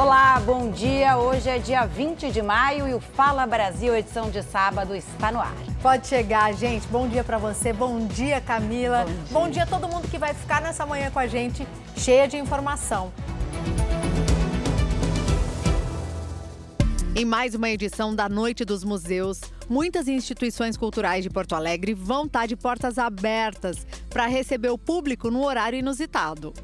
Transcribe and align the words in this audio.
Olá, 0.00 0.38
bom 0.38 0.70
dia. 0.70 1.18
Hoje 1.18 1.48
é 1.48 1.58
dia 1.58 1.84
20 1.84 2.30
de 2.30 2.40
maio 2.40 2.86
e 2.86 2.94
o 2.94 3.00
Fala 3.00 3.44
Brasil, 3.44 3.96
edição 3.96 4.30
de 4.30 4.44
sábado, 4.44 4.94
está 4.94 5.32
no 5.32 5.40
ar. 5.40 5.56
Pode 5.82 6.06
chegar, 6.06 6.54
gente. 6.54 6.86
Bom 6.86 7.08
dia 7.08 7.24
para 7.24 7.36
você. 7.36 7.72
Bom 7.72 8.06
dia, 8.06 8.40
Camila. 8.40 8.98
Bom 9.00 9.12
dia. 9.12 9.32
bom 9.32 9.48
dia 9.48 9.62
a 9.64 9.66
todo 9.66 9.88
mundo 9.88 10.06
que 10.08 10.16
vai 10.16 10.32
ficar 10.32 10.62
nessa 10.62 10.86
manhã 10.86 11.10
com 11.10 11.18
a 11.18 11.26
gente, 11.26 11.66
cheia 11.96 12.28
de 12.28 12.36
informação. 12.36 13.12
Em 17.16 17.24
mais 17.24 17.56
uma 17.56 17.68
edição 17.68 18.14
da 18.14 18.28
Noite 18.28 18.64
dos 18.64 18.84
Museus, 18.84 19.40
muitas 19.68 20.06
instituições 20.06 20.76
culturais 20.76 21.24
de 21.24 21.28
Porto 21.28 21.56
Alegre 21.56 21.92
vão 21.92 22.26
estar 22.26 22.46
de 22.46 22.54
portas 22.54 22.98
abertas 22.98 23.84
para 24.08 24.28
receber 24.28 24.68
o 24.68 24.78
público 24.78 25.28
no 25.28 25.44
horário 25.44 25.76
inusitado. 25.76 26.54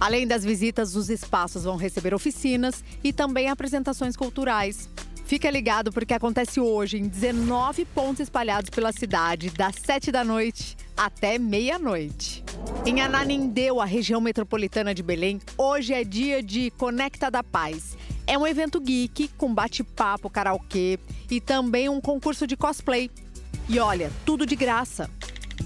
Além 0.00 0.26
das 0.26 0.44
visitas, 0.44 0.94
os 0.94 1.10
espaços 1.10 1.64
vão 1.64 1.76
receber 1.76 2.14
oficinas 2.14 2.84
e 3.02 3.12
também 3.12 3.48
apresentações 3.48 4.16
culturais. 4.16 4.88
Fica 5.28 5.50
ligado 5.50 5.92
porque 5.92 6.14
acontece 6.14 6.58
hoje 6.58 6.96
em 6.96 7.06
19 7.06 7.84
pontos 7.84 8.20
espalhados 8.20 8.70
pela 8.70 8.92
cidade, 8.92 9.50
das 9.50 9.74
7 9.76 10.10
da 10.10 10.24
noite 10.24 10.74
até 10.96 11.38
meia-noite. 11.38 12.42
Em 12.86 13.02
Ananindeu, 13.02 13.78
a 13.78 13.84
região 13.84 14.20
metropolitana 14.20 14.94
de 14.94 15.02
Belém, 15.02 15.38
hoje 15.56 15.92
é 15.92 16.02
dia 16.02 16.42
de 16.42 16.70
Conecta 16.72 17.30
da 17.30 17.42
Paz. 17.42 17.96
É 18.26 18.38
um 18.38 18.46
evento 18.46 18.80
geek 18.80 19.28
com 19.36 19.52
bate-papo, 19.52 20.30
karaokê 20.30 20.98
e 21.30 21.40
também 21.40 21.88
um 21.88 22.00
concurso 22.00 22.46
de 22.46 22.56
cosplay. 22.56 23.10
E 23.68 23.78
olha, 23.78 24.10
tudo 24.24 24.46
de 24.46 24.56
graça. 24.56 25.10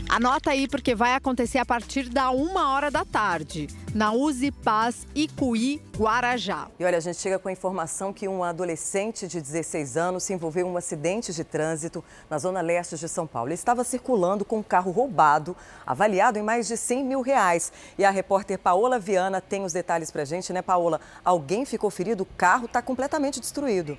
Anota 0.08 0.50
aí 0.50 0.68
porque 0.68 0.94
vai 0.94 1.14
acontecer 1.14 1.58
a 1.58 1.64
partir 1.64 2.08
da 2.08 2.30
uma 2.30 2.74
hora 2.74 2.90
da 2.90 3.02
tarde, 3.02 3.66
na 3.94 4.12
Uzi 4.12 4.50
Paz 4.50 5.06
Icuí, 5.14 5.80
Guarajá. 5.96 6.68
E 6.78 6.84
olha, 6.84 6.98
a 6.98 7.00
gente 7.00 7.18
chega 7.18 7.38
com 7.38 7.48
a 7.48 7.52
informação 7.52 8.12
que 8.12 8.28
um 8.28 8.44
adolescente 8.44 9.26
de 9.26 9.40
16 9.40 9.96
anos 9.96 10.24
se 10.24 10.34
envolveu 10.34 10.66
em 10.66 10.70
um 10.70 10.76
acidente 10.76 11.32
de 11.32 11.42
trânsito 11.42 12.04
na 12.28 12.38
zona 12.38 12.60
leste 12.60 12.96
de 12.96 13.08
São 13.08 13.26
Paulo. 13.26 13.48
Ele 13.48 13.54
estava 13.54 13.84
circulando 13.84 14.44
com 14.44 14.58
um 14.58 14.62
carro 14.62 14.90
roubado, 14.90 15.56
avaliado 15.86 16.38
em 16.38 16.42
mais 16.42 16.68
de 16.68 16.76
100 16.76 17.04
mil 17.04 17.22
reais. 17.22 17.72
E 17.96 18.04
a 18.04 18.10
repórter 18.10 18.58
Paola 18.58 18.98
Viana 18.98 19.40
tem 19.40 19.64
os 19.64 19.72
detalhes 19.72 20.10
pra 20.10 20.24
gente, 20.24 20.52
né, 20.52 20.60
Paola? 20.60 21.00
Alguém 21.24 21.64
ficou 21.64 21.88
ferido, 21.88 22.22
o 22.24 22.26
carro 22.36 22.66
está 22.66 22.82
completamente 22.82 23.40
destruído. 23.40 23.96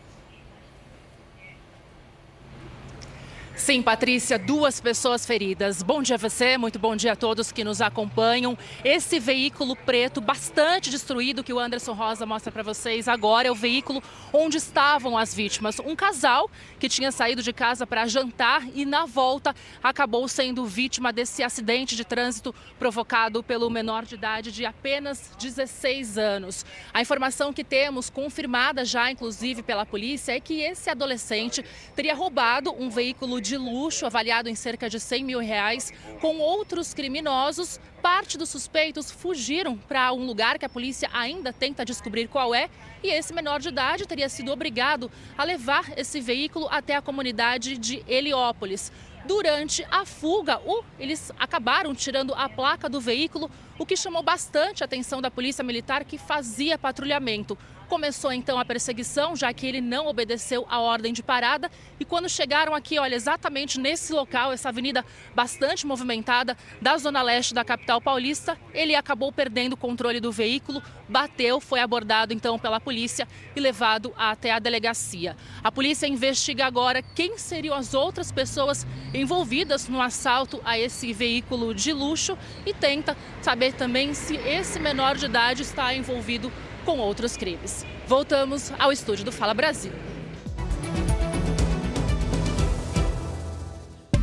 Sim, 3.63 3.81
Patrícia, 3.81 4.37
duas 4.37 4.81
pessoas 4.81 5.25
feridas. 5.25 5.81
Bom 5.81 6.01
dia 6.01 6.15
a 6.15 6.19
você, 6.19 6.57
muito 6.57 6.77
bom 6.77 6.97
dia 6.97 7.13
a 7.13 7.15
todos 7.15 7.49
que 7.49 7.63
nos 7.63 7.79
acompanham. 7.79 8.57
Esse 8.83 9.21
veículo 9.21 9.73
preto, 9.73 10.19
bastante 10.19 10.89
destruído, 10.89 11.45
que 11.45 11.53
o 11.53 11.57
Anderson 11.57 11.93
Rosa 11.93 12.25
mostra 12.25 12.51
para 12.51 12.61
vocês 12.61 13.07
agora, 13.07 13.47
é 13.47 13.51
o 13.51 13.55
veículo 13.55 14.03
onde 14.33 14.57
estavam 14.57 15.17
as 15.17 15.33
vítimas. 15.33 15.79
Um 15.79 15.95
casal 15.95 16.51
que 16.77 16.89
tinha 16.89 17.09
saído 17.09 17.41
de 17.41 17.53
casa 17.53 17.87
para 17.87 18.05
jantar 18.05 18.67
e, 18.75 18.83
na 18.83 19.05
volta, 19.05 19.55
acabou 19.81 20.27
sendo 20.27 20.65
vítima 20.65 21.13
desse 21.13 21.41
acidente 21.41 21.95
de 21.95 22.03
trânsito 22.03 22.53
provocado 22.77 23.41
pelo 23.41 23.69
menor 23.69 24.03
de 24.03 24.15
idade 24.15 24.51
de 24.51 24.65
apenas 24.65 25.31
16 25.39 26.17
anos. 26.17 26.65
A 26.93 26.99
informação 26.99 27.53
que 27.53 27.63
temos, 27.63 28.09
confirmada 28.09 28.83
já 28.83 29.09
inclusive 29.09 29.63
pela 29.63 29.85
polícia, 29.85 30.33
é 30.33 30.39
que 30.41 30.59
esse 30.59 30.89
adolescente 30.89 31.63
teria 31.95 32.13
roubado 32.13 32.75
um 32.77 32.89
veículo 32.89 33.39
de 33.39 33.52
luxo, 33.57 34.05
avaliado 34.05 34.49
em 34.49 34.55
cerca 34.55 34.89
de 34.89 34.99
100 34.99 35.23
mil 35.23 35.39
reais, 35.39 35.91
com 36.19 36.39
outros 36.39 36.93
criminosos. 36.93 37.79
Parte 38.01 38.37
dos 38.37 38.49
suspeitos 38.49 39.11
fugiram 39.11 39.77
para 39.77 40.11
um 40.13 40.25
lugar 40.25 40.59
que 40.59 40.65
a 40.65 40.69
polícia 40.69 41.09
ainda 41.13 41.53
tenta 41.53 41.85
descobrir 41.85 42.27
qual 42.27 42.53
é. 42.53 42.69
E 43.01 43.07
esse 43.09 43.33
menor 43.33 43.59
de 43.59 43.69
idade 43.69 44.05
teria 44.05 44.29
sido 44.29 44.51
obrigado 44.51 45.11
a 45.37 45.43
levar 45.43 45.97
esse 45.97 46.19
veículo 46.19 46.67
até 46.69 46.95
a 46.95 47.01
comunidade 47.01 47.77
de 47.77 48.03
Heliópolis. 48.07 48.91
Durante 49.25 49.85
a 49.89 50.05
fuga, 50.05 50.59
eles 50.99 51.31
acabaram 51.39 51.95
tirando 51.95 52.33
a 52.33 52.49
placa 52.49 52.89
do 52.89 52.99
veículo, 52.99 53.49
o 53.79 53.85
que 53.85 53.95
chamou 53.95 54.21
bastante 54.21 54.83
a 54.83 54.85
atenção 54.85 55.21
da 55.21 55.31
Polícia 55.31 55.63
Militar 55.63 56.03
que 56.03 56.17
fazia 56.17 56.77
patrulhamento. 56.77 57.57
Começou 57.93 58.33
então 58.33 58.57
a 58.57 58.65
perseguição, 58.65 59.35
já 59.35 59.53
que 59.53 59.67
ele 59.67 59.79
não 59.79 60.07
obedeceu 60.07 60.65
a 60.67 60.79
ordem 60.79 61.13
de 61.13 61.21
parada. 61.21 61.69
E 61.99 62.03
quando 62.03 62.27
chegaram 62.27 62.73
aqui, 62.73 62.97
olha, 62.97 63.13
exatamente 63.13 63.79
nesse 63.79 64.11
local, 64.11 64.51
essa 64.51 64.69
avenida 64.69 65.05
bastante 65.35 65.85
movimentada 65.85 66.57
da 66.81 66.97
zona 66.97 67.21
leste 67.21 67.53
da 67.53 67.63
capital 67.63 68.01
paulista, 68.01 68.57
ele 68.73 68.95
acabou 68.95 69.31
perdendo 69.31 69.73
o 69.73 69.77
controle 69.77 70.19
do 70.19 70.31
veículo, 70.31 70.81
bateu, 71.07 71.59
foi 71.59 71.81
abordado 71.81 72.33
então 72.33 72.57
pela 72.57 72.79
polícia 72.79 73.27
e 73.55 73.59
levado 73.59 74.11
até 74.17 74.51
a 74.51 74.57
delegacia. 74.57 75.37
A 75.63 75.71
polícia 75.71 76.07
investiga 76.07 76.65
agora 76.65 77.03
quem 77.03 77.37
seriam 77.37 77.75
as 77.75 77.93
outras 77.93 78.31
pessoas 78.31 78.87
envolvidas 79.13 79.87
no 79.87 80.01
assalto 80.01 80.59
a 80.65 80.79
esse 80.79 81.13
veículo 81.13 81.75
de 81.75 81.93
luxo 81.93 82.35
e 82.65 82.73
tenta 82.73 83.15
saber 83.39 83.73
também 83.73 84.15
se 84.15 84.35
esse 84.37 84.79
menor 84.79 85.15
de 85.15 85.25
idade 85.25 85.61
está 85.61 85.93
envolvido 85.93 86.51
com 86.83 86.97
outros 86.99 87.37
crimes. 87.37 87.85
Voltamos 88.07 88.71
ao 88.77 88.91
estúdio 88.91 89.25
do 89.25 89.31
Fala 89.31 89.53
Brasil. 89.53 89.91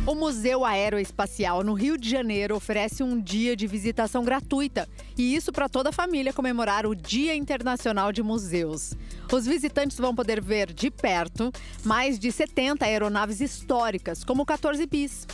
O 0.05 0.15
Museu 0.15 0.65
Aeroespacial 0.65 1.63
no 1.63 1.73
Rio 1.73 1.95
de 1.97 2.09
Janeiro 2.09 2.55
oferece 2.55 3.03
um 3.03 3.21
dia 3.21 3.55
de 3.55 3.67
visitação 3.67 4.25
gratuita 4.25 4.89
e 5.15 5.35
isso 5.35 5.51
para 5.51 5.69
toda 5.69 5.89
a 5.89 5.93
família 5.93 6.33
comemorar 6.33 6.87
o 6.87 6.95
Dia 6.95 7.35
Internacional 7.35 8.11
de 8.11 8.23
Museus. 8.23 8.93
Os 9.31 9.45
visitantes 9.45 9.97
vão 9.97 10.13
poder 10.13 10.41
ver 10.41 10.73
de 10.73 10.89
perto 10.89 11.51
mais 11.85 12.17
de 12.17 12.31
70 12.31 12.83
aeronaves 12.83 13.41
históricas, 13.41 14.23
como 14.23 14.41
o 14.41 14.45
14 14.45 14.85
bis. 14.87 15.27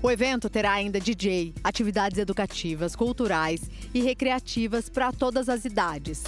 O 0.00 0.10
evento 0.10 0.48
terá 0.48 0.72
ainda 0.72 0.98
DJ, 0.98 1.52
atividades 1.62 2.18
educativas, 2.18 2.96
culturais 2.96 3.60
e 3.92 4.00
recreativas 4.00 4.88
para 4.88 5.12
todas 5.12 5.48
as 5.48 5.64
idades. 5.64 6.22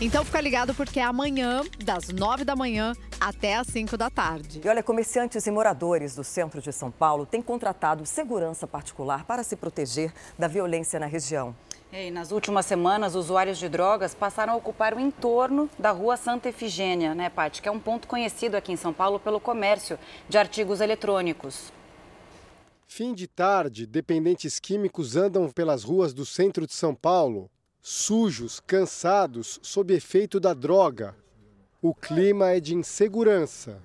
Então 0.00 0.24
fica 0.24 0.40
ligado 0.40 0.74
porque 0.74 0.98
é 0.98 1.04
amanhã, 1.04 1.62
das 1.84 2.08
9 2.08 2.44
da 2.44 2.56
manhã 2.56 2.94
até 3.20 3.54
as 3.54 3.68
5 3.68 3.96
da 3.96 4.10
tarde. 4.10 4.60
E 4.62 4.68
olha, 4.68 4.82
comerciantes 4.82 5.46
e 5.46 5.50
moradores 5.52 6.16
do 6.16 6.24
centro 6.24 6.60
de 6.60 6.72
São 6.72 6.90
Paulo 6.90 7.24
têm 7.24 7.40
contratado 7.40 8.04
segurança 8.04 8.66
particular 8.66 9.24
para 9.24 9.44
se 9.44 9.54
proteger 9.54 10.12
da 10.36 10.48
violência 10.48 10.98
na 10.98 11.06
região. 11.06 11.54
E 11.92 12.10
nas 12.10 12.32
últimas 12.32 12.66
semanas, 12.66 13.14
usuários 13.14 13.56
de 13.56 13.68
drogas 13.68 14.16
passaram 14.16 14.54
a 14.54 14.56
ocupar 14.56 14.94
o 14.94 15.00
entorno 15.00 15.70
da 15.78 15.92
rua 15.92 16.16
Santa 16.16 16.48
Efigênia, 16.48 17.14
né, 17.14 17.30
Paty? 17.30 17.62
Que 17.62 17.68
é 17.68 17.72
um 17.72 17.78
ponto 17.78 18.08
conhecido 18.08 18.56
aqui 18.56 18.72
em 18.72 18.76
São 18.76 18.92
Paulo 18.92 19.20
pelo 19.20 19.38
comércio 19.38 19.96
de 20.28 20.36
artigos 20.36 20.80
eletrônicos. 20.80 21.72
Fim 22.88 23.14
de 23.14 23.28
tarde, 23.28 23.86
dependentes 23.86 24.58
químicos 24.58 25.14
andam 25.14 25.48
pelas 25.48 25.84
ruas 25.84 26.12
do 26.12 26.26
centro 26.26 26.66
de 26.66 26.74
São 26.74 26.96
Paulo 26.96 27.48
sujos, 27.86 28.60
cansados, 28.66 29.60
sob 29.62 29.92
efeito 29.92 30.40
da 30.40 30.54
droga. 30.54 31.14
O 31.82 31.94
clima 31.94 32.48
é 32.48 32.58
de 32.58 32.74
insegurança. 32.74 33.78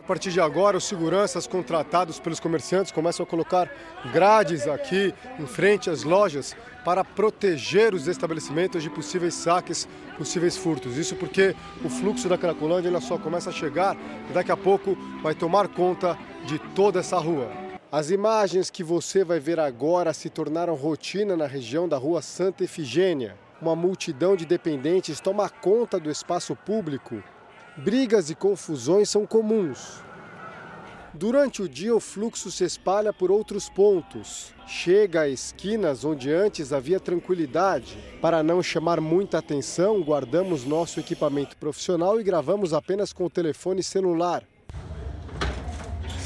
A 0.00 0.04
partir 0.08 0.32
de 0.32 0.40
agora, 0.40 0.78
os 0.78 0.84
seguranças 0.84 1.46
contratados 1.46 2.18
pelos 2.18 2.40
comerciantes 2.40 2.90
começam 2.90 3.24
a 3.24 3.26
colocar 3.26 3.70
grades 4.10 4.66
aqui 4.66 5.14
em 5.38 5.46
frente 5.46 5.90
às 5.90 6.02
lojas 6.02 6.56
para 6.82 7.04
proteger 7.04 7.92
os 7.92 8.08
estabelecimentos 8.08 8.82
de 8.82 8.88
possíveis 8.88 9.34
saques, 9.34 9.86
possíveis 10.16 10.56
furtos. 10.56 10.96
Isso 10.96 11.14
porque 11.14 11.54
o 11.84 11.90
fluxo 11.90 12.26
da 12.26 12.38
Cracolândia 12.38 12.98
só 13.02 13.18
começa 13.18 13.50
a 13.50 13.52
chegar 13.52 13.94
e 14.30 14.32
daqui 14.32 14.50
a 14.50 14.56
pouco 14.56 14.96
vai 15.22 15.34
tomar 15.34 15.68
conta 15.68 16.18
de 16.46 16.58
toda 16.74 17.00
essa 17.00 17.18
rua. 17.18 17.67
As 17.90 18.10
imagens 18.10 18.68
que 18.68 18.84
você 18.84 19.24
vai 19.24 19.40
ver 19.40 19.58
agora 19.58 20.12
se 20.12 20.28
tornaram 20.28 20.74
rotina 20.74 21.34
na 21.34 21.46
região 21.46 21.88
da 21.88 21.96
rua 21.96 22.20
Santa 22.20 22.62
Efigênia. 22.62 23.34
Uma 23.62 23.74
multidão 23.74 24.36
de 24.36 24.44
dependentes 24.44 25.20
toma 25.20 25.48
conta 25.48 25.98
do 25.98 26.10
espaço 26.10 26.54
público. 26.54 27.22
Brigas 27.78 28.28
e 28.28 28.34
confusões 28.34 29.08
são 29.08 29.24
comuns. 29.24 30.02
Durante 31.14 31.62
o 31.62 31.68
dia, 31.68 31.96
o 31.96 31.98
fluxo 31.98 32.50
se 32.50 32.62
espalha 32.62 33.10
por 33.10 33.30
outros 33.30 33.70
pontos. 33.70 34.52
Chega 34.66 35.22
a 35.22 35.28
esquinas 35.28 36.04
onde 36.04 36.30
antes 36.30 36.74
havia 36.74 37.00
tranquilidade. 37.00 37.96
Para 38.20 38.42
não 38.42 38.62
chamar 38.62 39.00
muita 39.00 39.38
atenção, 39.38 40.02
guardamos 40.02 40.66
nosso 40.66 41.00
equipamento 41.00 41.56
profissional 41.56 42.20
e 42.20 42.22
gravamos 42.22 42.74
apenas 42.74 43.14
com 43.14 43.24
o 43.24 43.30
telefone 43.30 43.82
celular. 43.82 44.44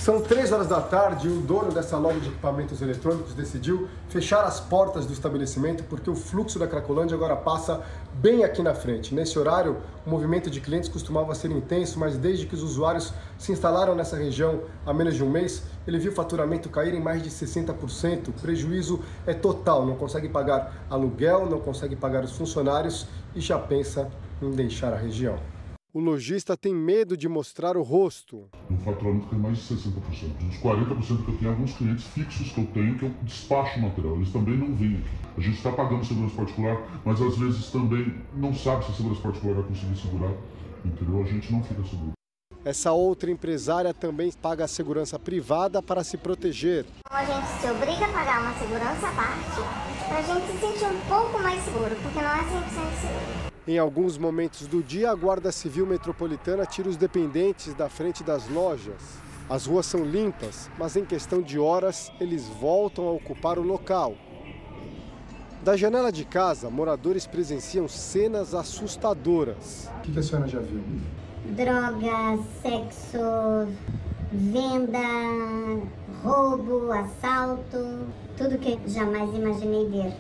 São 0.03 0.21
três 0.21 0.51
horas 0.51 0.67
da 0.67 0.81
tarde 0.81 1.29
e 1.29 1.31
o 1.31 1.41
dono 1.43 1.71
dessa 1.71 1.97
loja 1.97 2.19
de 2.19 2.27
equipamentos 2.27 2.83
eletrônicos 2.83 3.35
decidiu 3.35 3.87
fechar 4.09 4.43
as 4.43 4.59
portas 4.59 5.07
do 5.07 5.13
estabelecimento 5.13 5.85
porque 5.85 6.11
o 6.11 6.17
fluxo 6.17 6.59
da 6.59 6.67
Cracolândia 6.67 7.15
agora 7.15 7.37
passa 7.37 7.81
bem 8.15 8.43
aqui 8.43 8.65
na 8.65 8.75
frente. 8.75 9.15
Nesse 9.15 9.39
horário, 9.39 9.77
o 10.05 10.11
movimento 10.11 10.51
de 10.51 10.61
clientes 10.61 10.89
costumava 10.89 11.33
ser 11.37 11.53
intenso, 11.53 12.01
mas 12.01 12.19
desde 12.19 12.47
que 12.47 12.55
os 12.57 12.65
usuários 12.65 13.15
se 13.39 13.53
instalaram 13.53 13.95
nessa 13.95 14.17
região 14.17 14.63
há 14.85 14.93
menos 14.93 15.15
de 15.15 15.23
um 15.23 15.31
mês, 15.31 15.63
ele 15.87 16.01
viu 16.01 16.11
o 16.11 16.15
faturamento 16.17 16.69
cair 16.69 16.95
em 16.95 17.01
mais 17.01 17.23
de 17.23 17.31
60%. 17.31 18.27
O 18.27 18.33
prejuízo 18.33 18.99
é 19.25 19.33
total, 19.33 19.87
não 19.87 19.95
consegue 19.95 20.29
pagar 20.29 20.85
aluguel, 20.91 21.47
não 21.47 21.61
consegue 21.61 21.95
pagar 21.95 22.25
os 22.25 22.33
funcionários 22.33 23.07
e 23.37 23.41
já 23.41 23.57
pensa 23.57 24.11
em 24.43 24.51
deixar 24.51 24.93
a 24.93 24.97
região. 24.97 25.39
O 25.95 26.01
lojista 26.01 26.57
tem 26.57 26.75
medo 26.75 27.19
de 27.19 27.29
mostrar 27.29 27.77
o 27.77 27.83
rosto. 27.83 28.49
Um 28.71 28.79
faturamento 28.79 29.27
tem 29.27 29.39
mais 29.39 29.59
de 29.59 29.75
60%. 29.75 29.91
Dos 30.39 30.57
40% 30.57 31.23
que 31.23 31.31
eu 31.31 31.37
tenho, 31.37 31.51
alguns 31.51 31.75
clientes 31.75 32.07
fixos 32.07 32.51
que 32.51 32.61
eu 32.63 32.67
tenho 32.69 32.99
que 32.99 33.05
eu 33.05 33.11
despacho 33.23 33.79
o 33.79 33.83
material. 33.83 34.17
Eles 34.17 34.33
também 34.33 34.57
não 34.57 34.75
vêm 34.75 34.95
aqui. 34.95 35.11
A 35.37 35.41
gente 35.43 35.59
está 35.59 35.71
pagando 35.71 36.03
segurança 36.03 36.35
particular, 36.35 37.03
mas 37.05 37.21
às 37.21 37.37
vezes 37.37 37.71
também 37.71 38.15
não 38.35 38.55
sabe 38.55 38.87
se 38.87 38.93
a 38.93 38.95
segurança 38.95 39.21
particular 39.21 39.55
vai 39.57 39.65
conseguir 39.65 40.01
segurar. 40.01 40.33
Entendeu? 40.83 41.23
A 41.23 41.27
gente 41.27 41.53
não 41.53 41.63
fica 41.63 41.85
seguro. 41.85 42.13
Essa 42.65 42.93
outra 42.93 43.31
empresária 43.31 43.93
também 43.93 44.33
paga 44.33 44.65
a 44.65 44.69
segurança 44.69 45.19
privada 45.19 45.83
para 45.83 46.03
se 46.03 46.17
proteger. 46.17 46.87
A 47.11 47.23
gente 47.23 47.49
se 47.61 47.71
obriga 47.71 48.07
a 48.07 48.13
pagar 48.13 48.41
uma 48.41 48.55
segurança 48.55 49.09
à 49.09 49.13
parte 49.13 49.61
para 50.09 50.19
a 50.19 50.23
gente 50.23 50.53
se 50.53 50.59
sentir 50.59 50.87
um 50.87 51.01
pouco 51.07 51.39
mais 51.39 51.63
seguro, 51.63 51.95
porque 52.03 52.19
não 52.19 52.31
é 52.31 52.39
100% 52.39 52.49
seguro. 52.99 53.42
Em 53.67 53.79
alguns 53.79 54.19
momentos 54.19 54.67
do 54.67 54.83
dia, 54.83 55.13
a 55.13 55.15
Guarda 55.15 55.53
Civil 55.53 55.87
Metropolitana 55.87 56.67
tira 56.67 56.89
os 56.89 56.97
dependentes 56.97 57.73
da 57.75 57.89
frente 57.89 58.25
das 58.25 58.49
lojas. 58.49 59.01
As 59.49 59.67
ruas 59.67 59.87
são 59.87 60.05
limpas, 60.05 60.69
mas 60.77 60.97
em 60.97 61.05
questão 61.05 61.41
de 61.41 61.61
horas 61.61 62.11
eles 62.19 62.49
voltam 62.49 63.07
a 63.07 63.13
ocupar 63.13 63.61
o 63.61 63.63
local. 63.63 64.17
Da 65.63 65.77
janela 65.77 66.11
de 66.11 66.25
casa, 66.25 66.69
moradores 66.69 67.25
presenciam 67.25 67.87
cenas 67.87 68.53
assustadoras. 68.53 69.89
O 69.99 70.01
que 70.11 70.19
a 70.19 70.23
senhora 70.25 70.49
já 70.49 70.59
viu? 70.59 70.83
Droga, 71.51 72.43
sexo, 72.63 73.69
venda, 74.33 74.99
roubo, 76.25 76.91
assalto, 76.91 78.07
tudo 78.37 78.59
que 78.59 78.77
jamais 78.89 79.33
imaginei 79.33 79.87
ver. 79.89 80.13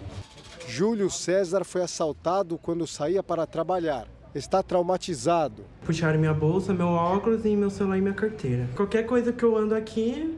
Júlio 0.74 1.10
César 1.10 1.64
foi 1.64 1.82
assaltado 1.82 2.56
quando 2.56 2.86
saía 2.86 3.22
para 3.22 3.46
trabalhar. 3.46 4.08
Está 4.34 4.62
traumatizado. 4.62 5.66
Puxaram 5.84 6.18
minha 6.18 6.32
bolsa, 6.32 6.72
meu 6.72 6.86
óculos 6.86 7.44
e 7.44 7.54
meu 7.54 7.68
celular 7.68 7.98
e 7.98 8.00
minha 8.00 8.14
carteira. 8.14 8.66
Qualquer 8.74 9.04
coisa 9.04 9.34
que 9.34 9.42
eu 9.42 9.54
ando 9.54 9.74
aqui, 9.74 10.34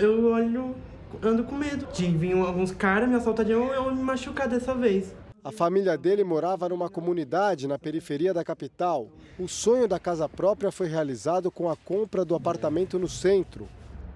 eu 0.00 0.32
olho, 0.32 0.74
ando 1.22 1.44
com 1.44 1.54
medo 1.54 1.86
de 1.92 2.06
vir 2.06 2.32
alguns 2.32 2.72
caras 2.72 3.06
me 3.10 3.14
assaltar 3.14 3.44
de 3.44 3.52
eu 3.52 3.94
me 3.94 4.02
machucar 4.02 4.48
dessa 4.48 4.74
vez. 4.74 5.14
A 5.44 5.52
família 5.52 5.98
dele 5.98 6.24
morava 6.24 6.66
numa 6.66 6.88
comunidade 6.88 7.68
na 7.68 7.78
periferia 7.78 8.32
da 8.32 8.42
capital. 8.42 9.10
O 9.38 9.46
sonho 9.46 9.86
da 9.86 9.98
casa 9.98 10.26
própria 10.26 10.72
foi 10.72 10.88
realizado 10.88 11.50
com 11.50 11.68
a 11.68 11.76
compra 11.76 12.24
do 12.24 12.34
apartamento 12.34 12.98
no 12.98 13.06
centro. 13.06 13.68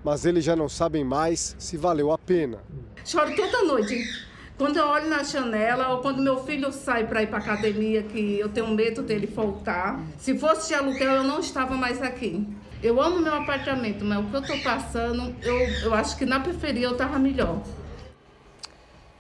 Mas 0.03 0.25
eles 0.25 0.43
já 0.43 0.57
não 0.57 0.71
sabem 0.71 1.05
mais 1.05 1.55
se 1.59 1.77
valeu 1.77 2.11
a 2.11 2.17
pena. 2.17 2.61
Choro 3.05 3.37
toda 3.37 3.65
noite. 3.65 4.28
Quando 4.59 4.77
eu 4.77 4.89
olho 4.89 5.09
na 5.09 5.23
janela 5.23 5.91
ou 5.91 5.99
quando 5.99 6.21
meu 6.21 6.43
filho 6.45 6.73
sai 6.73 7.07
para 7.07 7.23
ir 7.23 7.29
para 7.29 7.39
academia, 7.39 8.03
que 8.03 8.41
eu 8.41 8.49
tenho 8.49 8.67
medo 8.69 9.03
dele 9.03 9.29
faltar. 9.29 10.01
Se 10.19 10.37
fosse 10.37 10.69
de 10.69 10.75
aluguel, 10.75 11.13
eu 11.13 11.23
não 11.23 11.39
estava 11.39 11.77
mais 11.77 12.03
aqui. 12.03 12.45
Eu 12.83 13.01
amo 13.01 13.21
meu 13.21 13.35
apartamento, 13.35 14.05
mas 14.05 14.19
o 14.19 14.25
que 14.25 14.35
eu 14.35 14.41
estou 14.41 14.59
passando, 14.59 15.33
eu, 15.43 15.57
eu 15.85 15.95
acho 15.95 16.17
que 16.19 16.27
na 16.27 16.41
periferia 16.41 16.87
eu 16.87 16.93
estava 16.93 17.21
melhor. 17.21 17.63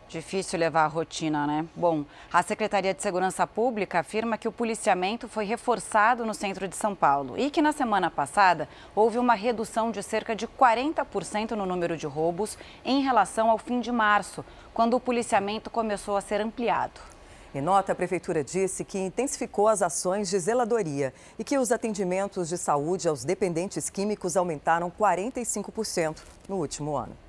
Difícil 0.08 0.58
levar 0.58 0.84
a 0.84 0.86
rotina, 0.86 1.46
né? 1.46 1.66
Bom, 1.76 2.02
a 2.32 2.42
Secretaria 2.42 2.94
de 2.94 3.02
Segurança 3.02 3.46
Pública 3.46 3.98
afirma 3.98 4.38
que 4.38 4.48
o 4.48 4.52
policiamento 4.52 5.28
foi 5.28 5.44
reforçado 5.44 6.24
no 6.24 6.32
centro 6.32 6.66
de 6.66 6.74
São 6.74 6.94
Paulo 6.94 7.36
e 7.36 7.50
que 7.50 7.60
na 7.60 7.72
semana 7.72 8.10
passada 8.10 8.66
houve 8.96 9.18
uma 9.18 9.34
redução 9.34 9.90
de 9.90 10.02
cerca 10.02 10.34
de 10.34 10.48
40% 10.48 11.50
no 11.50 11.66
número 11.66 11.94
de 11.94 12.06
roubos 12.06 12.56
em 12.86 13.02
relação 13.02 13.50
ao 13.50 13.58
fim 13.58 13.80
de 13.80 13.92
março, 13.92 14.42
quando 14.72 14.94
o 14.94 15.00
policiamento 15.00 15.68
começou 15.68 16.16
a 16.16 16.22
ser 16.22 16.40
ampliado. 16.40 16.98
Em 17.54 17.60
nota, 17.60 17.92
a 17.92 17.94
Prefeitura 17.94 18.42
disse 18.42 18.86
que 18.86 18.98
intensificou 18.98 19.68
as 19.68 19.82
ações 19.82 20.30
de 20.30 20.38
zeladoria 20.38 21.12
e 21.38 21.44
que 21.44 21.58
os 21.58 21.70
atendimentos 21.70 22.48
de 22.48 22.56
saúde 22.56 23.06
aos 23.06 23.24
dependentes 23.24 23.90
químicos 23.90 24.38
aumentaram 24.38 24.90
45% 24.90 26.22
no 26.48 26.56
último 26.56 26.96
ano. 26.96 27.27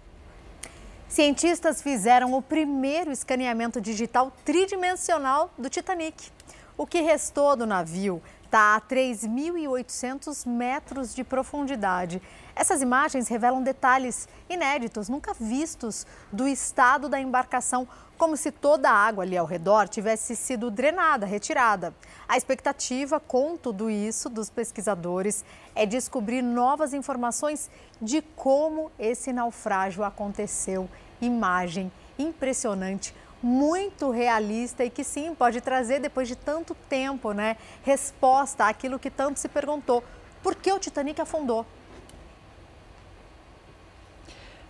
Cientistas 1.10 1.82
fizeram 1.82 2.36
o 2.36 2.42
primeiro 2.42 3.12
escaneamento 3.12 3.82
digital 3.82 4.32
tridimensional 4.46 5.52
do 5.58 5.68
Titanic. 5.68 6.30
O 6.78 6.86
que 6.86 7.02
restou 7.02 7.56
do 7.56 7.66
navio 7.66 8.22
está 8.50 8.76
a 8.76 8.82
3.800 8.82 10.48
metros 10.48 11.14
de 11.14 11.24
profundidade. 11.24 12.20
Essas 12.56 12.82
imagens 12.82 13.28
revelam 13.28 13.62
detalhes 13.62 14.28
inéditos, 14.50 15.08
nunca 15.08 15.36
vistos, 15.40 16.08
do 16.32 16.48
estado 16.48 17.08
da 17.08 17.22
embarcação, 17.22 17.88
como 18.18 18.36
se 18.36 18.52
toda 18.52 18.90
a 18.90 18.94
água 18.94 19.24
ali 19.24 19.38
ao 19.38 19.46
redor 19.46 19.88
tivesse 19.88 20.36
sido 20.36 20.72
drenada, 20.72 21.28
retirada. 21.28 21.94
A 22.28 22.38
expectativa, 22.38 23.20
com 23.20 23.56
tudo 23.56 23.88
isso, 23.88 24.30
dos 24.30 24.50
pesquisadores 24.50 25.46
é 25.76 25.86
descobrir 25.86 26.42
novas 26.42 26.92
informações 26.92 27.70
de 28.02 28.20
como 28.36 28.92
esse 28.98 29.32
naufrágio 29.32 30.04
aconteceu. 30.04 30.90
Imagem 31.22 31.92
impressionante, 32.18 33.14
muito 33.42 34.10
realista 34.10 34.84
e 34.84 34.90
que 34.90 35.04
sim 35.04 35.34
pode 35.34 35.62
trazer 35.62 36.00
depois 36.00 36.28
de 36.28 36.36
tanto 36.36 36.76
tempo, 36.88 37.32
né, 37.32 37.58
resposta 37.84 38.66
àquilo 38.66 39.00
que 39.00 39.10
tanto 39.10 39.40
se 39.40 39.48
perguntou: 39.48 40.04
por 40.44 40.56
que 40.56 40.72
o 40.72 40.80
Titanic 40.80 41.20
afundou? 41.22 41.66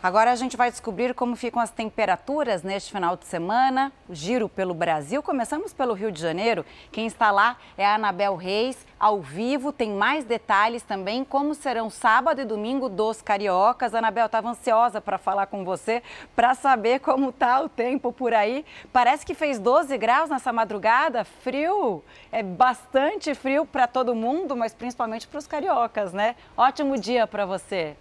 Agora 0.01 0.31
a 0.31 0.35
gente 0.35 0.55
vai 0.55 0.71
descobrir 0.71 1.13
como 1.13 1.35
ficam 1.35 1.61
as 1.61 1.71
temperaturas 1.71 2.63
neste 2.63 2.89
final 2.89 3.17
de 3.17 3.25
semana. 3.25 3.91
O 4.07 4.15
giro 4.15 4.47
pelo 4.47 4.73
Brasil. 4.73 5.21
Começamos 5.21 5.73
pelo 5.73 5.93
Rio 5.93 6.09
de 6.09 6.21
Janeiro. 6.21 6.65
Quem 6.89 7.05
está 7.05 7.31
lá 7.31 7.57
é 7.77 7.85
a 7.85 7.95
Anabel 7.95 8.37
Reis, 8.37 8.87
ao 8.97 9.19
vivo. 9.19 9.73
Tem 9.73 9.91
mais 9.91 10.23
detalhes 10.23 10.83
também, 10.83 11.25
como 11.25 11.53
serão 11.53 11.89
sábado 11.89 12.39
e 12.39 12.45
domingo 12.45 12.87
dos 12.87 13.21
cariocas. 13.21 13.93
Anabel 13.93 14.27
estava 14.27 14.47
ansiosa 14.47 15.01
para 15.01 15.17
falar 15.17 15.47
com 15.47 15.65
você, 15.65 16.01
para 16.33 16.55
saber 16.55 17.01
como 17.01 17.31
está 17.31 17.59
o 17.59 17.67
tempo 17.67 18.13
por 18.13 18.33
aí. 18.33 18.65
Parece 18.93 19.25
que 19.25 19.33
fez 19.33 19.59
12 19.59 19.97
graus 19.97 20.29
nessa 20.29 20.53
madrugada. 20.53 21.25
Frio, 21.25 22.01
é 22.31 22.41
bastante 22.41 23.35
frio 23.35 23.65
para 23.65 23.85
todo 23.85 24.15
mundo, 24.15 24.55
mas 24.55 24.73
principalmente 24.73 25.27
para 25.27 25.39
os 25.39 25.45
cariocas, 25.45 26.13
né? 26.13 26.37
Ótimo 26.55 26.97
dia 26.97 27.27
para 27.27 27.45
você. 27.45 27.97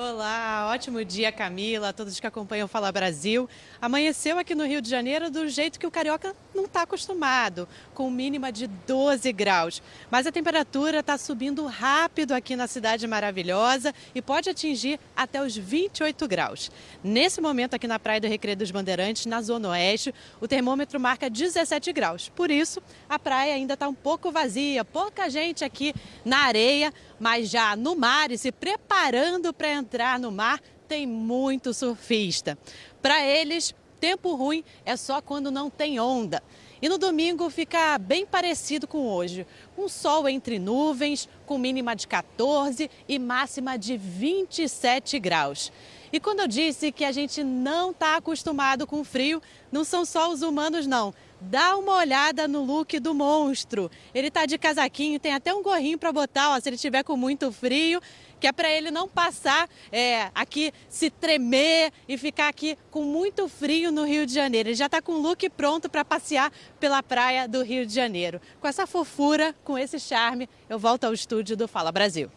Olá, 0.00 0.70
ótimo 0.72 1.04
dia, 1.04 1.32
Camila, 1.32 1.88
a 1.88 1.92
todos 1.92 2.20
que 2.20 2.26
acompanham 2.28 2.66
o 2.66 2.68
Fala 2.68 2.92
Brasil. 2.92 3.50
Amanheceu 3.82 4.38
aqui 4.38 4.54
no 4.54 4.64
Rio 4.64 4.80
de 4.80 4.88
Janeiro 4.88 5.28
do 5.28 5.48
jeito 5.48 5.76
que 5.76 5.88
o 5.88 5.90
carioca 5.90 6.36
não 6.54 6.66
está 6.66 6.82
acostumado, 6.82 7.68
com 7.94 8.08
mínima 8.08 8.52
de 8.52 8.68
12 8.68 9.32
graus. 9.32 9.82
Mas 10.08 10.24
a 10.24 10.30
temperatura 10.30 11.00
está 11.00 11.18
subindo 11.18 11.66
rápido 11.66 12.30
aqui 12.30 12.54
na 12.54 12.68
cidade 12.68 13.08
maravilhosa 13.08 13.92
e 14.14 14.22
pode 14.22 14.48
atingir 14.48 15.00
até 15.16 15.42
os 15.42 15.56
28 15.56 16.28
graus. 16.28 16.70
Nesse 17.02 17.40
momento, 17.40 17.74
aqui 17.74 17.88
na 17.88 17.98
Praia 17.98 18.20
do 18.20 18.28
Recreio 18.28 18.56
dos 18.56 18.70
Bandeirantes, 18.70 19.26
na 19.26 19.42
Zona 19.42 19.70
Oeste, 19.70 20.14
o 20.40 20.46
termômetro 20.46 21.00
marca 21.00 21.28
17 21.28 21.92
graus. 21.92 22.28
Por 22.28 22.52
isso, 22.52 22.80
a 23.08 23.18
praia 23.18 23.52
ainda 23.52 23.74
está 23.74 23.88
um 23.88 23.94
pouco 23.94 24.30
vazia, 24.30 24.84
pouca 24.84 25.28
gente 25.28 25.64
aqui 25.64 25.92
na 26.24 26.44
areia, 26.44 26.94
mas 27.18 27.50
já 27.50 27.74
no 27.74 27.96
mar 27.96 28.30
e 28.30 28.38
se 28.38 28.52
preparando 28.52 29.52
para 29.52 29.72
entrar 29.72 29.87
no 30.20 30.30
mar, 30.30 30.60
tem 30.86 31.06
muito 31.06 31.72
surfista. 31.72 32.58
Para 33.00 33.24
eles, 33.24 33.74
tempo 34.00 34.34
ruim 34.34 34.64
é 34.84 34.96
só 34.96 35.20
quando 35.20 35.50
não 35.50 35.68
tem 35.70 36.00
onda. 36.00 36.42
E 36.80 36.88
no 36.88 36.96
domingo 36.96 37.50
fica 37.50 37.98
bem 37.98 38.24
parecido 38.24 38.86
com 38.86 39.08
hoje. 39.08 39.46
Um 39.76 39.88
sol 39.88 40.28
entre 40.28 40.58
nuvens, 40.58 41.28
com 41.44 41.58
mínima 41.58 41.96
de 41.96 42.06
14 42.06 42.88
e 43.08 43.18
máxima 43.18 43.76
de 43.76 43.96
27 43.96 45.18
graus. 45.18 45.72
E 46.12 46.20
quando 46.20 46.40
eu 46.40 46.48
disse 46.48 46.92
que 46.92 47.04
a 47.04 47.12
gente 47.12 47.42
não 47.42 47.90
está 47.90 48.16
acostumado 48.16 48.86
com 48.86 49.04
frio, 49.04 49.42
não 49.70 49.84
são 49.84 50.04
só 50.04 50.32
os 50.32 50.40
humanos, 50.40 50.86
não. 50.86 51.12
Dá 51.40 51.76
uma 51.76 51.96
olhada 51.96 52.48
no 52.48 52.64
look 52.64 52.98
do 52.98 53.14
monstro. 53.14 53.90
Ele 54.14 54.30
tá 54.30 54.46
de 54.46 54.56
casaquinho, 54.56 55.20
tem 55.20 55.34
até 55.34 55.52
um 55.52 55.62
gorrinho 55.62 55.98
para 55.98 56.12
botar, 56.12 56.50
ó, 56.50 56.60
se 56.60 56.68
ele 56.68 56.76
tiver 56.76 57.02
com 57.02 57.16
muito 57.16 57.52
frio 57.52 58.00
que 58.38 58.46
é 58.46 58.52
para 58.52 58.70
ele 58.70 58.90
não 58.90 59.08
passar 59.08 59.68
é, 59.90 60.30
aqui, 60.34 60.72
se 60.88 61.10
tremer 61.10 61.92
e 62.08 62.16
ficar 62.16 62.48
aqui 62.48 62.76
com 62.90 63.02
muito 63.02 63.48
frio 63.48 63.90
no 63.90 64.04
Rio 64.04 64.26
de 64.26 64.32
Janeiro. 64.32 64.68
Ele 64.68 64.76
já 64.76 64.86
está 64.86 65.02
com 65.02 65.12
o 65.12 65.20
look 65.20 65.48
pronto 65.50 65.88
para 65.88 66.04
passear 66.04 66.52
pela 66.78 67.02
praia 67.02 67.48
do 67.48 67.62
Rio 67.62 67.86
de 67.86 67.94
Janeiro. 67.94 68.40
Com 68.60 68.68
essa 68.68 68.86
fofura, 68.86 69.54
com 69.64 69.78
esse 69.78 69.98
charme, 69.98 70.48
eu 70.68 70.78
volto 70.78 71.04
ao 71.04 71.12
estúdio 71.12 71.56
do 71.56 71.66
Fala 71.66 71.90
Brasil. 71.90 72.30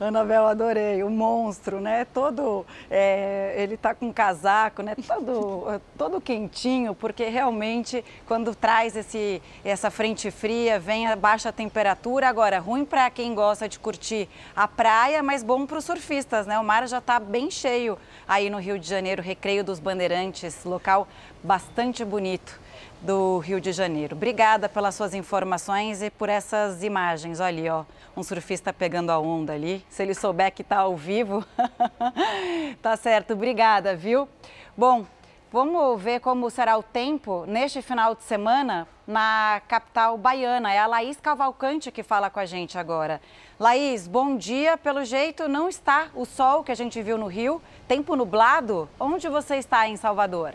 Anabel, 0.00 0.46
adorei. 0.46 1.02
O 1.02 1.10
monstro, 1.10 1.80
né? 1.80 2.04
Todo. 2.04 2.64
É, 2.90 3.54
ele 3.58 3.76
tá 3.76 3.94
com 3.94 4.12
casaco, 4.12 4.82
né? 4.82 4.94
Todo, 5.06 5.80
todo 5.98 6.20
quentinho, 6.20 6.94
porque 6.94 7.24
realmente, 7.28 8.04
quando 8.26 8.54
traz 8.54 8.96
esse, 8.96 9.42
essa 9.64 9.90
frente 9.90 10.30
fria, 10.30 10.78
vem 10.78 11.06
a 11.06 11.16
baixa 11.16 11.52
temperatura. 11.52 12.28
Agora, 12.28 12.58
ruim 12.58 12.84
para 12.84 13.10
quem 13.10 13.34
gosta 13.34 13.68
de 13.68 13.78
curtir 13.78 14.28
a 14.54 14.68
praia, 14.68 15.22
mas 15.22 15.42
bom 15.42 15.66
para 15.66 15.78
os 15.78 15.84
surfistas, 15.84 16.46
né? 16.46 16.58
O 16.58 16.64
mar 16.64 16.86
já 16.86 16.98
está 16.98 17.18
bem 17.18 17.50
cheio 17.50 17.98
aí 18.26 18.50
no 18.50 18.58
Rio 18.58 18.78
de 18.78 18.88
Janeiro, 18.88 19.22
Recreio 19.22 19.64
dos 19.64 19.80
Bandeirantes, 19.80 20.64
local 20.64 21.08
bastante 21.42 22.04
bonito. 22.04 22.60
Do 23.00 23.38
Rio 23.38 23.60
de 23.60 23.72
Janeiro. 23.72 24.16
Obrigada 24.16 24.68
pelas 24.68 24.94
suas 24.94 25.14
informações 25.14 26.02
e 26.02 26.10
por 26.10 26.28
essas 26.28 26.82
imagens. 26.82 27.40
Olha 27.40 27.48
ali, 27.48 27.68
ó, 27.68 27.84
um 28.16 28.22
surfista 28.22 28.72
pegando 28.72 29.10
a 29.10 29.18
onda 29.18 29.52
ali. 29.52 29.84
Se 29.88 30.02
ele 30.02 30.14
souber 30.14 30.52
que 30.52 30.62
está 30.62 30.78
ao 30.78 30.96
vivo, 30.96 31.44
tá 32.82 32.96
certo. 32.96 33.32
Obrigada, 33.34 33.94
viu? 33.94 34.28
Bom, 34.76 35.06
vamos 35.52 36.02
ver 36.02 36.20
como 36.20 36.50
será 36.50 36.76
o 36.76 36.82
tempo 36.82 37.44
neste 37.46 37.80
final 37.80 38.14
de 38.14 38.22
semana 38.24 38.86
na 39.06 39.62
capital 39.68 40.18
baiana. 40.18 40.72
É 40.72 40.78
a 40.78 40.86
Laís 40.86 41.18
Cavalcante 41.20 41.90
que 41.90 42.02
fala 42.02 42.28
com 42.28 42.40
a 42.40 42.46
gente 42.46 42.76
agora. 42.76 43.20
Laís, 43.58 44.06
bom 44.06 44.36
dia. 44.36 44.76
Pelo 44.76 45.04
jeito, 45.04 45.48
não 45.48 45.68
está 45.68 46.08
o 46.14 46.24
sol 46.24 46.62
que 46.64 46.72
a 46.72 46.76
gente 46.76 47.00
viu 47.00 47.16
no 47.16 47.26
Rio. 47.26 47.62
Tempo 47.86 48.16
nublado. 48.16 48.88
Onde 48.98 49.28
você 49.28 49.56
está 49.56 49.88
em 49.88 49.96
Salvador? 49.96 50.54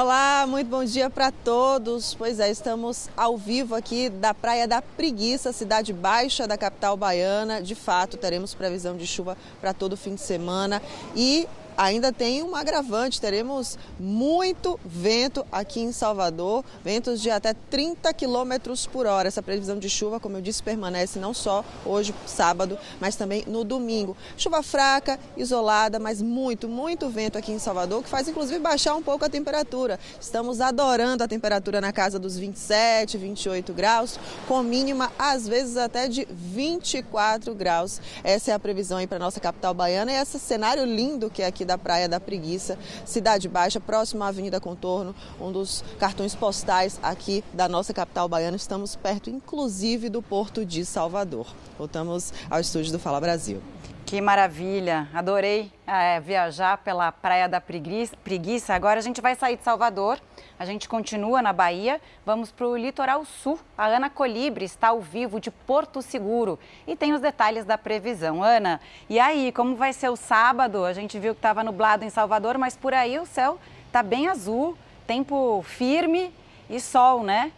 Olá, 0.00 0.46
muito 0.46 0.68
bom 0.68 0.84
dia 0.84 1.10
para 1.10 1.32
todos. 1.32 2.14
Pois 2.14 2.38
é, 2.38 2.48
estamos 2.48 3.10
ao 3.16 3.36
vivo 3.36 3.74
aqui 3.74 4.08
da 4.08 4.32
Praia 4.32 4.64
da 4.64 4.80
Preguiça, 4.80 5.52
cidade 5.52 5.92
baixa 5.92 6.46
da 6.46 6.56
capital 6.56 6.96
baiana. 6.96 7.60
De 7.60 7.74
fato, 7.74 8.16
teremos 8.16 8.54
previsão 8.54 8.96
de 8.96 9.04
chuva 9.08 9.36
para 9.60 9.74
todo 9.74 9.94
o 9.94 9.96
fim 9.96 10.14
de 10.14 10.20
semana 10.20 10.80
e 11.16 11.48
ainda 11.78 12.12
tem 12.12 12.42
um 12.42 12.56
agravante, 12.56 13.20
teremos 13.20 13.78
muito 14.00 14.80
vento 14.84 15.46
aqui 15.52 15.78
em 15.78 15.92
Salvador, 15.92 16.64
ventos 16.82 17.22
de 17.22 17.30
até 17.30 17.54
30 17.54 18.12
quilômetros 18.12 18.84
por 18.84 19.06
hora. 19.06 19.28
Essa 19.28 19.40
previsão 19.40 19.78
de 19.78 19.88
chuva, 19.88 20.18
como 20.18 20.36
eu 20.36 20.42
disse, 20.42 20.60
permanece 20.60 21.20
não 21.20 21.32
só 21.32 21.64
hoje, 21.86 22.12
sábado, 22.26 22.76
mas 23.00 23.14
também 23.14 23.44
no 23.46 23.62
domingo. 23.62 24.16
Chuva 24.36 24.60
fraca, 24.60 25.20
isolada, 25.36 26.00
mas 26.00 26.20
muito, 26.20 26.68
muito 26.68 27.08
vento 27.08 27.38
aqui 27.38 27.52
em 27.52 27.60
Salvador, 27.60 28.02
que 28.02 28.08
faz 28.08 28.26
inclusive 28.26 28.58
baixar 28.58 28.96
um 28.96 29.02
pouco 29.02 29.24
a 29.24 29.28
temperatura. 29.28 30.00
Estamos 30.20 30.60
adorando 30.60 31.22
a 31.22 31.28
temperatura 31.28 31.80
na 31.80 31.92
casa 31.92 32.18
dos 32.18 32.36
27, 32.36 33.16
28 33.16 33.72
graus, 33.72 34.18
com 34.48 34.60
mínima 34.64 35.12
às 35.16 35.46
vezes 35.46 35.76
até 35.76 36.08
de 36.08 36.26
24 36.28 37.54
graus. 37.54 38.00
Essa 38.24 38.50
é 38.50 38.54
a 38.54 38.58
previsão 38.58 38.98
aí 38.98 39.06
para 39.06 39.20
nossa 39.20 39.38
capital 39.38 39.72
baiana 39.72 40.10
e 40.10 40.16
esse 40.16 40.40
cenário 40.40 40.84
lindo 40.84 41.30
que 41.30 41.40
é 41.40 41.46
aqui 41.46 41.67
da 41.68 41.78
Praia 41.78 42.08
da 42.08 42.18
Preguiça, 42.18 42.78
Cidade 43.04 43.46
Baixa, 43.46 43.78
próximo 43.78 44.24
à 44.24 44.28
Avenida 44.28 44.58
Contorno, 44.58 45.14
um 45.38 45.52
dos 45.52 45.84
cartões 45.98 46.34
postais 46.34 46.98
aqui 47.02 47.44
da 47.52 47.68
nossa 47.68 47.92
capital 47.92 48.26
baiana. 48.28 48.56
Estamos 48.56 48.96
perto, 48.96 49.28
inclusive, 49.28 50.08
do 50.08 50.22
Porto 50.22 50.64
de 50.64 50.84
Salvador. 50.84 51.46
Voltamos 51.76 52.32
ao 52.50 52.58
estúdio 52.58 52.90
do 52.90 52.98
Fala 52.98 53.20
Brasil. 53.20 53.60
Que 54.08 54.22
maravilha! 54.22 55.06
Adorei 55.12 55.70
é, 55.86 56.18
viajar 56.18 56.78
pela 56.78 57.12
Praia 57.12 57.46
da 57.46 57.60
Preguiça. 57.60 58.72
Agora 58.72 58.98
a 58.98 59.02
gente 59.02 59.20
vai 59.20 59.34
sair 59.34 59.58
de 59.58 59.62
Salvador, 59.62 60.18
a 60.58 60.64
gente 60.64 60.88
continua 60.88 61.42
na 61.42 61.52
Bahia, 61.52 62.00
vamos 62.24 62.50
para 62.50 62.66
o 62.66 62.74
litoral 62.74 63.22
sul. 63.26 63.60
A 63.76 63.84
Ana 63.84 64.08
Colibre 64.08 64.64
está 64.64 64.88
ao 64.88 65.02
vivo 65.02 65.38
de 65.38 65.50
Porto 65.50 66.00
Seguro 66.00 66.58
e 66.86 66.96
tem 66.96 67.12
os 67.12 67.20
detalhes 67.20 67.66
da 67.66 67.76
previsão. 67.76 68.42
Ana, 68.42 68.80
e 69.10 69.20
aí, 69.20 69.52
como 69.52 69.76
vai 69.76 69.92
ser 69.92 70.08
o 70.08 70.16
sábado? 70.16 70.86
A 70.86 70.94
gente 70.94 71.18
viu 71.18 71.34
que 71.34 71.40
estava 71.40 71.62
nublado 71.62 72.02
em 72.02 72.08
Salvador, 72.08 72.56
mas 72.56 72.74
por 72.74 72.94
aí 72.94 73.18
o 73.18 73.26
céu 73.26 73.58
está 73.88 74.02
bem 74.02 74.26
azul, 74.26 74.74
tempo 75.06 75.62
firme 75.66 76.32
e 76.70 76.80
sol, 76.80 77.22
né? 77.22 77.52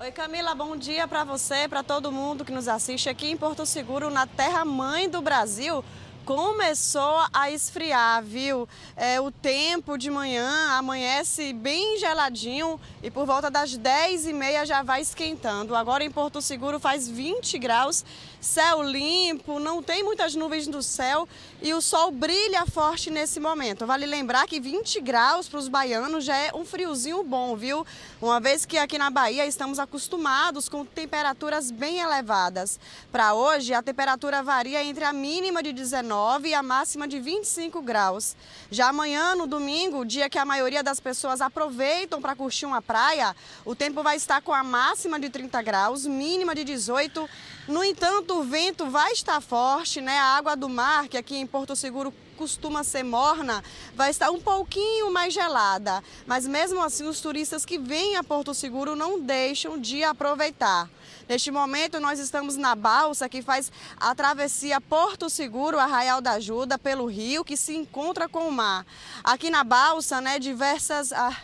Oi 0.00 0.12
Camila, 0.12 0.54
bom 0.54 0.76
dia 0.76 1.08
para 1.08 1.24
você, 1.24 1.66
para 1.66 1.82
todo 1.82 2.12
mundo 2.12 2.44
que 2.44 2.52
nos 2.52 2.68
assiste 2.68 3.08
aqui 3.08 3.32
em 3.32 3.36
Porto 3.36 3.66
Seguro, 3.66 4.10
na 4.10 4.28
terra 4.28 4.64
mãe 4.64 5.08
do 5.08 5.20
Brasil 5.20 5.84
começou 6.28 7.24
a 7.32 7.50
esfriar, 7.50 8.22
viu? 8.22 8.68
É, 8.94 9.18
o 9.18 9.30
tempo 9.30 9.96
de 9.96 10.10
manhã 10.10 10.76
amanhece 10.76 11.54
bem 11.54 11.98
geladinho 11.98 12.78
e 13.02 13.10
por 13.10 13.24
volta 13.24 13.50
das 13.50 13.78
10 13.78 14.26
e 14.26 14.32
meia 14.34 14.66
já 14.66 14.82
vai 14.82 15.00
esquentando. 15.00 15.74
Agora 15.74 16.04
em 16.04 16.10
Porto 16.10 16.42
Seguro 16.42 16.78
faz 16.78 17.08
20 17.08 17.58
graus, 17.58 18.04
céu 18.40 18.82
limpo, 18.82 19.58
não 19.58 19.82
tem 19.82 20.04
muitas 20.04 20.34
nuvens 20.34 20.66
no 20.66 20.82
céu 20.82 21.26
e 21.60 21.74
o 21.74 21.80
sol 21.80 22.10
brilha 22.10 22.64
forte 22.66 23.10
nesse 23.10 23.38
momento. 23.38 23.86
Vale 23.86 24.06
lembrar 24.06 24.46
que 24.46 24.60
20 24.60 25.00
graus 25.00 25.48
para 25.48 25.58
os 25.58 25.68
baianos 25.68 26.24
já 26.24 26.36
é 26.36 26.50
um 26.54 26.64
friozinho 26.64 27.22
bom, 27.22 27.56
viu? 27.56 27.86
Uma 28.20 28.40
vez 28.40 28.64
que 28.64 28.78
aqui 28.78 28.98
na 28.98 29.10
Bahia 29.10 29.46
estamos 29.46 29.78
acostumados 29.78 30.68
com 30.68 30.84
temperaturas 30.84 31.70
bem 31.70 32.00
elevadas. 32.00 32.78
Para 33.12 33.34
hoje, 33.34 33.74
a 33.74 33.82
temperatura 33.82 34.42
varia 34.42 34.82
entre 34.84 35.04
a 35.04 35.12
mínima 35.12 35.62
de 35.62 35.72
19 35.72 36.08
19 36.08 36.48
e 36.48 36.54
a 36.54 36.62
máxima 36.62 37.08
de 37.08 37.18
25 37.18 37.82
graus. 37.82 38.36
Já 38.70 38.88
amanhã, 38.88 39.34
no 39.34 39.46
domingo, 39.46 40.04
dia 40.04 40.28
que 40.28 40.38
a 40.38 40.44
maioria 40.44 40.82
das 40.82 41.00
pessoas 41.00 41.40
aproveitam 41.40 42.20
para 42.20 42.36
curtir 42.36 42.66
uma 42.66 42.80
praia, 42.80 43.34
o 43.64 43.74
tempo 43.74 44.02
vai 44.02 44.16
estar 44.16 44.40
com 44.40 44.52
a 44.52 44.62
máxima 44.62 45.18
de 45.18 45.28
30 45.28 45.60
graus, 45.62 46.06
mínima 46.06 46.54
de 46.54 46.64
18. 46.64 47.28
No 47.68 47.84
entanto, 47.84 48.38
o 48.38 48.44
vento 48.44 48.86
vai 48.86 49.12
estar 49.12 49.42
forte, 49.42 50.00
né? 50.00 50.18
A 50.18 50.38
água 50.38 50.56
do 50.56 50.70
mar, 50.70 51.06
que 51.06 51.18
aqui 51.18 51.36
em 51.36 51.46
Porto 51.46 51.76
Seguro 51.76 52.14
costuma 52.34 52.82
ser 52.82 53.02
morna, 53.02 53.62
vai 53.94 54.10
estar 54.10 54.30
um 54.30 54.40
pouquinho 54.40 55.12
mais 55.12 55.34
gelada. 55.34 56.02
Mas 56.26 56.46
mesmo 56.46 56.82
assim, 56.82 57.06
os 57.06 57.20
turistas 57.20 57.66
que 57.66 57.78
vêm 57.78 58.16
a 58.16 58.24
Porto 58.24 58.54
Seguro 58.54 58.96
não 58.96 59.20
deixam 59.20 59.78
de 59.78 60.02
aproveitar. 60.02 60.88
Neste 61.28 61.50
momento, 61.50 62.00
nós 62.00 62.18
estamos 62.18 62.56
na 62.56 62.74
balsa 62.74 63.28
que 63.28 63.42
faz 63.42 63.70
a 63.98 64.14
travessia 64.14 64.80
Porto 64.80 65.28
Seguro, 65.28 65.78
Arraial 65.78 66.22
da 66.22 66.32
Ajuda, 66.32 66.78
pelo 66.78 67.04
rio, 67.04 67.44
que 67.44 67.54
se 67.54 67.76
encontra 67.76 68.30
com 68.30 68.48
o 68.48 68.52
mar. 68.52 68.86
Aqui 69.22 69.50
na 69.50 69.62
balsa, 69.62 70.22
né, 70.22 70.38
diversas. 70.38 71.12
A, 71.12 71.36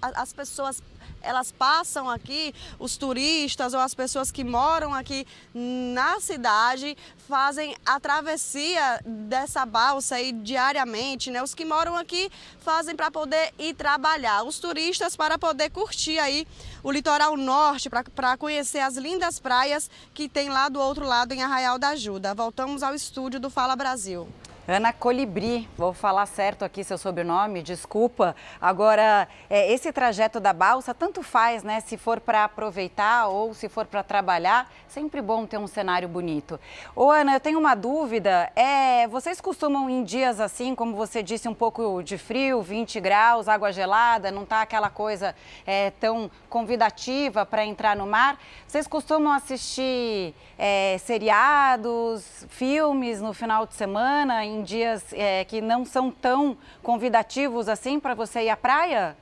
a, 0.00 0.22
as 0.22 0.32
pessoas 0.32 0.82
elas 1.26 1.50
passam 1.50 2.08
aqui, 2.08 2.54
os 2.78 2.96
turistas 2.96 3.74
ou 3.74 3.80
as 3.80 3.94
pessoas 3.94 4.30
que 4.30 4.44
moram 4.44 4.94
aqui 4.94 5.26
na 5.54 6.20
cidade 6.20 6.96
fazem 7.28 7.76
a 7.84 7.98
travessia 7.98 9.00
dessa 9.04 9.66
balsa 9.66 10.16
aí 10.16 10.32
diariamente, 10.32 11.30
né? 11.30 11.42
Os 11.42 11.54
que 11.54 11.64
moram 11.64 11.96
aqui 11.96 12.30
fazem 12.60 12.94
para 12.94 13.10
poder 13.10 13.52
ir 13.58 13.74
trabalhar, 13.74 14.44
os 14.44 14.58
turistas 14.58 15.16
para 15.16 15.38
poder 15.38 15.70
curtir 15.70 16.18
aí 16.18 16.46
o 16.82 16.90
litoral 16.90 17.36
norte, 17.36 17.90
para 17.90 18.36
conhecer 18.36 18.78
as 18.78 18.96
lindas 18.96 19.40
praias 19.40 19.90
que 20.14 20.28
tem 20.28 20.48
lá 20.48 20.68
do 20.68 20.80
outro 20.80 21.04
lado 21.04 21.32
em 21.32 21.42
Arraial 21.42 21.78
da 21.78 21.88
Ajuda. 21.88 22.34
Voltamos 22.34 22.82
ao 22.82 22.94
estúdio 22.94 23.40
do 23.40 23.50
Fala 23.50 23.74
Brasil. 23.74 24.28
Ana 24.68 24.92
Colibri, 24.92 25.68
vou 25.78 25.92
falar 25.92 26.26
certo 26.26 26.64
aqui 26.64 26.82
seu 26.82 26.98
sobrenome, 26.98 27.62
desculpa. 27.62 28.34
Agora, 28.60 29.28
é, 29.48 29.72
esse 29.72 29.92
trajeto 29.92 30.40
da 30.40 30.52
balsa, 30.52 30.92
tanto 30.92 31.22
faz, 31.22 31.62
né? 31.62 31.78
Se 31.78 31.96
for 31.96 32.18
para 32.18 32.42
aproveitar 32.42 33.28
ou 33.28 33.54
se 33.54 33.68
for 33.68 33.86
para 33.86 34.02
trabalhar, 34.02 34.68
sempre 34.88 35.22
bom 35.22 35.46
ter 35.46 35.56
um 35.56 35.68
cenário 35.68 36.08
bonito. 36.08 36.58
Ô, 36.96 37.12
Ana, 37.12 37.34
eu 37.34 37.40
tenho 37.40 37.60
uma 37.60 37.76
dúvida. 37.76 38.50
É, 38.56 39.06
vocês 39.06 39.40
costumam 39.40 39.88
em 39.88 40.02
dias 40.02 40.40
assim, 40.40 40.74
como 40.74 40.96
você 40.96 41.22
disse, 41.22 41.48
um 41.48 41.54
pouco 41.54 42.02
de 42.02 42.18
frio, 42.18 42.60
20 42.60 42.98
graus, 42.98 43.48
água 43.48 43.70
gelada, 43.70 44.32
não 44.32 44.44
tá 44.44 44.62
aquela 44.62 44.90
coisa 44.90 45.32
é, 45.64 45.92
tão 46.00 46.28
convidativa 46.50 47.46
para 47.46 47.64
entrar 47.64 47.94
no 47.94 48.04
mar? 48.04 48.36
Vocês 48.66 48.88
costumam 48.88 49.32
assistir 49.32 50.34
é, 50.58 50.98
seriados, 50.98 52.44
filmes 52.48 53.20
no 53.20 53.32
final 53.32 53.64
de 53.64 53.74
semana? 53.74 54.44
Em 54.44 54.55
em 54.56 54.62
dias 54.62 55.12
é, 55.12 55.44
que 55.44 55.60
não 55.60 55.84
são 55.84 56.10
tão 56.10 56.56
convidativos 56.82 57.68
assim 57.68 58.00
para 58.00 58.14
você 58.14 58.44
ir 58.44 58.50
à 58.50 58.56
praia? 58.56 59.16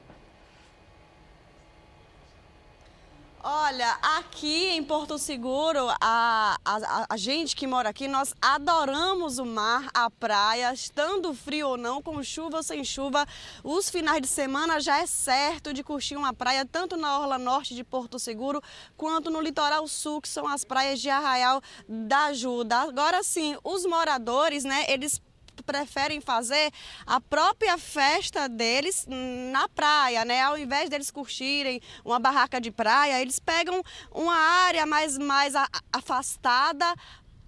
Olha, 3.46 3.98
aqui 4.00 4.70
em 4.70 4.82
Porto 4.82 5.18
Seguro, 5.18 5.90
a, 6.00 6.56
a, 6.64 7.06
a, 7.10 7.16
gente 7.18 7.54
que 7.54 7.66
mora 7.66 7.90
aqui, 7.90 8.08
nós 8.08 8.32
adoramos 8.40 9.36
o 9.36 9.44
mar, 9.44 9.90
a 9.92 10.08
praia, 10.08 10.72
estando 10.72 11.34
frio 11.34 11.68
ou 11.68 11.76
não, 11.76 12.00
com 12.00 12.22
chuva 12.22 12.56
ou 12.56 12.62
sem 12.62 12.82
chuva. 12.82 13.26
Os 13.62 13.90
finais 13.90 14.22
de 14.22 14.28
semana 14.28 14.80
já 14.80 14.98
é 14.98 15.04
certo 15.06 15.74
de 15.74 15.84
curtir 15.84 16.16
uma 16.16 16.32
praia, 16.32 16.64
tanto 16.64 16.96
na 16.96 17.18
orla 17.18 17.36
norte 17.36 17.74
de 17.74 17.84
Porto 17.84 18.18
Seguro, 18.18 18.62
quanto 18.96 19.30
no 19.30 19.42
litoral 19.42 19.86
sul, 19.86 20.22
que 20.22 20.28
são 20.30 20.48
as 20.48 20.64
praias 20.64 20.98
de 20.98 21.10
Arraial 21.10 21.60
da 21.86 22.28
Ajuda. 22.28 22.76
Agora 22.78 23.22
sim, 23.22 23.58
os 23.62 23.84
moradores, 23.84 24.64
né, 24.64 24.86
eles 24.88 25.20
preferem 25.62 26.20
fazer 26.20 26.72
a 27.06 27.20
própria 27.20 27.78
festa 27.78 28.48
deles 28.48 29.06
na 29.52 29.68
praia, 29.68 30.24
né? 30.24 30.42
Ao 30.42 30.58
invés 30.58 30.90
deles 30.90 31.10
curtirem 31.10 31.80
uma 32.04 32.18
barraca 32.18 32.60
de 32.60 32.70
praia, 32.70 33.20
eles 33.20 33.38
pegam 33.38 33.82
uma 34.10 34.36
área 34.36 34.86
mais, 34.86 35.16
mais 35.18 35.54
afastada 35.92 36.94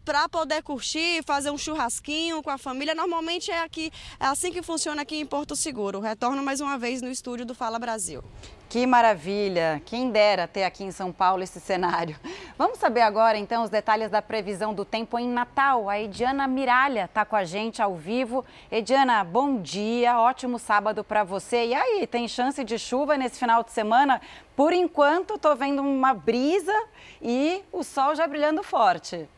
para 0.04 0.28
poder 0.28 0.62
curtir, 0.62 1.20
fazer 1.24 1.50
um 1.50 1.58
churrasquinho 1.58 2.40
com 2.40 2.48
a 2.50 2.56
família. 2.56 2.94
Normalmente 2.94 3.50
é 3.50 3.62
aqui, 3.62 3.90
é 4.20 4.26
assim 4.26 4.52
que 4.52 4.62
funciona 4.62 5.02
aqui 5.02 5.16
em 5.16 5.26
Porto 5.26 5.56
Seguro. 5.56 5.98
Retorno 5.98 6.44
mais 6.44 6.60
uma 6.60 6.78
vez 6.78 7.02
no 7.02 7.10
estúdio 7.10 7.44
do 7.44 7.56
Fala 7.56 7.76
Brasil. 7.76 8.22
Que 8.68 8.84
maravilha! 8.84 9.80
Quem 9.86 10.10
dera 10.10 10.48
ter 10.48 10.64
aqui 10.64 10.82
em 10.82 10.90
São 10.90 11.12
Paulo 11.12 11.42
esse 11.44 11.60
cenário. 11.60 12.16
Vamos 12.58 12.78
saber 12.78 13.02
agora, 13.02 13.38
então, 13.38 13.62
os 13.62 13.70
detalhes 13.70 14.10
da 14.10 14.20
previsão 14.20 14.74
do 14.74 14.84
tempo 14.84 15.16
em 15.20 15.28
Natal. 15.28 15.88
A 15.88 16.00
Ediana 16.00 16.48
Miralha 16.48 17.04
está 17.04 17.24
com 17.24 17.36
a 17.36 17.44
gente 17.44 17.80
ao 17.80 17.94
vivo. 17.94 18.44
Ediana, 18.70 19.22
bom 19.22 19.62
dia, 19.62 20.18
ótimo 20.18 20.58
sábado 20.58 21.04
para 21.04 21.22
você. 21.22 21.66
E 21.66 21.74
aí, 21.74 22.08
tem 22.08 22.26
chance 22.26 22.64
de 22.64 22.76
chuva 22.76 23.16
nesse 23.16 23.38
final 23.38 23.62
de 23.62 23.70
semana? 23.70 24.20
Por 24.56 24.72
enquanto, 24.72 25.34
estou 25.34 25.54
vendo 25.54 25.80
uma 25.80 26.12
brisa 26.12 26.74
e 27.22 27.62
o 27.70 27.84
sol 27.84 28.16
já 28.16 28.26
brilhando 28.26 28.64
forte. 28.64 29.28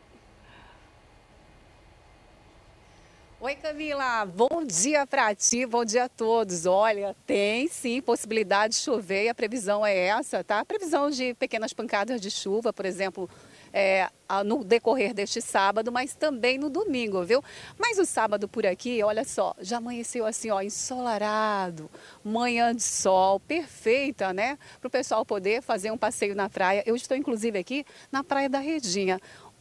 Oi, 3.41 3.55
Camila. 3.55 4.25
Bom 4.25 4.65
dia 4.65 5.07
para 5.07 5.33
ti, 5.33 5.65
bom 5.65 5.85
dia 5.85 6.03
a 6.03 6.09
todos. 6.09 6.65
Olha, 6.65 7.15
tem 7.25 7.69
sim 7.69 8.01
possibilidade 8.01 8.73
de 8.73 8.81
chover 8.81 9.23
e 9.23 9.29
a 9.29 9.33
previsão 9.33 9.85
é 9.85 9.95
essa, 10.07 10.43
tá? 10.43 10.59
A 10.59 10.65
previsão 10.65 11.09
de 11.09 11.33
pequenas 11.35 11.71
pancadas 11.71 12.19
de 12.19 12.29
chuva, 12.29 12.73
por 12.73 12.85
exemplo, 12.85 13.29
é, 13.71 14.09
no 14.45 14.61
decorrer 14.61 15.13
deste 15.13 15.41
sábado, 15.41 15.89
mas 15.89 16.13
também 16.15 16.57
no 16.57 16.69
domingo, 16.69 17.23
viu? 17.23 17.41
Mas 17.77 17.97
o 17.97 18.05
sábado 18.05 18.45
por 18.45 18.65
aqui, 18.65 19.01
olha 19.03 19.23
só, 19.23 19.55
já 19.61 19.77
amanheceu 19.77 20.25
assim, 20.25 20.49
ó, 20.51 20.59
ensolarado, 20.59 21.89
manhã 22.21 22.75
de 22.75 22.83
sol, 22.83 23.39
perfeita, 23.39 24.33
né? 24.33 24.57
Para 24.81 24.89
o 24.89 24.91
pessoal 24.91 25.25
poder 25.25 25.61
fazer 25.61 25.91
um 25.91 25.97
passeio 25.97 26.35
na 26.35 26.49
praia. 26.49 26.83
Eu 26.85 26.93
estou, 26.93 27.15
inclusive, 27.15 27.57
aqui 27.57 27.85
na 28.11 28.21
Praia 28.21 28.49
da 28.49 28.59
Redinha 28.59 29.17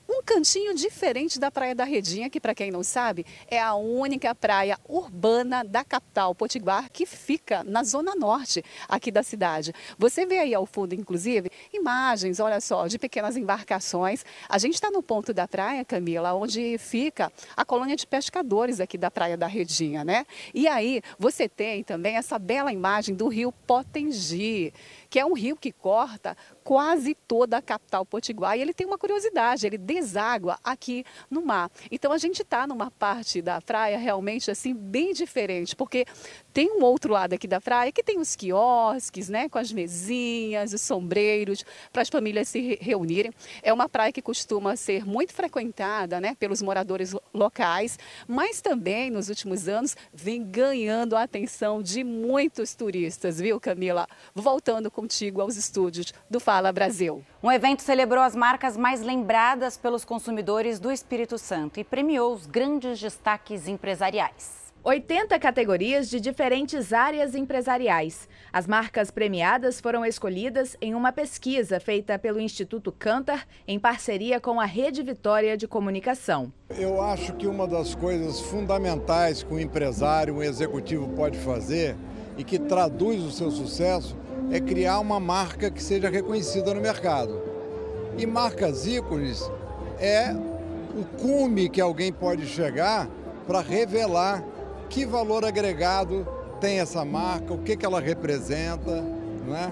um 0.08 0.22
cantinho 0.22 0.74
diferente 0.74 1.38
da 1.38 1.50
Praia 1.50 1.74
da 1.74 1.84
Redinha, 1.84 2.30
que 2.30 2.40
para 2.40 2.54
quem 2.54 2.70
não 2.70 2.82
sabe, 2.82 3.26
é 3.46 3.60
a 3.60 3.74
única 3.74 4.34
praia 4.34 4.78
urbana 4.88 5.62
da 5.62 5.84
capital 5.84 6.34
Potiguar 6.34 6.90
que 6.90 7.04
fica 7.04 7.62
na 7.62 7.84
zona 7.84 8.14
norte 8.14 8.64
aqui 8.88 9.10
da 9.10 9.22
cidade. 9.22 9.74
Você 9.98 10.24
vê 10.24 10.38
aí 10.38 10.54
ao 10.54 10.64
fundo, 10.64 10.94
inclusive, 10.94 11.50
imagens, 11.72 12.40
olha 12.40 12.60
só, 12.60 12.86
de 12.86 12.98
pequenas 12.98 13.36
embarcações. 13.36 14.24
A 14.48 14.56
gente 14.58 14.74
está 14.74 14.90
no 14.90 15.02
ponto 15.02 15.34
da 15.34 15.46
praia, 15.46 15.84
Camila, 15.84 16.32
onde 16.32 16.78
fica 16.78 17.30
a 17.54 17.64
colônia 17.64 17.96
de 17.96 18.06
pescadores 18.06 18.80
aqui 18.80 18.96
da 18.96 19.10
Praia 19.10 19.36
da 19.36 19.46
Redinha, 19.46 20.04
né? 20.04 20.26
E 20.54 20.66
aí 20.66 21.02
você 21.18 21.48
tem 21.48 21.84
também 21.84 22.16
essa 22.16 22.38
bela 22.38 22.72
imagem 22.72 23.14
do 23.14 23.28
rio 23.28 23.52
Potengi 23.66 24.72
que 25.10 25.18
é 25.18 25.24
um 25.24 25.32
rio 25.32 25.56
que 25.56 25.72
corta 25.72 26.36
quase 26.62 27.14
toda 27.26 27.56
a 27.56 27.62
capital 27.62 28.04
potiguar. 28.04 28.58
E 28.58 28.60
ele 28.60 28.74
tem 28.74 28.86
uma 28.86 28.98
curiosidade, 28.98 29.66
ele 29.66 29.78
deságua 29.78 30.58
aqui 30.62 31.04
no 31.30 31.40
mar. 31.40 31.70
Então 31.90 32.12
a 32.12 32.18
gente 32.18 32.42
está 32.42 32.66
numa 32.66 32.90
parte 32.90 33.40
da 33.40 33.60
praia 33.60 33.96
realmente 33.96 34.50
assim 34.50 34.74
bem 34.74 35.12
diferente, 35.12 35.74
porque 35.74 36.04
tem 36.52 36.70
um 36.70 36.84
outro 36.84 37.12
lado 37.12 37.32
aqui 37.32 37.46
da 37.46 37.60
praia 37.60 37.90
que 37.90 38.02
tem 38.02 38.18
os 38.18 38.36
quiosques, 38.36 39.28
né, 39.28 39.48
com 39.48 39.58
as 39.58 39.72
mesinhas, 39.72 40.72
os 40.72 40.80
sombreiros, 40.82 41.64
para 41.92 42.02
as 42.02 42.08
famílias 42.08 42.48
se 42.48 42.78
reunirem. 42.80 43.32
É 43.62 43.72
uma 43.72 43.88
praia 43.88 44.12
que 44.12 44.20
costuma 44.20 44.76
ser 44.76 45.06
muito 45.06 45.32
frequentada, 45.32 46.20
né, 46.20 46.34
pelos 46.38 46.60
moradores 46.60 47.14
locais, 47.32 47.98
mas 48.26 48.60
também 48.60 49.10
nos 49.10 49.28
últimos 49.28 49.68
anos 49.68 49.96
vem 50.12 50.44
ganhando 50.44 51.16
a 51.16 51.22
atenção 51.22 51.82
de 51.82 52.04
muitos 52.04 52.74
turistas, 52.74 53.40
viu, 53.40 53.58
Camila? 53.58 54.06
Voltando 54.34 54.90
contigo 54.98 55.40
aos 55.40 55.56
estúdios 55.56 56.12
do 56.28 56.40
Fala 56.40 56.72
Brasil. 56.72 57.24
Um 57.40 57.52
evento 57.52 57.82
celebrou 57.82 58.20
as 58.20 58.34
marcas 58.34 58.76
mais 58.76 59.00
lembradas 59.00 59.76
pelos 59.76 60.04
consumidores 60.04 60.80
do 60.80 60.90
Espírito 60.90 61.38
Santo 61.38 61.78
e 61.78 61.84
premiou 61.84 62.34
os 62.34 62.46
grandes 62.46 62.98
destaques 62.98 63.68
empresariais. 63.68 64.72
80 64.82 65.38
categorias 65.38 66.10
de 66.10 66.18
diferentes 66.18 66.92
áreas 66.92 67.36
empresariais. 67.36 68.28
As 68.52 68.66
marcas 68.66 69.08
premiadas 69.08 69.80
foram 69.80 70.04
escolhidas 70.04 70.76
em 70.80 70.96
uma 70.96 71.12
pesquisa 71.12 71.78
feita 71.78 72.18
pelo 72.18 72.40
Instituto 72.40 72.90
Cantar 72.90 73.46
em 73.68 73.78
parceria 73.78 74.40
com 74.40 74.60
a 74.60 74.64
Rede 74.64 75.04
Vitória 75.04 75.56
de 75.56 75.68
Comunicação. 75.68 76.52
Eu 76.76 77.00
acho 77.00 77.34
que 77.34 77.46
uma 77.46 77.68
das 77.68 77.94
coisas 77.94 78.40
fundamentais 78.40 79.44
que 79.44 79.54
um 79.54 79.60
empresário, 79.60 80.34
um 80.34 80.42
executivo 80.42 81.08
pode 81.10 81.38
fazer 81.38 81.94
e 82.36 82.42
que 82.42 82.58
traduz 82.58 83.22
o 83.22 83.30
seu 83.30 83.52
sucesso 83.52 84.16
é 84.50 84.60
criar 84.60 85.00
uma 85.00 85.20
marca 85.20 85.70
que 85.70 85.82
seja 85.82 86.08
reconhecida 86.08 86.72
no 86.72 86.80
mercado. 86.80 87.40
E 88.16 88.26
marcas 88.26 88.86
ícones 88.86 89.48
é 89.98 90.34
o 90.96 91.04
cume 91.20 91.68
que 91.68 91.80
alguém 91.80 92.12
pode 92.12 92.46
chegar 92.46 93.08
para 93.46 93.60
revelar 93.60 94.42
que 94.88 95.04
valor 95.04 95.44
agregado 95.44 96.26
tem 96.60 96.80
essa 96.80 97.04
marca, 97.04 97.52
o 97.52 97.58
que, 97.58 97.76
que 97.76 97.86
ela 97.86 98.00
representa, 98.00 99.02
né? 99.46 99.70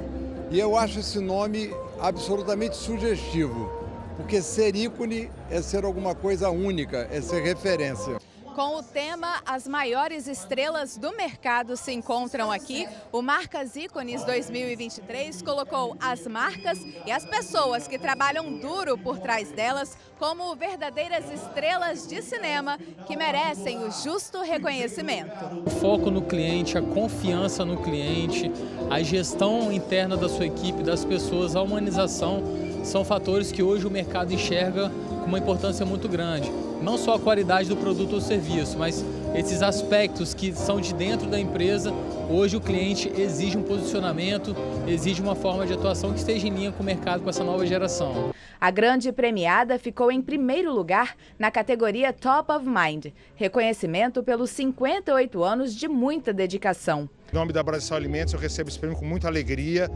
E 0.50 0.60
eu 0.60 0.76
acho 0.76 1.00
esse 1.00 1.18
nome 1.18 1.74
absolutamente 2.00 2.76
sugestivo, 2.76 3.70
porque 4.16 4.40
ser 4.40 4.76
ícone 4.76 5.28
é 5.50 5.60
ser 5.60 5.84
alguma 5.84 6.14
coisa 6.14 6.50
única, 6.50 7.08
é 7.10 7.20
ser 7.20 7.42
referência. 7.42 8.18
Com 8.56 8.76
o 8.78 8.82
tema 8.82 9.42
As 9.44 9.68
maiores 9.68 10.26
estrelas 10.26 10.96
do 10.96 11.14
mercado 11.14 11.76
se 11.76 11.92
encontram 11.92 12.50
aqui, 12.50 12.88
o 13.12 13.20
Marcas 13.20 13.76
Ícones 13.76 14.24
2023 14.24 15.42
colocou 15.42 15.94
as 16.00 16.26
marcas 16.26 16.82
e 17.04 17.12
as 17.12 17.26
pessoas 17.26 17.86
que 17.86 17.98
trabalham 17.98 18.58
duro 18.58 18.96
por 18.96 19.18
trás 19.18 19.50
delas 19.52 19.98
como 20.18 20.56
verdadeiras 20.56 21.30
estrelas 21.30 22.06
de 22.06 22.22
cinema 22.22 22.78
que 23.06 23.14
merecem 23.14 23.84
o 23.84 23.90
justo 23.90 24.40
reconhecimento. 24.40 25.34
O 25.66 25.68
foco 25.68 26.10
no 26.10 26.22
cliente, 26.22 26.78
a 26.78 26.82
confiança 26.82 27.62
no 27.62 27.82
cliente, 27.82 28.50
a 28.90 29.02
gestão 29.02 29.70
interna 29.70 30.16
da 30.16 30.30
sua 30.30 30.46
equipe, 30.46 30.82
das 30.82 31.04
pessoas, 31.04 31.54
a 31.54 31.60
humanização 31.60 32.42
são 32.86 33.04
fatores 33.04 33.50
que 33.50 33.62
hoje 33.62 33.86
o 33.86 33.90
mercado 33.90 34.32
enxerga 34.32 34.90
com 35.20 35.26
uma 35.26 35.38
importância 35.38 35.84
muito 35.84 36.08
grande 36.08 36.50
não 36.82 36.98
só 36.98 37.14
a 37.14 37.18
qualidade 37.18 37.68
do 37.68 37.76
produto 37.76 38.14
ou 38.14 38.20
serviço, 38.20 38.78
mas 38.78 39.04
esses 39.34 39.62
aspectos 39.62 40.34
que 40.34 40.52
são 40.52 40.80
de 40.80 40.94
dentro 40.94 41.28
da 41.28 41.38
empresa. 41.38 41.92
Hoje 42.28 42.56
o 42.56 42.60
cliente 42.60 43.10
exige 43.16 43.56
um 43.56 43.62
posicionamento, 43.62 44.54
exige 44.86 45.22
uma 45.22 45.34
forma 45.34 45.66
de 45.66 45.72
atuação 45.72 46.12
que 46.12 46.18
esteja 46.18 46.46
em 46.46 46.50
linha 46.50 46.72
com 46.72 46.82
o 46.82 46.86
mercado, 46.86 47.22
com 47.22 47.30
essa 47.30 47.44
nova 47.44 47.64
geração. 47.66 48.34
A 48.60 48.70
grande 48.70 49.12
premiada 49.12 49.78
ficou 49.78 50.10
em 50.10 50.20
primeiro 50.20 50.72
lugar 50.72 51.14
na 51.38 51.50
categoria 51.50 52.12
Top 52.12 52.50
of 52.50 52.66
Mind, 52.66 53.06
reconhecimento 53.34 54.22
pelos 54.22 54.50
58 54.50 55.44
anos 55.44 55.74
de 55.74 55.86
muita 55.86 56.32
dedicação. 56.32 57.08
Em 57.32 57.36
nome 57.36 57.52
da 57.52 57.62
Brasil 57.62 57.94
Alimentos, 57.94 58.32
eu 58.32 58.40
recebo 58.40 58.70
esse 58.70 58.78
prêmio 58.78 58.98
com 58.98 59.04
muita 59.04 59.28
alegria. 59.28 59.90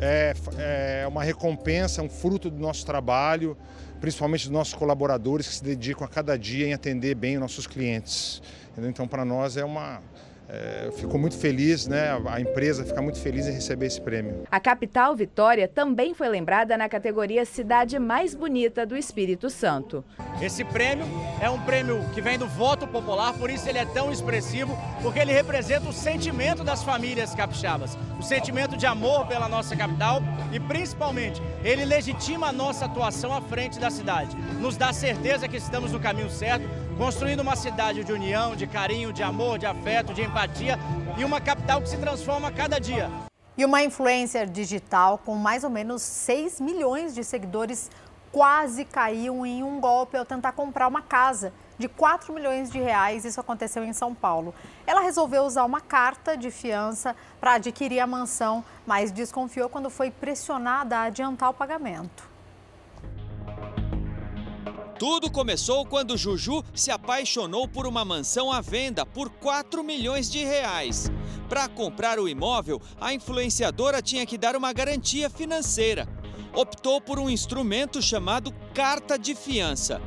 É, 0.00 0.34
é 1.02 1.06
uma 1.06 1.22
recompensa, 1.22 2.02
um 2.02 2.08
fruto 2.08 2.50
do 2.50 2.58
nosso 2.58 2.86
trabalho 2.86 3.56
principalmente 4.00 4.44
dos 4.44 4.50
nossos 4.50 4.74
colaboradores 4.74 5.46
que 5.46 5.54
se 5.54 5.62
dedicam 5.62 6.04
a 6.04 6.08
cada 6.08 6.36
dia 6.38 6.66
em 6.66 6.72
atender 6.72 7.14
bem 7.14 7.34
os 7.34 7.40
nossos 7.40 7.66
clientes. 7.66 8.42
Então, 8.78 9.06
para 9.06 9.24
nós 9.24 9.56
é 9.56 9.64
uma, 9.64 10.00
é, 10.52 10.90
fico 10.96 11.16
muito 11.16 11.38
feliz, 11.38 11.86
né? 11.86 12.10
A 12.26 12.40
empresa 12.40 12.84
fica 12.84 13.00
muito 13.00 13.20
feliz 13.20 13.46
em 13.46 13.52
receber 13.52 13.86
esse 13.86 14.00
prêmio. 14.00 14.42
A 14.50 14.58
capital 14.58 15.14
Vitória 15.14 15.68
também 15.68 16.12
foi 16.12 16.28
lembrada 16.28 16.76
na 16.76 16.88
categoria 16.88 17.44
Cidade 17.44 17.96
Mais 18.00 18.34
Bonita 18.34 18.84
do 18.84 18.96
Espírito 18.96 19.48
Santo. 19.48 20.04
Esse 20.42 20.64
prêmio 20.64 21.06
é 21.40 21.48
um 21.48 21.60
prêmio 21.60 22.04
que 22.12 22.20
vem 22.20 22.36
do 22.36 22.48
voto 22.48 22.86
popular, 22.86 23.32
por 23.34 23.48
isso 23.48 23.68
ele 23.68 23.78
é 23.78 23.84
tão 23.84 24.10
expressivo, 24.10 24.76
porque 25.02 25.20
ele 25.20 25.32
representa 25.32 25.88
o 25.88 25.92
sentimento 25.92 26.64
das 26.64 26.82
famílias 26.82 27.32
capixabas, 27.32 27.96
o 28.18 28.22
sentimento 28.22 28.76
de 28.76 28.86
amor 28.86 29.26
pela 29.28 29.48
nossa 29.48 29.76
capital 29.76 30.20
e 30.52 30.58
principalmente 30.58 31.40
ele 31.62 31.84
legitima 31.84 32.48
a 32.48 32.52
nossa 32.52 32.86
atuação 32.86 33.32
à 33.32 33.40
frente 33.40 33.78
da 33.78 33.90
cidade, 33.90 34.36
nos 34.60 34.76
dá 34.76 34.92
certeza 34.92 35.46
que 35.46 35.56
estamos 35.56 35.92
no 35.92 36.00
caminho 36.00 36.28
certo 36.28 36.68
construindo 37.00 37.40
uma 37.40 37.56
cidade 37.56 38.04
de 38.04 38.12
união, 38.12 38.54
de 38.54 38.66
carinho, 38.66 39.10
de 39.10 39.22
amor, 39.22 39.58
de 39.58 39.64
afeto, 39.64 40.12
de 40.12 40.20
empatia 40.20 40.78
e 41.16 41.24
uma 41.24 41.40
capital 41.40 41.80
que 41.80 41.88
se 41.88 41.96
transforma 41.96 42.48
a 42.48 42.52
cada 42.52 42.78
dia. 42.78 43.10
E 43.56 43.64
uma 43.64 43.82
influencer 43.82 44.46
digital 44.46 45.16
com 45.16 45.34
mais 45.34 45.64
ou 45.64 45.70
menos 45.70 46.02
6 46.02 46.60
milhões 46.60 47.14
de 47.14 47.24
seguidores 47.24 47.90
quase 48.30 48.84
caiu 48.84 49.46
em 49.46 49.62
um 49.62 49.80
golpe 49.80 50.18
ao 50.18 50.26
tentar 50.26 50.52
comprar 50.52 50.86
uma 50.88 51.00
casa 51.00 51.54
de 51.78 51.88
4 51.88 52.34
milhões 52.34 52.70
de 52.70 52.78
reais. 52.78 53.24
Isso 53.24 53.40
aconteceu 53.40 53.82
em 53.82 53.94
São 53.94 54.14
Paulo. 54.14 54.54
Ela 54.86 55.00
resolveu 55.00 55.44
usar 55.44 55.64
uma 55.64 55.80
carta 55.80 56.36
de 56.36 56.50
fiança 56.50 57.16
para 57.40 57.54
adquirir 57.54 58.00
a 58.00 58.06
mansão, 58.06 58.62
mas 58.86 59.10
desconfiou 59.10 59.70
quando 59.70 59.88
foi 59.88 60.10
pressionada 60.10 60.98
a 60.98 61.02
adiantar 61.04 61.48
o 61.48 61.54
pagamento. 61.54 62.29
Tudo 65.00 65.32
começou 65.32 65.86
quando 65.86 66.14
Juju 66.14 66.62
se 66.74 66.90
apaixonou 66.90 67.66
por 67.66 67.86
uma 67.86 68.04
mansão 68.04 68.52
à 68.52 68.60
venda 68.60 69.06
por 69.06 69.30
4 69.30 69.82
milhões 69.82 70.30
de 70.30 70.44
reais. 70.44 71.10
Para 71.48 71.66
comprar 71.70 72.18
o 72.18 72.28
imóvel, 72.28 72.78
a 73.00 73.14
influenciadora 73.14 74.02
tinha 74.02 74.26
que 74.26 74.36
dar 74.36 74.54
uma 74.54 74.74
garantia 74.74 75.30
financeira. 75.30 76.06
Optou 76.54 77.00
por 77.00 77.18
um 77.18 77.30
instrumento 77.30 78.02
chamado 78.02 78.52
carta 78.74 79.18
de 79.18 79.34
fiança. 79.34 80.02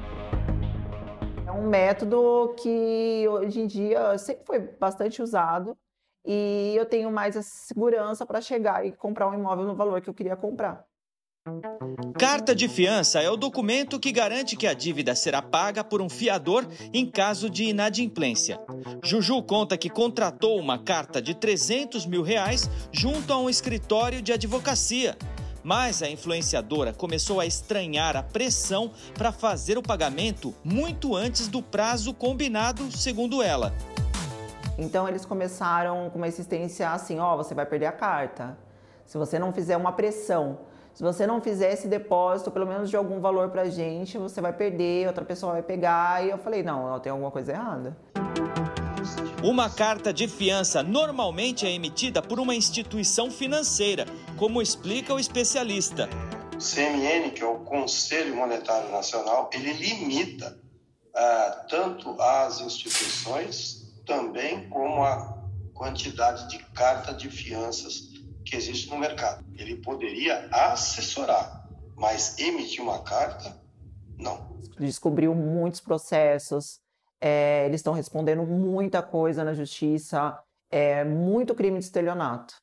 É 1.47 1.51
um 1.51 1.67
método 1.67 2.53
que 2.61 3.27
hoje 3.27 3.61
em 3.61 3.65
dia 3.65 4.15
sempre 4.19 4.45
foi 4.45 4.59
bastante 4.59 5.23
usado 5.23 5.75
e 6.23 6.75
eu 6.77 6.85
tenho 6.85 7.11
mais 7.11 7.35
essa 7.35 7.49
segurança 7.49 8.27
para 8.27 8.41
chegar 8.41 8.85
e 8.85 8.91
comprar 8.91 9.27
um 9.27 9.33
imóvel 9.33 9.65
no 9.65 9.75
valor 9.75 10.01
que 10.01 10.09
eu 10.11 10.13
queria 10.13 10.35
comprar. 10.35 10.85
Carta 12.17 12.55
de 12.55 12.69
fiança 12.69 13.21
é 13.21 13.29
o 13.29 13.35
documento 13.35 13.99
que 13.99 14.13
garante 14.13 14.55
que 14.55 14.65
a 14.65 14.73
dívida 14.73 15.13
será 15.13 15.41
paga 15.41 15.83
por 15.83 16.01
um 16.01 16.07
fiador 16.07 16.65
em 16.93 17.05
caso 17.05 17.49
de 17.49 17.65
inadimplência. 17.65 18.61
Juju 19.03 19.43
conta 19.43 19.77
que 19.77 19.89
contratou 19.89 20.57
uma 20.57 20.81
carta 20.81 21.21
de 21.21 21.35
300 21.35 22.05
mil 22.05 22.21
reais 22.21 22.69
junto 22.93 23.33
a 23.33 23.37
um 23.37 23.49
escritório 23.49 24.21
de 24.21 24.31
advocacia. 24.31 25.17
Mas 25.61 26.01
a 26.01 26.09
influenciadora 26.09 26.93
começou 26.93 27.41
a 27.41 27.45
estranhar 27.45 28.15
a 28.15 28.23
pressão 28.23 28.91
para 29.13 29.33
fazer 29.33 29.77
o 29.77 29.83
pagamento 29.83 30.55
muito 30.63 31.13
antes 31.13 31.49
do 31.49 31.61
prazo 31.61 32.13
combinado, 32.13 32.89
segundo 32.89 33.43
ela. 33.43 33.73
Então 34.77 35.09
eles 35.09 35.25
começaram 35.25 36.09
com 36.09 36.19
uma 36.19 36.27
insistência 36.29 36.89
assim: 36.91 37.19
ó, 37.19 37.33
oh, 37.33 37.37
você 37.37 37.53
vai 37.53 37.65
perder 37.65 37.87
a 37.87 37.91
carta. 37.91 38.57
Se 39.05 39.17
você 39.17 39.37
não 39.37 39.51
fizer 39.51 39.75
uma 39.75 39.91
pressão 39.91 40.71
se 40.93 41.01
você 41.01 41.25
não 41.25 41.41
fizer 41.41 41.73
esse 41.73 41.87
depósito, 41.87 42.51
pelo 42.51 42.67
menos 42.67 42.87
de 42.87 42.95
algum 42.95 43.19
valor 43.19 43.49
pra 43.49 43.65
gente, 43.65 44.15
você 44.17 44.39
vai 44.39 44.53
perder, 44.53 45.07
outra 45.07 45.25
pessoa 45.25 45.53
vai 45.53 45.63
pegar. 45.63 46.23
E 46.23 46.29
eu 46.29 46.37
falei, 46.37 46.61
não, 46.61 46.99
tem 46.99 47.11
alguma 47.11 47.31
coisa 47.31 47.51
errada. 47.51 47.97
Uma 49.43 49.71
carta 49.71 50.13
de 50.13 50.27
fiança 50.27 50.83
normalmente 50.83 51.65
é 51.65 51.71
emitida 51.71 52.21
por 52.21 52.39
uma 52.39 52.53
instituição 52.53 53.31
financeira, 53.31 54.05
como 54.37 54.61
explica 54.61 55.13
o 55.13 55.19
especialista. 55.19 56.07
O 56.53 56.59
CMN, 56.59 57.31
que 57.31 57.41
é 57.41 57.45
o 57.45 57.59
Conselho 57.61 58.35
Monetário 58.35 58.91
Nacional, 58.91 59.49
ele 59.51 59.73
limita 59.73 60.59
uh, 61.09 61.67
tanto 61.67 62.21
as 62.21 62.61
instituições 62.61 63.91
também 64.05 64.69
como 64.69 65.03
a 65.03 65.39
quantidade 65.73 66.47
de 66.49 66.59
carta 66.65 67.13
de 67.13 67.29
fianças 67.29 68.12
que 68.43 68.55
existe 68.55 68.89
no 68.89 68.97
mercado. 68.97 69.43
Ele 69.57 69.75
poderia 69.77 70.47
assessorar, 70.51 71.67
mas 71.95 72.37
emitir 72.39 72.81
uma 72.81 72.99
carta, 72.99 73.61
não. 74.17 74.57
Descobriu 74.79 75.33
muitos 75.33 75.79
processos, 75.79 76.79
é, 77.21 77.65
eles 77.65 77.79
estão 77.79 77.93
respondendo 77.93 78.43
muita 78.43 79.01
coisa 79.01 79.43
na 79.43 79.53
justiça, 79.53 80.37
é, 80.69 81.03
muito 81.03 81.55
crime 81.55 81.79
de 81.79 81.85
estelionato. 81.85 82.55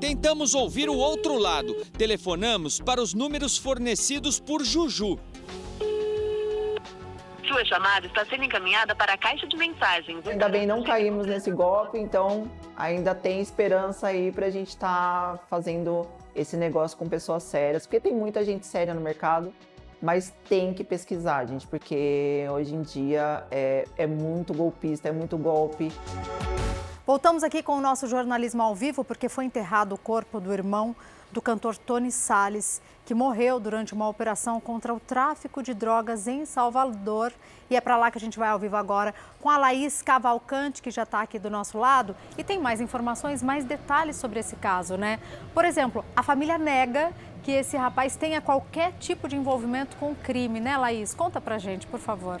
Tentamos 0.00 0.52
ouvir 0.54 0.88
o 0.88 0.96
outro 0.96 1.38
lado. 1.38 1.74
Telefonamos 1.96 2.80
para 2.80 3.00
os 3.00 3.14
números 3.14 3.56
fornecidos 3.56 4.40
por 4.40 4.64
Juju. 4.64 5.16
Sua 7.52 7.66
chamada 7.66 8.06
está 8.06 8.24
sendo 8.24 8.44
encaminhada 8.44 8.94
para 8.94 9.12
a 9.12 9.18
caixa 9.18 9.46
de 9.46 9.58
mensagens. 9.58 10.26
Ainda 10.26 10.48
bem 10.48 10.66
não 10.66 10.82
caímos 10.82 11.26
nesse 11.26 11.50
golpe, 11.50 11.98
então 11.98 12.50
ainda 12.74 13.14
tem 13.14 13.42
esperança 13.42 14.06
aí 14.06 14.32
para 14.32 14.46
a 14.46 14.50
gente 14.50 14.68
estar 14.68 15.36
tá 15.36 15.44
fazendo 15.50 16.06
esse 16.34 16.56
negócio 16.56 16.96
com 16.96 17.06
pessoas 17.06 17.42
sérias, 17.42 17.86
porque 17.86 18.00
tem 18.00 18.14
muita 18.14 18.42
gente 18.42 18.66
séria 18.66 18.94
no 18.94 19.02
mercado, 19.02 19.52
mas 20.00 20.32
tem 20.48 20.72
que 20.72 20.82
pesquisar, 20.82 21.44
gente, 21.44 21.66
porque 21.66 22.46
hoje 22.50 22.74
em 22.74 22.80
dia 22.80 23.44
é, 23.50 23.84
é 23.98 24.06
muito 24.06 24.54
golpista, 24.54 25.10
é 25.10 25.12
muito 25.12 25.36
golpe. 25.36 25.92
Voltamos 27.06 27.44
aqui 27.44 27.62
com 27.62 27.76
o 27.76 27.82
nosso 27.82 28.06
jornalismo 28.06 28.62
ao 28.62 28.74
vivo, 28.74 29.04
porque 29.04 29.28
foi 29.28 29.44
enterrado 29.44 29.94
o 29.94 29.98
corpo 29.98 30.40
do 30.40 30.54
irmão 30.54 30.96
do 31.30 31.42
cantor 31.42 31.76
Tony 31.76 32.10
Salles, 32.10 32.80
que 33.04 33.14
morreu 33.14 33.58
durante 33.58 33.92
uma 33.92 34.08
operação 34.08 34.60
contra 34.60 34.94
o 34.94 35.00
tráfico 35.00 35.62
de 35.62 35.74
drogas 35.74 36.28
em 36.28 36.44
Salvador. 36.44 37.32
E 37.68 37.76
é 37.76 37.80
para 37.80 37.96
lá 37.96 38.10
que 38.10 38.18
a 38.18 38.20
gente 38.20 38.38
vai 38.38 38.48
ao 38.48 38.58
vivo 38.58 38.76
agora 38.76 39.14
com 39.40 39.50
a 39.50 39.56
Laís 39.56 40.02
Cavalcante, 40.02 40.80
que 40.80 40.90
já 40.90 41.02
está 41.02 41.22
aqui 41.22 41.38
do 41.38 41.50
nosso 41.50 41.78
lado. 41.78 42.14
E 42.38 42.44
tem 42.44 42.58
mais 42.58 42.80
informações, 42.80 43.42
mais 43.42 43.64
detalhes 43.64 44.16
sobre 44.16 44.40
esse 44.40 44.56
caso, 44.56 44.96
né? 44.96 45.18
Por 45.54 45.64
exemplo, 45.64 46.04
a 46.14 46.22
família 46.22 46.58
nega 46.58 47.12
que 47.42 47.50
esse 47.50 47.76
rapaz 47.76 48.14
tenha 48.14 48.40
qualquer 48.40 48.92
tipo 49.00 49.28
de 49.28 49.36
envolvimento 49.36 49.96
com 49.96 50.12
o 50.12 50.14
crime, 50.14 50.60
né, 50.60 50.76
Laís? 50.76 51.12
Conta 51.12 51.40
pra 51.40 51.58
gente, 51.58 51.86
por 51.86 51.98
favor. 51.98 52.40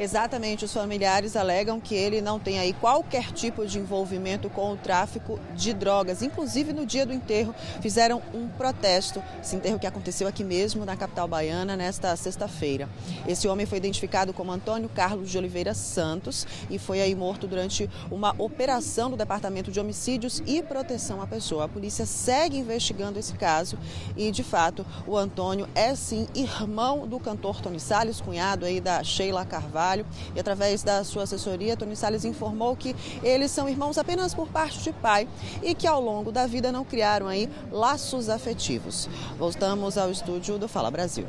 Exatamente, 0.00 0.64
os 0.64 0.72
familiares 0.72 1.36
alegam 1.36 1.78
que 1.78 1.94
ele 1.94 2.22
não 2.22 2.40
tem 2.40 2.58
aí 2.58 2.72
qualquer 2.72 3.32
tipo 3.32 3.66
de 3.66 3.78
envolvimento 3.78 4.48
com 4.48 4.72
o 4.72 4.76
tráfico 4.78 5.38
de 5.54 5.74
drogas. 5.74 6.22
Inclusive, 6.22 6.72
no 6.72 6.86
dia 6.86 7.04
do 7.04 7.12
enterro, 7.12 7.54
fizeram 7.82 8.22
um 8.32 8.48
protesto. 8.48 9.22
Esse 9.42 9.56
enterro 9.56 9.78
que 9.78 9.86
aconteceu 9.86 10.26
aqui 10.26 10.42
mesmo, 10.42 10.86
na 10.86 10.96
capital 10.96 11.28
baiana, 11.28 11.76
nesta 11.76 12.16
sexta-feira. 12.16 12.88
Esse 13.28 13.46
homem 13.46 13.66
foi 13.66 13.76
identificado 13.76 14.32
como 14.32 14.50
Antônio 14.50 14.88
Carlos 14.88 15.28
de 15.28 15.36
Oliveira 15.36 15.74
Santos 15.74 16.46
e 16.70 16.78
foi 16.78 17.02
aí 17.02 17.14
morto 17.14 17.46
durante 17.46 17.90
uma 18.10 18.34
operação 18.38 19.10
do 19.10 19.18
Departamento 19.18 19.70
de 19.70 19.78
Homicídios 19.78 20.42
e 20.46 20.62
Proteção 20.62 21.20
à 21.20 21.26
Pessoa. 21.26 21.66
A 21.66 21.68
polícia 21.68 22.06
segue 22.06 22.56
investigando 22.56 23.18
esse 23.18 23.34
caso 23.34 23.76
e, 24.16 24.30
de 24.30 24.42
fato, 24.42 24.86
o 25.06 25.14
Antônio 25.14 25.68
é 25.74 25.94
sim 25.94 26.26
irmão 26.34 27.06
do 27.06 27.20
cantor 27.20 27.60
Tony 27.60 27.78
Salles, 27.78 28.18
cunhado 28.18 28.64
aí 28.64 28.80
da 28.80 29.04
Sheila 29.04 29.44
Carvalho 29.44 29.89
e 30.34 30.40
através 30.40 30.82
da 30.82 31.02
sua 31.04 31.24
assessoria, 31.24 31.76
Tony 31.76 31.96
Salles 31.96 32.24
informou 32.24 32.76
que 32.76 32.94
eles 33.22 33.50
são 33.50 33.68
irmãos 33.68 33.98
apenas 33.98 34.34
por 34.34 34.48
parte 34.48 34.80
de 34.80 34.92
pai 34.92 35.28
e 35.62 35.74
que 35.74 35.86
ao 35.86 36.00
longo 36.00 36.30
da 36.30 36.46
vida 36.46 36.70
não 36.70 36.84
criaram 36.84 37.26
aí 37.26 37.48
laços 37.70 38.28
afetivos. 38.28 39.08
Voltamos 39.38 39.98
ao 39.98 40.10
estúdio 40.10 40.58
do 40.58 40.68
Fala 40.68 40.90
Brasil. 40.90 41.26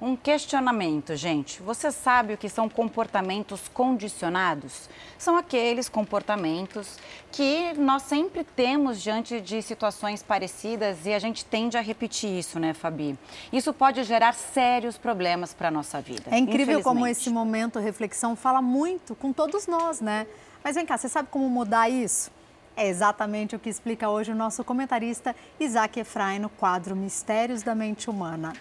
Um 0.00 0.16
questionamento, 0.16 1.14
gente. 1.14 1.60
Você 1.60 1.92
sabe 1.92 2.32
o 2.32 2.38
que 2.38 2.48
são 2.48 2.70
comportamentos 2.70 3.68
condicionados? 3.68 4.88
São 5.18 5.36
aqueles 5.36 5.90
comportamentos 5.90 6.98
que 7.30 7.74
nós 7.74 8.04
sempre 8.04 8.42
temos 8.42 9.02
diante 9.02 9.42
de 9.42 9.60
situações 9.60 10.22
parecidas 10.22 11.04
e 11.04 11.12
a 11.12 11.18
gente 11.18 11.44
tende 11.44 11.76
a 11.76 11.82
repetir 11.82 12.30
isso, 12.30 12.58
né, 12.58 12.72
Fabi? 12.72 13.18
Isso 13.52 13.74
pode 13.74 14.02
gerar 14.04 14.32
sérios 14.32 14.96
problemas 14.96 15.52
para 15.52 15.68
a 15.68 15.70
nossa 15.70 16.00
vida. 16.00 16.30
É 16.30 16.38
incrível 16.38 16.82
como 16.82 17.06
esse 17.06 17.28
momento 17.28 17.78
reflexão 17.78 18.34
fala 18.34 18.62
muito 18.62 19.14
com 19.14 19.34
todos 19.34 19.66
nós, 19.66 20.00
né? 20.00 20.26
Mas 20.64 20.76
vem 20.76 20.86
cá, 20.86 20.96
você 20.96 21.10
sabe 21.10 21.28
como 21.30 21.46
mudar 21.50 21.90
isso? 21.90 22.30
É 22.74 22.88
exatamente 22.88 23.54
o 23.54 23.58
que 23.58 23.68
explica 23.68 24.08
hoje 24.08 24.32
o 24.32 24.34
nosso 24.34 24.64
comentarista 24.64 25.36
Isaac 25.58 26.00
Efraim 26.00 26.38
no 26.38 26.48
quadro 26.48 26.96
Mistérios 26.96 27.62
da 27.62 27.74
Mente 27.74 28.08
Humana. 28.08 28.54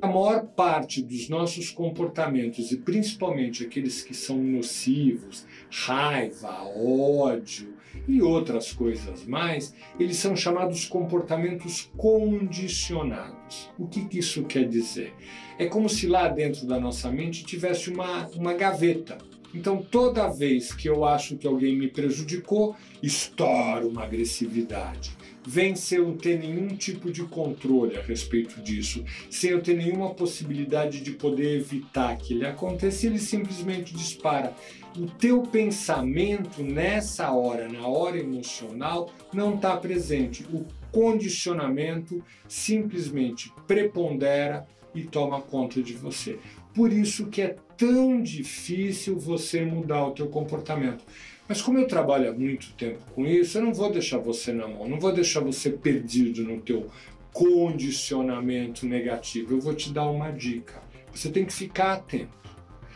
A 0.00 0.06
maior 0.06 0.46
parte 0.46 1.02
dos 1.02 1.28
nossos 1.28 1.70
comportamentos, 1.70 2.70
e 2.70 2.76
principalmente 2.76 3.64
aqueles 3.64 4.00
que 4.00 4.14
são 4.14 4.36
nocivos, 4.36 5.44
raiva, 5.68 6.62
ódio 6.76 7.74
e 8.06 8.22
outras 8.22 8.72
coisas 8.72 9.26
mais, 9.26 9.74
eles 9.98 10.16
são 10.16 10.36
chamados 10.36 10.84
comportamentos 10.84 11.90
condicionados. 11.96 13.68
O 13.76 13.88
que, 13.88 14.04
que 14.04 14.20
isso 14.20 14.44
quer 14.44 14.68
dizer? 14.68 15.12
É 15.58 15.66
como 15.66 15.88
se 15.88 16.06
lá 16.06 16.28
dentro 16.28 16.64
da 16.64 16.78
nossa 16.78 17.10
mente 17.10 17.44
tivesse 17.44 17.90
uma, 17.90 18.28
uma 18.36 18.54
gaveta. 18.54 19.18
Então, 19.52 19.82
toda 19.82 20.28
vez 20.28 20.72
que 20.72 20.88
eu 20.88 21.04
acho 21.04 21.36
que 21.36 21.46
alguém 21.46 21.76
me 21.76 21.88
prejudicou, 21.88 22.76
estouro 23.02 23.88
uma 23.88 24.04
agressividade 24.04 25.17
vem 25.48 25.74
sem 25.74 25.96
eu 25.96 26.12
ter 26.12 26.38
nenhum 26.38 26.68
tipo 26.76 27.10
de 27.10 27.24
controle 27.24 27.96
a 27.96 28.02
respeito 28.02 28.60
disso, 28.60 29.02
sem 29.30 29.48
eu 29.48 29.62
ter 29.62 29.74
nenhuma 29.74 30.12
possibilidade 30.12 31.00
de 31.00 31.12
poder 31.12 31.56
evitar 31.56 32.14
que 32.18 32.34
ele 32.34 32.44
aconteça, 32.44 33.06
ele 33.06 33.18
simplesmente 33.18 33.94
dispara. 33.94 34.52
O 34.94 35.06
teu 35.06 35.40
pensamento 35.40 36.62
nessa 36.62 37.32
hora, 37.32 37.66
na 37.66 37.86
hora 37.86 38.18
emocional, 38.18 39.10
não 39.32 39.54
está 39.54 39.74
presente. 39.74 40.44
O 40.52 40.66
condicionamento 40.92 42.22
simplesmente 42.46 43.50
prepondera 43.66 44.66
e 44.94 45.02
toma 45.04 45.40
conta 45.40 45.82
de 45.82 45.94
você. 45.94 46.38
Por 46.74 46.92
isso 46.92 47.28
que 47.28 47.40
é 47.40 47.56
tão 47.78 48.20
difícil 48.20 49.18
você 49.18 49.64
mudar 49.64 50.08
o 50.08 50.10
teu 50.10 50.26
comportamento. 50.26 51.04
Mas 51.48 51.62
como 51.62 51.78
eu 51.78 51.86
trabalho 51.86 52.28
há 52.28 52.32
muito 52.32 52.72
tempo 52.74 52.98
com 53.14 53.26
isso, 53.26 53.56
eu 53.56 53.62
não 53.62 53.72
vou 53.72 53.90
deixar 53.90 54.18
você 54.18 54.52
na 54.52 54.68
mão, 54.68 54.86
não 54.86 55.00
vou 55.00 55.12
deixar 55.12 55.40
você 55.40 55.70
perdido 55.70 56.44
no 56.44 56.60
teu 56.60 56.90
condicionamento 57.32 58.84
negativo. 58.86 59.54
Eu 59.54 59.60
vou 59.60 59.74
te 59.74 59.92
dar 59.92 60.10
uma 60.10 60.30
dica. 60.30 60.82
Você 61.12 61.30
tem 61.30 61.46
que 61.46 61.52
ficar 61.52 61.94
atento. 61.94 62.36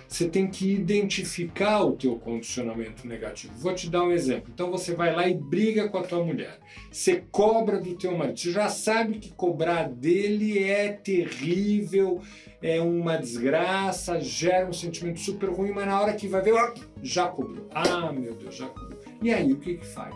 Você 0.07 0.29
tem 0.29 0.47
que 0.47 0.71
identificar 0.71 1.83
o 1.83 1.93
teu 1.93 2.17
condicionamento 2.17 3.09
negativo. 3.09 3.55
Vou 3.57 3.75
te 3.75 3.89
dar 3.89 4.03
um 4.03 4.13
exemplo. 4.13 4.51
Então 4.53 4.71
você 4.71 4.95
vai 4.95 5.15
lá 5.15 5.27
e 5.27 5.33
briga 5.33 5.89
com 5.89 5.97
a 5.97 6.03
tua 6.03 6.23
mulher. 6.23 6.59
Você 6.91 7.25
cobra 7.31 7.81
do 7.81 7.95
teu 7.95 8.15
marido. 8.15 8.39
Você 8.39 8.53
já 8.53 8.69
sabe 8.69 9.19
que 9.19 9.33
cobrar 9.33 9.89
dele 9.89 10.63
é 10.63 10.93
terrível, 10.93 12.21
é 12.63 12.81
uma 12.81 13.17
desgraça, 13.17 14.21
gera 14.21 14.69
um 14.69 14.73
sentimento 14.73 15.19
super 15.19 15.51
ruim, 15.51 15.73
mas 15.73 15.87
na 15.87 16.01
hora 16.01 16.13
que 16.13 16.29
vai 16.29 16.41
ver, 16.41 16.53
ó, 16.53 16.73
já 17.03 17.27
cobrou. 17.27 17.67
Ah, 17.75 18.13
meu 18.13 18.35
Deus, 18.35 18.55
já 18.55 18.69
cobrou. 18.69 19.01
E 19.21 19.33
aí 19.33 19.53
o 19.53 19.59
que, 19.59 19.75
que 19.75 19.87
faz? 19.87 20.15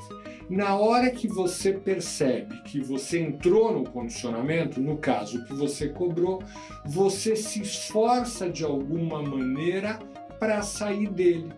Na 0.48 0.76
hora 0.76 1.10
que 1.10 1.26
você 1.26 1.72
percebe 1.72 2.62
que 2.62 2.80
você 2.80 3.20
entrou 3.20 3.72
no 3.72 3.84
condicionamento, 3.90 4.80
no 4.80 4.96
caso 4.96 5.44
que 5.44 5.54
você 5.54 5.88
cobrou, 5.88 6.42
você 6.84 7.34
se 7.34 7.60
esforça 7.60 8.48
de 8.48 8.64
alguma 8.64 9.22
maneira 9.22 9.98
para 10.38 10.62
sair 10.62 11.08
dele. 11.08 11.52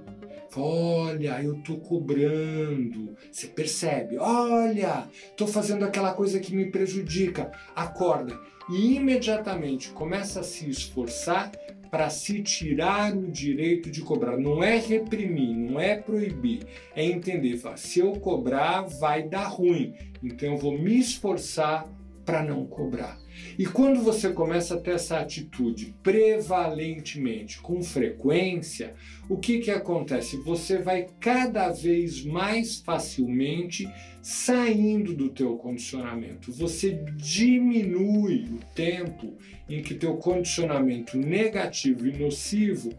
Olha, 0.56 1.42
eu 1.42 1.56
tô 1.62 1.76
cobrando. 1.76 3.14
Você 3.30 3.46
percebe? 3.46 4.16
Olha, 4.18 5.08
tô 5.36 5.46
fazendo 5.46 5.84
aquela 5.84 6.14
coisa 6.14 6.40
que 6.40 6.54
me 6.54 6.70
prejudica. 6.70 7.52
Acorda 7.76 8.38
e 8.70 8.96
imediatamente 8.96 9.90
começa 9.90 10.40
a 10.40 10.44
se 10.44 10.68
esforçar 10.68 11.52
para 11.90 12.10
se 12.10 12.42
tirar 12.42 13.16
o 13.16 13.30
direito 13.30 13.90
de 13.90 14.02
cobrar. 14.02 14.36
Não 14.36 14.62
é 14.62 14.78
reprimir, 14.78 15.56
não 15.56 15.80
é 15.80 15.96
proibir, 15.96 16.66
é 16.94 17.04
entender. 17.04 17.60
Se 17.76 18.00
eu 18.00 18.12
cobrar, 18.12 18.82
vai 18.82 19.22
dar 19.22 19.46
ruim. 19.46 19.94
Então 20.22 20.52
eu 20.52 20.58
vou 20.58 20.78
me 20.78 20.98
esforçar 20.98 21.88
para 22.28 22.44
não 22.44 22.66
cobrar. 22.66 23.18
E 23.58 23.64
quando 23.64 24.02
você 24.02 24.28
começa 24.28 24.74
a 24.74 24.78
ter 24.78 24.90
essa 24.90 25.18
atitude 25.18 25.94
prevalentemente, 26.02 27.58
com 27.58 27.82
frequência, 27.82 28.92
o 29.30 29.38
que, 29.38 29.60
que 29.60 29.70
acontece? 29.70 30.36
Você 30.42 30.76
vai 30.76 31.06
cada 31.18 31.70
vez 31.70 32.22
mais 32.22 32.80
facilmente 32.80 33.88
saindo 34.20 35.14
do 35.14 35.30
teu 35.30 35.56
condicionamento. 35.56 36.52
Você 36.52 37.02
diminui 37.16 38.44
o 38.52 38.74
tempo 38.74 39.34
em 39.66 39.80
que 39.80 39.94
teu 39.94 40.18
condicionamento 40.18 41.16
negativo 41.16 42.06
e 42.06 42.12
nocivo 42.12 42.92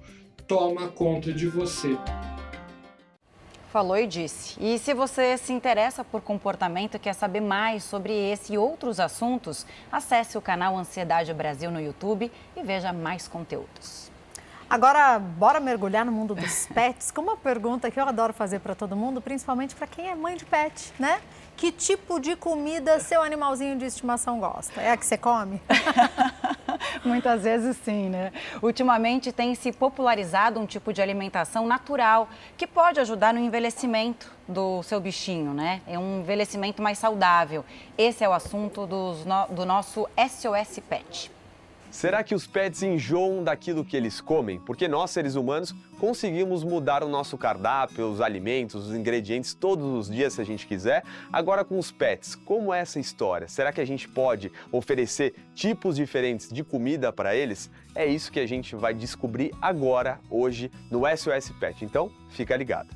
toma 0.48 0.88
conta 0.88 1.32
de 1.32 1.46
você. 1.46 1.96
Falou 3.72 3.98
e 3.98 4.08
disse. 4.08 4.58
E 4.60 4.80
se 4.80 4.96
você 4.96 5.38
se 5.38 5.54
interessa 5.54 6.04
por 6.04 6.22
comportamento 6.22 6.96
e 6.96 7.00
quer 7.00 7.14
saber 7.14 7.40
mais 7.40 7.84
sobre 7.84 8.12
esse 8.14 8.54
e 8.54 8.58
outros 8.58 9.00
assuntos, 9.00 9.64
acesse 9.92 10.36
o 10.38 10.42
canal 10.42 10.76
Ansiedade 10.76 11.32
Brasil 11.36 11.70
no 11.70 11.80
YouTube 11.80 12.32
e 12.58 12.64
veja 12.64 12.92
mais 12.92 13.28
conteúdos. 13.28 14.10
Agora, 14.68 15.20
bora 15.20 15.60
mergulhar 15.60 16.04
no 16.04 16.12
mundo 16.12 16.34
dos 16.34 16.66
pets 16.74 17.12
com 17.12 17.22
uma 17.22 17.38
pergunta 17.38 17.92
que 17.92 18.00
eu 18.00 18.08
adoro 18.08 18.34
fazer 18.34 18.60
para 18.60 18.74
todo 18.74 18.96
mundo, 18.96 19.22
principalmente 19.22 19.76
para 19.76 19.86
quem 19.86 20.10
é 20.10 20.16
mãe 20.16 20.36
de 20.36 20.46
pet, 20.46 20.92
né? 20.98 21.22
Que 21.56 21.72
tipo 21.72 22.20
de 22.20 22.36
comida 22.36 23.00
seu 23.00 23.22
animalzinho 23.22 23.78
de 23.78 23.86
estimação 23.86 24.40
gosta? 24.40 24.82
É 24.82 24.92
a 24.92 24.98
que 24.98 25.06
você 25.06 25.18
come? 25.18 25.62
Muitas 27.04 27.44
vezes 27.44 27.78
sim, 27.78 28.10
né? 28.10 28.32
Ultimamente 28.62 29.32
tem 29.32 29.56
se 29.56 29.72
popularizado 29.72 30.60
um 30.60 30.66
tipo 30.66 30.94
de 30.94 31.02
alimentação 31.02 31.66
natural 31.68 32.30
que 32.58 32.68
pode 32.68 33.00
ajudar 33.00 33.34
no 33.34 33.40
envelhecimento 33.40 34.32
do 34.48 34.82
seu 34.84 35.00
bichinho, 35.00 35.54
né? 35.54 35.82
É 35.88 35.98
um 35.98 36.20
envelhecimento 36.22 36.82
mais 36.82 36.98
saudável. 36.98 37.64
Esse 37.98 38.24
é 38.24 38.30
o 38.30 38.34
assunto 38.34 38.86
dos, 38.86 39.26
do 39.52 39.66
nosso 39.66 40.08
SOS 40.18 40.80
Pet. 40.90 41.39
Será 41.92 42.24
que 42.24 42.36
os 42.36 42.46
pets 42.46 42.84
enjoam 42.84 43.44
daquilo 43.44 43.84
que 43.84 43.98
eles 43.98 44.22
comem? 44.22 44.60
Porque 44.60 44.88
nós, 44.88 45.10
seres 45.10 45.36
humanos, 45.36 45.74
conseguimos 46.00 46.64
mudar 46.64 47.04
o 47.04 47.10
nosso 47.10 47.38
cardápio, 47.38 48.10
os 48.10 48.22
alimentos, 48.22 48.88
os 48.88 48.96
ingredientes 48.96 49.54
todos 49.54 49.86
os 49.86 50.10
dias 50.10 50.34
se 50.34 50.42
a 50.42 50.44
gente 50.44 50.68
quiser. 50.68 51.04
Agora 51.34 51.66
com 51.66 51.80
os 51.80 51.92
pets, 51.92 52.36
como 52.36 52.74
é 52.74 52.80
essa 52.80 53.00
história? 53.00 53.48
Será 53.48 53.72
que 53.72 53.82
a 53.82 53.86
gente 53.86 54.08
pode 54.08 54.52
oferecer 54.72 55.34
tipos 55.56 55.96
diferentes 55.96 56.50
de 56.50 56.64
comida 56.64 57.12
para 57.12 57.36
eles? 57.36 57.72
É 57.96 58.06
isso 58.06 58.32
que 58.32 58.40
a 58.40 58.48
gente 58.48 58.76
vai 58.76 58.94
descobrir 58.94 59.52
agora, 59.60 60.20
hoje, 60.30 60.72
no 60.92 61.02
SOS 61.06 61.52
Pet. 61.60 61.84
Então, 61.84 62.12
fica 62.30 62.56
ligado. 62.56 62.90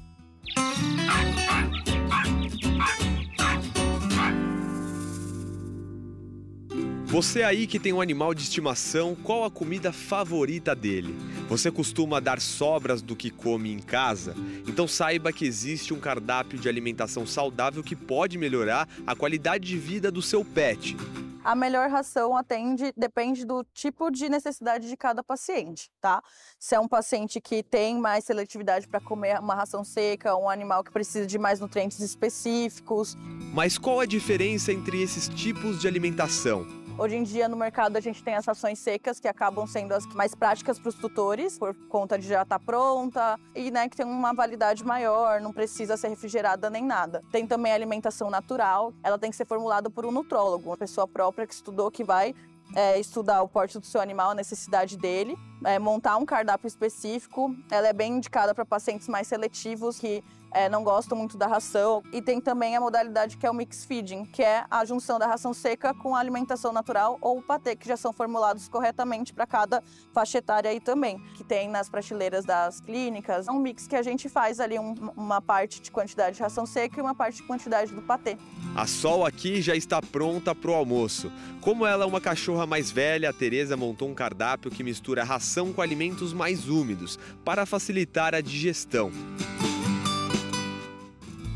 Você 7.14 7.44
aí 7.44 7.68
que 7.68 7.80
tem 7.80 7.94
um 7.94 8.02
animal 8.02 8.34
de 8.34 8.42
estimação, 8.42 9.14
qual 9.14 9.44
a 9.44 9.52
comida 9.52 9.94
favorita 9.94 10.76
dele? 10.76 11.16
Você 11.48 11.70
costuma 11.70 12.20
dar 12.20 12.42
sobras 12.42 13.04
do 13.04 13.16
que 13.16 13.30
come 13.30 13.72
em 13.72 13.78
casa? 13.78 14.34
Então 14.68 14.88
saiba 14.88 15.32
que 15.32 15.46
existe 15.46 15.94
um 15.94 16.00
cardápio 16.00 16.58
de 16.58 16.68
alimentação 16.68 17.24
saudável 17.24 17.84
que 17.84 17.96
pode 17.96 18.36
melhorar 18.36 18.90
a 19.06 19.16
qualidade 19.16 19.68
de 19.68 19.78
vida 19.78 20.12
do 20.12 20.24
seu 20.24 20.44
pet. 20.44 20.98
A 21.44 21.54
melhor 21.54 21.88
ração 21.88 22.36
atende, 22.36 22.92
depende 22.98 23.46
do 23.46 23.64
tipo 23.76 24.10
de 24.10 24.28
necessidade 24.28 24.90
de 24.90 24.98
cada 24.98 25.24
paciente, 25.24 25.92
tá? 26.02 26.20
Se 26.58 26.74
é 26.74 26.80
um 26.80 26.88
paciente 26.88 27.40
que 27.40 27.62
tem 27.62 27.96
mais 28.00 28.24
seletividade 28.24 28.88
para 28.88 29.00
comer 29.00 29.40
uma 29.40 29.54
ração 29.54 29.84
seca, 29.84 30.36
um 30.36 30.50
animal 30.50 30.84
que 30.84 30.92
precisa 30.92 31.28
de 31.28 31.38
mais 31.38 31.60
nutrientes 31.60 32.00
específicos. 32.00 33.16
Mas 33.54 33.78
qual 33.78 34.00
a 34.00 34.06
diferença 34.08 34.74
entre 34.74 35.00
esses 35.00 35.30
tipos 35.30 35.80
de 35.80 35.88
alimentação? 35.88 36.82
Hoje 36.96 37.16
em 37.16 37.24
dia 37.24 37.50
no 37.50 37.58
mercado 37.58 37.98
a 37.98 38.00
gente 38.00 38.24
tem 38.24 38.36
as 38.36 38.46
rações 38.46 38.78
secas 38.78 39.20
que 39.20 39.28
acabam 39.28 39.66
sendo 39.66 39.94
as 39.94 40.06
mais 40.14 40.36
práticas 40.36 40.78
para 40.78 40.90
os 40.90 40.96
tutores, 40.96 41.58
por 41.58 41.74
conta 41.90 42.20
de 42.20 42.28
já 42.28 42.44
estar 42.44 42.60
tá 42.60 42.64
pronta 42.64 43.40
e 43.56 43.72
né, 43.72 43.90
que 43.90 43.98
tem 43.98 44.06
uma 44.06 44.32
validade 44.32 44.86
maior, 44.86 45.42
não 45.42 45.52
precisa 45.52 45.98
ser 45.98 46.10
refrigerada 46.10 46.70
nem 46.70 46.86
nada. 46.86 47.24
Tem 47.32 47.48
também 47.48 47.72
a 47.72 47.76
alimentação 47.76 48.30
natural, 48.30 48.94
ela 49.04 49.18
tem 49.18 49.32
que 49.32 49.36
ser 49.36 49.46
formulada 49.46 49.90
por 49.90 50.06
um 50.06 50.12
nutrólogo, 50.12 50.70
uma 50.70 50.78
pessoa 50.78 51.08
própria 51.08 51.48
que 51.48 51.54
estudou 51.56 51.90
que 51.90 52.04
vai 52.04 52.36
é, 52.76 53.00
estudar 53.00 53.42
o 53.42 53.48
porte 53.48 53.80
do 53.80 53.86
seu 53.86 54.00
animal, 54.00 54.30
a 54.30 54.36
necessidade 54.36 54.96
dele, 54.96 55.36
é, 55.66 55.80
montar 55.80 56.18
um 56.18 56.26
cardápio 56.26 56.68
específico. 56.68 57.56
Ela 57.72 57.88
é 57.88 57.94
bem 57.94 58.14
indicada 58.14 58.54
para 58.54 58.66
pacientes 58.66 59.08
mais 59.08 59.28
seletivos 59.28 60.00
que 60.00 60.24
é, 60.54 60.70
não 60.70 60.84
gostam 60.84 61.18
muito 61.18 61.38
da 61.38 61.48
ração. 61.48 62.04
E 62.12 62.22
tem 62.22 62.40
também 62.40 62.76
a 62.76 62.82
modalidade 62.82 63.38
que 63.38 63.46
é 63.46 63.52
o 63.52 63.54
mix 63.54 63.86
feeding, 63.86 64.26
que 64.26 64.42
é 64.42 64.66
a 64.70 64.86
junção 64.86 65.20
da 65.20 65.28
ração 65.28 65.54
seca 65.54 65.94
com 65.94 66.16
a 66.16 66.20
alimentação 66.20 66.72
natural 66.72 67.18
ou 67.22 67.40
o 67.40 67.42
patê, 67.42 67.76
que 67.76 67.88
já 67.88 67.98
são 67.98 68.14
formulados 68.14 68.68
corretamente 68.68 69.34
para 69.34 69.46
cada 69.46 69.84
faixa 70.14 70.38
etária 70.38 70.70
aí 70.70 70.80
também, 70.80 71.20
que 71.36 71.44
tem 71.44 71.70
nas 71.70 71.90
prateleiras 71.90 72.46
das 72.46 72.80
clínicas. 72.80 73.48
É 73.48 73.52
um 73.52 73.60
mix 73.60 73.88
que 73.88 73.96
a 73.96 74.02
gente 74.04 74.30
faz 74.30 74.60
ali 74.60 74.78
um, 74.80 74.94
uma 75.16 75.42
parte 75.42 75.82
de 75.82 75.92
quantidade 75.92 76.38
de 76.38 76.42
ração 76.42 76.66
seca 76.66 77.00
e 77.00 77.02
uma 77.02 77.16
parte 77.16 77.38
de 77.38 77.44
quantidade 77.44 77.94
do 77.94 78.02
patê. 78.02 78.38
A 78.76 78.86
Sol 78.88 79.26
aqui 79.26 79.62
já 79.62 79.76
está 79.76 80.02
pronta 80.02 80.54
para 80.54 80.72
o 80.72 80.74
almoço. 80.74 81.32
Como 81.62 81.86
ela 81.86 82.04
é 82.04 82.08
uma 82.08 82.22
cachorra 82.22 82.66
mais 82.66 82.92
velha, 82.92 83.30
a 83.30 83.34
Tereza 83.34 83.78
montou 83.78 84.10
um 84.10 84.14
cardápio 84.14 84.70
que 84.70 84.84
mistura 84.84 85.24
ração 85.24 85.72
com 85.72 85.82
alimentos 85.82 86.34
mais 86.34 86.68
úmidos 86.68 87.18
para 87.44 87.66
facilitar 87.66 88.36
a 88.36 88.42
digestão. 88.42 89.12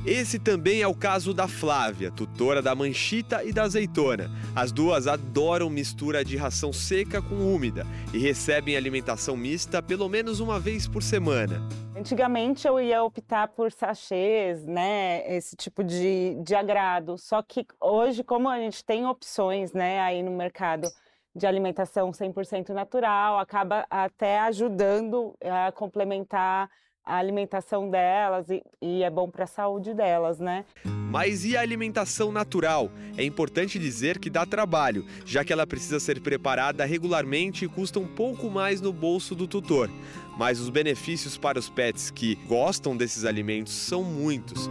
Esse 0.08 0.40
também 0.40 0.82
é 0.82 0.88
o 0.88 0.96
caso 0.96 1.34
da 1.34 1.50
Flávia, 1.50 2.10
tutora 2.10 2.62
da 2.62 2.74
Manchita 2.74 3.44
e 3.44 3.52
da 3.52 3.64
Azeitona. 3.64 4.32
As 4.56 4.72
duas 4.72 5.06
adoram 5.06 5.70
mistura 5.70 6.24
de 6.24 6.38
ração 6.38 6.72
seca 6.72 7.22
com 7.22 7.36
úmida 7.36 7.86
e 8.14 8.18
recebem 8.18 8.78
alimentação 8.78 9.36
mista 9.36 9.84
pelo 9.84 10.08
menos 10.08 10.40
uma 10.40 10.62
vez 10.62 10.88
por 10.88 11.04
semana. 11.04 11.62
Antigamente 11.94 12.66
eu 12.66 12.80
ia 12.80 13.04
optar 13.04 13.50
por 13.50 13.70
sachês, 13.70 14.66
né, 14.66 15.30
esse 15.36 15.58
tipo 15.58 15.84
de, 15.84 16.42
de 16.42 16.56
agrado. 16.56 17.18
Só 17.18 17.42
que 17.42 17.68
hoje, 17.82 18.24
como 18.24 18.48
a 18.48 18.60
gente 18.60 18.86
tem 18.86 19.06
opções, 19.06 19.74
né, 19.74 20.00
aí 20.00 20.24
no 20.24 20.32
mercado 20.32 20.88
de 21.36 21.46
alimentação 21.46 22.12
100% 22.12 22.70
natural, 22.70 23.40
acaba 23.40 23.86
até 23.90 24.40
ajudando 24.40 25.36
a 25.44 25.70
complementar 25.74 26.70
a 27.08 27.16
alimentação 27.16 27.90
delas 27.90 28.50
e, 28.50 28.62
e 28.82 29.02
é 29.02 29.10
bom 29.10 29.30
para 29.30 29.46
a 29.46 29.48
saúde 29.48 29.94
delas, 29.94 30.40
né? 30.40 30.66
Mas 30.84 31.46
e 31.46 31.56
a 31.56 31.62
alimentação 31.62 32.34
natural? 32.34 32.92
É 33.18 33.24
importante 33.24 33.80
dizer 33.80 34.20
que 34.20 34.30
dá 34.30 34.46
trabalho, 34.46 35.06
já 35.26 35.44
que 35.44 35.54
ela 35.54 35.66
precisa 35.66 36.02
ser 36.02 36.22
preparada 36.22 36.84
regularmente 36.84 37.64
e 37.64 37.68
custa 37.68 37.98
um 37.98 38.08
pouco 38.08 38.50
mais 38.50 38.82
no 38.82 38.92
bolso 38.92 39.34
do 39.34 39.48
tutor. 39.48 39.90
Mas 40.38 40.60
os 40.60 40.70
benefícios 40.70 41.38
para 41.38 41.58
os 41.58 41.70
pets 41.70 42.12
que 42.12 42.36
gostam 42.46 42.96
desses 42.96 43.24
alimentos 43.24 43.74
são 43.74 44.04
muitos. 44.04 44.70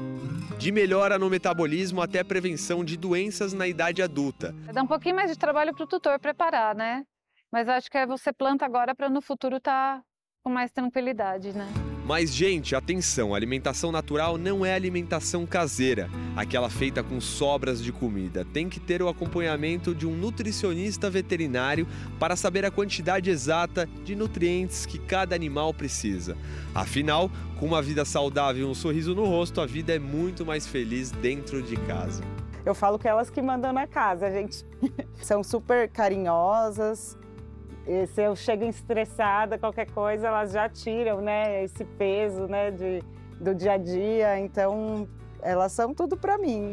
De 0.59 0.71
melhora 0.71 1.19
no 1.19 1.31
metabolismo 1.31 2.03
até 2.03 2.23
prevenção 2.23 2.85
de 2.85 2.99
doenças 2.99 3.55
na 3.55 3.67
idade 3.67 4.03
adulta. 4.03 4.55
Dá 4.73 4.83
um 4.83 4.87
pouquinho 4.87 5.17
mais 5.17 5.31
de 5.31 5.39
trabalho 5.39 5.75
para 5.75 5.85
o 5.85 5.89
tutor 5.89 6.21
preparar, 6.21 6.75
né? 6.75 7.03
Mas 7.51 7.67
acho 7.67 7.91
que 7.91 7.97
é 7.97 8.07
você 8.07 8.31
planta 8.31 8.67
agora 8.67 8.95
para 8.95 9.09
no 9.09 9.23
futuro 9.23 9.57
estar 9.57 10.01
tá 10.01 10.05
com 10.47 10.51
mais 10.51 10.71
tranquilidade, 10.71 11.53
né? 11.53 11.69
Mas, 12.05 12.33
gente, 12.33 12.77
atenção: 12.77 13.35
alimentação 13.35 13.91
natural 13.91 14.39
não 14.39 14.65
é 14.65 14.73
alimentação 14.73 15.45
caseira, 15.45 16.09
aquela 16.37 16.71
feita 16.71 17.03
com 17.03 17.21
sobras 17.21 17.83
de 17.83 17.93
comida. 17.93 18.45
Tem 18.45 18.69
que 18.69 18.79
ter 18.79 19.03
o 19.03 19.09
acompanhamento 19.09 19.93
de 19.93 20.07
um 20.07 20.15
nutricionista 20.15 21.11
veterinário 21.11 21.85
para 22.21 22.37
saber 22.37 22.65
a 22.65 22.71
quantidade 22.71 23.29
exata 23.29 23.89
de 24.05 24.15
nutrientes 24.15 24.87
que 24.87 25.01
cada 25.01 25.35
animal 25.35 25.75
precisa. 25.75 26.37
Afinal, 26.73 27.29
com 27.59 27.67
uma 27.67 27.83
vida 27.83 28.05
saudável 28.05 28.69
e 28.69 28.71
um 28.71 28.75
sorriso 28.75 29.17
no 29.17 29.25
rosto, 29.25 29.61
a 29.61 29.67
vida 29.67 29.97
é 29.97 29.99
muito 29.99 30.47
mais 30.47 30.65
feliz 30.65 31.11
dentro 31.11 31.61
de 31.61 31.75
casa. 31.75 32.23
Eu 32.65 32.73
falo 32.73 33.01
que 33.01 33.09
elas 33.09 33.31
que 33.31 33.43
mandam 33.43 33.73
na 33.73 33.89
casa, 33.89 34.31
gente. 34.31 34.65
São 35.21 35.43
super 35.43 35.89
carinhosas, 35.89 37.19
e 37.87 38.07
se 38.09 38.21
eu 38.21 38.35
chego 38.35 38.65
estressada, 38.65 39.57
qualquer 39.57 39.89
coisa, 39.93 40.27
elas 40.27 40.51
já 40.51 40.69
tiram, 40.69 41.21
né, 41.21 41.63
esse 41.63 41.85
peso, 41.85 42.49
né, 42.49 42.73
de, 42.73 43.01
do 43.41 43.55
dia 43.55 43.75
a 43.75 43.77
dia. 43.77 44.39
Então, 44.41 45.09
elas 45.41 45.71
são 45.71 45.95
tudo 45.95 46.17
para 46.17 46.37
mim. 46.37 46.73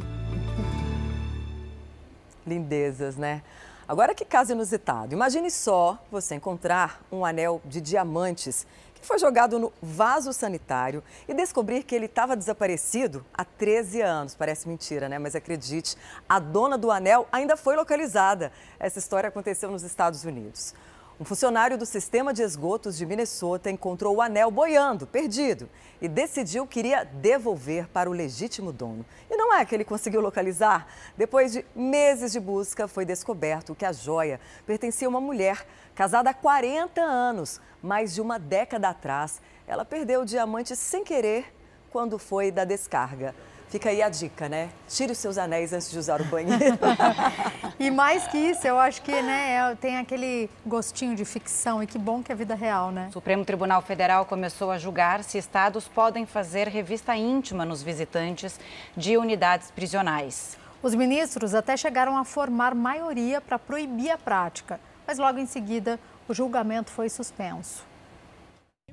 Lindezas, 2.45 3.15
né? 3.15 3.43
Agora 3.87 4.15
que 4.15 4.25
caso 4.25 4.53
inusitado. 4.53 5.13
Imagine 5.13 5.51
só 5.51 5.99
você 6.09 6.33
encontrar 6.33 7.01
um 7.11 7.23
anel 7.23 7.61
de 7.63 7.79
diamantes 7.79 8.65
que 8.95 9.05
foi 9.05 9.19
jogado 9.19 9.59
no 9.59 9.71
vaso 9.81 10.33
sanitário 10.33 11.03
e 11.27 11.33
descobrir 11.33 11.83
que 11.83 11.93
ele 11.93 12.05
estava 12.05 12.35
desaparecido 12.35 13.23
há 13.33 13.45
13 13.45 14.01
anos. 14.01 14.33
Parece 14.33 14.67
mentira, 14.67 15.07
né? 15.07 15.19
Mas 15.19 15.35
acredite, 15.35 15.95
a 16.27 16.39
dona 16.39 16.77
do 16.77 16.89
anel 16.89 17.27
ainda 17.31 17.55
foi 17.55 17.75
localizada. 17.75 18.51
Essa 18.79 18.97
história 18.97 19.27
aconteceu 19.27 19.69
nos 19.69 19.83
Estados 19.83 20.23
Unidos. 20.23 20.73
Um 21.19 21.23
funcionário 21.23 21.77
do 21.77 21.85
sistema 21.85 22.33
de 22.33 22.41
esgotos 22.41 22.97
de 22.97 23.05
Minnesota 23.05 23.69
encontrou 23.69 24.15
o 24.15 24.21
anel 24.21 24.49
boiando, 24.49 25.05
perdido, 25.05 25.69
e 26.01 26.07
decidiu 26.07 26.65
que 26.65 26.79
iria 26.79 27.03
devolver 27.03 27.87
para 27.87 28.09
o 28.09 28.13
legítimo 28.13 28.71
dono. 28.73 29.05
E 29.29 29.37
não 29.37 29.53
é 29.53 29.63
que 29.63 29.75
ele 29.75 29.85
conseguiu 29.85 30.21
localizar. 30.21 30.87
Depois 31.15 31.51
de 31.51 31.63
meses 31.75 32.31
de 32.31 32.39
busca, 32.39 32.87
foi 32.87 33.05
descoberto 33.05 33.75
que 33.75 33.85
a 33.85 33.93
joia 33.93 34.39
pertencia 34.65 35.07
a 35.07 35.09
uma 35.09 35.21
mulher 35.21 35.67
casada 35.93 36.31
há 36.31 36.33
40 36.33 36.99
anos. 37.01 37.61
Mais 37.81 38.15
de 38.15 38.19
uma 38.19 38.39
década 38.39 38.89
atrás, 38.89 39.39
ela 39.67 39.85
perdeu 39.85 40.21
o 40.21 40.25
diamante 40.25 40.75
sem 40.75 41.03
querer 41.03 41.53
quando 41.91 42.17
foi 42.17 42.49
da 42.49 42.65
descarga. 42.65 43.35
Fica 43.73 43.89
aí 43.89 44.03
a 44.03 44.09
dica, 44.09 44.47
né? 44.47 44.69
Tire 44.87 45.13
os 45.13 45.17
seus 45.17 45.35
anéis 45.35 45.73
antes 45.73 45.89
de 45.89 45.97
usar 45.97 46.21
o 46.21 46.25
banheiro. 46.25 46.77
e 47.79 47.89
mais 47.89 48.27
que 48.27 48.37
isso, 48.37 48.67
eu 48.67 48.77
acho 48.77 49.01
que 49.01 49.11
né, 49.11 49.75
tem 49.81 49.97
aquele 49.97 50.47
gostinho 50.63 51.15
de 51.15 51.25
ficção 51.25 51.81
e 51.81 51.87
que 51.87 51.97
bom 51.97 52.21
que 52.21 52.31
é 52.31 52.35
vida 52.35 52.53
real, 52.53 52.91
né? 52.91 53.07
O 53.09 53.13
Supremo 53.13 53.43
Tribunal 53.43 53.81
Federal 53.81 54.27
começou 54.27 54.69
a 54.69 54.77
julgar 54.77 55.23
se 55.23 55.39
estados 55.39 55.87
podem 55.87 56.23
fazer 56.23 56.67
revista 56.67 57.15
íntima 57.15 57.65
nos 57.65 57.81
visitantes 57.81 58.59
de 58.95 59.17
unidades 59.17 59.71
prisionais. 59.71 60.55
Os 60.83 60.93
ministros 60.93 61.55
até 61.55 61.75
chegaram 61.75 62.15
a 62.15 62.23
formar 62.23 62.75
maioria 62.75 63.41
para 63.41 63.57
proibir 63.57 64.11
a 64.11 64.19
prática, 64.19 64.79
mas 65.07 65.17
logo 65.17 65.39
em 65.39 65.47
seguida 65.47 65.99
o 66.27 66.33
julgamento 66.35 66.91
foi 66.91 67.09
suspenso. 67.09 67.83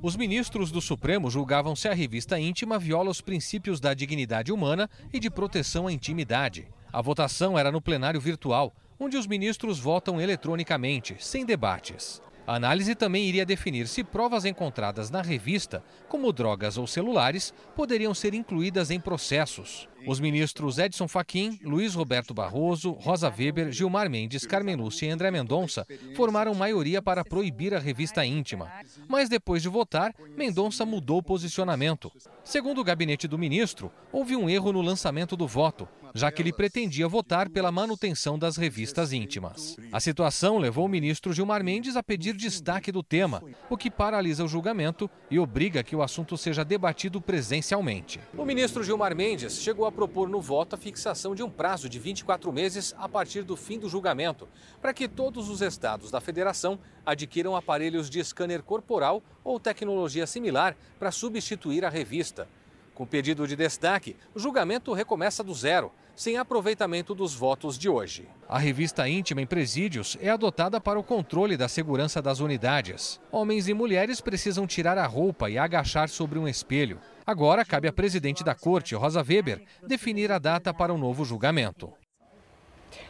Os 0.02 0.16
ministros 0.16 0.70
do 0.70 0.80
Supremo 0.80 1.30
julgavam 1.30 1.76
se 1.76 1.86
a 1.86 1.92
revista 1.92 2.40
íntima 2.40 2.78
viola 2.78 3.10
os 3.10 3.20
princípios 3.20 3.80
da 3.80 3.92
dignidade 3.92 4.50
humana 4.50 4.88
e 5.12 5.20
de 5.20 5.28
proteção 5.28 5.86
à 5.86 5.92
intimidade. 5.92 6.66
A 6.90 7.02
votação 7.02 7.58
era 7.58 7.70
no 7.70 7.82
plenário 7.82 8.18
virtual, 8.18 8.74
onde 8.98 9.18
os 9.18 9.26
ministros 9.26 9.78
votam 9.78 10.18
eletronicamente, 10.18 11.16
sem 11.18 11.44
debates. 11.44 12.22
A 12.46 12.54
análise 12.54 12.94
também 12.94 13.26
iria 13.26 13.44
definir 13.44 13.86
se 13.86 14.02
provas 14.02 14.46
encontradas 14.46 15.10
na 15.10 15.20
revista, 15.20 15.84
como 16.08 16.32
drogas 16.32 16.78
ou 16.78 16.86
celulares, 16.86 17.52
poderiam 17.76 18.14
ser 18.14 18.32
incluídas 18.32 18.90
em 18.90 18.98
processos. 18.98 19.86
Os 20.06 20.20
ministros 20.20 20.78
Edson 20.78 21.06
Fachin, 21.06 21.58
Luiz 21.62 21.94
Roberto 21.94 22.32
Barroso, 22.32 22.92
Rosa 22.92 23.28
Weber, 23.28 23.70
Gilmar 23.70 24.08
Mendes, 24.08 24.46
Carmen 24.46 24.76
Lúcia 24.76 25.06
e 25.06 25.10
André 25.10 25.30
Mendonça 25.30 25.86
formaram 26.16 26.54
maioria 26.54 27.02
para 27.02 27.24
proibir 27.24 27.74
a 27.74 27.78
revista 27.78 28.24
íntima. 28.24 28.70
Mas 29.08 29.28
depois 29.28 29.62
de 29.62 29.68
votar, 29.68 30.14
Mendonça 30.36 30.84
mudou 30.84 31.18
o 31.18 31.22
posicionamento. 31.22 32.10
Segundo 32.42 32.80
o 32.80 32.84
gabinete 32.84 33.28
do 33.28 33.38
ministro, 33.38 33.92
houve 34.12 34.36
um 34.36 34.48
erro 34.48 34.72
no 34.72 34.82
lançamento 34.82 35.36
do 35.36 35.46
voto, 35.46 35.88
já 36.14 36.30
que 36.30 36.42
ele 36.42 36.52
pretendia 36.52 37.06
votar 37.06 37.48
pela 37.48 37.70
manutenção 37.70 38.38
das 38.38 38.56
revistas 38.56 39.12
íntimas. 39.12 39.76
A 39.92 40.00
situação 40.00 40.58
levou 40.58 40.86
o 40.86 40.88
ministro 40.88 41.32
Gilmar 41.32 41.62
Mendes 41.62 41.96
a 41.96 42.02
pedir 42.02 42.34
destaque 42.34 42.90
do 42.90 43.02
tema, 43.02 43.42
o 43.68 43.76
que 43.76 43.90
paralisa 43.90 44.44
o 44.44 44.48
julgamento 44.48 45.08
e 45.30 45.38
obriga 45.38 45.82
que 45.82 45.94
o 45.94 46.02
assunto 46.02 46.36
seja 46.36 46.64
debatido 46.64 47.20
presencialmente. 47.20 48.20
O 48.36 48.44
ministro 48.44 48.82
Gilmar 48.82 49.14
Mendes 49.14 49.60
chegou 49.60 49.86
a 49.86 49.89
propor 49.92 50.28
no 50.28 50.40
voto 50.40 50.74
a 50.74 50.78
fixação 50.78 51.34
de 51.34 51.42
um 51.42 51.50
prazo 51.50 51.88
de 51.88 51.98
24 51.98 52.52
meses 52.52 52.94
a 52.98 53.08
partir 53.08 53.42
do 53.42 53.56
fim 53.56 53.78
do 53.78 53.88
julgamento, 53.88 54.48
para 54.80 54.94
que 54.94 55.08
todos 55.08 55.48
os 55.48 55.60
estados 55.60 56.10
da 56.10 56.20
federação 56.20 56.78
adquiram 57.04 57.56
aparelhos 57.56 58.08
de 58.08 58.22
scanner 58.22 58.62
corporal 58.62 59.22
ou 59.42 59.60
tecnologia 59.60 60.26
similar 60.26 60.76
para 60.98 61.10
substituir 61.10 61.84
a 61.84 61.88
revista. 61.88 62.48
Com 62.94 63.06
pedido 63.06 63.46
de 63.46 63.56
destaque, 63.56 64.16
o 64.34 64.38
julgamento 64.38 64.92
recomeça 64.92 65.42
do 65.42 65.54
zero, 65.54 65.90
sem 66.14 66.36
aproveitamento 66.36 67.14
dos 67.14 67.34
votos 67.34 67.78
de 67.78 67.88
hoje. 67.88 68.28
A 68.46 68.58
revista 68.58 69.08
íntima 69.08 69.40
em 69.40 69.46
presídios 69.46 70.18
é 70.20 70.28
adotada 70.28 70.78
para 70.78 70.98
o 70.98 71.02
controle 71.02 71.56
da 71.56 71.66
segurança 71.66 72.20
das 72.20 72.40
unidades. 72.40 73.18
Homens 73.32 73.68
e 73.68 73.72
mulheres 73.72 74.20
precisam 74.20 74.66
tirar 74.66 74.98
a 74.98 75.06
roupa 75.06 75.48
e 75.48 75.56
agachar 75.56 76.10
sobre 76.10 76.38
um 76.38 76.46
espelho. 76.46 77.00
Agora 77.30 77.64
cabe 77.64 77.86
à 77.86 77.92
presidente 77.92 78.42
da 78.42 78.56
corte, 78.56 78.96
Rosa 78.96 79.22
Weber, 79.22 79.62
definir 79.86 80.32
a 80.32 80.38
data 80.40 80.74
para 80.74 80.92
um 80.92 80.98
novo 80.98 81.24
julgamento. 81.24 81.92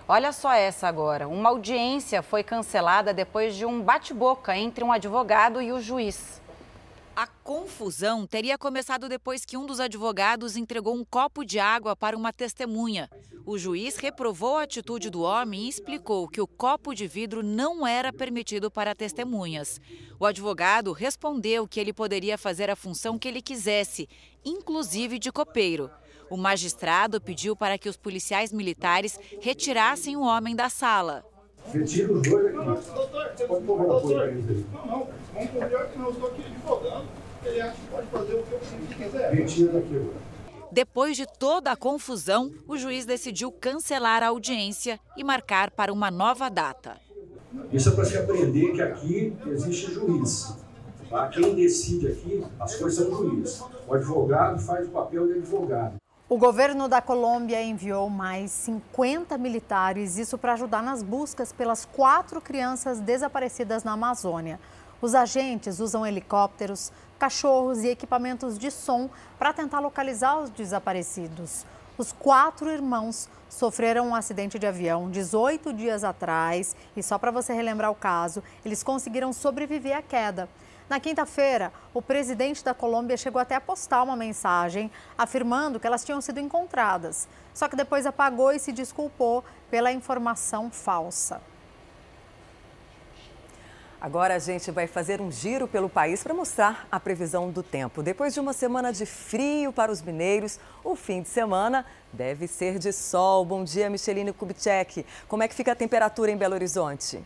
Olha 0.07 0.31
só 0.31 0.53
essa 0.53 0.87
agora. 0.87 1.27
Uma 1.27 1.49
audiência 1.49 2.23
foi 2.23 2.43
cancelada 2.43 3.15
depois 3.15 3.55
de 3.55 3.65
um 3.65 3.81
bate-boca 3.81 4.55
entre 4.55 4.85
um 4.85 4.93
advogado 4.93 5.63
e 5.63 5.73
o 5.73 5.81
juiz. 5.81 6.40
A 7.21 7.27
confusão 7.27 8.27
teria 8.27 8.57
começado 8.57 9.07
depois 9.07 9.45
que 9.45 9.55
um 9.55 9.67
dos 9.67 9.79
advogados 9.79 10.57
entregou 10.57 10.95
um 10.95 11.05
copo 11.05 11.45
de 11.45 11.59
água 11.59 11.95
para 11.95 12.17
uma 12.17 12.33
testemunha. 12.33 13.11
O 13.45 13.59
juiz 13.59 13.97
reprovou 13.97 14.57
a 14.57 14.63
atitude 14.63 15.11
do 15.11 15.21
homem 15.21 15.65
e 15.65 15.69
explicou 15.69 16.27
que 16.27 16.41
o 16.41 16.47
copo 16.47 16.95
de 16.95 17.07
vidro 17.07 17.43
não 17.43 17.87
era 17.87 18.11
permitido 18.11 18.71
para 18.71 18.95
testemunhas. 18.95 19.79
O 20.19 20.25
advogado 20.25 20.93
respondeu 20.93 21.69
que 21.69 21.79
ele 21.79 21.93
poderia 21.93 22.39
fazer 22.39 22.71
a 22.71 22.75
função 22.75 23.19
que 23.19 23.29
ele 23.29 23.43
quisesse, 23.43 24.09
inclusive 24.43 25.19
de 25.19 25.31
copeiro. 25.31 25.91
O 26.31 26.39
magistrado 26.39 27.21
pediu 27.21 27.55
para 27.55 27.77
que 27.77 27.91
os 27.91 27.99
policiais 27.99 28.51
militares 28.51 29.21
retirassem 29.43 30.17
o 30.17 30.23
homem 30.23 30.57
da 30.57 30.71
sala. 30.71 31.30
Retira 31.73 32.13
os 32.13 32.23
dois 32.23 32.47
aqui. 32.47 32.57
Doutor, 32.57 33.31
você 33.37 33.45
pode 33.47 33.67
cobrar 33.67 33.97
apoio 33.97 34.23
eles 34.23 34.49
aí. 34.49 34.67
Não, 34.73 34.87
não. 34.87 35.09
Vamos 35.33 35.51
combinar 35.51 35.85
que 35.87 35.99
não. 35.99 36.07
Eu 36.07 36.13
estou 36.13 36.29
aqui 36.29 36.45
advogando. 36.47 37.05
Ele 37.45 37.61
acha 37.61 37.75
que 37.75 37.87
pode 37.91 38.07
fazer 38.09 38.35
o 38.35 38.43
que 38.43 38.53
eu 38.53 38.61
quiser. 38.99 39.35
Retira 39.35 39.73
daqui 39.73 39.97
agora. 39.97 40.31
Depois 40.73 41.17
de 41.17 41.27
toda 41.27 41.73
a 41.73 41.77
confusão, 41.77 42.53
o 42.69 42.77
juiz 42.77 43.05
decidiu 43.05 43.51
cancelar 43.51 44.23
a 44.23 44.29
audiência 44.29 45.01
e 45.17 45.25
marcar 45.25 45.71
para 45.71 45.93
uma 45.93 46.11
nova 46.11 46.49
data. 46.49 46.97
Isso 47.73 47.89
é 47.89 47.93
para 47.93 48.05
se 48.05 48.17
aprender 48.17 48.73
que 48.73 48.81
aqui 48.81 49.37
existe 49.49 49.93
juiz. 49.93 50.57
Tá? 51.09 51.29
Quem 51.29 51.57
decide 51.57 52.07
aqui, 52.07 52.45
as 52.61 52.77
coisas 52.77 53.05
são 53.05 53.17
juiz. 53.17 53.65
O 53.89 53.95
advogado 53.95 54.61
faz 54.61 54.87
o 54.87 54.91
papel 54.91 55.27
de 55.27 55.33
advogado. 55.35 56.00
O 56.31 56.39
governo 56.39 56.87
da 56.87 57.03
Colômbia 57.03 57.61
enviou 57.61 58.09
mais 58.09 58.53
50 58.53 59.37
militares, 59.37 60.17
isso 60.17 60.39
para 60.39 60.53
ajudar 60.53 60.81
nas 60.81 61.03
buscas 61.03 61.51
pelas 61.51 61.85
quatro 61.85 62.41
crianças 62.41 63.01
desaparecidas 63.01 63.83
na 63.83 63.95
Amazônia. 63.95 64.61
Os 65.03 65.13
agentes 65.13 65.81
usam 65.81 66.07
helicópteros, 66.07 66.93
cachorros 67.19 67.83
e 67.83 67.89
equipamentos 67.89 68.61
de 68.61 68.71
som 68.71 69.11
para 69.41 69.53
tentar 69.53 69.81
localizar 69.81 70.39
os 70.39 70.51
desaparecidos. 70.51 71.67
Os 71.99 72.13
quatro 72.13 72.71
irmãos 72.71 73.29
sofreram 73.49 74.07
um 74.07 74.15
acidente 74.15 74.57
de 74.57 74.69
avião 74.69 75.11
18 75.11 75.73
dias 75.73 76.05
atrás 76.05 76.77
e, 76.97 77.03
só 77.03 77.19
para 77.19 77.33
você 77.33 77.53
relembrar 77.53 77.91
o 77.91 77.97
caso, 77.97 78.41
eles 78.65 78.85
conseguiram 78.85 79.33
sobreviver 79.33 79.97
à 79.97 80.01
queda. 80.01 80.49
Na 80.91 80.99
quinta-feira, 80.99 81.73
o 81.95 82.03
presidente 82.03 82.65
da 82.65 82.75
Colômbia 82.75 83.17
chegou 83.17 83.41
até 83.41 83.55
a 83.55 83.61
postar 83.61 84.03
uma 84.03 84.17
mensagem 84.17 84.91
afirmando 85.17 85.79
que 85.79 85.87
elas 85.87 86.05
tinham 86.05 86.21
sido 86.21 86.41
encontradas. 86.41 87.29
Só 87.55 87.69
que 87.69 87.77
depois 87.77 88.07
apagou 88.07 88.51
e 88.51 88.59
se 88.59 88.73
desculpou 88.73 89.45
pela 89.71 89.93
informação 89.93 90.69
falsa. 90.69 91.41
Agora 94.01 94.35
a 94.35 94.39
gente 94.41 94.73
vai 94.73 94.89
fazer 94.89 95.21
um 95.21 95.31
giro 95.31 95.69
pelo 95.69 95.89
país 95.89 96.25
para 96.25 96.35
mostrar 96.35 96.89
a 96.91 96.99
previsão 96.99 97.53
do 97.53 97.63
tempo. 97.63 98.03
Depois 98.03 98.35
de 98.35 98.41
uma 98.41 98.53
semana 98.53 98.93
de 98.93 99.07
frio 99.07 99.73
para 99.73 99.93
os 99.93 100.03
mineiros, 100.03 100.59
o 100.83 100.97
fim 100.97 101.23
de 101.23 101.29
semana 101.29 101.87
deve 102.13 102.49
ser 102.49 102.81
de 102.81 102.93
sol. 102.93 103.45
Bom 103.45 103.63
dia, 103.63 103.89
Micheline 103.89 104.33
Kubitschek. 104.33 105.07
Como 105.29 105.45
é 105.45 105.47
que 105.47 105.55
fica 105.55 105.71
a 105.71 105.77
temperatura 105.77 106.33
em 106.33 106.37
Belo 106.37 106.55
Horizonte? 106.55 107.23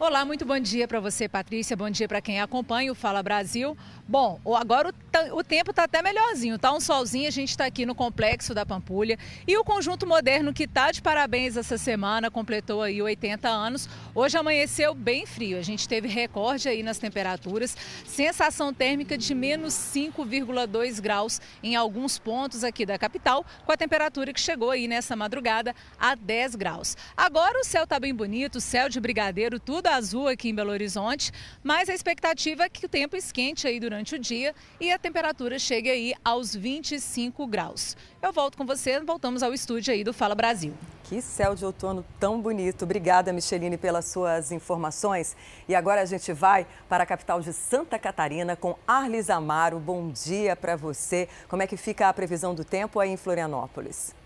Olá, 0.00 0.24
muito 0.24 0.44
bom 0.44 0.60
dia 0.60 0.86
para 0.86 1.00
você, 1.00 1.28
Patrícia. 1.28 1.76
Bom 1.76 1.90
dia 1.90 2.06
para 2.06 2.20
quem 2.20 2.40
acompanha 2.40 2.92
o 2.92 2.94
Fala 2.94 3.20
Brasil. 3.20 3.76
Bom, 4.06 4.40
agora 4.54 4.90
o, 4.90 5.38
o 5.38 5.42
tempo 5.42 5.70
está 5.70 5.82
até 5.82 6.00
melhorzinho, 6.00 6.56
tá 6.56 6.72
um 6.72 6.80
solzinho, 6.80 7.26
a 7.26 7.32
gente 7.32 7.50
está 7.50 7.66
aqui 7.66 7.84
no 7.84 7.96
Complexo 7.96 8.54
da 8.54 8.64
Pampulha 8.64 9.18
e 9.44 9.56
o 9.58 9.64
Conjunto 9.64 10.06
Moderno 10.06 10.54
que 10.54 10.62
está 10.62 10.92
de 10.92 11.02
parabéns 11.02 11.56
essa 11.56 11.76
semana, 11.76 12.30
completou 12.30 12.80
aí 12.80 13.02
80 13.02 13.48
anos, 13.48 13.88
hoje 14.14 14.38
amanheceu 14.38 14.94
bem 14.94 15.26
frio, 15.26 15.58
a 15.58 15.62
gente 15.62 15.88
teve 15.88 16.06
recorde 16.06 16.68
aí 16.68 16.82
nas 16.82 16.98
temperaturas, 16.98 17.76
sensação 18.06 18.72
térmica 18.72 19.18
de 19.18 19.34
menos 19.34 19.74
5,2 19.74 21.00
graus 21.00 21.40
em 21.60 21.74
alguns 21.74 22.20
pontos 22.20 22.62
aqui 22.62 22.86
da 22.86 22.96
capital, 22.96 23.44
com 23.66 23.72
a 23.72 23.76
temperatura 23.76 24.32
que 24.32 24.40
chegou 24.40 24.70
aí 24.70 24.86
nessa 24.86 25.16
madrugada 25.16 25.74
a 25.98 26.14
10 26.14 26.54
graus. 26.54 26.96
Agora 27.16 27.60
o 27.60 27.64
céu 27.64 27.82
está 27.82 27.98
bem 27.98 28.14
bonito, 28.14 28.60
céu 28.60 28.88
de 28.88 29.00
brigadeiro, 29.00 29.58
tudo 29.58 29.87
azul 29.94 30.28
aqui 30.28 30.48
em 30.50 30.54
Belo 30.54 30.70
Horizonte, 30.70 31.32
mas 31.62 31.88
a 31.88 31.94
expectativa 31.94 32.64
é 32.64 32.68
que 32.68 32.86
o 32.86 32.88
tempo 32.88 33.16
esquente 33.16 33.66
aí 33.66 33.80
durante 33.80 34.14
o 34.14 34.18
dia 34.18 34.54
e 34.80 34.90
a 34.90 34.98
temperatura 34.98 35.58
chegue 35.58 35.90
aí 35.90 36.14
aos 36.24 36.54
25 36.54 37.46
graus. 37.46 37.96
Eu 38.20 38.32
volto 38.32 38.56
com 38.56 38.66
você, 38.66 39.00
voltamos 39.00 39.42
ao 39.42 39.52
estúdio 39.52 39.92
aí 39.92 40.04
do 40.04 40.12
Fala 40.12 40.34
Brasil. 40.34 40.74
Que 41.04 41.22
céu 41.22 41.54
de 41.54 41.64
outono 41.64 42.04
tão 42.20 42.38
bonito. 42.38 42.82
Obrigada, 42.82 43.32
Micheline, 43.32 43.78
pelas 43.78 44.04
suas 44.04 44.52
informações. 44.52 45.34
E 45.66 45.74
agora 45.74 46.02
a 46.02 46.04
gente 46.04 46.34
vai 46.34 46.66
para 46.86 47.04
a 47.04 47.06
capital 47.06 47.40
de 47.40 47.50
Santa 47.52 47.98
Catarina 47.98 48.54
com 48.54 48.76
Arlis 48.86 49.30
Amaro. 49.30 49.78
Bom 49.78 50.10
dia 50.10 50.54
para 50.54 50.76
você. 50.76 51.26
Como 51.48 51.62
é 51.62 51.66
que 51.66 51.78
fica 51.78 52.10
a 52.10 52.12
previsão 52.12 52.54
do 52.54 52.62
tempo 52.62 53.00
aí 53.00 53.08
em 53.08 53.16
Florianópolis? 53.16 54.17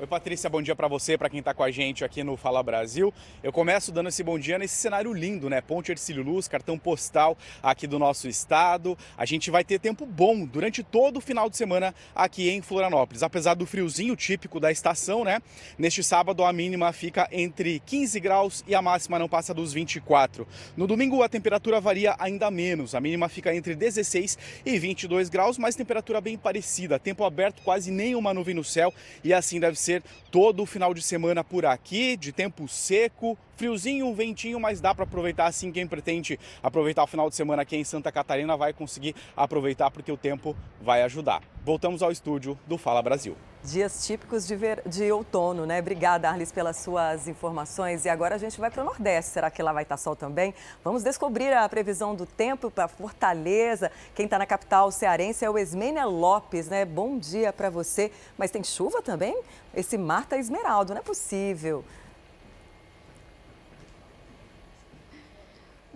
Oi, 0.00 0.06
Patrícia, 0.06 0.48
bom 0.48 0.62
dia 0.62 0.76
para 0.76 0.86
você, 0.86 1.18
para 1.18 1.28
quem 1.28 1.40
está 1.40 1.52
com 1.52 1.64
a 1.64 1.72
gente 1.72 2.04
aqui 2.04 2.22
no 2.22 2.36
Fala 2.36 2.62
Brasil. 2.62 3.12
Eu 3.42 3.52
começo 3.52 3.90
dando 3.90 4.10
esse 4.10 4.22
bom 4.22 4.38
dia 4.38 4.56
nesse 4.56 4.76
cenário 4.76 5.12
lindo, 5.12 5.50
né? 5.50 5.60
Ponte 5.60 5.90
Ercílio 5.90 6.22
Luz, 6.22 6.46
cartão 6.46 6.78
postal 6.78 7.36
aqui 7.60 7.84
do 7.84 7.98
nosso 7.98 8.28
estado. 8.28 8.96
A 9.16 9.24
gente 9.24 9.50
vai 9.50 9.64
ter 9.64 9.80
tempo 9.80 10.06
bom 10.06 10.46
durante 10.46 10.84
todo 10.84 11.16
o 11.16 11.20
final 11.20 11.50
de 11.50 11.56
semana 11.56 11.92
aqui 12.14 12.48
em 12.48 12.62
Florianópolis. 12.62 13.24
Apesar 13.24 13.54
do 13.54 13.66
friozinho 13.66 14.14
típico 14.14 14.60
da 14.60 14.70
estação, 14.70 15.24
né? 15.24 15.42
Neste 15.76 16.04
sábado 16.04 16.44
a 16.44 16.52
mínima 16.52 16.92
fica 16.92 17.28
entre 17.32 17.80
15 17.80 18.20
graus 18.20 18.64
e 18.68 18.76
a 18.76 18.80
máxima 18.80 19.18
não 19.18 19.28
passa 19.28 19.52
dos 19.52 19.72
24. 19.72 20.46
No 20.76 20.86
domingo 20.86 21.24
a 21.24 21.28
temperatura 21.28 21.80
varia 21.80 22.14
ainda 22.20 22.52
menos. 22.52 22.94
A 22.94 23.00
mínima 23.00 23.28
fica 23.28 23.52
entre 23.52 23.74
16 23.74 24.38
e 24.64 24.78
22 24.78 25.28
graus, 25.28 25.58
mas 25.58 25.74
temperatura 25.74 26.20
bem 26.20 26.38
parecida. 26.38 27.00
Tempo 27.00 27.24
aberto, 27.24 27.62
quase 27.62 27.90
nenhuma 27.90 28.32
nuvem 28.32 28.54
no 28.54 28.62
céu 28.62 28.94
e 29.24 29.34
assim 29.34 29.58
deve 29.58 29.76
ser 29.76 29.87
ser 29.88 30.02
todo 30.30 30.62
o 30.62 30.66
final 30.66 30.92
de 30.92 31.00
semana 31.00 31.42
por 31.42 31.64
aqui, 31.64 32.14
de 32.14 32.30
tempo 32.30 32.68
seco, 32.68 33.38
friozinho, 33.56 34.06
um 34.06 34.14
ventinho, 34.14 34.60
mas 34.60 34.80
dá 34.80 34.94
para 34.94 35.04
aproveitar 35.04 35.46
assim. 35.46 35.72
Quem 35.72 35.86
pretende 35.86 36.38
aproveitar 36.62 37.02
o 37.04 37.06
final 37.06 37.30
de 37.30 37.36
semana 37.36 37.62
aqui 37.62 37.76
em 37.76 37.84
Santa 37.84 38.12
Catarina 38.12 38.54
vai 38.54 38.74
conseguir 38.74 39.14
aproveitar 39.34 39.90
porque 39.90 40.12
o 40.12 40.16
tempo 40.16 40.54
vai 40.82 41.02
ajudar. 41.02 41.42
Voltamos 41.68 42.02
ao 42.02 42.10
estúdio 42.10 42.58
do 42.66 42.78
Fala 42.78 43.02
Brasil. 43.02 43.36
Dias 43.62 44.06
típicos 44.06 44.46
de, 44.46 44.56
ver... 44.56 44.82
de 44.86 45.12
outono, 45.12 45.66
né? 45.66 45.80
Obrigada, 45.80 46.26
Arlis, 46.26 46.50
pelas 46.50 46.78
suas 46.78 47.28
informações. 47.28 48.06
E 48.06 48.08
agora 48.08 48.36
a 48.36 48.38
gente 48.38 48.58
vai 48.58 48.70
para 48.70 48.80
o 48.80 48.86
Nordeste. 48.86 49.32
Será 49.32 49.50
que 49.50 49.62
lá 49.62 49.70
vai 49.70 49.82
estar 49.82 49.98
sol 49.98 50.16
também? 50.16 50.54
Vamos 50.82 51.02
descobrir 51.02 51.52
a 51.52 51.68
previsão 51.68 52.14
do 52.14 52.24
tempo 52.24 52.70
para 52.70 52.88
Fortaleza. 52.88 53.92
Quem 54.14 54.24
está 54.24 54.38
na 54.38 54.46
capital 54.46 54.90
cearense 54.90 55.44
é 55.44 55.50
o 55.50 55.58
Esmênia 55.58 56.06
Lopes, 56.06 56.68
né? 56.68 56.86
Bom 56.86 57.18
dia 57.18 57.52
para 57.52 57.68
você. 57.68 58.10
Mas 58.38 58.50
tem 58.50 58.64
chuva 58.64 59.02
também? 59.02 59.38
Esse 59.74 59.98
mar 59.98 60.22
está 60.22 60.38
esmeraldo, 60.38 60.94
não 60.94 61.00
é 61.02 61.04
possível. 61.04 61.84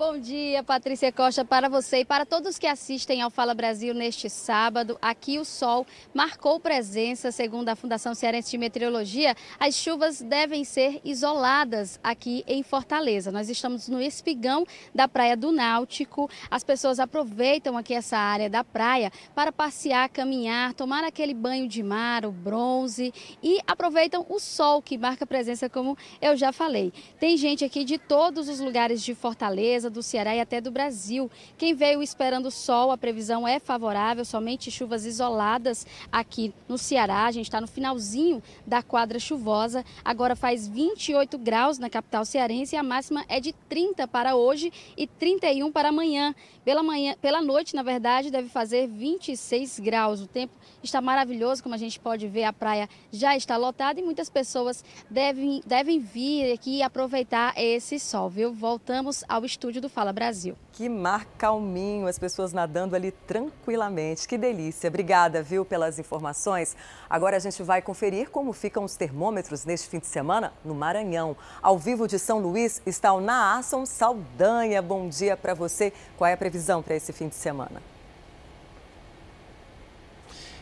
Bom 0.05 0.19
dia, 0.19 0.65
Patrícia 0.65 1.13
Costa, 1.13 1.45
para 1.45 1.69
você 1.69 1.99
e 1.99 2.05
para 2.05 2.27
todos 2.27 2.59
que 2.59 2.67
assistem 2.67 3.23
ao 3.23 3.31
Fala 3.31 3.55
Brasil 3.55 3.95
neste 3.95 4.29
sábado. 4.29 4.99
Aqui 5.01 5.39
o 5.39 5.45
sol 5.45 5.87
marcou 6.13 6.59
presença, 6.59 7.31
segundo 7.31 7.69
a 7.69 7.77
Fundação 7.77 8.13
Cearense 8.13 8.51
de 8.51 8.59
Meteorologia. 8.59 9.37
As 9.61 9.77
chuvas 9.77 10.21
devem 10.21 10.65
ser 10.65 11.01
isoladas 11.05 12.01
aqui 12.03 12.43
em 12.49 12.65
Fortaleza. 12.65 13.31
Nós 13.31 13.49
estamos 13.49 13.87
no 13.87 14.03
espigão 14.03 14.67
da 14.93 15.07
Praia 15.07 15.37
do 15.37 15.53
Náutico. 15.53 16.29
As 16.51 16.65
pessoas 16.65 16.99
aproveitam 16.99 17.79
aqui 17.79 17.95
essa 17.95 18.19
área 18.19 18.51
da 18.51 18.65
praia 18.65 19.13
para 19.37 19.53
passear, 19.53 20.09
caminhar, 20.09 20.75
tomar 20.75 21.05
aquele 21.05 21.33
banho 21.33 21.69
de 21.69 21.81
mar, 21.81 22.27
o 22.27 22.33
bronze 22.33 23.15
e 23.41 23.61
aproveitam 23.69 24.27
o 24.29 24.41
sol 24.41 24.83
que 24.83 24.99
marca 24.99 25.25
presença, 25.25 25.71
como 25.71 25.97
eu 26.21 26.37
já 26.37 26.51
falei. 26.51 26.93
Tem 27.21 27.37
gente 27.37 27.65
aqui 27.65 27.85
de 27.85 27.99
todos 27.99 28.49
os 28.49 28.59
lugares 28.59 29.01
de 29.01 29.15
Fortaleza 29.15 29.92
do 29.93 30.03
Ceará 30.03 30.35
e 30.35 30.41
até 30.41 30.61
do 30.61 30.71
Brasil. 30.71 31.31
Quem 31.57 31.75
veio 31.75 32.03
esperando 32.03 32.51
sol, 32.51 32.91
a 32.91 32.99
previsão 32.99 33.47
é 33.47 33.61
favorável, 33.61 34.25
somente 34.25 34.71
chuvas 34.71 35.05
isoladas 35.05 35.87
aqui 36.11 36.53
no 36.69 36.77
Ceará. 36.77 37.27
A 37.27 37.31
gente 37.31 37.47
está 37.47 37.61
no 37.61 37.69
finalzinho 37.69 38.43
da 38.67 38.83
quadra 38.83 39.19
chuvosa. 39.19 39.85
Agora 40.05 40.35
faz 40.35 40.67
28 40.67 41.39
graus 41.39 41.79
na 41.79 41.89
capital 41.89 42.25
cearense 42.25 42.75
e 42.75 42.79
a 42.79 42.83
máxima 42.83 43.25
é 43.29 43.39
de 43.39 43.53
30 43.69 44.09
para 44.09 44.35
hoje 44.35 44.73
e 44.97 45.07
31 45.07 45.71
para 45.71 45.91
amanhã. 45.91 46.35
Pela, 46.65 46.83
manhã, 46.83 47.15
pela 47.21 47.43
noite, 47.43 47.75
na 47.75 47.83
verdade, 47.83 48.31
deve 48.31 48.49
fazer 48.49 48.87
26 48.87 49.81
graus. 49.81 50.21
O 50.21 50.27
tempo 50.27 50.55
está 50.83 51.01
maravilhoso, 51.01 51.63
como 51.63 51.75
a 51.75 51.79
gente 51.79 51.99
pode 51.99 52.29
ver, 52.29 52.45
a 52.45 52.53
praia 52.53 52.89
já 53.11 53.37
está 53.37 53.57
lotada 53.57 54.01
e 54.01 54.03
muitas 54.03 54.29
pessoas 54.29 54.85
devem, 55.09 55.63
devem 55.67 55.99
vir 55.99 56.53
aqui 56.53 56.79
e 56.79 56.83
aproveitar 56.83 57.55
esse 57.57 57.99
sol, 57.99 58.29
viu? 58.29 58.53
Voltamos 58.53 59.25
ao 59.29 59.45
estúdio 59.45 59.72
do 59.81 59.89
Fala 59.89 60.13
Brasil. 60.13 60.57
Que 60.73 60.89
mar 60.89 61.25
calminho, 61.39 62.07
as 62.07 62.19
pessoas 62.19 62.53
nadando 62.53 62.97
ali 62.97 63.11
tranquilamente. 63.11 64.27
Que 64.27 64.37
delícia. 64.37 64.89
Obrigada, 64.89 65.43
viu, 65.43 65.65
pelas 65.65 65.99
informações. 65.99 66.77
Agora 67.09 67.37
a 67.37 67.41
gente 67.41 67.63
vai 67.63 67.81
conferir 67.83 68.31
como 68.31 68.53
ficam 68.53 68.85
os 68.85 68.97
termômetros 68.97 69.65
neste 69.65 69.89
fim 69.89 69.99
de 69.99 70.07
semana 70.07 70.53
no 70.65 70.75
Maranhão. 70.75 71.37
Ao 71.61 71.79
vivo 71.79 72.09
de 72.09 72.19
São 72.19 72.39
Luís 72.39 72.83
está 72.87 73.13
o 73.13 73.21
Naasson 73.21 73.87
Saldanha. 73.87 74.83
Bom 74.83 75.09
dia 75.09 75.37
para 75.37 75.55
você. 75.55 75.93
Qual 76.17 76.29
é 76.29 76.33
a 76.33 76.37
previsão 76.37 76.83
para 76.83 76.97
esse 76.97 77.13
fim 77.13 77.29
de 77.29 77.35
semana? 77.35 77.92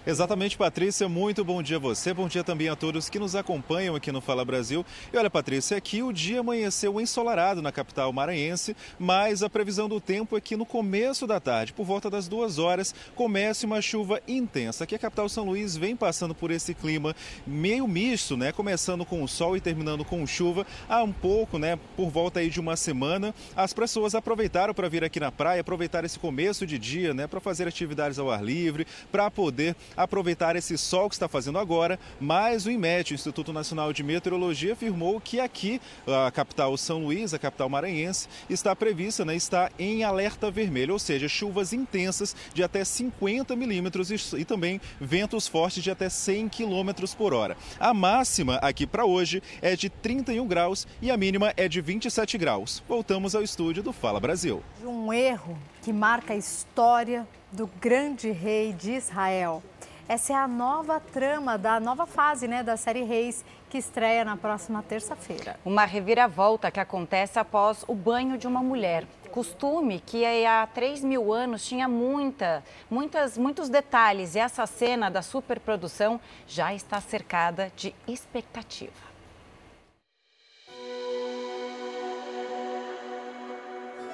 Exatamente, 0.07 0.57
Patrícia. 0.57 1.07
Muito 1.11 1.45
bom 1.45 1.63
dia 1.63 1.77
a 1.77 1.81
você. 1.81 2.15
Bom 2.15 2.27
dia 2.27 2.43
também 2.43 2.71
a 2.71 2.75
todos 2.75 3.11
que 3.11 3.19
nos 3.19 3.37
acompanham 3.37 3.95
aqui 3.95 4.11
no 4.11 4.23
Fala 4.23 4.43
Brasil. 4.47 4.85
E 5.13 5.17
olha, 5.17 5.29
Patrícia, 5.29 5.77
aqui 5.77 6.03
o 6.03 6.11
dia 6.11 6.41
amanheceu 6.41 6.99
ensolarado 6.99 7.61
na 7.61 7.71
capital 7.71 8.11
maranhense, 8.11 8.75
mas 8.99 9.43
a 9.43 9.51
previsão 9.51 9.91
do 9.91 10.01
tempo 10.01 10.39
é 10.39 10.41
que 10.41 10.57
no 10.57 10.65
começo 10.65 11.27
da 11.27 11.39
tarde, 11.39 11.75
por 11.75 11.85
volta 11.85 12.09
das 12.09 12.29
duas 12.29 12.59
horas, 12.59 12.95
comece 13.15 13.67
uma 13.67 13.83
chuva 13.83 14.23
intensa. 14.27 14.85
Aqui 14.85 14.95
a 14.95 14.99
capital 14.99 15.29
São 15.29 15.45
Luís 15.45 15.77
vem 15.77 15.95
passando 15.95 16.35
por 16.35 16.51
esse 16.51 16.73
clima 16.73 17.15
meio 17.47 17.87
misto, 17.87 18.39
né? 18.39 18.53
Começando 18.53 19.05
com 19.05 19.23
o 19.23 19.29
sol 19.29 19.55
e 19.55 19.61
terminando 19.61 20.03
com 20.03 20.27
chuva 20.27 20.67
há 20.89 21.03
um 21.03 21.13
pouco, 21.13 21.59
né? 21.59 21.79
Por 21.95 22.09
volta 22.09 22.41
aí 22.41 22.49
de 22.49 22.59
uma 22.59 22.75
semana. 22.75 23.35
As 23.55 23.75
pessoas 23.75 24.15
aproveitaram 24.15 24.73
para 24.73 24.89
vir 24.89 25.05
aqui 25.05 25.21
na 25.21 25.31
praia, 25.31 25.61
aproveitar 25.61 26.07
esse 26.07 26.19
começo 26.19 26.67
de 26.67 26.79
dia, 26.79 27.13
né? 27.13 27.27
Para 27.27 27.39
fazer 27.39 27.69
atividades 27.69 28.19
ao 28.19 28.31
ar 28.31 28.43
livre, 28.43 28.87
para 29.13 29.31
poder 29.31 29.77
aproveitar 29.97 30.57
esse 30.57 30.77
sol 30.77 31.09
que 31.09 31.15
está 31.15 31.29
fazendo 31.29 31.59
agora, 31.59 31.99
mas 32.21 32.67
o 32.67 32.71
IMET, 32.71 33.13
o 33.13 33.15
Instituto 33.15 33.53
Nacional 33.53 33.93
de 33.93 34.03
Meteorologia, 34.03 34.73
afirmou 34.73 35.21
que 35.21 35.41
aqui, 35.41 35.81
a 36.07 36.31
capital 36.31 36.77
São 36.77 37.05
Luís, 37.05 37.35
a 37.35 37.39
capital 37.39 37.69
maranhense, 37.69 38.29
está 38.49 38.75
prevista, 38.75 39.25
né, 39.25 39.35
está 39.35 39.71
em 39.79 40.05
alerta 40.05 40.51
vermelho, 40.51 40.93
ou 40.93 40.99
seja, 40.99 41.29
chuvas 41.29 41.73
intensas 41.73 42.35
de 42.53 42.63
até 42.63 42.85
50 42.85 43.55
milímetros 43.57 44.33
e, 44.33 44.45
também 44.45 44.81
ventos 45.01 45.47
fortes 45.47 45.83
de 45.83 45.91
até 45.91 46.09
100 46.09 46.49
quilômetros 46.49 47.15
por 47.15 47.33
hora. 47.33 47.57
A 47.79 47.95
máxima 47.95 48.57
aqui 48.57 48.87
para 48.87 49.05
hoje 49.05 49.43
é 49.63 49.77
de 49.77 49.89
31 49.89 50.47
graus 50.47 50.87
e 51.01 51.11
a 51.11 51.17
mínima 51.17 51.53
é 51.57 51.69
de 51.69 51.81
27 51.81 52.39
graus. 52.39 52.83
Voltamos 52.89 53.35
ao 53.35 53.43
estúdio 53.43 53.83
do 53.83 53.93
Fala 53.93 54.21
Brasil. 54.21 54.63
Um 54.85 55.13
erro 55.13 55.59
que 55.83 55.93
marca 55.93 56.35
a 56.35 56.37
história 56.37 57.27
do 57.53 57.67
grande 57.81 58.31
rei 58.31 58.73
de 58.73 58.93
Israel. 58.93 59.63
Essa 60.11 60.33
é 60.33 60.37
a 60.37 60.49
nova 60.49 60.99
trama 60.99 61.57
da 61.57 61.79
nova 61.79 62.05
fase 62.05 62.49
né, 62.49 62.65
da 62.65 62.77
série 62.77 63.05
Reis, 63.05 63.45
que 63.69 63.79
estreia 63.79 64.25
na 64.25 64.37
próxima 64.37 64.83
terça-feira. 64.83 65.57
Uma 65.65 65.85
reviravolta 65.85 66.69
que 66.69 66.81
acontece 66.81 67.39
após 67.39 67.85
o 67.87 67.95
banho 67.95 68.37
de 68.37 68.45
uma 68.49 68.61
mulher. 68.61 69.07
Costume 69.31 70.01
que 70.05 70.25
há 70.45 70.67
3 70.67 71.05
mil 71.05 71.33
anos 71.33 71.65
tinha 71.65 71.87
muita, 71.87 72.65
muitas, 72.91 73.39
muitos 73.39 73.69
detalhes 73.69 74.35
e 74.35 74.41
essa 74.41 74.67
cena 74.67 75.09
da 75.09 75.23
superprodução 75.23 76.21
já 76.45 76.75
está 76.75 77.01
cercada 77.01 77.71
de 77.77 77.95
expectativa. 78.09 78.91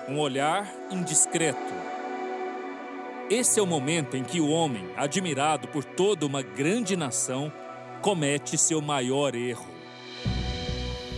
Um 0.07 0.18
olhar 0.18 0.70
indiscreto 0.90 1.74
esse 3.29 3.59
é 3.59 3.62
o 3.62 3.66
momento 3.66 4.16
em 4.16 4.22
que 4.22 4.41
o 4.41 4.49
homem, 4.49 4.89
admirado 4.97 5.66
por 5.68 5.85
toda 5.85 6.24
uma 6.24 6.43
grande 6.43 6.97
nação, 6.97 7.53
comete 8.01 8.57
seu 8.57 8.81
maior 8.81 9.35
erro. 9.35 9.66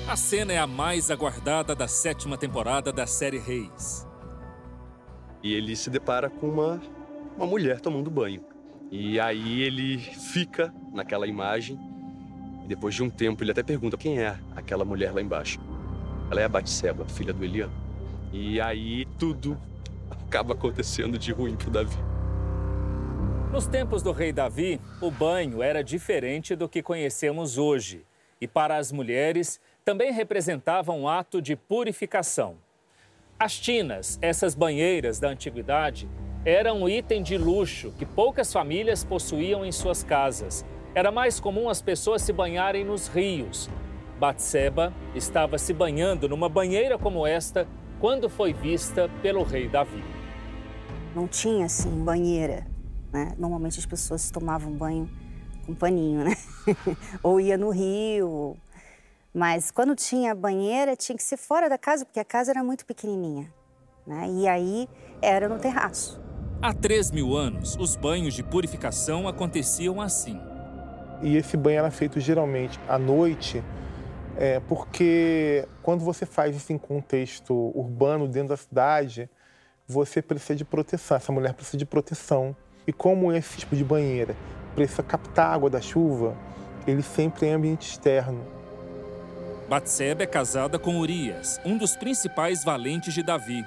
A 0.08 0.16
cena 0.16 0.54
é 0.54 0.58
a 0.58 0.66
mais 0.66 1.10
aguardada 1.10 1.74
da 1.74 1.86
sétima 1.86 2.38
temporada 2.38 2.90
da 2.90 3.06
série 3.06 3.38
Reis. 3.38 4.06
E 5.42 5.52
ele 5.52 5.76
se 5.76 5.90
depara 5.90 6.30
com 6.30 6.48
uma, 6.48 6.80
uma 7.36 7.46
mulher 7.46 7.78
tomando 7.80 8.10
banho. 8.10 8.42
E 8.90 9.20
aí 9.20 9.60
ele 9.60 9.98
fica 9.98 10.72
naquela 10.94 11.26
imagem. 11.26 11.78
E 12.64 12.68
depois 12.68 12.94
de 12.94 13.02
um 13.02 13.10
tempo 13.10 13.44
ele 13.44 13.50
até 13.50 13.62
pergunta 13.62 13.98
quem 13.98 14.18
é 14.18 14.38
aquela 14.56 14.84
mulher 14.84 15.12
lá 15.12 15.20
embaixo. 15.20 15.60
Ela 16.30 16.40
é 16.40 16.44
a 16.44 16.48
Batseba, 16.48 17.04
filha 17.04 17.34
do 17.34 17.44
Eliam. 17.44 17.70
E 18.32 18.58
aí 18.62 19.04
tudo 19.18 19.58
acaba 20.28 20.52
acontecendo 20.52 21.18
de 21.18 21.32
ruim 21.32 21.56
pro 21.56 21.70
Davi. 21.70 21.96
Nos 23.50 23.66
tempos 23.66 24.02
do 24.02 24.12
rei 24.12 24.30
Davi, 24.30 24.78
o 25.00 25.10
banho 25.10 25.62
era 25.62 25.82
diferente 25.82 26.54
do 26.54 26.68
que 26.68 26.82
conhecemos 26.82 27.56
hoje. 27.56 28.04
E 28.38 28.46
para 28.46 28.76
as 28.76 28.92
mulheres, 28.92 29.58
também 29.86 30.12
representava 30.12 30.92
um 30.92 31.08
ato 31.08 31.40
de 31.40 31.56
purificação. 31.56 32.56
As 33.38 33.58
tinas, 33.58 34.18
essas 34.20 34.54
banheiras 34.54 35.18
da 35.18 35.30
antiguidade, 35.30 36.06
eram 36.44 36.82
um 36.82 36.88
item 36.88 37.22
de 37.22 37.38
luxo 37.38 37.94
que 37.98 38.04
poucas 38.04 38.52
famílias 38.52 39.02
possuíam 39.02 39.64
em 39.64 39.72
suas 39.72 40.02
casas. 40.02 40.64
Era 40.94 41.10
mais 41.10 41.40
comum 41.40 41.70
as 41.70 41.80
pessoas 41.80 42.20
se 42.20 42.34
banharem 42.34 42.84
nos 42.84 43.08
rios. 43.08 43.70
Batseba 44.20 44.92
estava 45.14 45.56
se 45.56 45.72
banhando 45.72 46.28
numa 46.28 46.50
banheira 46.50 46.98
como 46.98 47.26
esta 47.26 47.66
quando 47.98 48.28
foi 48.28 48.52
vista 48.52 49.08
pelo 49.22 49.42
rei 49.42 49.68
Davi. 49.68 50.17
Não 51.18 51.26
tinha 51.26 51.66
assim 51.66 51.90
banheira, 52.04 52.64
né? 53.12 53.34
Normalmente 53.36 53.76
as 53.80 53.84
pessoas 53.84 54.30
tomavam 54.30 54.70
banho 54.70 55.10
com 55.66 55.74
paninho, 55.74 56.22
né? 56.22 56.36
Ou 57.24 57.40
ia 57.40 57.58
no 57.58 57.70
rio. 57.70 58.56
Mas 59.34 59.72
quando 59.72 59.96
tinha 59.96 60.32
banheira, 60.32 60.94
tinha 60.94 61.16
que 61.16 61.22
ser 61.24 61.36
fora 61.36 61.68
da 61.68 61.76
casa, 61.76 62.04
porque 62.04 62.20
a 62.20 62.24
casa 62.24 62.52
era 62.52 62.62
muito 62.62 62.86
pequenininha. 62.86 63.52
Né? 64.06 64.28
E 64.30 64.46
aí 64.46 64.88
era 65.20 65.48
no 65.48 65.58
terraço. 65.58 66.20
Há 66.62 66.72
3 66.72 67.10
mil 67.10 67.36
anos, 67.36 67.76
os 67.80 67.96
banhos 67.96 68.32
de 68.32 68.44
purificação 68.44 69.26
aconteciam 69.26 70.00
assim. 70.00 70.40
E 71.20 71.36
esse 71.36 71.56
banho 71.56 71.80
era 71.80 71.90
feito 71.90 72.20
geralmente 72.20 72.78
à 72.88 72.96
noite, 72.96 73.60
é, 74.36 74.60
porque 74.60 75.66
quando 75.82 76.04
você 76.04 76.24
faz 76.24 76.54
isso 76.54 76.72
em 76.72 76.78
contexto 76.78 77.72
urbano, 77.74 78.28
dentro 78.28 78.50
da 78.50 78.56
cidade, 78.56 79.28
você 79.88 80.20
precisa 80.20 80.54
de 80.54 80.66
proteção, 80.66 81.16
essa 81.16 81.32
mulher 81.32 81.54
precisa 81.54 81.78
de 81.78 81.86
proteção. 81.86 82.54
E 82.86 82.92
como 82.92 83.32
esse 83.32 83.56
tipo 83.56 83.74
de 83.74 83.82
banheira 83.82 84.36
precisa 84.74 85.02
captar 85.02 85.54
água 85.54 85.70
da 85.70 85.80
chuva, 85.80 86.36
ele 86.86 87.02
sempre 87.02 87.46
é 87.46 87.50
em 87.50 87.54
ambiente 87.54 87.88
externo. 87.88 88.46
Batseba 89.66 90.22
é 90.22 90.26
casada 90.26 90.78
com 90.78 90.98
Urias, 90.98 91.58
um 91.64 91.78
dos 91.78 91.96
principais 91.96 92.62
valentes 92.62 93.14
de 93.14 93.22
Davi, 93.22 93.64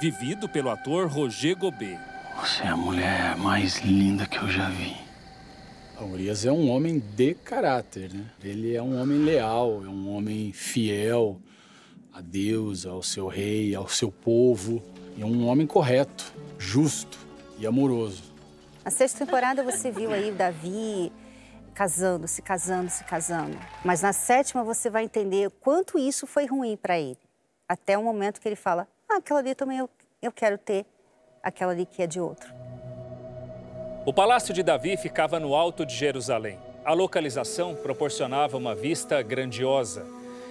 vivido 0.00 0.48
pelo 0.48 0.70
ator 0.70 1.08
Roger 1.08 1.56
Gobet. 1.56 1.98
Você 2.40 2.62
é 2.62 2.68
a 2.68 2.76
mulher 2.76 3.36
mais 3.36 3.80
linda 3.80 4.26
que 4.26 4.38
eu 4.38 4.48
já 4.48 4.68
vi. 4.68 4.96
A 5.96 6.04
Urias 6.04 6.44
é 6.44 6.50
um 6.50 6.68
homem 6.70 6.98
de 6.98 7.34
caráter, 7.34 8.12
né? 8.12 8.26
Ele 8.42 8.74
é 8.74 8.82
um 8.82 9.00
homem 9.00 9.18
leal, 9.18 9.82
é 9.84 9.88
um 9.88 10.12
homem 10.12 10.52
fiel 10.52 11.40
a 12.12 12.20
Deus, 12.20 12.86
ao 12.86 13.02
seu 13.02 13.28
rei, 13.28 13.74
ao 13.74 13.88
seu 13.88 14.10
povo. 14.10 14.82
E 15.16 15.22
é 15.22 15.26
um 15.26 15.46
homem 15.46 15.66
correto, 15.66 16.32
justo 16.58 17.18
e 17.58 17.66
amoroso. 17.66 18.22
Na 18.84 18.90
sexta 18.90 19.24
temporada 19.24 19.62
você 19.62 19.90
viu 19.90 20.12
aí 20.12 20.30
o 20.30 20.34
Davi 20.34 21.12
casando, 21.74 22.28
se 22.28 22.42
casando, 22.42 22.90
se 22.90 23.04
casando. 23.04 23.56
Mas 23.84 24.02
na 24.02 24.12
sétima 24.12 24.62
você 24.62 24.90
vai 24.90 25.04
entender 25.04 25.50
quanto 25.60 25.98
isso 25.98 26.26
foi 26.26 26.46
ruim 26.46 26.76
para 26.76 26.98
ele. 26.98 27.18
Até 27.68 27.96
o 27.96 28.02
momento 28.02 28.40
que 28.40 28.48
ele 28.48 28.56
fala: 28.56 28.86
ah, 29.08 29.16
aquela 29.16 29.40
ali 29.40 29.54
também 29.54 29.78
eu, 29.78 29.88
eu 30.20 30.32
quero 30.32 30.58
ter 30.58 30.84
aquela 31.42 31.72
ali 31.72 31.86
que 31.86 32.02
é 32.02 32.06
de 32.06 32.20
outro. 32.20 32.52
O 34.06 34.12
palácio 34.12 34.52
de 34.52 34.62
Davi 34.62 34.96
ficava 34.96 35.40
no 35.40 35.54
alto 35.54 35.86
de 35.86 35.94
Jerusalém. 35.94 36.58
A 36.84 36.92
localização 36.92 37.74
proporcionava 37.74 38.58
uma 38.58 38.74
vista 38.74 39.22
grandiosa. 39.22 40.04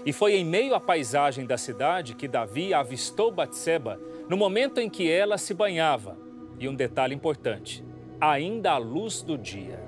E 0.06 0.12
foi 0.12 0.36
em 0.36 0.46
meio 0.46 0.76
à 0.76 0.80
paisagem 0.80 1.46
da 1.46 1.58
cidade 1.58 2.14
que 2.14 2.28
Davi 2.28 2.74
avistou 2.74 3.32
Batseba 3.32 4.00
no 4.28 4.36
momento 4.36 4.80
em 4.80 4.90
que 4.90 5.10
ela 5.10 5.38
se 5.38 5.54
banhava. 5.54 6.18
E 6.60 6.68
um 6.68 6.76
detalhe 6.76 7.16
importante: 7.16 7.84
ainda 8.20 8.72
à 8.72 8.78
luz 8.78 9.22
do 9.22 9.38
dia. 9.38 9.80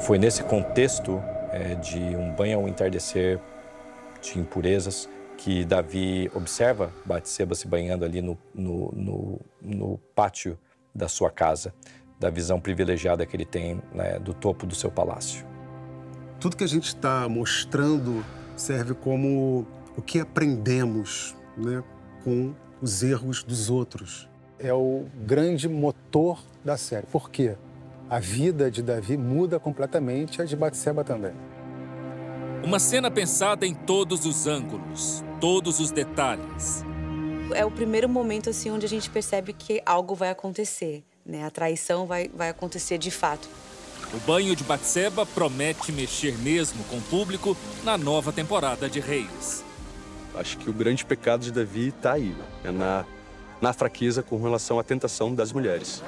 Foi 0.00 0.18
nesse 0.18 0.42
contexto 0.42 1.22
é, 1.52 1.74
de 1.76 1.98
um 1.98 2.32
banho 2.32 2.60
ao 2.60 2.68
entardecer 2.68 3.38
de 4.20 4.38
impurezas 4.38 5.08
que 5.36 5.64
Davi 5.64 6.30
observa 6.34 6.92
Batseba 7.04 7.54
se 7.54 7.66
banhando 7.66 8.04
ali 8.04 8.20
no, 8.20 8.36
no, 8.54 8.92
no, 8.92 9.40
no 9.62 9.98
pátio 10.14 10.58
da 10.94 11.08
sua 11.08 11.30
casa, 11.30 11.72
da 12.18 12.28
visão 12.28 12.60
privilegiada 12.60 13.24
que 13.24 13.34
ele 13.36 13.46
tem 13.46 13.80
né, 13.94 14.18
do 14.18 14.34
topo 14.34 14.66
do 14.66 14.74
seu 14.74 14.90
palácio. 14.90 15.46
Tudo 16.38 16.56
que 16.56 16.64
a 16.64 16.68
gente 16.68 16.88
está 16.88 17.28
mostrando 17.28 18.24
serve 18.60 18.94
como 18.94 19.66
o 19.96 20.02
que 20.02 20.20
aprendemos 20.20 21.34
né, 21.56 21.82
com 22.22 22.54
os 22.80 23.02
erros 23.02 23.42
dos 23.42 23.70
outros. 23.70 24.28
É 24.58 24.72
o 24.72 25.06
grande 25.24 25.68
motor 25.68 26.38
da 26.64 26.76
série. 26.76 27.06
Por 27.06 27.30
quê? 27.30 27.56
A 28.08 28.18
vida 28.18 28.70
de 28.70 28.82
Davi 28.82 29.16
muda 29.16 29.58
completamente, 29.58 30.42
a 30.42 30.44
de 30.44 30.54
Batseba 30.56 31.02
também. 31.02 31.32
Uma 32.62 32.78
cena 32.78 33.10
pensada 33.10 33.66
em 33.66 33.74
todos 33.74 34.26
os 34.26 34.46
ângulos, 34.46 35.24
todos 35.40 35.80
os 35.80 35.90
detalhes. 35.90 36.84
É 37.54 37.64
o 37.64 37.70
primeiro 37.70 38.08
momento 38.08 38.50
assim 38.50 38.70
onde 38.70 38.84
a 38.84 38.88
gente 38.88 39.08
percebe 39.08 39.52
que 39.54 39.80
algo 39.86 40.14
vai 40.14 40.28
acontecer, 40.28 41.02
né? 41.24 41.44
A 41.44 41.50
traição 41.50 42.06
vai, 42.06 42.28
vai 42.28 42.50
acontecer 42.50 42.98
de 42.98 43.10
fato. 43.10 43.48
O 44.12 44.18
banho 44.26 44.56
de 44.56 44.64
Batseba 44.64 45.24
promete 45.24 45.92
mexer 45.92 46.36
mesmo 46.38 46.82
com 46.84 46.96
o 46.96 47.02
público 47.02 47.56
na 47.84 47.96
nova 47.96 48.32
temporada 48.32 48.88
de 48.88 48.98
Reis. 48.98 49.64
Acho 50.34 50.58
que 50.58 50.68
o 50.68 50.72
grande 50.72 51.04
pecado 51.04 51.42
de 51.42 51.52
Davi 51.52 51.88
está 51.88 52.14
aí, 52.14 52.34
é 52.64 52.72
na, 52.72 53.04
na 53.60 53.72
fraqueza 53.72 54.20
com 54.20 54.40
relação 54.42 54.80
à 54.80 54.82
tentação 54.82 55.32
das 55.32 55.52
mulheres. 55.52 56.02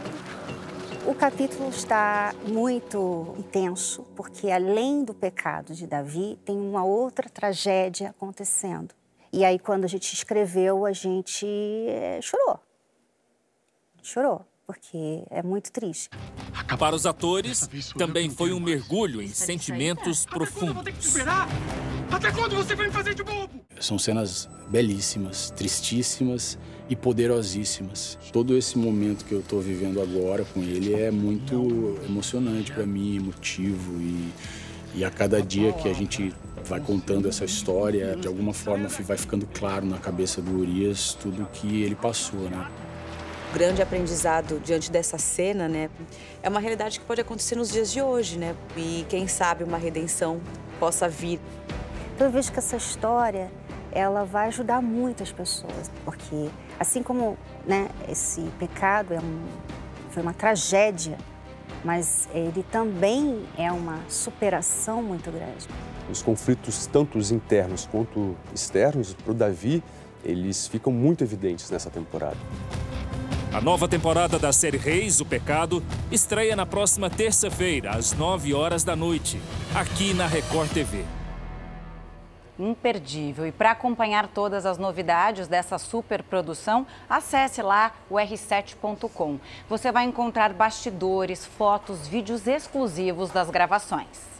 O 1.07 1.15
capítulo 1.15 1.69
está 1.69 2.35
muito 2.45 3.35
intenso, 3.39 4.03
porque 4.17 4.51
além 4.51 5.05
do 5.05 5.15
pecado 5.15 5.73
de 5.73 5.87
Davi, 5.87 6.39
tem 6.45 6.57
uma 6.57 6.85
outra 6.85 7.29
tragédia 7.29 8.11
acontecendo. 8.11 8.95
E 9.33 9.45
aí, 9.45 9.59
quando 9.59 9.85
a 9.85 9.89
gente 9.89 10.13
escreveu, 10.13 10.85
a 10.85 10.93
gente 10.93 11.47
é, 11.89 12.21
chorou. 12.21 12.61
Chorou, 14.03 14.45
porque 14.73 15.23
é 15.31 15.43
muito 15.43 15.70
triste. 15.70 16.09
Para 16.79 16.97
os 16.97 17.05
atores, 17.05 17.68
também 17.99 18.31
foi 18.31 18.55
um 18.55 18.61
mergulho 18.61 19.20
em 19.20 19.29
sentimentos 19.29 20.25
profundos. 20.25 21.14
Até 22.11 22.33
quando 22.33 22.57
você 22.57 22.75
vai 22.75 22.87
me 22.87 22.93
fazer 22.93 23.14
de 23.14 23.23
bobo? 23.23 23.61
São 23.79 23.99
cenas 23.99 24.49
belíssimas, 24.68 25.51
tristíssimas 25.51 26.59
e 26.89 26.97
poderosíssimas. 26.97 28.18
Todo 28.33 28.57
esse 28.57 28.79
momento 28.79 29.27
que 29.27 29.33
eu 29.33 29.41
estou 29.41 29.61
vivendo 29.61 30.01
agora 30.01 30.43
com 30.55 30.62
ele 30.62 30.95
é 30.95 31.11
muito 31.11 31.99
emocionante 32.09 32.73
para 32.73 32.87
mim, 32.87 33.16
emotivo 33.16 34.01
e, 34.01 34.33
e 34.95 35.05
a 35.05 35.11
cada 35.11 35.43
dia 35.43 35.75
que 35.75 35.89
a 35.89 35.93
gente 35.93 36.33
vai 36.64 36.81
contando 36.81 37.29
essa 37.29 37.45
história, 37.45 38.16
de 38.16 38.27
alguma 38.27 38.55
forma 38.55 38.89
vai 38.89 39.18
ficando 39.18 39.47
claro 39.47 39.85
na 39.85 39.99
cabeça 39.99 40.41
do 40.41 40.59
Urias 40.59 41.12
tudo 41.20 41.47
que 41.53 41.83
ele 41.83 41.95
passou, 41.95 42.49
né? 42.49 42.70
Grande 43.53 43.83
aprendizado 43.83 44.59
diante 44.65 44.91
dessa 44.91 45.19
cena, 45.19 45.69
né, 45.69 45.91
é 46.43 46.49
uma 46.49 46.59
realidade 46.59 46.99
que 46.99 47.05
pode 47.05 47.21
acontecer 47.21 47.55
nos 47.55 47.71
dias 47.71 47.93
de 47.93 48.01
hoje, 48.01 48.39
né? 48.39 48.57
E 48.75 49.05
quem 49.11 49.29
sabe 49.29 49.63
uma 49.63 49.77
redenção 49.77 50.41
possa 50.81 51.07
vir. 51.07 51.39
Então 52.15 52.27
eu 52.29 52.33
vejo 52.33 52.51
que 52.51 52.59
essa 52.59 52.77
história 52.77 53.51
ela 53.93 54.25
vai 54.25 54.49
ajudar 54.49 54.81
muitas 54.81 55.31
pessoas, 55.31 55.91
porque 56.03 56.49
assim 56.81 57.03
como 57.03 57.37
né, 57.67 57.89
esse 58.09 58.41
pecado 58.59 59.13
é 59.13 59.19
um, 59.19 59.45
foi 60.11 60.23
uma 60.23 60.33
tragédia, 60.33 61.19
mas 61.85 62.29
ele 62.33 62.65
também 62.71 63.45
é 63.59 63.71
uma 63.71 64.01
superação 64.09 65.03
muito 65.03 65.31
grande. 65.31 65.69
Os 66.11 66.23
conflitos, 66.23 66.87
tanto 66.87 67.19
os 67.19 67.31
internos 67.31 67.87
quanto 67.91 68.35
externos, 68.55 69.13
para 69.13 69.31
o 69.31 69.35
Davi, 69.35 69.83
eles 70.25 70.67
ficam 70.67 70.93
muito 70.93 71.23
evidentes 71.23 71.71
nessa 71.71 71.91
temporada. 71.91 72.39
A 73.53 73.61
nova 73.61 73.87
temporada 73.87 74.39
da 74.39 74.53
série 74.53 74.79
Reis, 74.79 75.21
o 75.21 75.27
Pecado, 75.27 75.83
estreia 76.11 76.57
na 76.57 76.65
próxima 76.65 77.11
terça-feira, 77.11 77.91
às 77.91 78.13
9 78.13 78.55
horas 78.55 78.83
da 78.83 78.97
noite, 78.97 79.41
aqui 79.75 80.15
na 80.15 80.27
Record 80.27 80.71
TV 80.71 81.05
imperdível. 82.59 83.47
E 83.47 83.53
para 83.53 83.73
acompanhar 83.73 84.29
todas 84.29 84.65
as 84.65 84.79
novidades 84.79 85.49
dessa 85.49 85.79
superprodução, 85.79 86.87
acesse 87.09 87.63
lá 87.63 87.93
o 88.09 88.15
r7.com. 88.15 89.39
Você 89.69 89.91
vai 89.91 90.05
encontrar 90.05 90.53
bastidores, 90.53 91.45
fotos, 91.45 92.07
vídeos 92.07 92.47
exclusivos 92.47 93.31
das 93.31 93.51
gravações. 93.51 94.32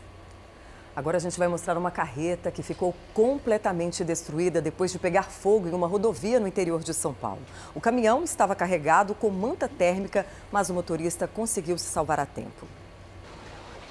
Agora 0.95 1.17
a 1.17 1.21
gente 1.21 1.39
vai 1.39 1.49
mostrar 1.49 1.79
uma 1.79 1.91
carreta 1.91 2.51
que 2.51 2.63
ficou 2.63 2.95
completamente 3.15 4.05
destruída 4.05 4.61
depois 4.61 4.93
de 4.93 4.99
pegar 4.99 5.23
fogo 5.23 5.67
em 5.67 5.73
uma 5.73 5.87
rodovia 5.87 6.39
no 6.39 6.47
interior 6.47 6.83
de 6.83 6.93
São 6.93 7.15
Paulo. 7.15 7.41
O 7.75 7.81
caminhão 7.81 8.23
estava 8.23 8.55
carregado 8.55 9.15
com 9.15 9.31
manta 9.31 9.67
térmica, 9.67 10.27
mas 10.51 10.69
o 10.69 10.75
motorista 10.75 11.27
conseguiu 11.27 11.79
se 11.79 11.87
salvar 11.87 12.21
a 12.21 12.27
tempo. 12.27 12.69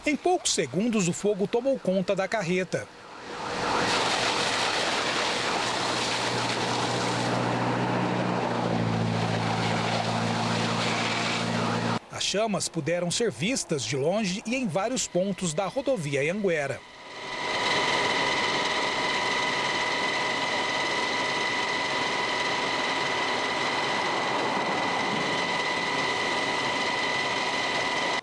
Em 0.06 0.16
poucos 0.16 0.54
segundos, 0.54 1.08
o 1.08 1.14
fogo 1.14 1.48
tomou 1.48 1.80
conta 1.80 2.16
da 2.16 2.28
carreta. 2.28 2.88
As 12.12 12.24
chamas 12.24 12.70
puderam 12.70 13.10
ser 13.10 13.32
vistas 13.32 13.84
de 13.84 13.98
longe 13.98 14.44
e 14.46 14.56
em 14.56 14.68
vários 14.68 15.08
pontos 15.08 15.56
da 15.56 15.66
rodovia 15.66 16.32
Anguera. 16.32 16.80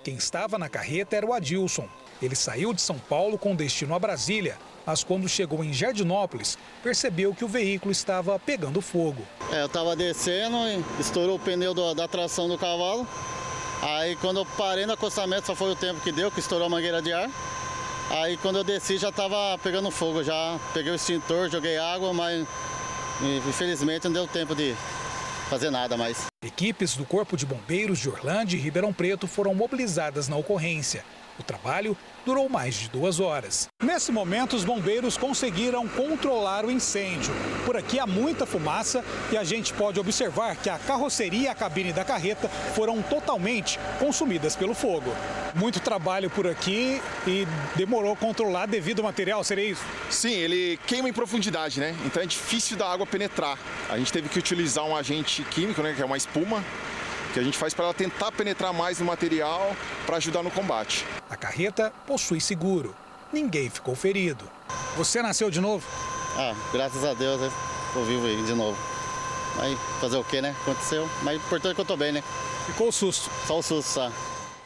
Quem 0.09 0.17
estava 0.17 0.57
na 0.57 0.71
carreta 0.71 1.17
era 1.17 1.27
o 1.27 1.35
Adilson. 1.35 1.87
Ele 2.23 2.35
saiu 2.35 2.73
de 2.73 2.81
São 2.81 2.99
Paulo 2.99 3.37
com 3.37 3.55
destino 3.55 3.95
a 3.95 3.99
Brasília, 3.99 4.57
mas 4.87 5.05
quando 5.05 5.29
chegou 5.29 5.63
em 5.63 5.71
Jardinópolis, 5.71 6.57
percebeu 6.83 7.35
que 7.35 7.45
o 7.45 7.49
veículo 7.49 7.93
estava 7.93 8.39
pegando 8.39 8.81
fogo. 8.81 9.23
É, 9.53 9.61
eu 9.61 9.67
estava 9.67 9.95
descendo 9.95 10.57
e 10.67 10.83
estourou 10.99 11.37
o 11.37 11.39
pneu 11.39 11.75
do, 11.75 11.93
da 11.93 12.09
tração 12.09 12.49
do 12.49 12.57
cavalo. 12.57 13.07
Aí 13.83 14.17
quando 14.17 14.39
eu 14.39 14.47
parei 14.47 14.87
no 14.87 14.95
acostamento, 14.95 15.49
só 15.49 15.55
foi 15.55 15.73
o 15.73 15.77
tempo 15.77 16.01
que 16.01 16.11
deu, 16.11 16.31
que 16.31 16.41
estourou 16.41 16.69
a 16.69 16.71
mangueira 16.71 17.03
de 17.03 17.13
ar. 17.13 17.29
Aí 18.09 18.39
quando 18.39 18.57
eu 18.57 18.65
desci 18.65 18.97
já 18.97 19.11
estava 19.11 19.59
pegando 19.59 19.91
fogo, 19.91 20.25
já 20.25 20.59
peguei 20.73 20.91
o 20.91 20.95
extintor, 20.95 21.51
joguei 21.51 21.77
água, 21.77 22.15
mas 22.15 22.49
infelizmente 23.47 24.05
não 24.05 24.13
deu 24.15 24.27
tempo 24.27 24.55
de 24.55 24.75
fazer 25.49 25.71
nada 25.71 25.97
mais. 25.97 26.27
Equipes 26.45 26.95
do 26.95 27.05
Corpo 27.05 27.37
de 27.37 27.47
Bombeiros 27.47 27.99
de 27.99 28.09
Orlândia 28.09 28.57
e 28.57 28.61
Ribeirão 28.61 28.93
Preto 28.93 29.27
foram 29.27 29.55
mobilizadas 29.55 30.29
na 30.29 30.37
ocorrência. 30.37 31.05
O 31.39 31.43
trabalho 31.43 31.97
durou 32.27 32.49
mais 32.49 32.75
de 32.75 32.89
duas 32.89 33.21
horas. 33.21 33.69
Nesse 33.83 34.11
momento, 34.11 34.57
os 34.57 34.65
bombeiros 34.65 35.17
conseguiram 35.17 35.87
controlar 35.87 36.65
o 36.65 36.71
incêndio. 36.71 37.33
Por 37.65 37.77
aqui 37.77 37.99
há 37.99 38.07
muita 38.07 38.45
fumaça 38.45 39.05
e 39.31 39.37
a 39.37 39.45
gente 39.45 39.73
pode 39.73 40.01
observar 40.01 40.57
que 40.57 40.69
a 40.69 40.79
carroceria 40.79 41.39
e 41.43 41.49
a 41.49 41.55
cabine 41.55 41.93
da 41.93 42.05
carreta 42.05 42.49
foram 42.75 43.01
totalmente 43.01 43.79
consumidas 43.99 44.57
pelo 44.57 44.75
fogo. 44.75 45.13
Muito 45.55 45.81
trabalho 45.81 46.29
por 46.29 46.47
aqui 46.47 47.01
e 47.27 47.47
demorou 47.77 48.15
controlar 48.17 48.67
devido 48.67 48.99
ao 48.99 49.05
material, 49.05 49.43
seria 49.45 49.71
isso? 49.71 49.83
Sim, 50.11 50.33
ele 50.33 50.79
queima 50.87 51.09
em 51.09 51.13
profundidade, 51.13 51.81
né? 51.81 51.97
Então 52.05 52.23
é 52.23 52.27
difícil 52.27 52.77
da 52.77 52.91
água 52.91 53.07
penetrar. 53.07 53.59
A 53.89 53.97
gente 53.97 54.13
teve 54.13 54.29
que 54.29 54.39
utilizar 54.39 54.85
um 54.85 54.97
agente 54.97 55.43
químico, 55.45 55.83
né, 55.83 55.95
que 55.95 56.03
é 56.03 56.05
uma 56.05 56.17
espuma, 56.17 56.63
que 57.39 57.43
a 57.43 57.45
gente 57.45 57.57
faz 57.57 57.73
para 57.73 57.85
ela 57.85 57.95
tentar 57.95 58.33
penetrar 58.33 58.73
mais 58.73 58.99
no 58.99 59.07
material 59.07 59.75
para 60.05 60.17
ajudar 60.17 60.43
no 60.43 60.51
combate. 60.51 61.07
A 61.31 61.37
carreta 61.37 61.93
possui 62.05 62.41
seguro. 62.41 62.95
Ninguém 63.33 63.71
ficou 63.71 63.95
ferido. 63.95 64.45
Você 64.97 65.23
nasceu 65.23 65.49
de 65.49 65.61
novo? 65.61 65.87
Ah, 66.37 66.53
graças 66.73 67.05
a 67.05 67.15
Deus, 67.15 67.41
né? 67.41 67.51
Tô 67.95 68.03
vivo 68.03 68.27
aí 68.27 68.43
de 68.43 68.55
novo. 68.55 68.77
Aí 69.61 69.77
fazer 70.01 70.17
o 70.17 70.25
que, 70.25 70.41
né? 70.41 70.55
Aconteceu. 70.63 71.09
Mas 71.23 71.35
o 71.41 71.47
importante 71.47 71.73
é 71.73 71.75
que 71.77 71.81
eu 71.81 71.85
tô 71.85 71.97
bem, 71.97 72.11
né? 72.11 72.25
Ficou 72.67 72.89
o 72.89 72.93
susto. 72.93 73.31
Só 73.47 73.59
o 73.59 73.63
susto, 73.63 73.89
só. 73.89 74.13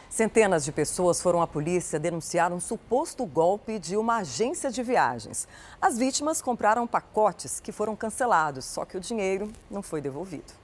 Centenas 0.09 0.65
de 0.65 0.73
pessoas 0.73 1.21
foram 1.21 1.43
à 1.43 1.47
polícia 1.47 1.99
denunciar 1.99 2.53
um 2.53 2.61
suposto 2.61 3.27
golpe 3.27 3.79
de 3.79 3.99
uma 3.99 4.19
agência 4.19 4.71
de 4.71 4.83
viagens. 4.83 5.47
As 5.81 5.99
vítimas 5.99 6.41
compraram 6.41 6.87
pacotes 6.87 7.61
que 7.61 7.73
foram 7.73 7.95
cancelados, 7.95 8.65
só 8.65 8.87
que 8.87 8.97
o 8.97 9.01
dinheiro 9.01 9.51
não 9.71 9.83
foi 9.83 10.01
devolvido. 10.01 10.62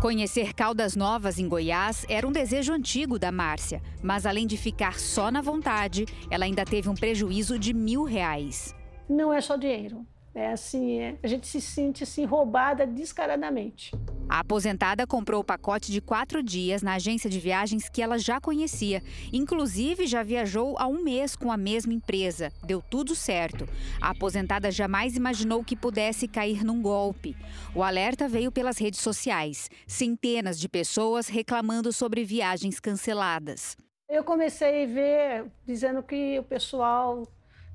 Conhecer 0.00 0.54
Caldas 0.54 0.94
Novas 0.94 1.40
em 1.40 1.48
Goiás 1.48 2.06
era 2.08 2.24
um 2.24 2.30
desejo 2.30 2.72
antigo 2.72 3.18
da 3.18 3.32
Márcia, 3.32 3.82
mas 4.00 4.26
além 4.26 4.46
de 4.46 4.56
ficar 4.56 4.96
só 4.96 5.28
na 5.28 5.40
vontade, 5.40 6.06
ela 6.30 6.44
ainda 6.44 6.64
teve 6.64 6.88
um 6.88 6.94
prejuízo 6.94 7.58
de 7.58 7.74
mil 7.74 8.04
reais. 8.04 8.72
Não 9.08 9.34
é 9.34 9.40
só 9.40 9.56
dinheiro. 9.56 10.06
É 10.34 10.52
assim, 10.52 11.00
é, 11.00 11.18
a 11.22 11.26
gente 11.26 11.46
se 11.46 11.60
sente 11.60 12.04
assim, 12.04 12.24
roubada 12.24 12.86
descaradamente. 12.86 13.92
A 14.28 14.40
aposentada 14.40 15.06
comprou 15.06 15.40
o 15.40 15.44
pacote 15.44 15.90
de 15.90 16.02
quatro 16.02 16.42
dias 16.42 16.82
na 16.82 16.94
agência 16.94 17.30
de 17.30 17.40
viagens 17.40 17.88
que 17.88 18.02
ela 18.02 18.18
já 18.18 18.38
conhecia. 18.38 19.02
Inclusive, 19.32 20.06
já 20.06 20.22
viajou 20.22 20.76
há 20.78 20.86
um 20.86 21.02
mês 21.02 21.34
com 21.34 21.50
a 21.50 21.56
mesma 21.56 21.94
empresa. 21.94 22.52
Deu 22.62 22.82
tudo 22.82 23.14
certo. 23.14 23.66
A 24.00 24.10
aposentada 24.10 24.70
jamais 24.70 25.16
imaginou 25.16 25.64
que 25.64 25.74
pudesse 25.74 26.28
cair 26.28 26.62
num 26.62 26.82
golpe. 26.82 27.34
O 27.74 27.82
alerta 27.82 28.28
veio 28.28 28.52
pelas 28.52 28.76
redes 28.76 29.00
sociais. 29.00 29.70
Centenas 29.86 30.60
de 30.60 30.68
pessoas 30.68 31.26
reclamando 31.28 31.90
sobre 31.90 32.22
viagens 32.22 32.78
canceladas. 32.78 33.76
Eu 34.08 34.22
comecei 34.22 34.84
a 34.84 34.86
ver 34.86 35.46
dizendo 35.66 36.02
que 36.02 36.38
o 36.38 36.42
pessoal 36.42 37.26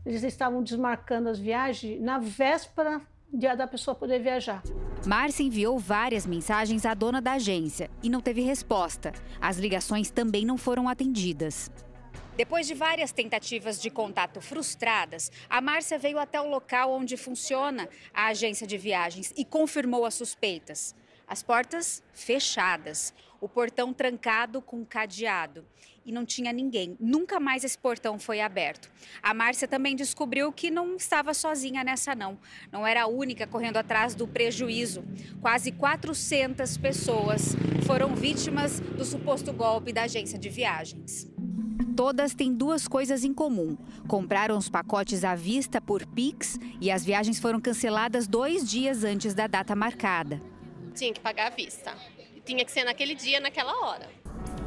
eles 0.05 0.23
estavam 0.23 0.61
desmarcando 0.61 1.29
as 1.29 1.39
viagens 1.39 2.01
na 2.01 2.19
véspera 2.19 3.01
dia 3.33 3.55
da 3.55 3.65
pessoa 3.65 3.95
poder 3.95 4.19
viajar. 4.19 4.61
Márcia 5.07 5.43
enviou 5.43 5.79
várias 5.79 6.25
mensagens 6.25 6.85
à 6.85 6.93
dona 6.93 7.19
da 7.19 7.33
agência 7.33 7.89
e 8.03 8.09
não 8.09 8.21
teve 8.21 8.41
resposta. 8.41 9.11
As 9.41 9.57
ligações 9.57 10.11
também 10.11 10.45
não 10.45 10.57
foram 10.57 10.87
atendidas. 10.87 11.71
Depois 12.37 12.67
de 12.67 12.73
várias 12.73 13.11
tentativas 13.11 13.81
de 13.81 13.89
contato 13.89 14.41
frustradas, 14.41 15.31
a 15.49 15.61
Márcia 15.61 15.99
veio 15.99 16.19
até 16.19 16.39
o 16.39 16.49
local 16.49 16.91
onde 16.91 17.17
funciona 17.17 17.89
a 18.13 18.27
agência 18.27 18.65
de 18.65 18.77
viagens 18.77 19.33
e 19.35 19.43
confirmou 19.43 20.05
as 20.05 20.13
suspeitas. 20.13 20.95
As 21.27 21.41
portas 21.41 22.03
fechadas, 22.11 23.13
o 23.39 23.47
portão 23.47 23.93
trancado 23.93 24.61
com 24.61 24.85
cadeado 24.85 25.65
e 26.05 26.11
não 26.11 26.25
tinha 26.25 26.51
ninguém. 26.51 26.95
Nunca 26.99 27.39
mais 27.39 27.63
esse 27.63 27.77
portão 27.77 28.19
foi 28.19 28.41
aberto. 28.41 28.89
A 29.21 29.33
Márcia 29.33 29.67
também 29.67 29.95
descobriu 29.95 30.51
que 30.51 30.69
não 30.69 30.95
estava 30.95 31.33
sozinha 31.33 31.83
nessa 31.83 32.13
não. 32.15 32.37
Não 32.71 32.85
era 32.85 33.03
a 33.03 33.07
única 33.07 33.47
correndo 33.47 33.77
atrás 33.77 34.15
do 34.15 34.27
prejuízo. 34.27 35.03
Quase 35.41 35.71
400 35.71 36.77
pessoas 36.77 37.55
foram 37.85 38.15
vítimas 38.15 38.79
do 38.79 39.05
suposto 39.05 39.53
golpe 39.53 39.93
da 39.93 40.03
agência 40.03 40.37
de 40.37 40.49
viagens. 40.49 41.31
Todas 41.95 42.33
têm 42.33 42.53
duas 42.53 42.87
coisas 42.87 43.23
em 43.23 43.33
comum. 43.33 43.77
Compraram 44.07 44.57
os 44.57 44.67
pacotes 44.67 45.23
à 45.23 45.35
vista 45.35 45.79
por 45.79 46.05
Pix 46.07 46.57
e 46.81 46.89
as 46.89 47.05
viagens 47.05 47.39
foram 47.39 47.61
canceladas 47.61 48.27
dois 48.27 48.67
dias 48.69 49.03
antes 49.03 49.33
da 49.33 49.45
data 49.45 49.75
marcada. 49.75 50.41
Tinha 50.95 51.13
que 51.13 51.19
pagar 51.19 51.47
à 51.47 51.55
vista. 51.55 51.95
Tinha 52.43 52.65
que 52.65 52.71
ser 52.71 52.83
naquele 52.83 53.15
dia, 53.15 53.39
naquela 53.39 53.73
hora. 53.85 54.22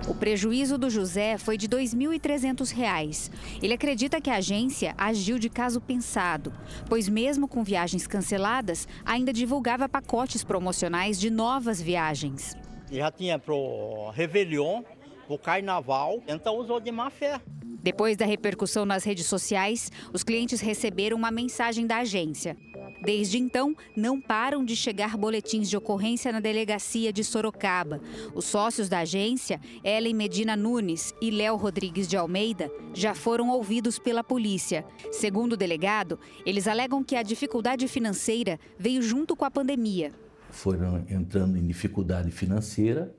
O 0.08 0.14
prejuízo 0.14 0.78
do 0.78 0.88
José 0.88 1.36
foi 1.36 1.56
de 1.56 1.66
R$ 1.66 1.82
2.300. 1.82 3.30
Ele 3.60 3.74
acredita 3.74 4.20
que 4.20 4.30
a 4.30 4.36
agência 4.36 4.94
agiu 4.96 5.38
de 5.38 5.48
caso 5.48 5.80
pensado, 5.80 6.52
pois, 6.88 7.08
mesmo 7.08 7.48
com 7.48 7.64
viagens 7.64 8.06
canceladas, 8.06 8.86
ainda 9.04 9.32
divulgava 9.32 9.88
pacotes 9.88 10.44
promocionais 10.44 11.18
de 11.18 11.28
novas 11.28 11.82
viagens. 11.82 12.54
Já 12.90 13.10
tinha 13.10 13.38
para 13.38 13.52
o 13.52 14.10
Réveillon, 14.10 14.82
o 15.28 15.36
Carnaval, 15.36 16.22
então 16.28 16.56
usou 16.56 16.78
de 16.78 16.92
má 16.92 17.10
fé. 17.10 17.40
Depois 17.82 18.16
da 18.16 18.26
repercussão 18.26 18.84
nas 18.84 19.04
redes 19.04 19.26
sociais, 19.26 19.90
os 20.12 20.22
clientes 20.22 20.60
receberam 20.60 21.16
uma 21.16 21.30
mensagem 21.30 21.86
da 21.86 21.98
agência. 21.98 22.56
Desde 23.02 23.38
então, 23.38 23.76
não 23.96 24.20
param 24.20 24.64
de 24.64 24.74
chegar 24.74 25.16
boletins 25.16 25.68
de 25.68 25.76
ocorrência 25.76 26.32
na 26.32 26.40
delegacia 26.40 27.12
de 27.12 27.22
Sorocaba. 27.22 28.00
Os 28.34 28.44
sócios 28.44 28.88
da 28.88 29.00
agência, 29.00 29.60
Ellen 29.84 30.14
Medina 30.14 30.56
Nunes 30.56 31.14
e 31.20 31.30
Léo 31.30 31.56
Rodrigues 31.56 32.08
de 32.08 32.16
Almeida, 32.16 32.70
já 32.94 33.14
foram 33.14 33.50
ouvidos 33.50 33.98
pela 33.98 34.24
polícia. 34.24 34.84
Segundo 35.12 35.52
o 35.52 35.56
delegado, 35.56 36.18
eles 36.44 36.66
alegam 36.66 37.04
que 37.04 37.16
a 37.16 37.22
dificuldade 37.22 37.86
financeira 37.88 38.58
veio 38.78 39.02
junto 39.02 39.36
com 39.36 39.44
a 39.44 39.50
pandemia. 39.50 40.12
Foram 40.50 41.04
entrando 41.08 41.56
em 41.58 41.66
dificuldade 41.66 42.30
financeira 42.30 43.14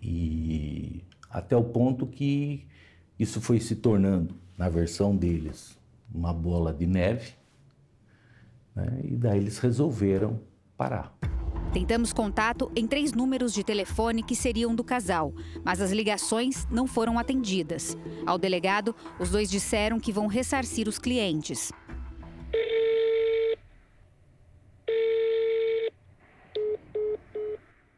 e 0.00 1.02
até 1.28 1.56
o 1.56 1.64
ponto 1.64 2.06
que 2.06 2.66
isso 3.18 3.40
foi 3.40 3.60
se 3.60 3.76
tornando, 3.76 4.34
na 4.56 4.68
versão 4.68 5.16
deles, 5.16 5.76
uma 6.12 6.32
bola 6.32 6.72
de 6.72 6.86
neve 6.86 7.39
né? 8.74 9.00
E 9.04 9.16
daí 9.16 9.38
eles 9.38 9.58
resolveram 9.58 10.40
parar. 10.76 11.14
Tentamos 11.72 12.12
contato 12.12 12.70
em 12.74 12.86
três 12.86 13.12
números 13.12 13.52
de 13.52 13.62
telefone 13.62 14.24
que 14.24 14.34
seriam 14.34 14.74
do 14.74 14.82
casal, 14.82 15.32
mas 15.64 15.80
as 15.80 15.92
ligações 15.92 16.66
não 16.68 16.86
foram 16.86 17.16
atendidas. 17.18 17.96
Ao 18.26 18.36
delegado, 18.36 18.94
os 19.20 19.30
dois 19.30 19.48
disseram 19.48 20.00
que 20.00 20.12
vão 20.12 20.26
ressarcir 20.26 20.88
os 20.88 20.98
clientes. 20.98 21.70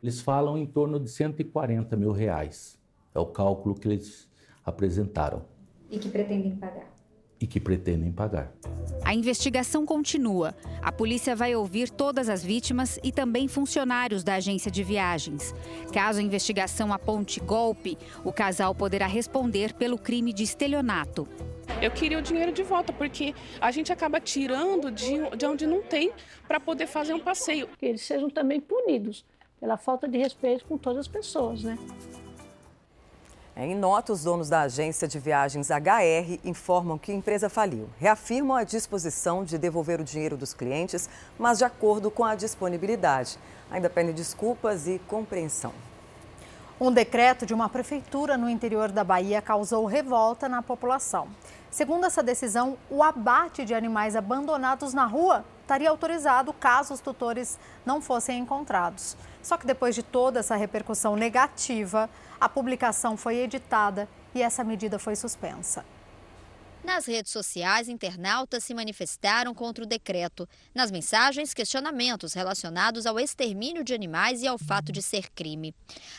Eles 0.03 0.20
falam 0.20 0.59
em 0.59 0.66
torno 0.66 0.99
de 1.01 1.09
140 1.09 1.97
mil 1.97 2.12
reais. 2.12 2.79
É 3.14 3.20
o 3.20 3.27
cálculo 3.27 3.75
que 3.75 3.89
eles 3.89 4.29
apresentaram. 4.64 5.45
E 5.91 5.99
que 5.99 6.11
pretendem 6.11 6.57
pagar 6.57 6.93
e 7.43 7.47
que 7.47 7.61
pretendem 7.61 8.12
pagar. 8.12 8.53
A 9.05 9.14
investigação 9.14 9.84
continua. 9.84 10.55
A 10.80 10.93
polícia 10.93 11.34
vai 11.34 11.55
ouvir 11.55 11.90
todas 11.90 12.28
as 12.28 12.45
vítimas 12.45 12.99
e 13.03 13.11
também 13.11 13.49
funcionários 13.49 14.22
da 14.22 14.34
agência 14.34 14.70
de 14.70 14.82
viagens. 14.84 15.55
Caso 15.93 16.20
a 16.20 16.22
investigação 16.22 16.93
aponte 16.93 17.40
golpe, 17.40 17.99
o 18.24 18.32
casal 18.32 18.74
poderá 18.74 19.07
responder 19.07 19.74
pelo 19.74 19.99
crime 19.99 20.32
de 20.32 20.45
estelionato. 20.45 21.26
Eu 21.80 21.90
queria 21.90 22.18
o 22.18 22.22
dinheiro 22.22 22.53
de 22.53 22.62
volta, 22.62 22.93
porque 22.93 23.34
a 23.61 23.70
gente 23.70 23.93
acaba 23.93 24.20
tirando 24.20 24.90
de, 24.90 25.36
de 25.36 25.47
onde 25.47 25.66
não 25.66 25.82
tem 25.82 26.12
para 26.47 26.61
poder 26.61 26.86
fazer 26.86 27.12
um 27.12 27.20
passeio. 27.20 27.68
Que 27.78 27.86
eles 27.86 28.03
sejam 28.03 28.30
também 28.30 28.61
punidos 28.61 29.24
pela 29.59 29.76
falta 29.76 30.09
de 30.09 30.18
respeito 30.18 30.64
com 30.64 30.78
todas 30.78 31.01
as 31.01 31.09
pessoas, 31.09 31.62
né? 31.62 31.78
Em 33.64 33.76
nota, 33.76 34.12
os 34.12 34.24
donos 34.24 34.48
da 34.48 34.62
agência 34.62 35.06
de 35.06 35.20
viagens 35.20 35.70
HR 35.70 36.40
informam 36.42 36.98
que 36.98 37.12
a 37.12 37.14
empresa 37.14 37.48
faliu. 37.48 37.88
Reafirmam 37.96 38.56
a 38.56 38.64
disposição 38.64 39.44
de 39.44 39.56
devolver 39.56 40.00
o 40.00 40.04
dinheiro 40.04 40.36
dos 40.36 40.52
clientes, 40.52 41.08
mas 41.38 41.58
de 41.58 41.64
acordo 41.64 42.10
com 42.10 42.24
a 42.24 42.34
disponibilidade. 42.34 43.38
Ainda 43.70 43.88
pedem 43.88 44.12
desculpas 44.12 44.88
e 44.88 44.98
compreensão. 45.06 45.72
Um 46.80 46.90
decreto 46.90 47.46
de 47.46 47.54
uma 47.54 47.68
prefeitura 47.68 48.36
no 48.36 48.50
interior 48.50 48.90
da 48.90 49.04
Bahia 49.04 49.40
causou 49.40 49.86
revolta 49.86 50.48
na 50.48 50.60
população. 50.60 51.28
Segundo 51.70 52.04
essa 52.04 52.20
decisão, 52.20 52.76
o 52.90 53.00
abate 53.00 53.64
de 53.64 53.72
animais 53.74 54.16
abandonados 54.16 54.92
na 54.92 55.06
rua 55.06 55.44
estaria 55.60 55.88
autorizado 55.88 56.52
caso 56.52 56.92
os 56.92 57.00
tutores 57.00 57.56
não 57.86 58.00
fossem 58.02 58.40
encontrados. 58.40 59.16
Só 59.40 59.56
que 59.56 59.66
depois 59.66 59.94
de 59.94 60.02
toda 60.02 60.40
essa 60.40 60.54
repercussão 60.56 61.16
negativa, 61.16 62.10
a 62.43 62.49
publicação 62.49 63.16
foi 63.16 63.36
editada 63.36 64.09
e 64.34 64.43
essa 64.43 64.64
medida 64.64 64.99
foi 64.99 65.14
suspensa. 65.14 65.84
Nas 66.85 67.07
redes 67.07 67.30
sociais, 67.30 67.89
internautas 67.89 68.64
se 68.64 68.74
manifestaram 68.74 69.55
contra 69.55 69.85
o 69.85 69.87
decreto. 69.87 70.49
Nas 70.74 70.91
mensagens, 70.91 71.55
questionamentos 71.55 72.33
relacionados 72.33 73.07
ao 73.07 73.20
extermínio 73.20 73.85
de 73.85 73.95
animais 73.95 74.43
e 74.43 74.49
ao 74.49 74.59
fato 74.59 74.91
de 74.91 75.01
ser 75.01 75.30
crime. 75.30 75.72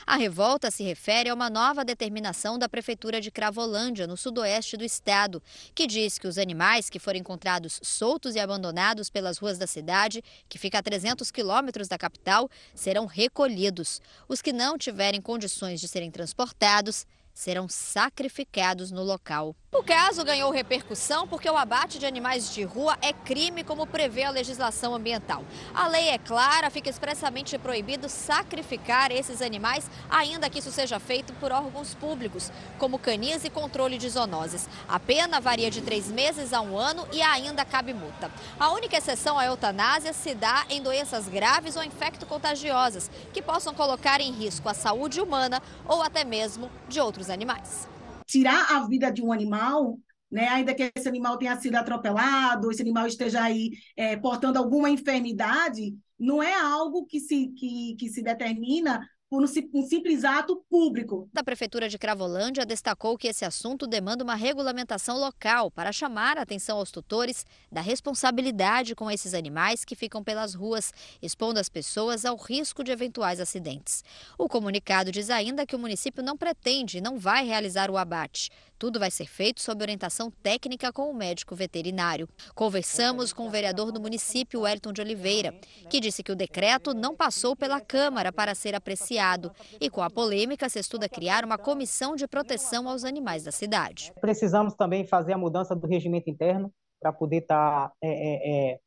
A 0.08 0.16
revolta 0.16 0.72
se 0.72 0.82
refere 0.82 1.30
a 1.30 1.34
uma 1.34 1.50
nova 1.50 1.84
determinação 1.84 2.58
da 2.58 2.70
Prefeitura 2.70 3.20
de 3.20 3.30
Cravolândia, 3.30 4.08
no 4.08 4.16
sudoeste 4.16 4.78
do 4.78 4.86
estado, 4.86 5.44
que 5.76 5.86
diz 5.86 6.18
que 6.18 6.28
os 6.28 6.38
animais 6.38 6.90
que 6.90 6.98
forem 6.98 7.20
encontrados 7.20 7.82
soltos 7.84 8.34
e 8.34 8.40
abandonados 8.40 9.10
pelas 9.10 9.40
ruas 9.40 9.58
da 9.58 9.68
cidade, 9.68 10.24
que 10.48 10.58
fica 10.58 10.80
a 10.80 10.84
300 10.84 11.30
quilômetros 11.30 11.90
da 11.90 11.98
capital, 11.98 12.50
serão 12.74 13.06
recolhidos. 13.06 14.02
Os 14.30 14.42
que 14.42 14.54
não 14.54 14.78
tiverem 14.78 15.22
condições 15.22 15.82
de 15.82 15.90
serem 15.90 16.10
transportados 16.10 17.06
serão 17.34 17.68
sacrificados 17.68 18.92
no 18.92 19.04
local. 19.04 19.54
O 19.74 19.82
caso 19.82 20.24
ganhou 20.24 20.52
repercussão 20.52 21.28
porque 21.28 21.50
o 21.50 21.58
abate 21.58 21.98
de 21.98 22.06
animais 22.06 22.54
de 22.54 22.62
rua 22.62 22.96
é 23.02 23.12
crime, 23.12 23.64
como 23.64 23.88
prevê 23.88 24.24
a 24.24 24.30
legislação 24.30 24.94
ambiental. 24.94 25.44
A 25.74 25.88
lei 25.88 26.10
é 26.10 26.20
clara, 26.20 26.70
fica 26.70 26.92
expressamente 26.92 27.58
proibido 27.58 28.08
sacrificar 28.08 29.12
esses 29.12 29.42
animais, 29.42 29.90
ainda 30.12 30.48
que 30.48 30.60
isso 30.60 30.72
seja 30.72 31.00
feito 31.00 31.34
por 31.34 31.52
órgãos 31.52 31.96
públicos, 31.96 32.52
como 32.78 33.00
canis 33.00 33.46
e 33.46 33.50
controle 33.50 33.98
de 33.98 34.08
zoonoses. 34.08 34.70
A 34.88 35.00
pena 35.00 35.42
varia 35.42 35.72
de 35.72 35.82
três 35.82 36.08
meses 36.08 36.54
a 36.54 36.62
um 36.62 36.78
ano 36.78 37.08
e 37.12 37.24
ainda 37.24 37.66
cabe 37.66 37.96
multa. 37.96 38.30
A 38.60 38.70
única 38.70 38.98
exceção 38.98 39.40
à 39.40 39.46
eutanásia 39.48 40.14
se 40.14 40.36
dá 40.36 40.66
em 40.70 40.84
doenças 40.84 41.28
graves 41.28 41.76
ou 41.76 41.84
infecto-contagiosas, 41.84 43.10
que 43.34 43.42
possam 43.42 43.74
colocar 43.74 44.22
em 44.22 44.32
risco 44.32 44.70
a 44.70 44.74
saúde 44.76 45.20
humana 45.20 45.64
ou 45.88 46.04
até 46.04 46.24
mesmo 46.24 46.70
de 46.88 47.02
outros 47.02 47.28
animais 47.28 47.92
tirar 48.26 48.72
a 48.72 48.88
vida 48.88 49.12
de 49.12 49.22
um 49.22 49.32
animal, 49.32 50.00
né, 50.32 50.48
ainda 50.48 50.74
que 50.74 50.92
esse 50.96 51.08
animal 51.08 51.38
tenha 51.38 51.60
sido 51.60 51.76
atropelado, 51.76 52.72
esse 52.72 52.82
animal 52.82 53.06
esteja 53.06 53.44
aí 53.44 53.72
é, 53.96 54.18
portando 54.18 54.58
alguma 54.58 54.90
enfermidade, 54.90 55.96
não 56.20 56.42
é 56.42 56.54
algo 56.54 57.06
que 57.06 57.20
se, 57.20 57.50
que, 57.50 57.96
que 58.00 58.10
se 58.10 58.24
determina 58.24 59.08
por 59.34 59.42
um 59.42 59.48
simples 59.84 60.24
ato 60.24 60.58
público. 60.70 61.28
Da 61.34 61.44
Prefeitura 61.44 61.90
de 61.90 61.98
Cravolândia 61.98 62.68
destacou 62.68 63.18
que 63.18 63.28
esse 63.28 63.44
assunto 63.44 63.88
demanda 63.88 64.24
uma 64.24 64.36
regulamentação 64.36 65.18
local 65.18 65.72
para 65.72 65.92
chamar 65.92 66.38
a 66.38 66.44
atenção 66.44 66.78
aos 66.78 66.92
tutores 66.92 67.44
da 67.72 67.82
responsabilidade 67.82 68.94
com 68.94 69.10
esses 69.10 69.34
animais 69.34 69.84
que 69.84 69.96
ficam 69.96 70.24
pelas 70.24 70.54
ruas, 70.54 70.94
expondo 71.20 71.60
as 71.60 71.68
pessoas 71.68 72.26
ao 72.26 72.38
risco 72.38 72.84
de 72.84 72.92
eventuais 72.92 73.40
acidentes. 73.40 74.04
O 74.38 74.48
comunicado 74.48 75.12
diz 75.12 75.32
ainda 75.32 75.66
que 75.66 75.76
o 75.76 75.80
município 75.80 76.22
não 76.22 76.38
pretende 76.38 77.00
e 77.00 77.02
não 77.02 77.18
vai 77.18 77.44
realizar 77.44 77.90
o 77.90 77.98
abate. 77.98 78.52
Tudo 78.84 79.00
vai 79.00 79.10
ser 79.10 79.28
feito 79.28 79.62
sob 79.62 79.82
orientação 79.82 80.30
técnica 80.30 80.92
com 80.92 81.10
o 81.10 81.14
médico 81.14 81.56
veterinário. 81.56 82.28
Conversamos 82.54 83.32
com 83.32 83.48
o 83.48 83.50
vereador 83.50 83.94
do 83.94 84.02
município, 84.02 84.60
Wellington 84.60 84.92
de 84.92 85.00
Oliveira, 85.00 85.56
que 85.90 86.02
disse 86.02 86.22
que 86.22 86.34
o 86.34 86.36
decreto 86.36 86.94
não 86.94 87.16
passou 87.16 87.56
pela 87.56 87.80
Câmara 87.80 88.30
para 88.30 88.54
ser 88.54 88.76
apreciado. 88.76 89.54
E 89.80 89.90
com 89.90 90.02
a 90.02 90.10
polêmica, 90.10 90.68
se 90.68 90.80
estuda 90.80 91.08
criar 91.08 91.46
uma 91.46 91.58
comissão 91.58 92.14
de 92.14 92.28
proteção 92.28 92.90
aos 92.90 93.06
animais 93.06 93.46
da 93.46 93.54
cidade. 93.54 94.12
Precisamos 94.20 94.74
também 94.74 95.08
fazer 95.08 95.32
a 95.32 95.38
mudança 95.38 95.74
do 95.74 95.88
regimento 95.88 96.30
interno 96.30 96.70
para 97.00 97.14
poder 97.14 97.38
estar 97.38 97.88
tá, 97.88 97.94
é, 98.04 98.10
é, 98.10 98.72
é, 98.74 98.80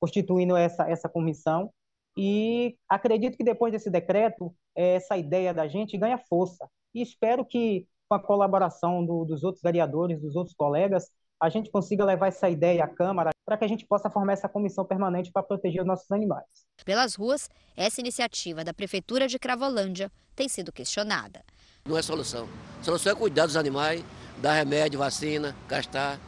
constituindo 0.00 0.56
essa, 0.56 0.90
essa 0.90 1.08
comissão. 1.08 1.70
E 2.18 2.76
acredito 2.88 3.36
que 3.36 3.44
depois 3.44 3.70
desse 3.72 3.90
decreto, 3.90 4.52
essa 4.74 5.16
ideia 5.16 5.54
da 5.54 5.68
gente 5.68 5.96
ganha 5.96 6.18
força. 6.18 6.68
E 6.92 7.00
espero 7.00 7.44
que 7.44 7.86
com 8.08 8.14
a 8.14 8.20
colaboração 8.20 9.04
do, 9.04 9.24
dos 9.24 9.42
outros 9.42 9.62
vereadores, 9.62 10.20
dos 10.20 10.36
outros 10.36 10.54
colegas, 10.56 11.10
a 11.40 11.48
gente 11.48 11.70
consiga 11.70 12.04
levar 12.04 12.28
essa 12.28 12.48
ideia 12.48 12.84
à 12.84 12.88
Câmara 12.88 13.30
para 13.44 13.56
que 13.56 13.64
a 13.64 13.68
gente 13.68 13.86
possa 13.86 14.10
formar 14.10 14.32
essa 14.32 14.48
comissão 14.48 14.84
permanente 14.84 15.30
para 15.30 15.42
proteger 15.42 15.82
os 15.82 15.86
nossos 15.86 16.10
animais. 16.10 16.44
Pelas 16.84 17.14
ruas, 17.14 17.48
essa 17.76 18.00
iniciativa 18.00 18.64
da 18.64 18.72
Prefeitura 18.72 19.28
de 19.28 19.38
Cravolândia 19.38 20.10
tem 20.34 20.48
sido 20.48 20.72
questionada. 20.72 21.44
Não 21.84 21.96
é 21.96 22.02
solução. 22.02 22.48
A 22.80 22.84
solução 22.84 23.12
é 23.12 23.14
cuidar 23.14 23.46
dos 23.46 23.56
animais, 23.56 24.04
dar 24.40 24.52
remédio, 24.52 24.98
vacina, 24.98 25.54
gastar. 25.68 26.18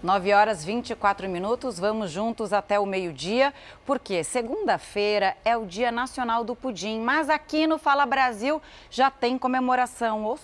9 0.00 0.32
horas 0.32 0.64
24 0.64 1.28
minutos, 1.28 1.76
vamos 1.76 2.12
juntos 2.12 2.52
até 2.52 2.78
o 2.78 2.86
meio-dia, 2.86 3.52
porque 3.84 4.22
segunda-feira 4.22 5.36
é 5.44 5.56
o 5.56 5.66
Dia 5.66 5.90
Nacional 5.90 6.44
do 6.44 6.54
Pudim, 6.54 7.00
mas 7.00 7.28
aqui 7.28 7.66
no 7.66 7.78
Fala 7.78 8.06
Brasil 8.06 8.62
já 8.92 9.10
tem 9.10 9.36
comemoração, 9.36 10.22
ou 10.22 10.38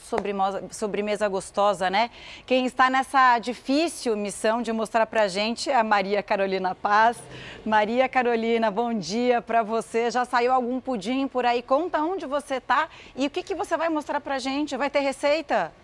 sobremesa 0.72 1.28
gostosa, 1.28 1.88
né? 1.88 2.10
Quem 2.44 2.66
está 2.66 2.90
nessa 2.90 3.38
difícil 3.38 4.16
missão 4.16 4.60
de 4.60 4.72
mostrar 4.72 5.06
pra 5.06 5.28
gente 5.28 5.70
é 5.70 5.76
a 5.76 5.84
Maria 5.84 6.20
Carolina 6.20 6.74
Paz. 6.74 7.16
Maria 7.64 8.08
Carolina, 8.08 8.72
bom 8.72 8.92
dia 8.92 9.40
para 9.40 9.62
você. 9.62 10.10
Já 10.10 10.24
saiu 10.24 10.52
algum 10.52 10.80
pudim 10.80 11.28
por 11.28 11.46
aí? 11.46 11.62
Conta 11.62 12.02
onde 12.02 12.26
você 12.26 12.60
tá 12.60 12.88
e 13.14 13.28
o 13.28 13.30
que, 13.30 13.40
que 13.40 13.54
você 13.54 13.76
vai 13.76 13.88
mostrar 13.88 14.20
pra 14.20 14.40
gente? 14.40 14.76
Vai 14.76 14.90
ter 14.90 14.98
receita? 14.98 15.83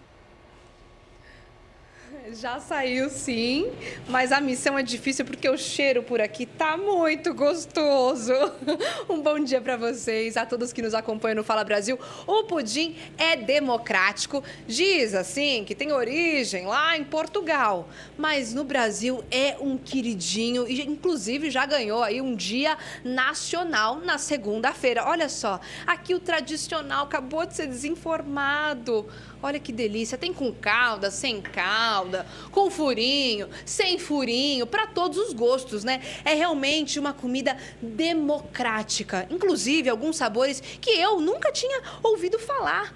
Já 2.28 2.60
saiu 2.60 3.08
sim, 3.08 3.72
mas 4.06 4.30
a 4.30 4.40
missão 4.40 4.78
é 4.78 4.82
difícil 4.82 5.24
porque 5.24 5.48
o 5.48 5.56
cheiro 5.56 6.02
por 6.02 6.20
aqui 6.20 6.44
tá 6.44 6.76
muito 6.76 7.32
gostoso. 7.32 8.32
Um 9.08 9.20
bom 9.20 9.40
dia 9.40 9.60
para 9.60 9.76
vocês, 9.76 10.36
a 10.36 10.46
todos 10.46 10.72
que 10.72 10.82
nos 10.82 10.94
acompanham 10.94 11.36
no 11.36 11.44
Fala 11.44 11.64
Brasil. 11.64 11.98
O 12.26 12.44
pudim 12.44 12.94
é 13.18 13.36
democrático, 13.36 14.44
diz 14.66 15.14
assim 15.14 15.64
que 15.64 15.74
tem 15.74 15.92
origem 15.92 16.66
lá 16.66 16.96
em 16.96 17.02
Portugal, 17.02 17.88
mas 18.16 18.54
no 18.54 18.62
Brasil 18.62 19.24
é 19.30 19.56
um 19.60 19.76
queridinho 19.76 20.68
e 20.68 20.82
inclusive 20.82 21.50
já 21.50 21.66
ganhou 21.66 22.02
aí 22.02 22.20
um 22.20 22.36
dia 22.36 22.76
nacional 23.02 23.96
na 23.96 24.18
segunda-feira. 24.18 25.04
Olha 25.06 25.28
só, 25.28 25.60
aqui 25.86 26.14
o 26.14 26.20
tradicional 26.20 27.04
acabou 27.04 27.44
de 27.46 27.54
ser 27.54 27.66
desinformado. 27.66 29.08
Olha 29.42 29.58
que 29.58 29.72
delícia, 29.72 30.18
tem 30.18 30.34
com 30.34 30.52
calda, 30.52 31.10
sem 31.10 31.40
calda, 31.40 32.26
com 32.50 32.70
furinho, 32.70 33.48
sem 33.64 33.98
furinho, 33.98 34.66
para 34.66 34.86
todos 34.86 35.16
os 35.16 35.32
gostos, 35.32 35.82
né? 35.82 36.02
É 36.24 36.34
realmente 36.34 36.98
uma 36.98 37.14
comida 37.14 37.56
democrática. 37.80 39.26
Inclusive, 39.30 39.88
alguns 39.88 40.16
sabores 40.16 40.60
que 40.60 40.90
eu 40.90 41.20
nunca 41.20 41.50
tinha 41.50 41.82
ouvido 42.02 42.38
falar. 42.38 42.94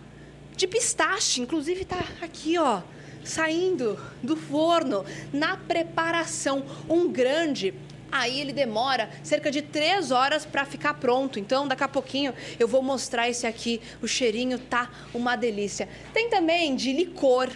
De 0.55 0.67
pistache, 0.67 1.41
inclusive 1.41 1.85
tá 1.85 1.99
aqui, 2.21 2.59
ó, 2.59 2.83
saindo 3.25 3.99
do 4.23 4.37
forno 4.37 5.05
na 5.33 5.57
preparação. 5.57 6.65
Um 6.89 7.11
grande 7.11 7.75
aí 8.15 8.41
ele 8.41 8.53
demora 8.53 9.11
cerca 9.25 9.51
de 9.51 9.61
três 9.61 10.13
horas 10.13 10.47
para 10.47 10.65
ficar 10.65 10.95
pronto. 10.95 11.41
Então, 11.41 11.67
daqui 11.67 11.83
a 11.83 11.89
pouquinho 11.89 12.33
eu 12.61 12.69
vou 12.69 12.81
mostrar 12.81 13.29
esse 13.29 13.45
aqui. 13.45 13.81
O 14.01 14.07
cheirinho 14.07 14.57
tá 14.57 14.89
uma 15.13 15.35
delícia. 15.35 15.89
Tem 16.13 16.31
também 16.31 16.77
de 16.77 16.93
licor, 16.93 17.51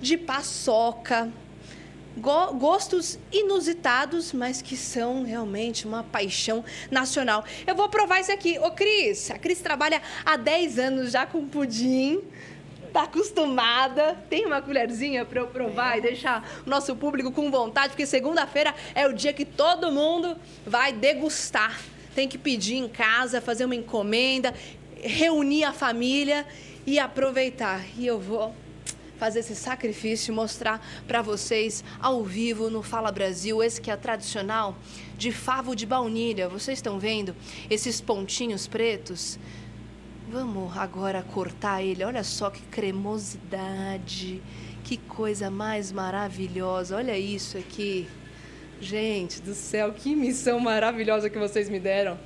de 0.00 0.16
paçoca, 0.16 1.30
go 2.16 2.54
gostos 2.54 3.18
inusitados, 3.30 4.32
mas 4.32 4.62
que 4.62 4.74
são 4.74 5.22
realmente 5.22 5.86
uma 5.86 6.02
paixão 6.02 6.64
nacional. 6.90 7.44
Eu 7.66 7.74
vou 7.74 7.88
provar 7.90 8.20
esse 8.20 8.32
aqui. 8.32 8.58
Ô, 8.58 8.70
Cris, 8.70 9.30
a 9.30 9.38
Cris 9.38 9.60
trabalha 9.60 10.00
há 10.24 10.36
10 10.38 10.78
anos 10.78 11.12
já 11.12 11.26
com 11.26 11.46
pudim 11.46 12.22
tá 12.94 13.02
acostumada. 13.02 14.16
Tem 14.30 14.46
uma 14.46 14.62
colherzinha 14.62 15.24
para 15.24 15.40
eu 15.40 15.48
provar 15.48 15.98
e 15.98 16.00
deixar 16.00 16.48
o 16.64 16.70
nosso 16.70 16.94
público 16.94 17.32
com 17.32 17.50
vontade, 17.50 17.88
porque 17.88 18.06
segunda-feira 18.06 18.72
é 18.94 19.06
o 19.08 19.12
dia 19.12 19.32
que 19.32 19.44
todo 19.44 19.90
mundo 19.90 20.36
vai 20.64 20.92
degustar. 20.92 21.80
Tem 22.14 22.28
que 22.28 22.38
pedir 22.38 22.76
em 22.76 22.88
casa, 22.88 23.40
fazer 23.40 23.64
uma 23.64 23.74
encomenda, 23.74 24.54
reunir 25.02 25.64
a 25.64 25.72
família 25.72 26.46
e 26.86 27.00
aproveitar. 27.00 27.84
E 27.98 28.06
eu 28.06 28.20
vou 28.20 28.54
fazer 29.18 29.40
esse 29.40 29.56
sacrifício 29.56 30.30
e 30.30 30.34
mostrar 30.34 30.80
para 31.08 31.20
vocês 31.20 31.82
ao 32.00 32.22
vivo 32.22 32.70
no 32.70 32.80
Fala 32.80 33.10
Brasil, 33.10 33.60
esse 33.60 33.80
que 33.80 33.90
é 33.90 33.96
tradicional 33.96 34.76
de 35.18 35.32
favo 35.32 35.74
de 35.74 35.84
baunilha. 35.84 36.48
Vocês 36.48 36.78
estão 36.78 37.00
vendo 37.00 37.34
esses 37.68 38.00
pontinhos 38.00 38.68
pretos? 38.68 39.36
Vamos 40.34 40.76
agora 40.76 41.22
cortar 41.22 41.80
ele. 41.80 42.02
Olha 42.02 42.24
só 42.24 42.50
que 42.50 42.60
cremosidade. 42.62 44.42
Que 44.82 44.96
coisa 44.96 45.48
mais 45.48 45.92
maravilhosa. 45.92 46.96
Olha 46.96 47.16
isso 47.16 47.56
aqui. 47.56 48.08
Gente 48.80 49.40
do 49.40 49.54
céu, 49.54 49.92
que 49.92 50.16
missão 50.16 50.58
maravilhosa 50.58 51.30
que 51.30 51.38
vocês 51.38 51.68
me 51.68 51.78
deram. 51.78 52.18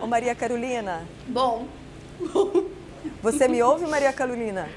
Ô 0.00 0.06
Maria 0.06 0.32
Carolina. 0.32 1.04
Bom. 1.26 1.66
Você 3.20 3.48
me 3.48 3.60
ouve, 3.60 3.84
Maria 3.84 4.12
Carolina? 4.12 4.68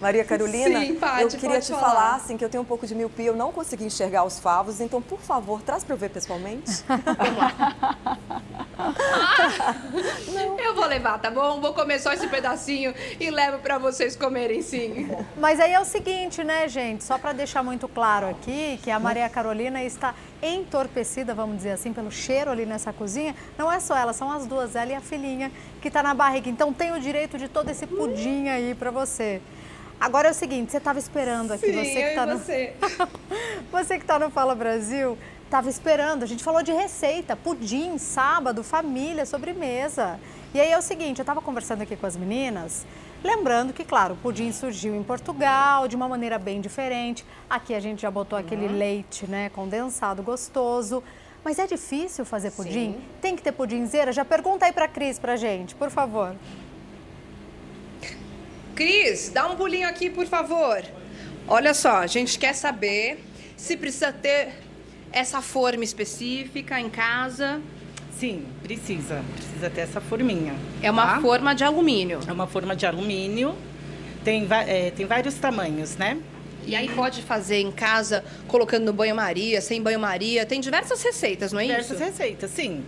Maria 0.00 0.24
Carolina, 0.24 0.80
Sim, 0.80 0.98
eu 1.20 1.28
queria 1.28 1.50
pode 1.50 1.66
te 1.66 1.72
falar. 1.72 1.80
falar 1.82 2.14
assim 2.16 2.36
que 2.36 2.44
eu 2.44 2.48
tenho 2.48 2.62
um 2.62 2.66
pouco 2.66 2.86
de 2.86 2.94
miopia, 2.94 3.26
eu 3.26 3.36
não 3.36 3.52
consegui 3.52 3.84
enxergar 3.84 4.24
os 4.24 4.38
favos, 4.38 4.80
então 4.80 5.02
por 5.02 5.20
favor, 5.20 5.60
traz 5.60 5.84
para 5.84 5.94
eu 5.94 5.98
ver 5.98 6.08
pessoalmente. 6.10 6.82
Eu 10.64 10.74
vou 10.74 10.86
levar, 10.86 11.18
tá 11.18 11.30
bom? 11.30 11.60
Vou 11.60 11.74
comer 11.74 11.98
só 11.98 12.12
esse 12.12 12.26
pedacinho 12.28 12.94
e 13.18 13.30
levo 13.30 13.58
pra 13.58 13.76
vocês 13.76 14.16
comerem 14.16 14.62
sim. 14.62 15.08
Mas 15.36 15.60
aí 15.60 15.72
é 15.72 15.80
o 15.80 15.84
seguinte, 15.84 16.42
né, 16.42 16.68
gente? 16.68 17.04
Só 17.04 17.18
para 17.18 17.32
deixar 17.32 17.62
muito 17.62 17.88
claro 17.88 18.28
aqui 18.28 18.78
que 18.82 18.90
a 18.90 18.98
Maria 18.98 19.28
Carolina 19.28 19.82
está 19.82 20.14
entorpecida, 20.42 21.34
vamos 21.34 21.56
dizer 21.56 21.72
assim, 21.72 21.92
pelo 21.92 22.10
cheiro 22.10 22.50
ali 22.50 22.64
nessa 22.64 22.92
cozinha. 22.92 23.34
Não 23.58 23.70
é 23.70 23.80
só 23.80 23.96
ela, 23.96 24.12
são 24.12 24.30
as 24.30 24.46
duas, 24.46 24.74
ela 24.74 24.92
e 24.92 24.94
a 24.94 25.00
filhinha 25.00 25.50
que 25.82 25.88
está 25.88 26.02
na 26.02 26.14
barriga. 26.14 26.48
Então 26.48 26.72
tem 26.72 26.92
o 26.92 27.00
direito 27.00 27.36
de 27.36 27.48
todo 27.48 27.68
esse 27.68 27.86
pudim 27.86 28.48
aí 28.48 28.74
para 28.74 28.90
você. 28.90 29.40
Agora 30.00 30.28
é 30.28 30.30
o 30.30 30.34
seguinte, 30.34 30.70
você 30.72 30.78
estava 30.78 30.98
esperando 30.98 31.52
aqui, 31.52 31.66
Sim, 31.66 31.72
você 31.72 31.92
que 32.02 32.08
está 32.08 32.24
no 32.26 32.38
você. 32.38 32.72
você 33.70 33.96
que 33.98 34.04
está 34.04 34.18
no 34.18 34.30
Fala 34.30 34.54
Brasil, 34.54 35.18
estava 35.44 35.68
esperando. 35.68 36.22
A 36.22 36.26
gente 36.26 36.42
falou 36.42 36.62
de 36.62 36.72
receita, 36.72 37.36
pudim, 37.36 37.98
sábado, 37.98 38.64
família, 38.64 39.26
sobremesa. 39.26 40.18
E 40.54 40.60
aí 40.60 40.70
é 40.72 40.78
o 40.78 40.82
seguinte, 40.82 41.18
eu 41.18 41.22
estava 41.22 41.42
conversando 41.42 41.82
aqui 41.82 41.96
com 41.96 42.06
as 42.06 42.16
meninas, 42.16 42.84
lembrando 43.22 43.72
que, 43.74 43.84
claro, 43.84 44.14
o 44.14 44.16
pudim 44.16 44.50
surgiu 44.52 44.96
em 44.96 45.02
Portugal 45.02 45.86
de 45.86 45.94
uma 45.96 46.08
maneira 46.08 46.38
bem 46.38 46.60
diferente. 46.62 47.24
Aqui 47.48 47.74
a 47.74 47.78
gente 47.80 48.00
já 48.02 48.10
botou 48.10 48.38
aquele 48.38 48.66
Uhum. 48.66 48.78
leite, 48.78 49.26
né, 49.28 49.50
condensado, 49.50 50.22
gostoso. 50.22 51.04
Mas 51.44 51.58
é 51.58 51.66
difícil 51.66 52.24
fazer 52.24 52.50
pudim? 52.52 52.92
Sim. 52.94 53.00
Tem 53.20 53.36
que 53.36 53.42
ter 53.42 53.52
pudinzeira? 53.52 54.12
Já 54.12 54.24
pergunta 54.24 54.64
aí 54.66 54.72
pra 54.72 54.88
Cris, 54.88 55.18
pra 55.18 55.36
gente, 55.36 55.74
por 55.74 55.90
favor. 55.90 56.34
Cris, 58.80 59.28
dá 59.28 59.46
um 59.46 59.56
pulinho 59.56 59.86
aqui, 59.86 60.08
por 60.08 60.24
favor. 60.24 60.82
Olha 61.46 61.74
só, 61.74 61.98
a 61.98 62.06
gente 62.06 62.38
quer 62.38 62.54
saber 62.54 63.22
se 63.54 63.76
precisa 63.76 64.10
ter 64.10 64.54
essa 65.12 65.42
forma 65.42 65.84
específica 65.84 66.80
em 66.80 66.88
casa. 66.88 67.60
Sim, 68.18 68.46
precisa. 68.62 69.22
Precisa 69.36 69.68
ter 69.68 69.82
essa 69.82 70.00
forminha. 70.00 70.54
É 70.82 70.90
uma 70.90 71.16
tá? 71.16 71.20
forma 71.20 71.54
de 71.54 71.62
alumínio. 71.62 72.20
É 72.26 72.32
uma 72.32 72.46
forma 72.46 72.74
de 72.74 72.86
alumínio. 72.86 73.54
Tem, 74.24 74.48
é, 74.66 74.90
tem 74.92 75.04
vários 75.04 75.34
tamanhos, 75.34 75.98
né? 75.98 76.16
E 76.66 76.74
aí 76.74 76.88
pode 76.88 77.20
fazer 77.20 77.60
em 77.60 77.70
casa, 77.70 78.24
colocando 78.48 78.86
no 78.86 78.94
banho-maria, 78.94 79.60
sem 79.60 79.82
banho-maria. 79.82 80.46
Tem 80.46 80.58
diversas 80.58 81.02
receitas, 81.02 81.52
não 81.52 81.60
é 81.60 81.64
Diversas 81.64 82.00
isso? 82.00 82.02
receitas, 82.02 82.50
sim. 82.50 82.82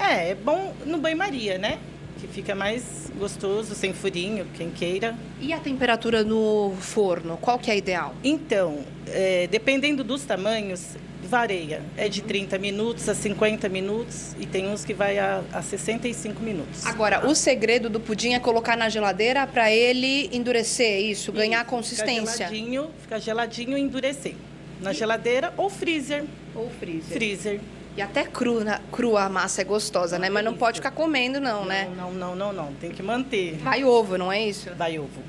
É, 0.00 0.30
é 0.30 0.34
bom 0.34 0.74
no 0.84 0.98
banho-maria, 0.98 1.58
né? 1.58 1.78
Que 2.20 2.26
fica 2.26 2.54
mais 2.54 3.10
gostoso, 3.18 3.74
sem 3.74 3.92
furinho, 3.92 4.46
quem 4.56 4.70
queira. 4.70 5.16
E 5.40 5.52
a 5.52 5.58
temperatura 5.58 6.24
no 6.24 6.74
forno, 6.80 7.36
qual 7.36 7.58
que 7.58 7.70
é 7.70 7.74
a 7.74 7.76
ideal? 7.76 8.14
Então, 8.24 8.80
é, 9.06 9.46
dependendo 9.46 10.02
dos 10.02 10.24
tamanhos, 10.24 10.96
varia. 11.22 11.82
É 11.96 12.08
de 12.08 12.22
30 12.22 12.58
minutos 12.58 13.08
a 13.08 13.14
50 13.14 13.68
minutos 13.68 14.34
e 14.40 14.46
tem 14.46 14.68
uns 14.68 14.84
que 14.84 14.94
vai 14.94 15.18
a, 15.18 15.42
a 15.52 15.62
65 15.62 16.42
minutos. 16.42 16.84
Agora, 16.86 17.26
o 17.26 17.34
segredo 17.34 17.90
do 17.90 18.00
pudim 18.00 18.32
é 18.34 18.40
colocar 18.40 18.76
na 18.76 18.88
geladeira 18.88 19.46
para 19.46 19.70
ele 19.70 20.28
endurecer 20.32 21.00
isso, 21.02 21.30
ganhar 21.30 21.60
Fica 21.60 21.70
consistência. 21.70 22.48
geladinho, 22.48 22.90
fica 23.02 23.20
geladinho 23.20 23.76
e 23.76 23.80
endurecer. 23.80 24.34
Na 24.80 24.92
geladeira 24.92 25.52
ou 25.56 25.68
freezer. 25.68 26.24
Ou 26.54 26.70
freezer. 26.70 27.12
Freezer. 27.12 27.60
E 27.98 28.02
até 28.02 28.22
cru, 28.22 28.62
na- 28.62 28.78
crua 28.92 29.22
a 29.24 29.28
massa 29.28 29.60
é 29.62 29.64
gostosa, 29.64 30.20
né? 30.20 30.30
Mas 30.30 30.44
não 30.44 30.54
pode 30.54 30.76
ficar 30.78 30.92
comendo, 30.92 31.40
não, 31.40 31.64
né? 31.64 31.90
Não, 31.96 32.12
não, 32.12 32.36
não, 32.36 32.52
não. 32.52 32.72
Tem 32.74 32.92
que 32.92 33.02
manter. 33.02 33.56
Vai 33.56 33.82
ovo, 33.84 34.16
não 34.16 34.30
é 34.30 34.40
isso? 34.40 34.70
Vai 34.76 35.00
ovo. 35.00 35.20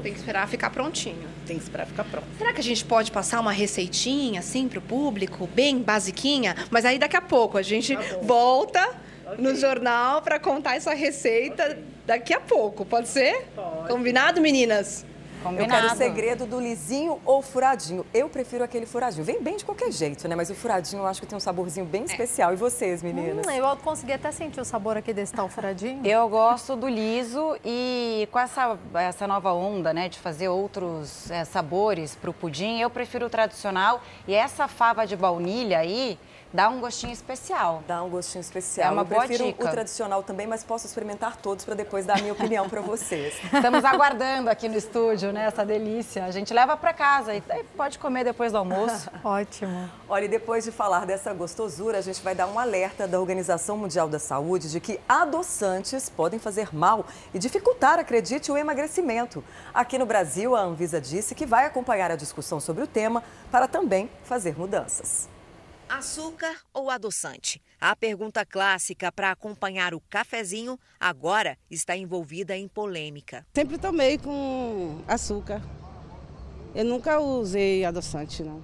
Tem 0.00 0.12
que 0.12 0.20
esperar 0.20 0.46
ficar 0.46 0.70
prontinho. 0.70 1.26
Tem 1.44 1.56
que 1.56 1.64
esperar 1.64 1.84
ficar 1.88 2.04
pronto. 2.04 2.24
Será 2.38 2.52
que 2.52 2.60
a 2.60 2.62
gente 2.62 2.84
pode 2.84 3.10
passar 3.10 3.40
uma 3.40 3.50
receitinha 3.50 4.38
assim 4.38 4.68
pro 4.68 4.80
público, 4.80 5.48
bem 5.52 5.78
basiquinha? 5.82 6.54
Mas 6.70 6.84
aí 6.84 7.00
daqui 7.00 7.16
a 7.16 7.20
pouco 7.20 7.58
a 7.58 7.62
gente 7.62 7.96
volta 8.22 8.88
no 9.36 9.56
jornal 9.56 10.22
para 10.22 10.38
contar 10.38 10.76
essa 10.76 10.94
receita 10.94 11.76
daqui 12.06 12.32
a 12.32 12.38
pouco, 12.40 12.84
pode 12.84 13.08
ser? 13.08 13.48
Combinado, 13.88 14.40
meninas? 14.40 15.04
Eu 15.52 15.66
quero 15.66 15.86
o 15.86 15.96
segredo 15.96 16.46
do 16.46 16.60
lisinho 16.60 17.20
ou 17.24 17.42
furadinho. 17.42 18.06
Eu 18.12 18.28
prefiro 18.28 18.64
aquele 18.64 18.86
furadinho. 18.86 19.24
Vem 19.24 19.42
bem 19.42 19.56
de 19.56 19.64
qualquer 19.64 19.92
jeito, 19.92 20.26
né? 20.26 20.34
Mas 20.34 20.50
o 20.50 20.54
furadinho 20.54 21.02
eu 21.02 21.06
acho 21.06 21.20
que 21.20 21.26
tem 21.26 21.36
um 21.36 21.40
saborzinho 21.40 21.86
bem 21.86 22.04
especial. 22.04 22.52
E 22.52 22.56
vocês, 22.56 23.02
meninas? 23.02 23.46
Hum, 23.46 23.50
eu 23.50 23.76
consegui 23.76 24.12
até 24.12 24.32
sentir 24.32 24.60
o 24.60 24.64
sabor 24.64 24.96
aqui 24.96 25.12
desse 25.12 25.32
tal 25.32 25.48
furadinho. 25.48 26.04
Eu 26.04 26.28
gosto 26.28 26.76
do 26.76 26.88
liso 26.88 27.56
e 27.64 28.28
com 28.30 28.38
essa, 28.38 28.78
essa 28.94 29.26
nova 29.26 29.52
onda, 29.52 29.92
né, 29.92 30.08
de 30.08 30.18
fazer 30.18 30.48
outros 30.48 31.30
eh, 31.30 31.44
sabores 31.44 32.14
para 32.14 32.30
o 32.30 32.34
pudim, 32.34 32.80
eu 32.80 32.90
prefiro 32.90 33.26
o 33.26 33.30
tradicional. 33.30 34.02
E 34.26 34.34
essa 34.34 34.66
fava 34.68 35.06
de 35.06 35.16
baunilha 35.16 35.78
aí 35.78 36.18
dá 36.54 36.68
um 36.68 36.80
gostinho 36.80 37.12
especial. 37.12 37.82
Dá 37.86 38.00
um 38.04 38.08
gostinho 38.08 38.40
especial. 38.40 38.88
É 38.88 38.92
uma 38.92 39.02
eu 39.02 39.06
boa 39.06 39.26
prefiro 39.26 39.48
dica. 39.48 39.64
o 39.64 39.68
tradicional 39.68 40.22
também, 40.22 40.46
mas 40.46 40.62
posso 40.62 40.86
experimentar 40.86 41.36
todos 41.36 41.64
para 41.64 41.74
depois 41.74 42.06
dar 42.06 42.18
a 42.18 42.20
minha 42.20 42.32
opinião 42.32 42.68
para 42.70 42.80
vocês. 42.80 43.34
Estamos 43.52 43.84
aguardando 43.84 44.48
aqui 44.48 44.68
no 44.68 44.76
estúdio, 44.76 45.32
né, 45.32 45.46
essa 45.46 45.64
delícia. 45.64 46.24
A 46.24 46.30
gente 46.30 46.54
leva 46.54 46.76
para 46.76 46.92
casa 46.92 47.34
e 47.34 47.42
pode 47.76 47.98
comer 47.98 48.22
depois 48.22 48.52
do 48.52 48.58
almoço. 48.58 49.10
Ótimo. 49.24 49.90
Olha, 50.08 50.26
e 50.26 50.28
depois 50.28 50.62
de 50.62 50.70
falar 50.70 51.04
dessa 51.04 51.34
gostosura, 51.34 51.98
a 51.98 52.00
gente 52.00 52.22
vai 52.22 52.36
dar 52.36 52.46
um 52.46 52.56
alerta 52.56 53.08
da 53.08 53.18
Organização 53.18 53.76
Mundial 53.76 54.08
da 54.08 54.20
Saúde 54.20 54.70
de 54.70 54.78
que 54.78 55.00
adoçantes 55.08 56.08
podem 56.08 56.38
fazer 56.38 56.72
mal 56.72 57.04
e 57.34 57.38
dificultar, 57.38 57.98
acredite, 57.98 58.52
o 58.52 58.56
emagrecimento. 58.56 59.42
Aqui 59.72 59.98
no 59.98 60.06
Brasil, 60.06 60.54
a 60.54 60.60
Anvisa 60.60 61.00
disse 61.00 61.34
que 61.34 61.44
vai 61.44 61.66
acompanhar 61.66 62.12
a 62.12 62.16
discussão 62.16 62.60
sobre 62.60 62.84
o 62.84 62.86
tema 62.86 63.24
para 63.50 63.66
também 63.66 64.08
fazer 64.22 64.56
mudanças. 64.56 65.33
Açúcar 65.96 66.56
ou 66.72 66.90
adoçante? 66.90 67.62
A 67.80 67.94
pergunta 67.94 68.44
clássica 68.44 69.12
para 69.12 69.30
acompanhar 69.30 69.94
o 69.94 70.00
cafezinho 70.00 70.76
agora 70.98 71.56
está 71.70 71.96
envolvida 71.96 72.56
em 72.56 72.66
polêmica. 72.66 73.46
Sempre 73.54 73.78
tomei 73.78 74.18
com 74.18 75.00
açúcar. 75.06 75.62
Eu 76.74 76.84
nunca 76.84 77.20
usei 77.20 77.84
adoçante, 77.84 78.42
não. 78.42 78.60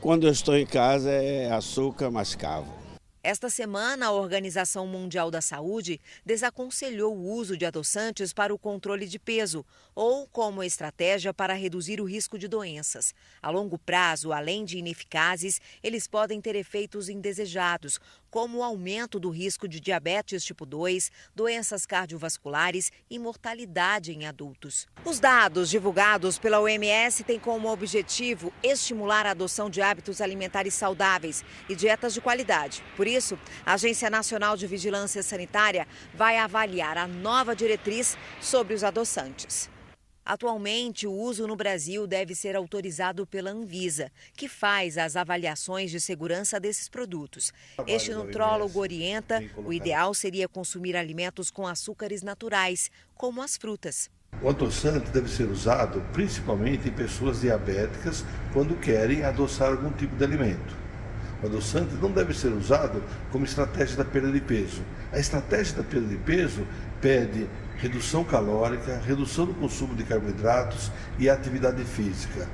Quando 0.00 0.26
eu 0.26 0.32
estou 0.32 0.56
em 0.56 0.66
casa 0.66 1.08
é 1.08 1.52
açúcar 1.52 2.10
mascavo. 2.10 2.82
Esta 3.24 3.48
semana, 3.48 4.06
a 4.06 4.10
Organização 4.12 4.84
Mundial 4.84 5.30
da 5.30 5.40
Saúde 5.40 6.00
desaconselhou 6.26 7.16
o 7.16 7.30
uso 7.30 7.56
de 7.56 7.64
adoçantes 7.64 8.32
para 8.32 8.52
o 8.52 8.58
controle 8.58 9.06
de 9.06 9.20
peso 9.20 9.64
ou 9.94 10.26
como 10.26 10.62
estratégia 10.62 11.34
para 11.34 11.54
reduzir 11.54 12.00
o 12.00 12.04
risco 12.04 12.38
de 12.38 12.48
doenças. 12.48 13.14
A 13.42 13.50
longo 13.50 13.78
prazo, 13.78 14.32
além 14.32 14.64
de 14.64 14.78
ineficazes, 14.78 15.60
eles 15.82 16.06
podem 16.06 16.40
ter 16.40 16.56
efeitos 16.56 17.08
indesejados, 17.08 18.00
como 18.30 18.58
o 18.58 18.62
aumento 18.62 19.20
do 19.20 19.28
risco 19.28 19.68
de 19.68 19.78
diabetes 19.78 20.42
tipo 20.42 20.64
2, 20.64 21.10
doenças 21.34 21.84
cardiovasculares 21.84 22.90
e 23.10 23.18
mortalidade 23.18 24.12
em 24.12 24.26
adultos. 24.26 24.86
Os 25.04 25.20
dados 25.20 25.68
divulgados 25.68 26.38
pela 26.38 26.60
OMS 26.60 27.24
têm 27.24 27.38
como 27.38 27.70
objetivo 27.70 28.52
estimular 28.62 29.26
a 29.26 29.32
adoção 29.32 29.68
de 29.68 29.82
hábitos 29.82 30.20
alimentares 30.20 30.72
saudáveis 30.72 31.44
e 31.68 31.74
dietas 31.74 32.14
de 32.14 32.20
qualidade. 32.22 32.82
Por 32.96 33.06
isso, 33.06 33.38
a 33.66 33.74
Agência 33.74 34.08
Nacional 34.08 34.56
de 34.56 34.66
Vigilância 34.66 35.22
Sanitária 35.22 35.86
vai 36.14 36.38
avaliar 36.38 36.96
a 36.96 37.06
nova 37.06 37.54
diretriz 37.54 38.16
sobre 38.40 38.72
os 38.72 38.82
adoçantes. 38.82 39.70
Atualmente, 40.24 41.06
o 41.06 41.12
uso 41.12 41.48
no 41.48 41.56
Brasil 41.56 42.06
deve 42.06 42.34
ser 42.34 42.54
autorizado 42.54 43.26
pela 43.26 43.50
Anvisa, 43.50 44.10
que 44.36 44.48
faz 44.48 44.96
as 44.96 45.16
avaliações 45.16 45.90
de 45.90 46.00
segurança 46.00 46.60
desses 46.60 46.88
produtos. 46.88 47.52
Este 47.86 48.14
nutrólogo 48.14 48.78
orienta: 48.78 49.42
o 49.56 49.72
ideal 49.72 50.14
seria 50.14 50.48
consumir 50.48 50.96
alimentos 50.96 51.50
com 51.50 51.66
açúcares 51.66 52.22
naturais, 52.22 52.90
como 53.14 53.42
as 53.42 53.56
frutas. 53.56 54.08
O 54.40 54.48
adoçante 54.48 55.10
deve 55.10 55.28
ser 55.28 55.44
usado 55.44 56.00
principalmente 56.12 56.88
em 56.88 56.92
pessoas 56.92 57.40
diabéticas 57.40 58.24
quando 58.52 58.78
querem 58.80 59.24
adoçar 59.24 59.70
algum 59.70 59.90
tipo 59.90 60.16
de 60.16 60.24
alimento. 60.24 60.76
O 61.42 61.46
adoçante 61.46 61.94
não 61.96 62.10
deve 62.10 62.32
ser 62.32 62.52
usado 62.52 63.02
como 63.32 63.44
estratégia 63.44 63.96
da 63.96 64.04
perda 64.04 64.30
de 64.30 64.40
peso. 64.40 64.82
A 65.12 65.18
estratégia 65.18 65.76
da 65.76 65.82
perda 65.82 66.06
de 66.06 66.16
peso 66.16 66.66
pede 67.00 67.48
redução 67.82 68.22
calórica, 68.22 68.96
redução 68.98 69.44
do 69.44 69.54
consumo 69.54 69.92
de 69.96 70.04
carboidratos 70.04 70.92
e 71.18 71.28
atividade 71.28 71.84
física. 71.84 72.48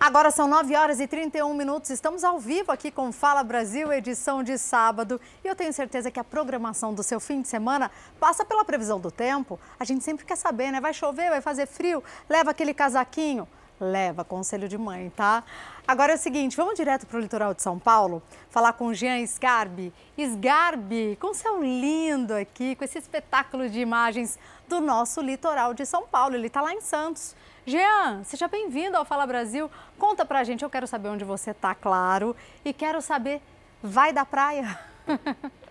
Agora 0.00 0.30
são 0.30 0.48
9 0.48 0.74
horas 0.74 1.00
e 1.00 1.06
31 1.06 1.52
minutos. 1.52 1.90
Estamos 1.90 2.24
ao 2.24 2.38
vivo 2.38 2.72
aqui 2.72 2.90
com 2.90 3.12
Fala 3.12 3.44
Brasil, 3.44 3.92
edição 3.92 4.42
de 4.42 4.56
sábado. 4.56 5.20
E 5.44 5.48
eu 5.48 5.54
tenho 5.54 5.70
certeza 5.70 6.10
que 6.10 6.18
a 6.18 6.24
programação 6.24 6.94
do 6.94 7.02
seu 7.02 7.20
fim 7.20 7.42
de 7.42 7.48
semana 7.48 7.90
passa 8.18 8.42
pela 8.42 8.64
previsão 8.64 8.98
do 8.98 9.10
tempo. 9.10 9.60
A 9.78 9.84
gente 9.84 10.02
sempre 10.02 10.24
quer 10.24 10.36
saber, 10.36 10.72
né? 10.72 10.80
Vai 10.80 10.94
chover, 10.94 11.28
vai 11.28 11.42
fazer 11.42 11.66
frio? 11.66 12.02
Leva 12.26 12.52
aquele 12.52 12.72
casaquinho. 12.72 13.46
Leva, 13.90 14.24
conselho 14.24 14.68
de 14.68 14.78
mãe, 14.78 15.10
tá? 15.10 15.44
Agora 15.86 16.12
é 16.12 16.14
o 16.14 16.18
seguinte, 16.18 16.56
vamos 16.56 16.74
direto 16.74 17.06
para 17.06 17.18
o 17.18 17.20
litoral 17.20 17.52
de 17.52 17.62
São 17.62 17.78
Paulo, 17.78 18.22
falar 18.48 18.72
com 18.72 18.92
Jean 18.94 19.20
Sgarbi. 19.20 19.92
Sgarbi, 20.16 21.16
com 21.20 21.34
céu 21.34 21.62
lindo 21.62 22.34
aqui, 22.34 22.74
com 22.74 22.84
esse 22.84 22.98
espetáculo 22.98 23.68
de 23.68 23.80
imagens 23.80 24.38
do 24.66 24.80
nosso 24.80 25.20
litoral 25.20 25.74
de 25.74 25.84
São 25.84 26.06
Paulo. 26.06 26.34
Ele 26.34 26.46
está 26.46 26.62
lá 26.62 26.72
em 26.72 26.80
Santos. 26.80 27.36
Jean, 27.66 28.24
seja 28.24 28.48
bem-vindo 28.48 28.96
ao 28.96 29.04
Fala 29.04 29.26
Brasil. 29.26 29.70
Conta 29.98 30.24
pra 30.24 30.44
gente, 30.44 30.64
eu 30.64 30.70
quero 30.70 30.86
saber 30.86 31.08
onde 31.08 31.24
você 31.24 31.50
está, 31.50 31.74
claro, 31.74 32.34
e 32.64 32.72
quero 32.72 33.00
saber, 33.00 33.40
vai 33.82 34.12
da 34.12 34.24
praia? 34.24 34.78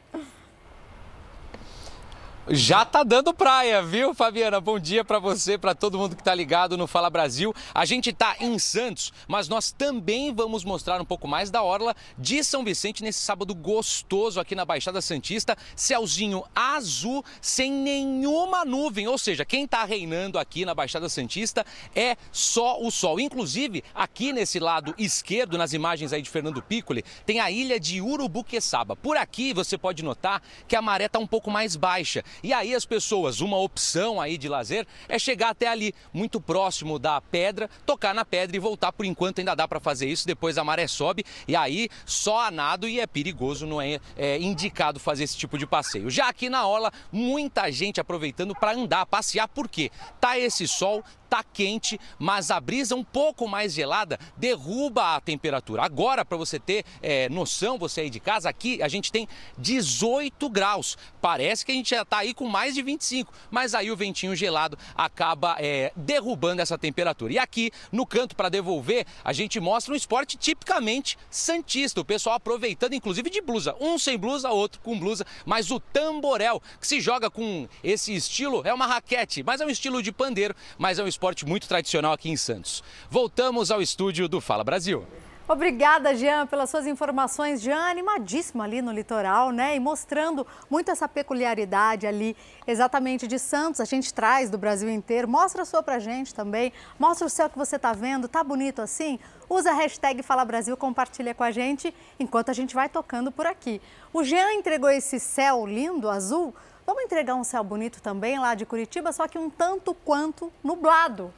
Já 2.49 2.83
tá 2.83 3.03
dando 3.03 3.33
praia, 3.33 3.81
viu, 3.81 4.13
Fabiana? 4.13 4.59
Bom 4.59 4.77
dia 4.77 5.05
para 5.05 5.17
você, 5.17 5.57
para 5.57 5.73
todo 5.73 5.97
mundo 5.97 6.13
que 6.13 6.21
tá 6.21 6.35
ligado 6.35 6.77
no 6.77 6.87
Fala 6.87 7.09
Brasil. 7.09 7.53
A 7.73 7.85
gente 7.85 8.11
tá 8.11 8.35
em 8.37 8.59
Santos, 8.59 9.13
mas 9.29 9.47
nós 9.47 9.71
também 9.71 10.33
vamos 10.33 10.65
mostrar 10.65 10.99
um 10.99 11.05
pouco 11.05 11.25
mais 11.25 11.49
da 11.49 11.63
orla 11.63 11.95
de 12.17 12.43
São 12.43 12.61
Vicente 12.61 13.01
nesse 13.01 13.19
sábado 13.19 13.55
gostoso 13.55 14.41
aqui 14.41 14.55
na 14.55 14.65
Baixada 14.65 15.01
Santista. 15.01 15.57
Céuzinho 15.73 16.43
azul, 16.53 17.23
sem 17.39 17.71
nenhuma 17.71 18.65
nuvem, 18.65 19.07
ou 19.07 19.17
seja, 19.17 19.45
quem 19.45 19.65
tá 19.65 19.85
reinando 19.85 20.37
aqui 20.37 20.65
na 20.65 20.75
Baixada 20.75 21.07
Santista 21.07 21.65
é 21.95 22.17
só 22.29 22.81
o 22.81 22.91
sol. 22.91 23.21
Inclusive, 23.21 23.85
aqui 23.95 24.33
nesse 24.33 24.59
lado 24.59 24.93
esquerdo, 24.97 25.57
nas 25.57 25.71
imagens 25.71 26.11
aí 26.11 26.21
de 26.21 26.29
Fernando 26.29 26.61
Piccoli, 26.61 27.05
tem 27.25 27.39
a 27.39 27.49
ilha 27.49 27.79
de 27.79 28.01
Urubuqueçaba. 28.01 28.97
Por 28.97 29.15
aqui 29.15 29.53
você 29.53 29.77
pode 29.77 30.03
notar 30.03 30.43
que 30.67 30.75
a 30.75 30.81
maré 30.81 31.07
tá 31.07 31.19
um 31.19 31.27
pouco 31.27 31.49
mais 31.49 31.77
baixa. 31.77 32.21
E 32.41 32.53
aí 32.53 32.73
as 32.73 32.85
pessoas, 32.85 33.41
uma 33.41 33.57
opção 33.57 34.19
aí 34.19 34.37
de 34.37 34.47
lazer 34.47 34.87
é 35.07 35.19
chegar 35.19 35.49
até 35.49 35.67
ali, 35.67 35.93
muito 36.13 36.39
próximo 36.39 36.97
da 36.97 37.19
pedra, 37.21 37.69
tocar 37.85 38.13
na 38.13 38.25
pedra 38.25 38.55
e 38.55 38.59
voltar. 38.59 38.91
Por 38.91 39.05
enquanto 39.05 39.39
ainda 39.39 39.55
dá 39.55 39.67
para 39.67 39.79
fazer 39.79 40.07
isso, 40.07 40.25
depois 40.25 40.57
a 40.57 40.63
maré 40.63 40.87
sobe 40.87 41.23
e 41.47 41.55
aí 41.55 41.89
só 42.05 42.41
a 42.41 42.51
nado 42.51 42.87
e 42.87 42.99
é 42.99 43.07
perigoso, 43.07 43.65
não 43.65 43.81
é, 43.81 43.99
é 44.15 44.39
indicado 44.39 44.99
fazer 44.99 45.23
esse 45.23 45.37
tipo 45.37 45.57
de 45.57 45.67
passeio. 45.67 46.09
Já 46.09 46.29
aqui 46.29 46.49
na 46.49 46.65
orla, 46.65 46.91
muita 47.11 47.71
gente 47.71 47.99
aproveitando 47.99 48.55
para 48.55 48.73
andar, 48.73 49.05
passear, 49.05 49.47
porque 49.47 49.91
tá 50.19 50.37
esse 50.37 50.67
sol, 50.67 51.03
tá 51.33 51.43
quente, 51.51 51.99
mas 52.19 52.51
a 52.51 52.59
brisa 52.59 52.95
um 52.95 53.03
pouco 53.03 53.47
mais 53.47 53.73
gelada 53.73 54.19
derruba 54.37 55.15
a 55.15 55.21
temperatura. 55.21 55.81
Agora, 55.81 56.23
para 56.23 56.37
você 56.37 56.59
ter 56.59 56.85
é, 57.01 57.27
noção, 57.27 57.79
você 57.79 58.01
aí 58.01 58.09
de 58.11 58.19
casa, 58.19 58.47
aqui 58.47 58.83
a 58.83 58.87
gente 58.87 59.11
tem 59.11 59.27
18 59.57 60.47
graus. 60.47 60.95
Parece 61.19 61.65
que 61.65 61.71
a 61.71 61.75
gente 61.75 61.89
já 61.89 62.03
está 62.03 62.19
aí 62.19 62.35
com 62.35 62.47
mais 62.47 62.75
de 62.75 62.83
25, 62.83 63.33
mas 63.49 63.73
aí 63.73 63.89
o 63.89 63.97
ventinho 63.97 64.35
gelado 64.35 64.77
acaba 64.95 65.55
é, 65.57 65.91
derrubando 65.95 66.61
essa 66.61 66.77
temperatura. 66.77 67.33
E 67.33 67.39
aqui 67.39 67.71
no 67.91 68.05
canto 68.05 68.35
para 68.35 68.49
devolver, 68.49 69.07
a 69.23 69.33
gente 69.33 69.59
mostra 69.59 69.91
um 69.91 69.97
esporte 69.97 70.37
tipicamente 70.37 71.17
santista. 71.31 71.99
O 71.99 72.05
pessoal 72.05 72.35
aproveitando, 72.35 72.93
inclusive 72.93 73.31
de 73.31 73.41
blusa, 73.41 73.75
um 73.79 73.97
sem 73.97 74.19
blusa, 74.19 74.51
outro 74.51 74.79
com 74.81 74.99
blusa, 74.99 75.25
mas 75.47 75.71
o 75.71 75.79
tamborel 75.79 76.61
que 76.79 76.85
se 76.85 77.01
joga 77.01 77.31
com 77.31 77.67
esse 77.83 78.13
estilo 78.13 78.61
é 78.65 78.71
uma 78.71 78.85
raquete, 78.85 79.41
mas 79.41 79.61
é 79.61 79.65
um 79.65 79.69
estilo 79.69 80.03
de 80.03 80.11
pandeiro, 80.11 80.55
mas 80.77 80.99
é 80.99 81.03
um 81.03 81.07
esporte 81.07 81.22
esporte 81.23 81.45
muito 81.45 81.69
tradicional 81.69 82.11
aqui 82.11 82.29
em 82.29 82.35
Santos. 82.35 82.83
Voltamos 83.09 83.71
ao 83.71 83.81
estúdio 83.81 84.27
do 84.27 84.41
Fala 84.41 84.61
Brasil. 84.61 85.05
Obrigada, 85.47 86.13
Jean, 86.13 86.45
pelas 86.45 86.69
suas 86.69 86.85
informações. 86.85 87.61
Jean, 87.61 87.79
animadíssimo 87.79 88.61
ali 88.61 88.81
no 88.81 88.91
litoral, 88.91 89.51
né? 89.51 89.73
E 89.73 89.79
mostrando 89.79 90.45
muito 90.69 90.91
essa 90.91 91.07
peculiaridade 91.07 92.05
ali, 92.05 92.35
exatamente 92.67 93.25
de 93.25 93.39
Santos. 93.39 93.79
A 93.79 93.85
gente 93.85 94.13
traz 94.13 94.49
do 94.49 94.57
Brasil 94.57 94.89
inteiro. 94.89 95.25
Mostra 95.25 95.61
a 95.61 95.65
sua 95.65 95.81
pra 95.81 95.97
gente 95.97 96.35
também. 96.35 96.73
Mostra 96.99 97.25
o 97.25 97.29
céu 97.29 97.49
que 97.49 97.57
você 97.57 97.79
tá 97.79 97.93
vendo. 97.93 98.27
Tá 98.27 98.43
bonito 98.43 98.81
assim? 98.81 99.17
Usa 99.49 99.71
a 99.71 99.73
hashtag 99.75 100.21
Fala 100.23 100.43
Brasil, 100.43 100.75
compartilha 100.75 101.33
com 101.33 101.43
a 101.43 101.51
gente 101.51 101.93
enquanto 102.19 102.49
a 102.49 102.53
gente 102.53 102.75
vai 102.75 102.89
tocando 102.89 103.31
por 103.31 103.45
aqui. 103.45 103.81
O 104.11 104.25
Jean 104.25 104.51
entregou 104.53 104.89
esse 104.89 105.21
céu 105.21 105.65
lindo, 105.65 106.09
azul, 106.09 106.53
Vamos 106.85 107.03
entregar 107.03 107.35
um 107.35 107.43
céu 107.43 107.63
bonito 107.63 108.01
também 108.01 108.37
lá 108.37 108.55
de 108.55 108.65
Curitiba, 108.65 109.13
só 109.13 109.27
que 109.27 109.37
um 109.37 109.49
tanto 109.49 109.93
quanto 109.93 110.51
nublado. 110.63 111.33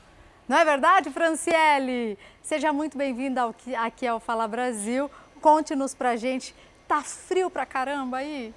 Não 0.47 0.57
é 0.57 0.65
verdade, 0.65 1.11
Franciele? 1.11 2.17
Seja 2.41 2.73
muito 2.73 2.97
bem-vinda 2.97 3.53
aqui 3.77 4.07
ao 4.07 4.19
Fala 4.19 4.47
Brasil. 4.47 5.09
Conte-nos 5.41 5.93
pra 5.93 6.15
gente. 6.15 6.55
Tá 6.87 7.01
frio 7.01 7.49
pra 7.49 7.65
caramba 7.65 8.17
aí? 8.17 8.53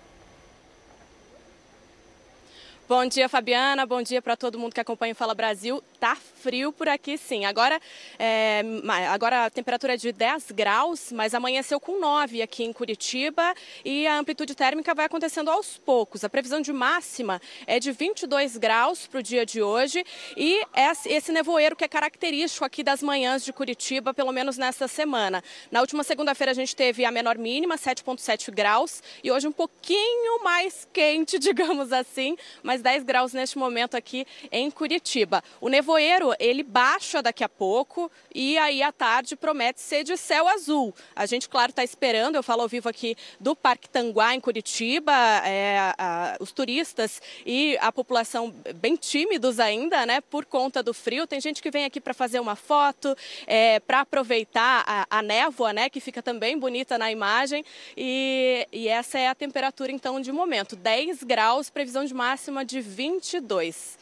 Bom 2.89 3.05
dia, 3.07 3.29
Fabiana. 3.29 3.85
Bom 3.85 4.01
dia 4.01 4.23
para 4.23 4.35
todo 4.35 4.59
mundo 4.59 4.73
que 4.73 4.81
acompanha 4.81 5.13
o 5.13 5.17
Fala 5.17 5.35
Brasil. 5.35 5.83
Tá 6.01 6.17
frio 6.17 6.73
por 6.73 6.89
aqui, 6.89 7.19
sim. 7.19 7.45
Agora, 7.45 7.79
é, 8.19 8.63
agora 9.11 9.45
a 9.45 9.51
temperatura 9.51 9.95
é 9.95 9.97
de 9.97 10.11
10 10.13 10.53
graus, 10.53 11.13
mas 11.13 11.35
amanheceu 11.35 11.79
com 11.79 12.01
9 12.01 12.41
aqui 12.41 12.65
em 12.65 12.73
Curitiba 12.73 13.55
e 13.85 14.07
a 14.07 14.19
amplitude 14.19 14.55
térmica 14.55 14.95
vai 14.95 15.05
acontecendo 15.07 15.51
aos 15.51 15.77
poucos. 15.77 16.25
A 16.25 16.31
previsão 16.31 16.61
de 16.61 16.73
máxima 16.73 17.41
é 17.67 17.79
de 17.79 17.93
22 17.93 18.57
graus 18.57 19.07
para 19.07 19.21
o 19.21 19.23
dia 19.23 19.45
de 19.45 19.61
hoje 19.61 20.03
e 20.37 20.63
esse 21.05 21.31
nevoeiro 21.31 21.77
que 21.77 21.85
é 21.85 21.89
característico 21.89 22.65
aqui 22.65 22.83
das 22.83 23.03
manhãs 23.03 23.45
de 23.45 23.53
Curitiba, 23.53 24.15
pelo 24.15 24.33
menos 24.33 24.57
nesta 24.57 24.89
semana. 24.89 25.43
Na 25.71 25.81
última 25.81 26.03
segunda-feira 26.03 26.53
a 26.53 26.55
gente 26.55 26.75
teve 26.75 27.05
a 27.05 27.11
menor 27.11 27.37
mínima, 27.37 27.77
7,7 27.77 28.51
graus, 28.51 29.03
e 29.23 29.31
hoje 29.31 29.47
um 29.47 29.53
pouquinho 29.53 30.43
mais 30.43 30.89
quente, 30.93 31.39
digamos 31.41 31.93
assim, 31.93 32.37
mas 32.63 32.79
mais 32.79 32.83
10 32.83 33.05
graus 33.05 33.33
neste 33.33 33.59
momento 33.59 33.97
aqui 33.97 34.27
em 34.51 34.71
Curitiba. 34.71 35.43
O 35.61 35.69
nevoeiro, 35.89 36.35
ele 36.39 36.63
baixa 36.63 37.23
daqui 37.23 37.43
a 37.43 37.49
pouco 37.49 38.11
e 38.35 38.59
aí 38.59 38.83
à 38.83 38.93
tarde 38.93 39.35
promete 39.35 39.81
ser 39.81 40.05
de 40.05 40.19
céu 40.19 40.47
azul. 40.47 40.95
A 41.17 41.25
gente, 41.25 41.49
claro, 41.49 41.71
está 41.71 41.83
esperando, 41.83 42.35
eu 42.35 42.43
falo 42.43 42.61
ao 42.61 42.69
vivo 42.69 42.91
aqui 42.91 43.17
do 43.41 43.57
Parque 43.57 43.89
Tanguá, 43.89 44.35
em 44.35 44.41
Curitiba, 44.41 45.13
é, 45.47 45.95
a, 45.97 46.37
os 46.41 46.53
turistas 46.53 47.23
e 47.47 47.79
a 47.81 47.91
população 47.91 48.55
bem 48.77 48.97
tímidos 48.97 49.59
ainda, 49.59 50.05
né, 50.05 50.21
por 50.21 50.45
conta 50.45 50.83
do 50.83 50.93
frio. 50.93 51.27
Tem 51.27 51.41
gente 51.41 51.63
que 51.63 51.71
vem 51.71 51.87
aqui 51.87 52.01
para 52.01 52.13
fazer 52.13 52.39
uma 52.39 52.55
foto, 52.55 53.17
é, 53.47 53.81
para 53.81 54.01
aproveitar 54.01 54.85
a, 54.87 55.07
a, 55.09 55.23
névoa, 55.23 55.73
né, 55.73 55.89
que 55.89 56.01
fica 56.01 56.23
também 56.23 56.59
bonita 56.59 56.99
na 56.99 57.11
imagem. 57.11 57.65
E, 57.97 58.69
e 58.71 58.89
essa 58.89 59.19
é 59.19 59.29
a 59.29 59.35
temperatura, 59.35 59.91
então, 59.91 60.21
de 60.21 60.33
momento. 60.33 60.77
10 60.77 61.23
graus, 61.23 61.71
previsão 61.71 62.05
de 62.05 62.13
máxima 62.13 62.63
de 62.63 62.81
22. 62.81 63.98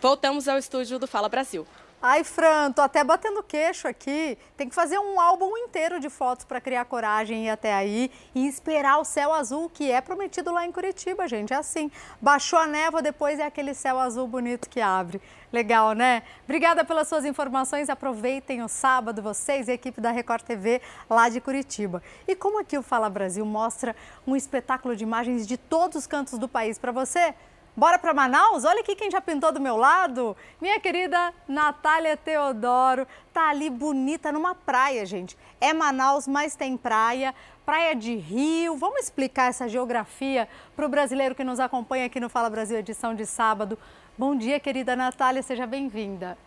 Voltamos 0.00 0.46
ao 0.48 0.58
estúdio 0.58 0.98
do 0.98 1.06
Fala 1.06 1.28
Brasil. 1.28 1.66
Ai, 2.00 2.22
Fran, 2.22 2.70
tô 2.72 2.82
até 2.82 3.02
batendo 3.02 3.42
queixo 3.42 3.88
aqui. 3.88 4.36
Tem 4.54 4.68
que 4.68 4.74
fazer 4.74 4.98
um 4.98 5.18
álbum 5.18 5.56
inteiro 5.56 5.98
de 5.98 6.10
fotos 6.10 6.44
para 6.44 6.60
criar 6.60 6.84
coragem 6.84 7.44
e 7.44 7.46
ir 7.46 7.50
até 7.50 7.72
aí 7.72 8.12
e 8.34 8.46
esperar 8.46 8.98
o 8.98 9.04
céu 9.04 9.32
azul 9.32 9.70
que 9.70 9.90
é 9.90 10.00
prometido 10.00 10.52
lá 10.52 10.66
em 10.66 10.70
Curitiba, 10.70 11.26
gente. 11.26 11.54
É 11.54 11.56
assim. 11.56 11.90
Baixou 12.20 12.58
a 12.58 12.66
névoa, 12.66 13.00
depois 13.00 13.38
é 13.38 13.44
aquele 13.44 13.72
céu 13.72 13.98
azul 13.98 14.28
bonito 14.28 14.68
que 14.68 14.80
abre. 14.80 15.20
Legal, 15.50 15.94
né? 15.94 16.22
Obrigada 16.44 16.84
pelas 16.84 17.08
suas 17.08 17.24
informações. 17.24 17.88
Aproveitem 17.88 18.62
o 18.62 18.68
sábado, 18.68 19.22
vocês 19.22 19.66
e 19.66 19.70
a 19.70 19.74
equipe 19.74 20.00
da 20.00 20.10
Record 20.10 20.42
TV 20.42 20.82
lá 21.08 21.30
de 21.30 21.40
Curitiba. 21.40 22.02
E 22.28 22.36
como 22.36 22.60
aqui 22.60 22.76
o 22.76 22.82
Fala 22.82 23.08
Brasil 23.08 23.44
mostra 23.46 23.96
um 24.26 24.36
espetáculo 24.36 24.94
de 24.94 25.02
imagens 25.02 25.46
de 25.46 25.56
todos 25.56 25.96
os 25.96 26.06
cantos 26.06 26.38
do 26.38 26.46
país 26.46 26.78
para 26.78 26.92
você, 26.92 27.34
Bora 27.76 27.98
para 27.98 28.14
Manaus? 28.14 28.64
Olha 28.64 28.80
aqui 28.80 28.96
quem 28.96 29.10
já 29.10 29.20
pintou 29.20 29.52
do 29.52 29.60
meu 29.60 29.76
lado. 29.76 30.34
Minha 30.58 30.80
querida 30.80 31.34
Natália 31.46 32.16
Teodoro. 32.16 33.06
Tá 33.34 33.50
ali 33.50 33.68
bonita 33.68 34.32
numa 34.32 34.54
praia, 34.54 35.04
gente. 35.04 35.36
É 35.60 35.74
Manaus, 35.74 36.26
mas 36.26 36.56
tem 36.56 36.74
praia. 36.74 37.34
Praia 37.66 37.94
de 37.94 38.14
Rio. 38.14 38.78
Vamos 38.78 39.00
explicar 39.00 39.50
essa 39.50 39.68
geografia 39.68 40.48
para 40.74 40.86
o 40.86 40.88
brasileiro 40.88 41.34
que 41.34 41.44
nos 41.44 41.60
acompanha 41.60 42.06
aqui 42.06 42.18
no 42.18 42.30
Fala 42.30 42.48
Brasil, 42.48 42.78
edição 42.78 43.14
de 43.14 43.26
sábado. 43.26 43.78
Bom 44.16 44.34
dia, 44.34 44.58
querida 44.58 44.96
Natália. 44.96 45.42
Seja 45.42 45.66
bem-vinda. 45.66 46.38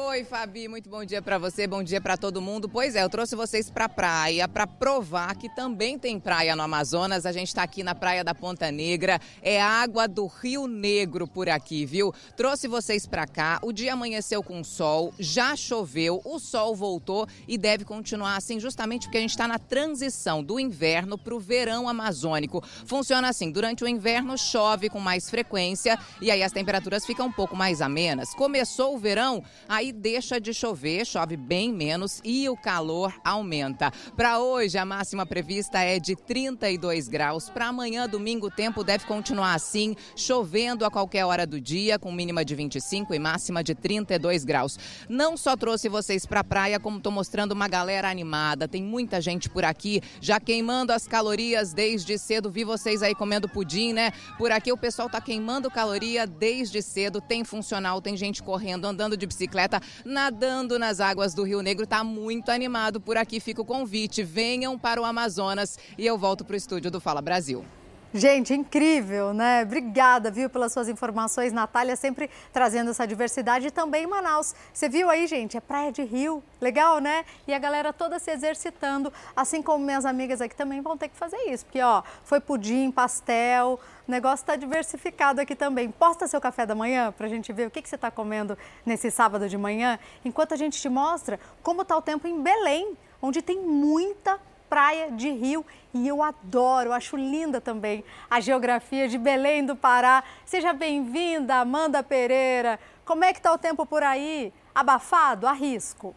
Oi, 0.00 0.22
Fabi, 0.22 0.68
muito 0.68 0.88
bom 0.88 1.04
dia 1.04 1.20
para 1.20 1.38
você, 1.38 1.66
bom 1.66 1.82
dia 1.82 2.00
para 2.00 2.16
todo 2.16 2.40
mundo. 2.40 2.68
Pois 2.68 2.94
é, 2.94 3.02
eu 3.02 3.10
trouxe 3.10 3.34
vocês 3.34 3.68
para 3.68 3.88
praia 3.88 4.46
para 4.46 4.64
provar 4.64 5.34
que 5.34 5.48
também 5.48 5.98
tem 5.98 6.20
praia 6.20 6.54
no 6.54 6.62
Amazonas. 6.62 7.26
A 7.26 7.32
gente 7.32 7.48
está 7.48 7.64
aqui 7.64 7.82
na 7.82 7.96
praia 7.96 8.22
da 8.22 8.32
Ponta 8.32 8.70
Negra, 8.70 9.20
é 9.42 9.60
água 9.60 10.06
do 10.06 10.26
Rio 10.26 10.68
Negro 10.68 11.26
por 11.26 11.48
aqui, 11.48 11.84
viu? 11.84 12.14
Trouxe 12.36 12.68
vocês 12.68 13.06
para 13.06 13.26
cá. 13.26 13.58
O 13.60 13.72
dia 13.72 13.92
amanheceu 13.92 14.40
com 14.40 14.62
sol, 14.62 15.12
já 15.18 15.56
choveu, 15.56 16.22
o 16.24 16.38
sol 16.38 16.76
voltou 16.76 17.26
e 17.48 17.58
deve 17.58 17.84
continuar 17.84 18.36
assim, 18.36 18.60
justamente 18.60 19.02
porque 19.06 19.18
a 19.18 19.20
gente 19.20 19.30
está 19.30 19.48
na 19.48 19.58
transição 19.58 20.44
do 20.44 20.60
inverno 20.60 21.18
para 21.18 21.34
o 21.34 21.40
verão 21.40 21.88
amazônico. 21.88 22.62
Funciona 22.86 23.28
assim: 23.28 23.50
durante 23.50 23.82
o 23.82 23.88
inverno 23.88 24.38
chove 24.38 24.88
com 24.88 25.00
mais 25.00 25.28
frequência 25.28 25.98
e 26.20 26.30
aí 26.30 26.42
as 26.42 26.52
temperaturas 26.52 27.04
ficam 27.04 27.26
um 27.26 27.32
pouco 27.32 27.56
mais 27.56 27.82
amenas. 27.82 28.32
Começou 28.32 28.94
o 28.94 28.98
verão, 28.98 29.42
aí 29.68 29.87
deixa 29.92 30.40
de 30.40 30.52
chover, 30.52 31.04
chove 31.04 31.36
bem 31.36 31.72
menos 31.72 32.20
e 32.24 32.48
o 32.48 32.56
calor 32.56 33.14
aumenta. 33.24 33.90
Para 34.16 34.38
hoje, 34.38 34.78
a 34.78 34.84
máxima 34.84 35.26
prevista 35.26 35.78
é 35.78 35.98
de 35.98 36.16
32 36.16 37.08
graus. 37.08 37.48
Para 37.48 37.68
amanhã, 37.68 38.08
domingo, 38.08 38.46
o 38.46 38.50
tempo 38.50 38.84
deve 38.84 39.06
continuar 39.06 39.54
assim, 39.54 39.96
chovendo 40.16 40.84
a 40.84 40.90
qualquer 40.90 41.24
hora 41.24 41.46
do 41.46 41.60
dia, 41.60 41.98
com 41.98 42.12
mínima 42.12 42.44
de 42.44 42.54
25 42.54 43.14
e 43.14 43.18
máxima 43.18 43.62
de 43.62 43.74
32 43.74 44.44
graus. 44.44 44.78
Não 45.08 45.36
só 45.36 45.56
trouxe 45.56 45.88
vocês 45.88 46.26
para 46.26 46.40
a 46.40 46.44
praia, 46.44 46.80
como 46.80 46.98
estou 46.98 47.12
mostrando 47.12 47.52
uma 47.52 47.68
galera 47.68 48.10
animada. 48.10 48.68
Tem 48.68 48.82
muita 48.82 49.20
gente 49.20 49.48
por 49.48 49.64
aqui 49.64 50.00
já 50.20 50.40
queimando 50.40 50.92
as 50.92 51.06
calorias 51.06 51.72
desde 51.72 52.18
cedo. 52.18 52.50
Vi 52.50 52.64
vocês 52.64 53.02
aí 53.02 53.14
comendo 53.14 53.48
pudim, 53.48 53.92
né? 53.92 54.12
Por 54.36 54.50
aqui 54.52 54.72
o 54.72 54.76
pessoal 54.76 55.06
está 55.06 55.20
queimando 55.20 55.70
caloria 55.70 56.26
desde 56.26 56.82
cedo. 56.82 57.20
Tem 57.20 57.44
funcional, 57.44 58.00
tem 58.00 58.16
gente 58.16 58.42
correndo, 58.42 58.84
andando 58.86 59.16
de 59.16 59.26
bicicleta, 59.26 59.77
nadando 60.04 60.78
nas 60.78 61.00
águas 61.00 61.34
do 61.34 61.42
Rio 61.42 61.62
Negro. 61.62 61.86
Tá 61.86 62.02
muito 62.02 62.50
animado 62.50 63.00
por 63.00 63.16
aqui. 63.16 63.40
Fica 63.40 63.62
o 63.62 63.64
convite. 63.64 64.22
Venham 64.22 64.78
para 64.78 65.00
o 65.00 65.04
Amazonas 65.04 65.78
e 65.96 66.06
eu 66.06 66.18
volto 66.18 66.44
para 66.44 66.54
o 66.54 66.56
estúdio 66.56 66.90
do 66.90 67.00
Fala 67.00 67.22
Brasil. 67.22 67.64
Gente, 68.12 68.54
incrível, 68.54 69.34
né? 69.34 69.62
Obrigada, 69.62 70.30
viu, 70.30 70.48
pelas 70.48 70.72
suas 70.72 70.88
informações. 70.88 71.52
Natália 71.52 71.94
sempre 71.94 72.30
trazendo 72.54 72.90
essa 72.90 73.06
diversidade 73.06 73.66
e 73.66 73.70
também 73.70 74.04
em 74.04 74.06
Manaus. 74.06 74.54
Você 74.72 74.88
viu 74.88 75.10
aí, 75.10 75.26
gente? 75.26 75.58
É 75.58 75.60
praia 75.60 75.92
de 75.92 76.02
rio. 76.02 76.42
Legal, 76.58 77.00
né? 77.00 77.26
E 77.46 77.52
a 77.52 77.58
galera 77.58 77.92
toda 77.92 78.18
se 78.18 78.30
exercitando, 78.30 79.12
assim 79.36 79.60
como 79.60 79.84
minhas 79.84 80.06
amigas 80.06 80.40
aqui 80.40 80.56
também 80.56 80.80
vão 80.80 80.96
ter 80.96 81.08
que 81.08 81.16
fazer 81.16 81.36
isso. 81.50 81.66
Porque, 81.66 81.82
ó, 81.82 82.02
foi 82.24 82.40
pudim, 82.40 82.90
pastel, 82.90 83.78
o 84.08 84.10
negócio 84.10 84.42
está 84.42 84.56
diversificado 84.56 85.42
aqui 85.42 85.54
também. 85.54 85.90
Posta 85.90 86.26
seu 86.26 86.40
café 86.40 86.64
da 86.64 86.74
manhã 86.74 87.12
para 87.12 87.26
a 87.26 87.28
gente 87.28 87.52
ver 87.52 87.66
o 87.66 87.70
que, 87.70 87.82
que 87.82 87.88
você 87.90 87.96
está 87.96 88.10
comendo 88.10 88.56
nesse 88.86 89.10
sábado 89.10 89.50
de 89.50 89.58
manhã, 89.58 89.98
enquanto 90.24 90.54
a 90.54 90.56
gente 90.56 90.80
te 90.80 90.88
mostra 90.88 91.38
como 91.62 91.82
está 91.82 91.94
o 91.94 92.00
tempo 92.00 92.26
em 92.26 92.42
Belém, 92.42 92.96
onde 93.20 93.42
tem 93.42 93.60
muita 93.60 94.40
praia 94.68 95.10
de 95.10 95.30
rio 95.30 95.64
e 95.94 96.06
eu 96.06 96.22
adoro, 96.22 96.92
acho 96.92 97.16
linda 97.16 97.60
também 97.60 98.04
a 98.28 98.40
geografia 98.40 99.08
de 99.08 99.18
Belém 99.18 99.64
do 99.64 99.74
Pará. 99.74 100.22
Seja 100.44 100.72
bem-vinda, 100.72 101.56
Amanda 101.56 102.02
Pereira. 102.02 102.78
Como 103.04 103.24
é 103.24 103.32
que 103.32 103.38
está 103.38 103.52
o 103.52 103.58
tempo 103.58 103.86
por 103.86 104.02
aí? 104.02 104.52
Abafado? 104.74 105.46
Arrisco. 105.46 106.14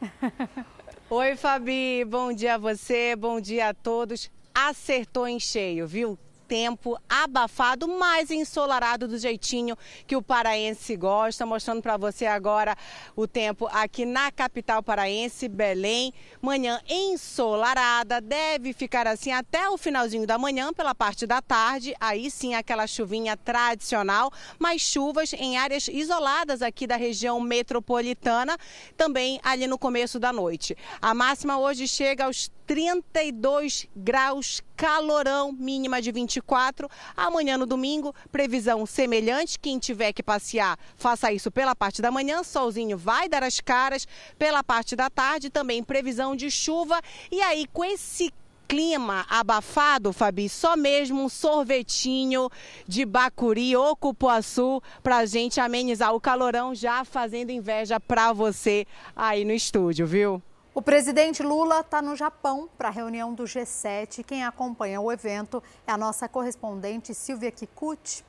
Oi, 1.08 1.36
Fabi. 1.36 2.04
Bom 2.04 2.32
dia 2.32 2.54
a 2.54 2.58
você, 2.58 3.14
bom 3.14 3.40
dia 3.40 3.68
a 3.68 3.74
todos. 3.74 4.30
Acertou 4.54 5.28
em 5.28 5.38
cheio, 5.38 5.86
viu? 5.86 6.18
Tempo 6.54 6.96
abafado, 7.08 7.88
mais 7.88 8.30
ensolarado 8.30 9.08
do 9.08 9.18
jeitinho 9.18 9.76
que 10.06 10.14
o 10.14 10.22
paraense 10.22 10.94
gosta. 10.94 11.44
Mostrando 11.44 11.82
para 11.82 11.96
você 11.96 12.26
agora 12.26 12.76
o 13.16 13.26
tempo 13.26 13.66
aqui 13.72 14.06
na 14.06 14.30
capital 14.30 14.80
paraense, 14.80 15.48
Belém. 15.48 16.14
Manhã 16.40 16.80
ensolarada, 16.88 18.20
deve 18.20 18.72
ficar 18.72 19.04
assim 19.04 19.32
até 19.32 19.68
o 19.68 19.76
finalzinho 19.76 20.28
da 20.28 20.38
manhã, 20.38 20.72
pela 20.72 20.94
parte 20.94 21.26
da 21.26 21.42
tarde. 21.42 21.92
Aí 21.98 22.30
sim, 22.30 22.54
aquela 22.54 22.86
chuvinha 22.86 23.36
tradicional, 23.36 24.30
mas 24.56 24.80
chuvas 24.80 25.32
em 25.32 25.58
áreas 25.58 25.88
isoladas 25.88 26.62
aqui 26.62 26.86
da 26.86 26.94
região 26.94 27.40
metropolitana, 27.40 28.56
também 28.96 29.40
ali 29.42 29.66
no 29.66 29.76
começo 29.76 30.20
da 30.20 30.32
noite. 30.32 30.76
A 31.02 31.12
máxima 31.12 31.58
hoje 31.58 31.88
chega 31.88 32.26
aos 32.26 32.48
32 32.66 33.86
graus, 33.94 34.62
calorão, 34.76 35.52
mínima 35.52 36.00
de 36.00 36.10
24. 36.10 36.88
Amanhã 37.16 37.58
no 37.58 37.66
domingo, 37.66 38.14
previsão 38.32 38.86
semelhante. 38.86 39.58
Quem 39.58 39.78
tiver 39.78 40.12
que 40.12 40.22
passear, 40.22 40.78
faça 40.96 41.32
isso 41.32 41.50
pela 41.50 41.74
parte 41.74 42.00
da 42.00 42.10
manhã. 42.10 42.42
Solzinho 42.42 42.96
vai 42.96 43.28
dar 43.28 43.42
as 43.42 43.60
caras. 43.60 44.06
Pela 44.38 44.62
parte 44.62 44.96
da 44.96 45.10
tarde, 45.10 45.50
também 45.50 45.82
previsão 45.82 46.34
de 46.34 46.50
chuva. 46.50 47.00
E 47.30 47.40
aí, 47.40 47.66
com 47.72 47.84
esse 47.84 48.32
clima 48.66 49.26
abafado, 49.28 50.12
Fabi, 50.12 50.48
só 50.48 50.76
mesmo 50.76 51.22
um 51.22 51.28
sorvetinho 51.28 52.48
de 52.88 53.04
bacuri 53.04 53.76
ou 53.76 53.94
cupuaçu 53.94 54.82
pra 55.02 55.26
gente 55.26 55.60
amenizar 55.60 56.14
o 56.14 56.20
calorão, 56.20 56.74
já 56.74 57.04
fazendo 57.04 57.50
inveja 57.50 58.00
pra 58.00 58.32
você 58.32 58.86
aí 59.14 59.44
no 59.44 59.52
estúdio, 59.52 60.06
viu? 60.06 60.42
O 60.74 60.82
presidente 60.82 61.40
Lula 61.40 61.82
está 61.82 62.02
no 62.02 62.16
Japão 62.16 62.68
para 62.76 62.88
a 62.88 62.90
reunião 62.90 63.32
do 63.32 63.44
G7. 63.44 64.24
Quem 64.24 64.42
acompanha 64.42 65.00
o 65.00 65.12
evento 65.12 65.62
é 65.86 65.92
a 65.92 65.96
nossa 65.96 66.28
correspondente 66.28 67.14
Silvia 67.14 67.52
Kikuchi. 67.52 68.24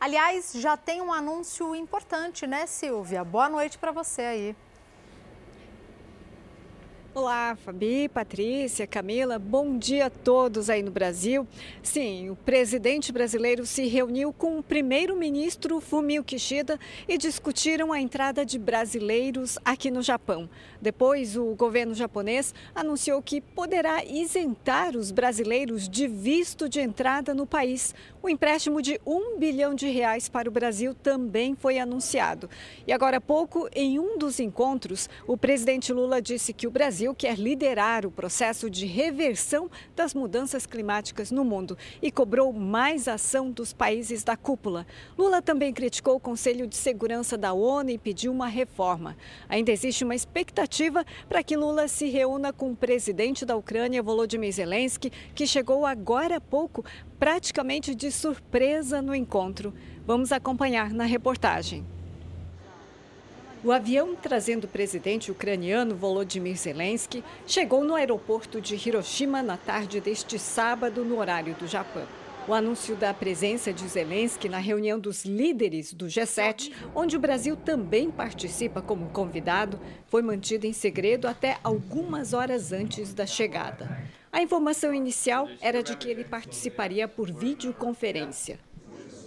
Aliás, 0.00 0.52
já 0.54 0.76
tem 0.76 1.00
um 1.00 1.12
anúncio 1.12 1.76
importante, 1.76 2.44
né, 2.44 2.66
Silvia? 2.66 3.22
Boa 3.22 3.48
noite 3.48 3.78
para 3.78 3.92
você 3.92 4.22
aí. 4.22 4.56
Olá, 7.18 7.56
Fabi, 7.56 8.10
Patrícia, 8.10 8.86
Camila, 8.86 9.38
bom 9.38 9.78
dia 9.78 10.04
a 10.04 10.10
todos 10.10 10.68
aí 10.68 10.82
no 10.82 10.90
Brasil. 10.90 11.48
Sim, 11.82 12.28
o 12.28 12.36
presidente 12.36 13.10
brasileiro 13.10 13.64
se 13.64 13.86
reuniu 13.86 14.34
com 14.34 14.58
o 14.58 14.62
primeiro-ministro 14.62 15.80
Fumio 15.80 16.22
Kishida 16.22 16.78
e 17.08 17.16
discutiram 17.16 17.90
a 17.90 17.98
entrada 17.98 18.44
de 18.44 18.58
brasileiros 18.58 19.58
aqui 19.64 19.90
no 19.90 20.02
Japão. 20.02 20.46
Depois, 20.86 21.36
o 21.36 21.46
governo 21.56 21.96
japonês 21.96 22.54
anunciou 22.72 23.20
que 23.20 23.40
poderá 23.40 24.04
isentar 24.04 24.96
os 24.96 25.10
brasileiros 25.10 25.88
de 25.88 26.06
visto 26.06 26.68
de 26.68 26.78
entrada 26.78 27.34
no 27.34 27.44
país. 27.44 27.92
O 28.22 28.28
empréstimo 28.28 28.80
de 28.80 29.00
um 29.04 29.36
bilhão 29.36 29.74
de 29.74 29.88
reais 29.88 30.28
para 30.28 30.48
o 30.48 30.52
Brasil 30.52 30.94
também 30.94 31.56
foi 31.56 31.80
anunciado. 31.80 32.48
E 32.86 32.92
agora 32.92 33.16
há 33.16 33.20
pouco, 33.20 33.68
em 33.74 33.98
um 33.98 34.16
dos 34.16 34.38
encontros, 34.38 35.10
o 35.26 35.36
presidente 35.36 35.92
Lula 35.92 36.22
disse 36.22 36.52
que 36.52 36.68
o 36.68 36.70
Brasil 36.70 37.12
quer 37.16 37.36
liderar 37.36 38.06
o 38.06 38.10
processo 38.10 38.70
de 38.70 38.86
reversão 38.86 39.68
das 39.96 40.14
mudanças 40.14 40.66
climáticas 40.66 41.32
no 41.32 41.44
mundo 41.44 41.76
e 42.00 42.12
cobrou 42.12 42.52
mais 42.52 43.08
ação 43.08 43.50
dos 43.50 43.72
países 43.72 44.22
da 44.22 44.36
cúpula. 44.36 44.86
Lula 45.18 45.42
também 45.42 45.72
criticou 45.72 46.14
o 46.14 46.20
Conselho 46.20 46.64
de 46.64 46.76
Segurança 46.76 47.36
da 47.36 47.52
ONU 47.52 47.90
e 47.90 47.98
pediu 47.98 48.30
uma 48.30 48.46
reforma. 48.46 49.16
Ainda 49.48 49.72
existe 49.72 50.04
uma 50.04 50.14
expectativa 50.14 50.75
para 51.28 51.42
que 51.42 51.56
Lula 51.56 51.88
se 51.88 52.08
reúna 52.08 52.52
com 52.52 52.70
o 52.70 52.76
presidente 52.76 53.44
da 53.44 53.56
Ucrânia, 53.56 54.02
Volodymyr 54.02 54.52
Zelensky, 54.52 55.10
que 55.34 55.46
chegou 55.46 55.86
agora 55.86 56.36
há 56.36 56.40
pouco 56.40 56.84
praticamente 57.18 57.94
de 57.94 58.10
surpresa 58.10 59.00
no 59.00 59.14
encontro. 59.14 59.72
Vamos 60.06 60.32
acompanhar 60.32 60.92
na 60.92 61.04
reportagem. 61.04 61.84
O 63.64 63.72
avião 63.72 64.14
trazendo 64.14 64.64
o 64.64 64.68
presidente 64.68 65.32
ucraniano 65.32 65.96
Volodymyr 65.96 66.56
Zelensky 66.56 67.24
chegou 67.46 67.82
no 67.82 67.94
aeroporto 67.94 68.60
de 68.60 68.76
Hiroshima 68.76 69.42
na 69.42 69.56
tarde 69.56 70.00
deste 70.00 70.38
sábado, 70.38 71.04
no 71.04 71.18
horário 71.18 71.54
do 71.54 71.66
Japão. 71.66 72.06
O 72.48 72.54
anúncio 72.54 72.94
da 72.94 73.12
presença 73.12 73.72
de 73.72 73.88
Zelensky 73.88 74.48
na 74.48 74.58
reunião 74.58 75.00
dos 75.00 75.24
líderes 75.24 75.92
do 75.92 76.06
G7, 76.06 76.72
onde 76.94 77.16
o 77.16 77.20
Brasil 77.20 77.56
também 77.56 78.08
participa 78.08 78.80
como 78.80 79.10
convidado, 79.10 79.80
foi 80.06 80.22
mantido 80.22 80.64
em 80.64 80.72
segredo 80.72 81.26
até 81.26 81.58
algumas 81.64 82.32
horas 82.32 82.72
antes 82.72 83.12
da 83.12 83.26
chegada. 83.26 84.00
A 84.30 84.40
informação 84.40 84.94
inicial 84.94 85.48
era 85.60 85.82
de 85.82 85.96
que 85.96 86.08
ele 86.08 86.22
participaria 86.22 87.08
por 87.08 87.32
videoconferência. 87.32 88.60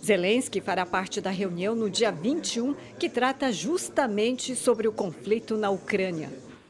Zelensky 0.02 0.62
fará 0.62 0.86
parte 0.86 1.20
da 1.20 1.30
reunião 1.30 1.76
no 1.76 1.90
dia 1.90 2.14
21, 2.14 2.74
que 2.98 3.10
trata 3.10 3.52
justamente 3.52 4.56
sobre 4.56 4.88
o 4.88 4.94
conflito 4.94 5.58
na 5.58 5.70
Ucrânia. 5.70 6.30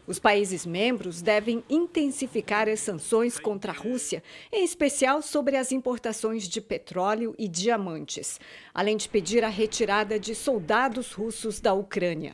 Os 0.10 0.18
países 0.18 0.66
membros 0.66 1.22
devem 1.22 1.64
intensificar 1.70 2.68
as 2.68 2.80
sanções 2.80 3.38
contra 3.38 3.72
a 3.72 3.76
Rússia, 3.76 4.24
em 4.52 4.66
especial 4.66 5.22
sobre 5.22 5.56
as 5.56 5.72
importações 5.72 6.50
de 6.50 6.60
petróleo 6.60 7.36
e 7.38 7.48
diamantes, 7.48 8.40
além 8.74 8.98
de 8.98 9.08
pedir 9.08 9.44
a 9.44 9.50
retirada 9.50 10.20
de 10.20 10.34
soldados 10.34 11.12
russos 11.12 11.60
da 11.60 11.76
Ucrânia. 11.76 12.34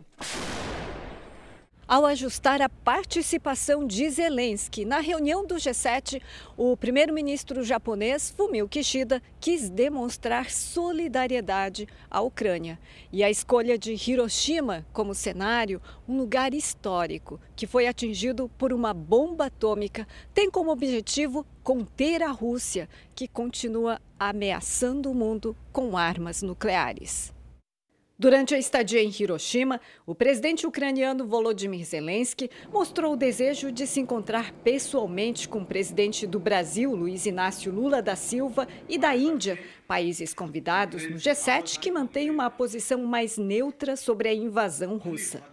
Ao 1.88 2.03
ajustar 2.03 2.64
a 2.64 2.70
participação 2.70 3.86
de 3.86 4.10
Zelensky 4.10 4.84
na 4.84 5.02
reunião 5.02 5.45
do 5.45 5.53
G7, 5.53 6.20
o 6.57 6.76
primeiro-ministro 6.76 7.64
japonês 7.64 8.34
Fumio 8.36 8.68
Kishida 8.68 9.22
quis 9.40 9.70
demonstrar 9.70 10.49
solidariedade 10.49 11.88
à 12.10 12.22
Ucrânia. 12.22 12.80
E 13.14 13.24
a 13.24 13.30
escolha 13.30 13.78
de 13.78 13.94
Hiroshima 13.94 14.84
como 14.91 15.14
cenário, 15.14 15.80
um 16.10 16.18
lugar 16.18 16.56
histórico 16.56 17.40
que 17.56 17.68
foi 17.68 17.86
atingido 17.86 18.49
por 18.57 18.74
uma 18.74 18.91
bomba 18.91 19.45
atômica, 19.45 20.07
tem 20.34 20.49
como 20.49 20.72
objetivo 20.72 21.45
conter 21.62 22.24
a 22.24 22.32
Rússia, 22.32 22.90
que 23.14 23.28
continua 23.28 24.02
ameaçando 24.20 25.12
o 25.12 25.14
mundo 25.14 25.56
com 25.72 25.95
armas 25.95 26.41
nucleares. 26.41 27.35
Durante 28.18 28.56
a 28.56 28.58
estadia 28.58 29.04
em 29.04 29.12
Hiroshima, 29.12 29.82
o 30.06 30.16
presidente 30.16 30.66
ucraniano 30.66 31.28
Volodymyr 31.28 31.84
Zelensky 31.84 32.50
mostrou 32.72 33.12
o 33.12 33.18
desejo 33.18 33.74
de 33.74 33.86
se 33.86 34.00
encontrar 34.00 34.54
pessoalmente 34.64 35.50
com 35.50 35.60
o 35.60 35.66
presidente 35.66 36.26
do 36.26 36.40
Brasil, 36.40 36.96
Luiz 36.96 37.26
Inácio 37.26 37.74
Lula 37.74 38.02
da 38.02 38.16
Silva, 38.16 38.70
e 38.88 38.98
da 38.98 39.14
Índia, 39.14 39.60
países 39.86 40.34
convidados 40.34 41.04
no 41.10 41.18
G7 41.18 41.78
que 41.78 41.92
mantêm 41.92 42.30
uma 42.30 42.50
posição 42.50 43.04
mais 43.04 43.38
neutra 43.38 43.98
sobre 43.98 44.30
a 44.30 44.34
invasão 44.34 44.96
russa. 44.98 45.44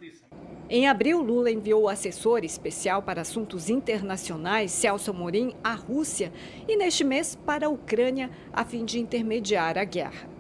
Em 0.71 0.87
abril, 0.87 1.21
Lula 1.21 1.51
enviou 1.51 1.83
o 1.83 1.89
assessor 1.89 2.45
especial 2.45 3.03
para 3.03 3.23
assuntos 3.23 3.69
internacionais, 3.69 4.71
Celso 4.71 5.11
Amorim, 5.11 5.53
à 5.65 5.75
Rússia 5.75 6.33
e, 6.69 6.77
neste 6.77 7.03
mês, 7.03 7.37
para 7.45 7.67
a 7.67 7.71
Ucrânia, 7.71 8.31
a 8.53 8.65
fim 8.65 8.85
de 8.85 9.01
intermediar 9.01 9.77
a 9.77 9.85
guerra. 9.85 10.32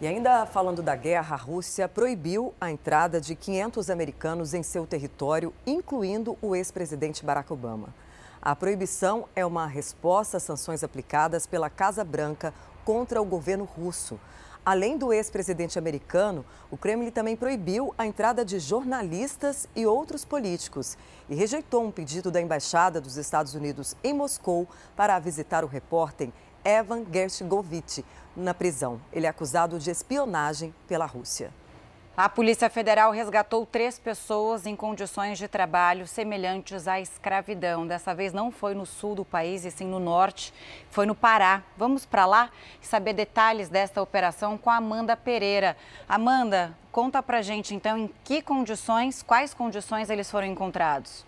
E 0.00 0.06
ainda 0.06 0.46
falando 0.46 0.80
da 0.80 0.94
guerra, 0.94 1.34
a 1.34 1.38
Rússia 1.38 1.88
proibiu 1.88 2.54
a 2.60 2.70
entrada 2.70 3.20
de 3.20 3.34
500 3.34 3.90
americanos 3.90 4.54
em 4.54 4.62
seu 4.62 4.86
território, 4.86 5.52
incluindo 5.66 6.38
o 6.40 6.54
ex-presidente 6.54 7.24
Barack 7.24 7.52
Obama. 7.52 7.92
A 8.40 8.54
proibição 8.54 9.26
é 9.34 9.44
uma 9.44 9.66
resposta 9.66 10.36
às 10.36 10.44
sanções 10.44 10.84
aplicadas 10.84 11.48
pela 11.48 11.68
Casa 11.68 12.04
Branca 12.04 12.54
contra 12.84 13.20
o 13.20 13.24
governo 13.24 13.64
russo. 13.64 14.20
Além 14.64 14.96
do 14.96 15.12
ex-presidente 15.12 15.80
americano, 15.80 16.44
o 16.70 16.76
Kremlin 16.76 17.10
também 17.10 17.34
proibiu 17.34 17.92
a 17.98 18.06
entrada 18.06 18.44
de 18.44 18.60
jornalistas 18.60 19.66
e 19.74 19.84
outros 19.84 20.24
políticos 20.24 20.96
e 21.28 21.34
rejeitou 21.34 21.82
um 21.82 21.90
pedido 21.90 22.30
da 22.30 22.40
Embaixada 22.40 23.00
dos 23.00 23.16
Estados 23.16 23.52
Unidos 23.52 23.96
em 24.04 24.14
Moscou 24.14 24.68
para 24.94 25.18
visitar 25.18 25.64
o 25.64 25.66
repórter 25.66 26.30
Evan 26.64 27.04
Gershkovich 27.10 28.04
na 28.38 28.54
prisão. 28.54 29.00
Ele 29.12 29.26
é 29.26 29.28
acusado 29.28 29.78
de 29.78 29.90
espionagem 29.90 30.74
pela 30.86 31.04
Rússia. 31.04 31.52
A 32.16 32.28
Polícia 32.28 32.68
Federal 32.68 33.12
resgatou 33.12 33.64
três 33.64 33.96
pessoas 33.96 34.66
em 34.66 34.74
condições 34.74 35.38
de 35.38 35.46
trabalho 35.46 36.04
semelhantes 36.04 36.88
à 36.88 36.98
escravidão. 36.98 37.86
Dessa 37.86 38.12
vez 38.12 38.32
não 38.32 38.50
foi 38.50 38.74
no 38.74 38.84
sul 38.84 39.14
do 39.14 39.24
país, 39.24 39.64
e 39.64 39.70
sim 39.70 39.86
no 39.86 40.00
norte, 40.00 40.52
foi 40.90 41.06
no 41.06 41.14
Pará. 41.14 41.62
Vamos 41.76 42.04
para 42.04 42.26
lá 42.26 42.50
saber 42.82 43.12
detalhes 43.12 43.68
desta 43.68 44.02
operação 44.02 44.58
com 44.58 44.68
a 44.68 44.78
Amanda 44.78 45.16
Pereira. 45.16 45.76
Amanda, 46.08 46.76
conta 46.90 47.22
pra 47.22 47.40
gente 47.40 47.72
então 47.72 47.96
em 47.96 48.10
que 48.24 48.42
condições, 48.42 49.22
quais 49.22 49.54
condições 49.54 50.10
eles 50.10 50.28
foram 50.28 50.48
encontrados. 50.48 51.27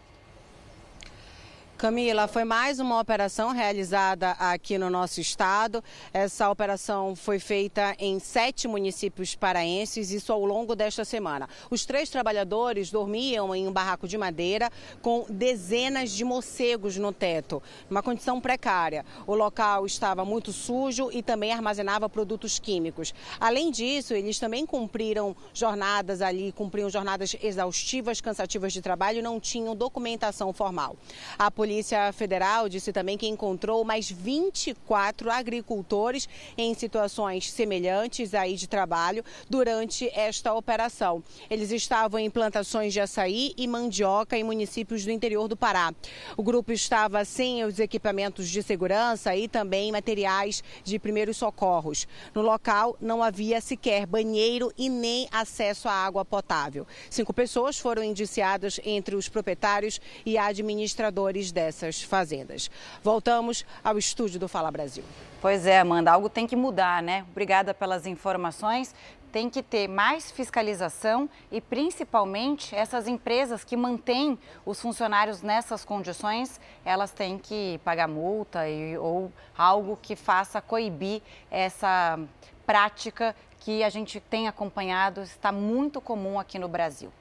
Camila, 1.80 2.28
foi 2.28 2.44
mais 2.44 2.78
uma 2.78 3.00
operação 3.00 3.54
realizada 3.54 4.32
aqui 4.32 4.76
no 4.76 4.90
nosso 4.90 5.18
estado. 5.18 5.82
Essa 6.12 6.50
operação 6.50 7.16
foi 7.16 7.38
feita 7.38 7.96
em 7.98 8.18
sete 8.18 8.68
municípios 8.68 9.34
paraenses, 9.34 10.10
isso 10.10 10.30
ao 10.30 10.44
longo 10.44 10.76
desta 10.76 11.06
semana. 11.06 11.48
Os 11.70 11.86
três 11.86 12.10
trabalhadores 12.10 12.90
dormiam 12.90 13.54
em 13.54 13.66
um 13.66 13.72
barraco 13.72 14.06
de 14.06 14.18
madeira 14.18 14.70
com 15.00 15.24
dezenas 15.30 16.10
de 16.10 16.22
morcegos 16.22 16.98
no 16.98 17.14
teto, 17.14 17.62
uma 17.90 18.02
condição 18.02 18.42
precária. 18.42 19.02
O 19.26 19.34
local 19.34 19.86
estava 19.86 20.22
muito 20.22 20.52
sujo 20.52 21.08
e 21.10 21.22
também 21.22 21.50
armazenava 21.50 22.10
produtos 22.10 22.58
químicos. 22.58 23.14
Além 23.40 23.70
disso, 23.70 24.12
eles 24.12 24.38
também 24.38 24.66
cumpriram 24.66 25.34
jornadas 25.54 26.20
ali, 26.20 26.52
cumpriam 26.52 26.90
jornadas 26.90 27.34
exaustivas, 27.42 28.20
cansativas 28.20 28.70
de 28.70 28.82
trabalho 28.82 29.22
não 29.22 29.40
tinham 29.40 29.74
documentação 29.74 30.52
formal. 30.52 30.94
A 31.38 31.50
polícia 31.50 31.69
Polícia 31.70 32.12
Federal 32.12 32.68
disse 32.68 32.92
também 32.92 33.16
que 33.16 33.28
encontrou 33.28 33.84
mais 33.84 34.10
24 34.10 35.30
agricultores 35.30 36.28
em 36.58 36.74
situações 36.74 37.48
semelhantes 37.48 38.34
aí 38.34 38.56
de 38.56 38.66
trabalho 38.66 39.24
durante 39.48 40.10
esta 40.12 40.52
operação. 40.52 41.22
Eles 41.48 41.70
estavam 41.70 42.18
em 42.18 42.28
plantações 42.28 42.92
de 42.92 42.98
açaí 42.98 43.54
e 43.56 43.68
mandioca 43.68 44.36
em 44.36 44.42
municípios 44.42 45.04
do 45.04 45.12
interior 45.12 45.46
do 45.46 45.56
Pará. 45.56 45.94
O 46.36 46.42
grupo 46.42 46.72
estava 46.72 47.24
sem 47.24 47.62
os 47.62 47.78
equipamentos 47.78 48.48
de 48.48 48.64
segurança 48.64 49.36
e 49.36 49.46
também 49.46 49.92
materiais 49.92 50.64
de 50.82 50.98
primeiros 50.98 51.36
socorros. 51.36 52.08
No 52.34 52.42
local 52.42 52.96
não 53.00 53.22
havia 53.22 53.60
sequer 53.60 54.06
banheiro 54.06 54.72
e 54.76 54.88
nem 54.88 55.28
acesso 55.30 55.88
à 55.88 55.92
água 55.92 56.24
potável. 56.24 56.84
Cinco 57.08 57.32
pessoas 57.32 57.78
foram 57.78 58.02
indiciadas 58.02 58.80
entre 58.84 59.14
os 59.14 59.28
proprietários 59.28 60.00
e 60.26 60.36
administradores 60.36 61.52
dessas 61.60 62.02
fazendas. 62.02 62.70
Voltamos 63.02 63.66
ao 63.84 63.98
estúdio 63.98 64.40
do 64.40 64.48
Fala 64.48 64.70
Brasil. 64.70 65.04
Pois 65.42 65.66
é, 65.66 65.78
Amanda, 65.78 66.10
algo 66.10 66.30
tem 66.30 66.46
que 66.46 66.56
mudar, 66.56 67.02
né? 67.02 67.26
Obrigada 67.30 67.74
pelas 67.74 68.06
informações. 68.06 68.94
Tem 69.30 69.50
que 69.50 69.62
ter 69.62 69.86
mais 69.86 70.30
fiscalização 70.30 71.28
e, 71.52 71.60
principalmente, 71.60 72.74
essas 72.74 73.06
empresas 73.06 73.62
que 73.62 73.76
mantêm 73.76 74.38
os 74.64 74.80
funcionários 74.80 75.42
nessas 75.42 75.84
condições, 75.84 76.58
elas 76.84 77.10
têm 77.12 77.38
que 77.38 77.78
pagar 77.84 78.08
multa 78.08 78.66
e, 78.66 78.96
ou 78.96 79.30
algo 79.56 79.98
que 80.00 80.16
faça 80.16 80.62
coibir 80.62 81.20
essa 81.50 82.18
prática 82.66 83.36
que 83.60 83.84
a 83.84 83.90
gente 83.90 84.18
tem 84.18 84.48
acompanhado, 84.48 85.20
está 85.20 85.52
muito 85.52 86.00
comum 86.00 86.40
aqui 86.40 86.58
no 86.58 86.68
Brasil. 86.68 87.12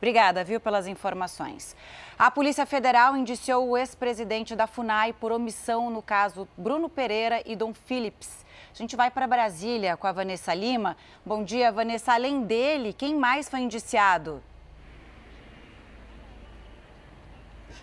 Obrigada, 0.00 0.42
viu, 0.42 0.58
pelas 0.58 0.86
informações. 0.86 1.76
A 2.18 2.30
Polícia 2.30 2.64
Federal 2.64 3.14
indiciou 3.14 3.68
o 3.68 3.76
ex-presidente 3.76 4.56
da 4.56 4.66
FUNAI 4.66 5.12
por 5.12 5.30
omissão 5.30 5.90
no 5.90 6.00
caso 6.00 6.48
Bruno 6.56 6.88
Pereira 6.88 7.42
e 7.44 7.54
Dom 7.54 7.74
Phillips. 7.74 8.46
A 8.72 8.78
gente 8.78 8.96
vai 8.96 9.10
para 9.10 9.26
Brasília 9.26 9.98
com 9.98 10.06
a 10.06 10.12
Vanessa 10.12 10.54
Lima. 10.54 10.96
Bom 11.24 11.44
dia, 11.44 11.70
Vanessa. 11.70 12.14
Além 12.14 12.44
dele, 12.44 12.94
quem 12.94 13.14
mais 13.14 13.46
foi 13.46 13.60
indiciado? 13.60 14.42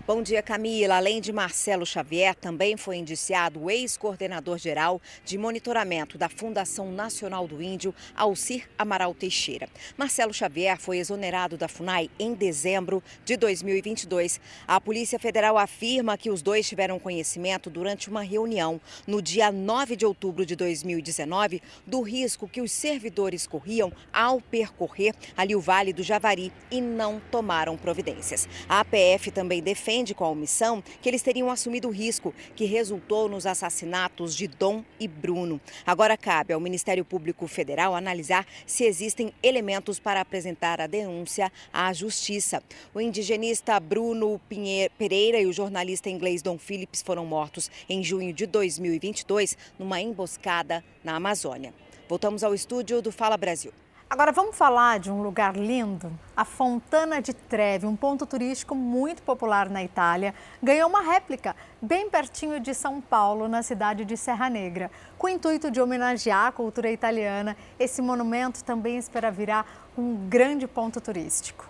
Bom 0.05 0.21
dia, 0.21 0.41
Camila. 0.41 0.95
Além 0.95 1.19
de 1.19 1.33
Marcelo 1.33 1.85
Xavier, 1.85 2.33
também 2.33 2.77
foi 2.77 2.95
indiciado 2.95 3.63
o 3.63 3.69
ex-coordenador 3.69 4.57
geral 4.57 5.01
de 5.25 5.37
monitoramento 5.37 6.17
da 6.17 6.29
Fundação 6.29 6.91
Nacional 6.91 7.45
do 7.45 7.61
Índio, 7.61 7.93
Alcir 8.15 8.69
Amaral 8.77 9.13
Teixeira. 9.13 9.67
Marcelo 9.97 10.33
Xavier 10.33 10.79
foi 10.79 10.99
exonerado 10.99 11.57
da 11.57 11.67
FUNAI 11.67 12.09
em 12.17 12.33
dezembro 12.33 13.03
de 13.25 13.35
2022. 13.35 14.39
A 14.65 14.79
Polícia 14.79 15.19
Federal 15.19 15.57
afirma 15.57 16.17
que 16.17 16.29
os 16.29 16.41
dois 16.41 16.67
tiveram 16.69 16.99
conhecimento 16.99 17.69
durante 17.69 18.09
uma 18.09 18.21
reunião 18.21 18.79
no 19.05 19.21
dia 19.21 19.51
9 19.51 19.97
de 19.97 20.05
outubro 20.05 20.45
de 20.45 20.55
2019 20.55 21.61
do 21.85 22.01
risco 22.01 22.47
que 22.47 22.61
os 22.61 22.71
servidores 22.71 23.45
corriam 23.45 23.91
ao 24.13 24.39
percorrer 24.39 25.13
ali 25.35 25.53
o 25.53 25.59
Vale 25.59 25.91
do 25.91 26.03
Javari 26.03 26.53
e 26.71 26.79
não 26.79 27.21
tomaram 27.29 27.75
providências. 27.75 28.47
A 28.69 28.79
APF 28.79 29.31
também 29.31 29.61
defende 29.61 29.86
defende 29.87 30.13
com 30.13 30.25
a 30.25 30.29
omissão 30.29 30.83
que 31.01 31.07
eles 31.07 31.21
teriam 31.21 31.49
assumido 31.49 31.87
o 31.87 31.91
risco 31.91 32.35
que 32.57 32.65
resultou 32.65 33.29
nos 33.29 33.45
assassinatos 33.45 34.35
de 34.35 34.45
Dom 34.45 34.83
e 34.99 35.07
Bruno. 35.07 35.61
Agora 35.85 36.17
cabe 36.17 36.51
ao 36.51 36.59
Ministério 36.59 37.05
Público 37.05 37.47
Federal 37.47 37.95
analisar 37.95 38.45
se 38.65 38.83
existem 38.83 39.31
elementos 39.41 39.97
para 39.97 40.19
apresentar 40.19 40.81
a 40.81 40.87
denúncia 40.87 41.49
à 41.71 41.93
Justiça. 41.93 42.61
O 42.93 42.99
indigenista 42.99 43.79
Bruno 43.79 44.41
Pinheiro 44.49 44.93
Pereira 44.97 45.39
e 45.39 45.45
o 45.45 45.53
jornalista 45.53 46.09
inglês 46.09 46.41
Dom 46.41 46.57
Phillips 46.57 47.01
foram 47.01 47.25
mortos 47.25 47.71
em 47.87 48.03
junho 48.03 48.33
de 48.33 48.45
2022 48.45 49.57
numa 49.79 50.01
emboscada 50.01 50.83
na 51.01 51.15
Amazônia. 51.15 51.73
Voltamos 52.09 52.43
ao 52.43 52.53
estúdio 52.53 53.01
do 53.01 53.09
Fala 53.09 53.37
Brasil. 53.37 53.71
Agora 54.09 54.31
vamos 54.31 54.55
falar 54.55 54.99
de 54.99 55.11
um 55.11 55.21
lugar 55.21 55.57
lindo. 55.57 56.17
A 56.35 56.45
Fontana 56.45 57.21
de 57.21 57.33
Trevi, 57.33 57.85
um 57.85 57.95
ponto 57.95 58.25
turístico 58.25 58.73
muito 58.73 59.21
popular 59.21 59.69
na 59.69 59.83
Itália, 59.83 60.33
ganhou 60.63 60.87
uma 60.87 61.01
réplica 61.01 61.53
bem 61.81 62.09
pertinho 62.09 62.57
de 62.57 62.73
São 62.73 63.01
Paulo, 63.01 63.49
na 63.49 63.61
cidade 63.61 64.05
de 64.05 64.15
Serra 64.15 64.49
Negra. 64.49 64.89
Com 65.17 65.27
o 65.27 65.29
intuito 65.29 65.69
de 65.69 65.81
homenagear 65.81 66.47
a 66.47 66.51
cultura 66.53 66.89
italiana, 66.89 67.57
esse 67.77 68.01
monumento 68.01 68.63
também 68.63 68.97
espera 68.97 69.29
virar 69.29 69.89
um 69.97 70.15
grande 70.29 70.65
ponto 70.67 71.01
turístico. 71.01 71.69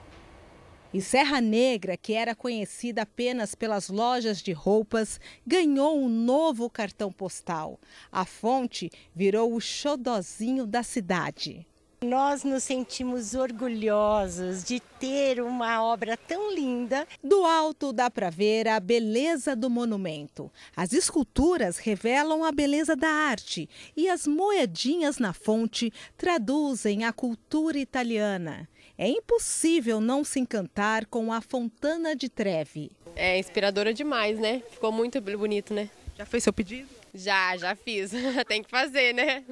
E 0.93 1.01
Serra 1.01 1.41
Negra, 1.41 1.97
que 1.97 2.13
era 2.13 2.35
conhecida 2.35 3.01
apenas 3.01 3.55
pelas 3.55 3.89
lojas 3.89 4.43
de 4.43 4.51
roupas, 4.51 5.19
ganhou 5.45 5.97
um 5.97 6.07
novo 6.07 6.69
cartão 6.69 7.11
postal. 7.11 7.79
A 8.11 8.25
fonte 8.25 8.91
virou 9.15 9.55
o 9.55 9.59
xodozinho 9.59 10.67
da 10.67 10.83
cidade. 10.83 11.65
Nós 12.03 12.43
nos 12.43 12.63
sentimos 12.63 13.33
orgulhosos 13.33 14.63
de 14.63 14.79
ter 14.79 15.41
uma 15.41 15.83
obra 15.83 16.15
tão 16.15 16.53
linda. 16.53 17.07
Do 17.23 17.43
alto 17.43 17.91
dá 17.91 18.07
para 18.07 18.29
ver 18.29 18.67
a 18.67 18.79
beleza 18.79 19.55
do 19.55 19.67
monumento. 19.67 20.51
As 20.75 20.93
esculturas 20.93 21.79
revelam 21.79 22.43
a 22.43 22.51
beleza 22.51 22.95
da 22.95 23.09
arte 23.09 23.67
e 23.95 24.07
as 24.07 24.27
moedinhas 24.27 25.17
na 25.17 25.33
fonte 25.33 25.91
traduzem 26.15 27.03
a 27.03 27.11
cultura 27.11 27.79
italiana. 27.79 28.69
É 28.95 29.07
impossível 29.09 29.99
não 29.99 30.23
se 30.23 30.39
encantar 30.39 31.07
com 31.07 31.33
a 31.33 31.41
Fontana 31.41 32.15
de 32.15 32.29
Trevi. 32.29 32.91
É 33.15 33.39
inspiradora 33.39 33.91
demais, 33.91 34.37
né? 34.37 34.61
Ficou 34.69 34.91
muito 34.91 35.19
bonito, 35.19 35.73
né? 35.73 35.89
Já 36.15 36.27
fez 36.27 36.43
seu 36.43 36.53
pedido? 36.53 36.87
Já, 37.11 37.57
já 37.57 37.75
fiz. 37.75 38.11
Tem 38.47 38.61
que 38.61 38.69
fazer, 38.69 39.15
né? 39.15 39.43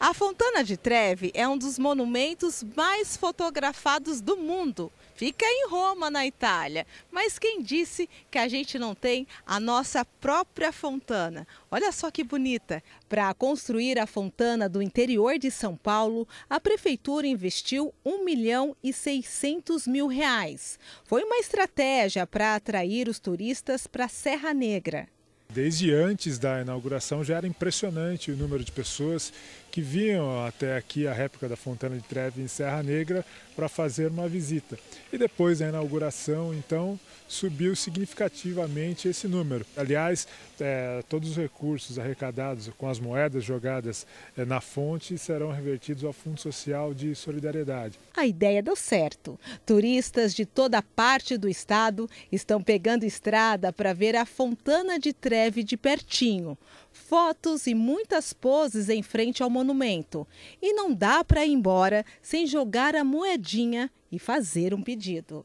A 0.00 0.14
Fontana 0.14 0.62
de 0.62 0.76
Trevi 0.76 1.30
é 1.34 1.48
um 1.48 1.58
dos 1.58 1.78
monumentos 1.78 2.64
mais 2.76 3.16
fotografados 3.16 4.20
do 4.20 4.36
mundo. 4.36 4.92
Fica 5.14 5.44
em 5.44 5.68
Roma, 5.68 6.08
na 6.08 6.24
Itália. 6.24 6.86
Mas 7.10 7.40
quem 7.40 7.60
disse 7.60 8.08
que 8.30 8.38
a 8.38 8.46
gente 8.46 8.78
não 8.78 8.94
tem 8.94 9.26
a 9.44 9.58
nossa 9.58 10.04
própria 10.04 10.70
fontana? 10.70 11.44
Olha 11.68 11.90
só 11.90 12.08
que 12.08 12.22
bonita! 12.22 12.80
Para 13.08 13.34
construir 13.34 13.98
a 13.98 14.06
fontana 14.06 14.68
do 14.68 14.80
interior 14.80 15.36
de 15.36 15.50
São 15.50 15.76
Paulo, 15.76 16.28
a 16.48 16.60
prefeitura 16.60 17.26
investiu 17.26 17.92
1 18.04 18.24
milhão 18.24 18.76
e 18.80 18.92
600 18.92 19.88
mil 19.88 20.06
reais. 20.06 20.78
Foi 21.04 21.24
uma 21.24 21.38
estratégia 21.38 22.24
para 22.24 22.54
atrair 22.54 23.08
os 23.08 23.18
turistas 23.18 23.88
para 23.88 24.04
a 24.04 24.08
Serra 24.08 24.54
Negra. 24.54 25.08
Desde 25.50 25.92
antes 25.94 26.38
da 26.38 26.60
inauguração 26.60 27.24
já 27.24 27.38
era 27.38 27.46
impressionante 27.46 28.30
o 28.30 28.36
número 28.36 28.62
de 28.62 28.70
pessoas 28.70 29.32
que 29.70 29.80
vinham 29.80 30.44
até 30.46 30.76
aqui 30.76 31.06
a 31.06 31.12
réplica 31.12 31.48
da 31.48 31.56
Fontana 31.56 31.96
de 31.96 32.02
Trevi 32.02 32.42
em 32.42 32.48
Serra 32.48 32.82
Negra 32.82 33.24
para 33.54 33.68
fazer 33.68 34.10
uma 34.10 34.28
visita. 34.28 34.78
E 35.12 35.18
depois 35.18 35.58
da 35.58 35.68
inauguração, 35.68 36.54
então, 36.54 36.98
subiu 37.28 37.76
significativamente 37.76 39.06
esse 39.06 39.28
número. 39.28 39.64
Aliás, 39.76 40.26
é, 40.58 41.04
todos 41.08 41.30
os 41.30 41.36
recursos 41.36 41.98
arrecadados 41.98 42.70
com 42.76 42.88
as 42.88 42.98
moedas 42.98 43.44
jogadas 43.44 44.06
é, 44.36 44.44
na 44.44 44.60
fonte 44.60 45.16
serão 45.18 45.52
revertidos 45.52 46.02
ao 46.02 46.12
Fundo 46.12 46.40
Social 46.40 46.92
de 46.94 47.14
Solidariedade. 47.14 47.98
A 48.16 48.26
ideia 48.26 48.62
deu 48.62 48.74
certo. 48.74 49.38
Turistas 49.64 50.34
de 50.34 50.46
toda 50.46 50.82
parte 50.82 51.36
do 51.36 51.48
estado 51.48 52.08
estão 52.32 52.62
pegando 52.62 53.04
estrada 53.04 53.72
para 53.72 53.92
ver 53.92 54.16
a 54.16 54.24
Fontana 54.24 54.98
de 54.98 55.12
Trevi 55.12 55.62
de 55.62 55.76
pertinho 55.76 56.58
fotos 56.98 57.66
e 57.66 57.74
muitas 57.74 58.32
poses 58.32 58.88
em 58.88 59.02
frente 59.02 59.42
ao 59.42 59.48
monumento. 59.48 60.26
E 60.60 60.72
não 60.72 60.92
dá 60.92 61.22
para 61.22 61.46
ir 61.46 61.52
embora 61.52 62.04
sem 62.20 62.46
jogar 62.46 62.94
a 62.96 63.04
moedinha 63.04 63.90
e 64.10 64.18
fazer 64.18 64.74
um 64.74 64.82
pedido. 64.82 65.44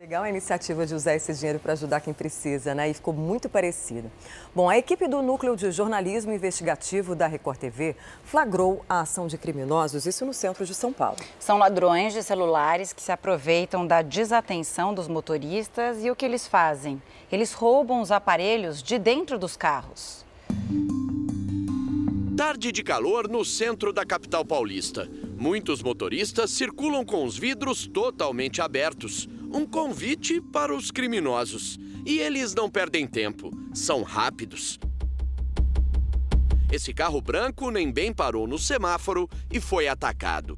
Legal 0.00 0.22
a 0.22 0.30
iniciativa 0.30 0.86
de 0.86 0.94
usar 0.94 1.14
esse 1.14 1.34
dinheiro 1.34 1.58
para 1.58 1.74
ajudar 1.74 2.00
quem 2.00 2.14
precisa, 2.14 2.74
né? 2.74 2.88
E 2.88 2.94
ficou 2.94 3.12
muito 3.12 3.50
parecida. 3.50 4.10
Bom, 4.54 4.70
a 4.70 4.78
equipe 4.78 5.06
do 5.06 5.20
Núcleo 5.20 5.54
de 5.54 5.70
Jornalismo 5.70 6.32
Investigativo 6.32 7.14
da 7.14 7.26
Record 7.26 7.58
TV 7.58 7.94
flagrou 8.24 8.82
a 8.88 9.00
ação 9.00 9.26
de 9.26 9.36
criminosos, 9.36 10.06
isso 10.06 10.24
no 10.24 10.32
centro 10.32 10.64
de 10.64 10.74
São 10.74 10.90
Paulo. 10.90 11.18
São 11.38 11.58
ladrões 11.58 12.14
de 12.14 12.22
celulares 12.22 12.94
que 12.94 13.02
se 13.02 13.12
aproveitam 13.12 13.86
da 13.86 14.00
desatenção 14.00 14.94
dos 14.94 15.06
motoristas 15.06 16.02
e 16.02 16.10
o 16.10 16.16
que 16.16 16.24
eles 16.24 16.48
fazem? 16.48 17.02
Eles 17.30 17.52
roubam 17.52 18.00
os 18.00 18.10
aparelhos 18.10 18.82
de 18.82 18.98
dentro 18.98 19.38
dos 19.38 19.54
carros. 19.54 20.24
Tarde 22.38 22.72
de 22.72 22.82
calor 22.82 23.28
no 23.28 23.44
centro 23.44 23.92
da 23.92 24.06
capital 24.06 24.46
paulista. 24.46 25.06
Muitos 25.36 25.82
motoristas 25.82 26.50
circulam 26.50 27.04
com 27.04 27.22
os 27.22 27.36
vidros 27.36 27.86
totalmente 27.86 28.62
abertos. 28.62 29.28
Um 29.52 29.66
convite 29.66 30.40
para 30.40 30.72
os 30.72 30.92
criminosos. 30.92 31.76
E 32.06 32.20
eles 32.20 32.54
não 32.54 32.70
perdem 32.70 33.04
tempo, 33.04 33.50
são 33.74 34.04
rápidos. 34.04 34.78
Esse 36.70 36.94
carro 36.94 37.20
branco 37.20 37.68
nem 37.68 37.90
bem 37.90 38.12
parou 38.12 38.46
no 38.46 38.58
semáforo 38.58 39.28
e 39.50 39.60
foi 39.60 39.88
atacado. 39.88 40.56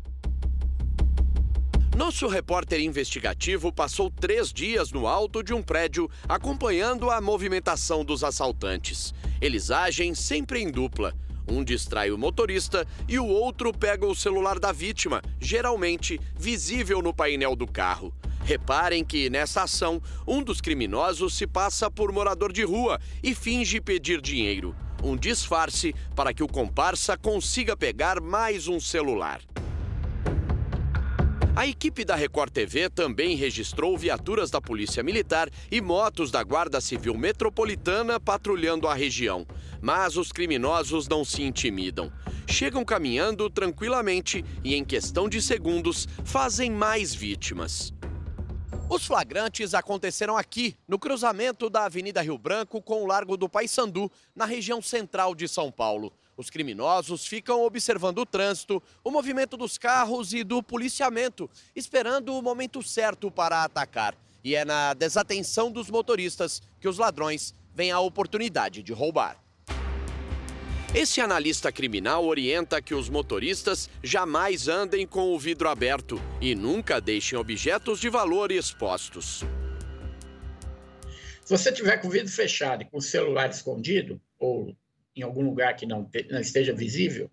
Nosso 1.97 2.29
repórter 2.29 2.81
investigativo 2.81 3.73
passou 3.73 4.11
três 4.11 4.53
dias 4.53 4.93
no 4.93 5.07
alto 5.07 5.43
de 5.43 5.55
um 5.55 5.63
prédio 5.63 6.11
acompanhando 6.29 7.11
a 7.11 7.19
movimentação 7.19 8.05
dos 8.05 8.23
assaltantes. 8.23 9.15
Eles 9.41 9.71
agem 9.71 10.15
sempre 10.15 10.61
em 10.61 10.71
dupla. 10.71 11.15
Um 11.49 11.65
distrai 11.65 12.11
o 12.11 12.19
motorista 12.19 12.87
e 13.09 13.19
o 13.19 13.27
outro 13.27 13.73
pega 13.73 14.07
o 14.07 14.15
celular 14.15 14.59
da 14.59 14.71
vítima, 14.71 15.23
geralmente 15.41 16.21
visível 16.39 17.01
no 17.01 17.15
painel 17.15 17.57
do 17.57 17.67
carro. 17.67 18.15
Reparem 18.45 19.05
que 19.05 19.31
nessa 19.31 19.63
ação, 19.63 20.03
um 20.27 20.43
dos 20.43 20.61
criminosos 20.61 21.35
se 21.35 21.47
passa 21.47 21.91
por 21.91 22.13
morador 22.13 22.53
de 22.53 22.65
rua 22.65 23.01
e 23.23 23.35
finge 23.35 23.81
pedir 23.81 24.21
dinheiro. 24.21 24.75
Um 25.03 25.17
disfarce 25.17 25.95
para 26.15 26.35
que 26.35 26.43
o 26.43 26.49
comparsa 26.49 27.17
consiga 27.17 27.77
pegar 27.77 28.21
mais 28.21 28.69
um 28.69 28.81
celular. 28.81 29.41
A 31.55 31.67
equipe 31.67 32.03
da 32.03 32.17
Record 32.17 32.51
TV 32.51 32.89
também 32.89 33.37
registrou 33.37 33.97
viaturas 33.97 34.51
da 34.51 34.59
Polícia 34.59 35.03
Militar 35.03 35.51
e 35.71 35.83
motos 35.83 36.31
da 36.31 36.43
Guarda 36.43 36.81
Civil 36.81 37.17
Metropolitana 37.17 38.19
patrulhando 38.19 38.89
a 38.89 38.95
região. 38.95 39.47
Mas 39.81 40.17
os 40.17 40.33
criminosos 40.33 41.07
não 41.07 41.25
se 41.27 41.43
intimidam. 41.43 42.11
Chegam 42.49 42.85
caminhando 42.85 43.51
tranquilamente 43.51 44.43
e, 44.65 44.75
em 44.75 44.85
questão 44.85 45.29
de 45.29 45.43
segundos, 45.43 46.09
fazem 46.25 46.71
mais 46.71 47.15
vítimas. 47.15 47.93
Os 48.89 49.07
flagrantes 49.07 49.73
aconteceram 49.75 50.37
aqui, 50.37 50.77
no 50.87 50.99
cruzamento 50.99 51.71
da 51.71 51.85
Avenida 51.85 52.21
Rio 52.21 52.37
Branco 52.37 52.83
com 52.83 53.03
o 53.03 53.07
Largo 53.07 53.37
do 53.37 53.49
Paissandu, 53.49 54.11
na 54.35 54.45
região 54.45 54.83
central 54.83 55.35
de 55.35 55.49
São 55.49 55.71
Paulo. 55.71 56.13
Os 56.37 56.51
criminosos 56.51 57.27
ficam 57.27 57.63
observando 57.65 58.19
o 58.19 58.27
trânsito, 58.27 58.83
o 59.03 59.11
movimento 59.11 59.57
dos 59.57 59.79
carros 59.79 60.33
e 60.33 60.45
do 60.45 60.63
policiamento, 60.63 61.49
esperando 61.75 62.37
o 62.37 62.43
momento 62.43 62.83
certo 62.83 63.31
para 63.31 63.65
atacar. 63.65 64.15
E 64.45 64.55
é 64.55 64.65
na 64.65 64.93
desatenção 64.95 65.71
dos 65.71 65.89
motoristas 65.89 66.61
que 66.81 66.89
os 66.89 66.99
ladrões 66.99 67.55
vêm 67.75 67.93
a 67.93 68.01
oportunidade 68.01 68.83
de 68.83 68.93
roubar. 68.93 69.43
Esse 70.95 71.23
analista 71.23 71.73
criminal 71.73 72.23
orienta 72.27 72.83
que 72.83 72.95
os 72.95 73.09
motoristas 73.09 73.89
jamais 74.03 74.69
andem 74.69 75.07
com 75.07 75.33
o 75.33 75.39
vidro 75.39 75.71
aberto 75.71 76.21
e 76.39 76.55
nunca 76.55 77.01
deixem 77.01 77.39
objetos 77.39 77.99
de 77.99 78.11
valor 78.11 78.53
expostos. 78.53 79.43
Se 81.43 81.51
você 81.57 81.73
tiver 81.73 81.97
com 81.97 82.09
o 82.09 82.11
vidro 82.11 82.31
fechado 82.31 82.83
e 82.83 82.85
com 82.85 82.99
o 82.99 83.01
celular 83.01 83.49
escondido, 83.49 84.21
ou 84.39 84.77
em 85.17 85.23
algum 85.23 85.41
lugar 85.41 85.75
que 85.77 85.87
não, 85.87 86.11
não 86.31 86.41
esteja 86.41 86.75
visível, 86.75 87.31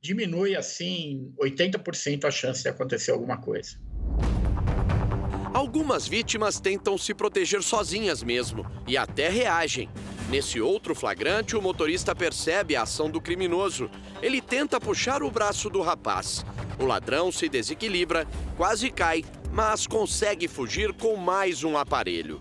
diminui 0.00 0.56
assim 0.56 1.32
80% 1.40 2.24
a 2.24 2.32
chance 2.32 2.64
de 2.64 2.68
acontecer 2.68 3.12
alguma 3.12 3.40
coisa. 3.40 3.80
Algumas 5.54 6.08
vítimas 6.08 6.58
tentam 6.58 6.98
se 6.98 7.14
proteger 7.14 7.62
sozinhas 7.62 8.24
mesmo 8.24 8.66
e 8.88 8.96
até 8.96 9.28
reagem. 9.28 9.88
Nesse 10.28 10.60
outro 10.60 10.92
flagrante, 10.92 11.56
o 11.56 11.62
motorista 11.62 12.14
percebe 12.14 12.74
a 12.74 12.82
ação 12.82 13.08
do 13.08 13.20
criminoso. 13.20 13.88
Ele 14.20 14.40
tenta 14.40 14.80
puxar 14.80 15.22
o 15.22 15.30
braço 15.30 15.70
do 15.70 15.80
rapaz. 15.80 16.44
O 16.80 16.84
ladrão 16.84 17.30
se 17.30 17.48
desequilibra, 17.48 18.26
quase 18.56 18.90
cai, 18.90 19.24
mas 19.52 19.86
consegue 19.86 20.48
fugir 20.48 20.92
com 20.92 21.16
mais 21.16 21.62
um 21.62 21.78
aparelho. 21.78 22.40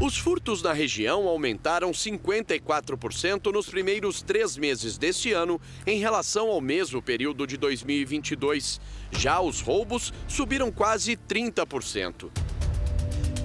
Os 0.00 0.16
furtos 0.16 0.62
na 0.62 0.72
região 0.72 1.26
aumentaram 1.26 1.90
54% 1.90 3.50
nos 3.50 3.68
primeiros 3.68 4.22
três 4.22 4.56
meses 4.56 4.98
deste 4.98 5.32
ano 5.32 5.60
em 5.86 5.98
relação 5.98 6.50
ao 6.50 6.60
mesmo 6.60 7.02
período 7.02 7.46
de 7.46 7.56
2022. 7.56 8.80
Já 9.10 9.40
os 9.40 9.60
roubos 9.60 10.12
subiram 10.28 10.70
quase 10.70 11.16
30%. 11.16 12.30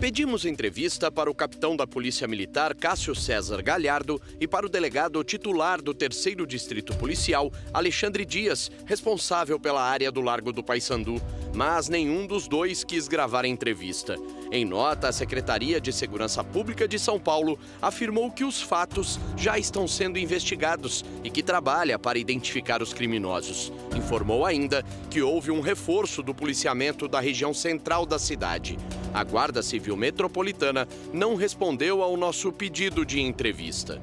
Pedimos 0.04 0.44
entrevista 0.44 1.10
para 1.10 1.32
o 1.32 1.34
capitão 1.34 1.78
da 1.78 1.88
Polícia 1.88 2.28
Militar, 2.28 2.76
Cássio 2.76 3.16
César 3.16 3.62
Galhardo, 3.62 4.22
e 4.38 4.46
para 4.46 4.66
o 4.66 4.70
delegado 4.70 5.24
titular 5.24 5.82
do 5.82 5.94
Terceiro 5.94 6.46
Distrito 6.46 6.94
Policial, 6.98 7.50
Alexandre 7.74 8.26
Dias, 8.26 8.70
responsável 8.86 9.58
pela 9.58 9.82
área 9.82 10.12
do 10.12 10.20
Largo 10.20 10.52
do 10.52 10.62
Paissandu. 10.62 11.22
Mas 11.54 11.88
nenhum 11.88 12.28
dos 12.28 12.50
dois 12.50 12.84
quis 12.84 13.08
gravar 13.08 13.46
a 13.46 13.48
entrevista. 13.48 14.18
Em 14.56 14.66
nota, 14.66 15.08
a 15.08 15.12
Secretaria 15.12 15.82
de 15.82 15.92
Segurança 15.92 16.44
Pública 16.44 16.88
de 16.88 17.00
São 17.00 17.20
Paulo 17.20 17.58
afirmou 17.82 18.30
que 18.30 18.44
os 18.44 18.62
fatos 18.62 19.20
já 19.36 19.58
estão 19.58 19.88
sendo 19.88 20.20
investigados 20.20 21.04
e 21.24 21.32
que 21.32 21.42
trabalha 21.42 21.98
para 21.98 22.20
identificar 22.20 22.80
os 22.80 22.94
criminosos. 22.94 23.74
Informou 23.96 24.46
ainda 24.46 24.86
que 25.10 25.24
houve 25.24 25.50
um 25.50 25.60
reforço 25.60 26.22
do 26.22 26.36
policiamento 26.36 27.08
da 27.08 27.20
região 27.20 27.52
central 27.52 28.06
da 28.06 28.20
cidade. 28.20 28.78
A 29.12 29.24
Guarda 29.24 29.64
Civil 29.64 29.98
Metropolitana 29.98 30.88
não 31.12 31.34
respondeu 31.34 32.04
ao 32.04 32.16
nosso 32.16 32.52
pedido 32.52 33.04
de 33.04 33.20
entrevista. 33.20 34.00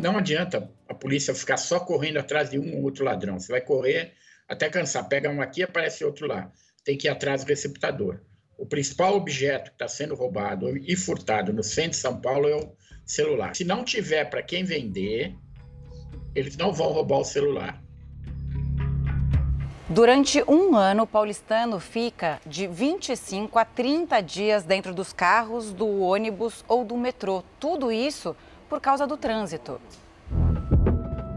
Não 0.00 0.16
adianta 0.16 0.66
a 0.88 0.94
polícia 0.94 1.34
ficar 1.34 1.58
só 1.58 1.78
correndo 1.78 2.16
atrás 2.16 2.48
de 2.48 2.58
um 2.58 2.74
ou 2.76 2.84
outro 2.84 3.04
ladrão. 3.04 3.38
Você 3.38 3.52
vai 3.52 3.60
correr 3.60 4.14
até 4.48 4.70
cansar, 4.70 5.06
pega 5.10 5.28
um 5.28 5.42
aqui, 5.42 5.62
aparece 5.62 6.06
outro 6.06 6.26
lá. 6.26 6.50
Tem 6.82 6.96
que 6.96 7.06
ir 7.06 7.10
atrás 7.10 7.44
do 7.44 7.48
receptador. 7.48 8.18
O 8.62 8.66
principal 8.66 9.16
objeto 9.16 9.70
que 9.70 9.74
está 9.74 9.88
sendo 9.88 10.14
roubado 10.14 10.78
e 10.78 10.94
furtado 10.94 11.52
no 11.52 11.64
centro 11.64 11.90
de 11.90 11.96
São 11.96 12.20
Paulo 12.20 12.48
é 12.48 12.54
o 12.54 12.72
celular. 13.04 13.56
Se 13.56 13.64
não 13.64 13.82
tiver 13.82 14.26
para 14.26 14.40
quem 14.40 14.62
vender, 14.62 15.34
eles 16.32 16.56
não 16.56 16.72
vão 16.72 16.92
roubar 16.92 17.18
o 17.18 17.24
celular. 17.24 17.82
Durante 19.88 20.44
um 20.48 20.76
ano, 20.76 21.02
o 21.02 21.06
paulistano 21.08 21.80
fica 21.80 22.40
de 22.46 22.68
25 22.68 23.58
a 23.58 23.64
30 23.64 24.20
dias 24.20 24.62
dentro 24.62 24.94
dos 24.94 25.12
carros, 25.12 25.72
do 25.72 26.00
ônibus 26.00 26.64
ou 26.68 26.84
do 26.84 26.96
metrô. 26.96 27.42
Tudo 27.58 27.90
isso 27.90 28.36
por 28.68 28.80
causa 28.80 29.08
do 29.08 29.16
trânsito. 29.16 29.80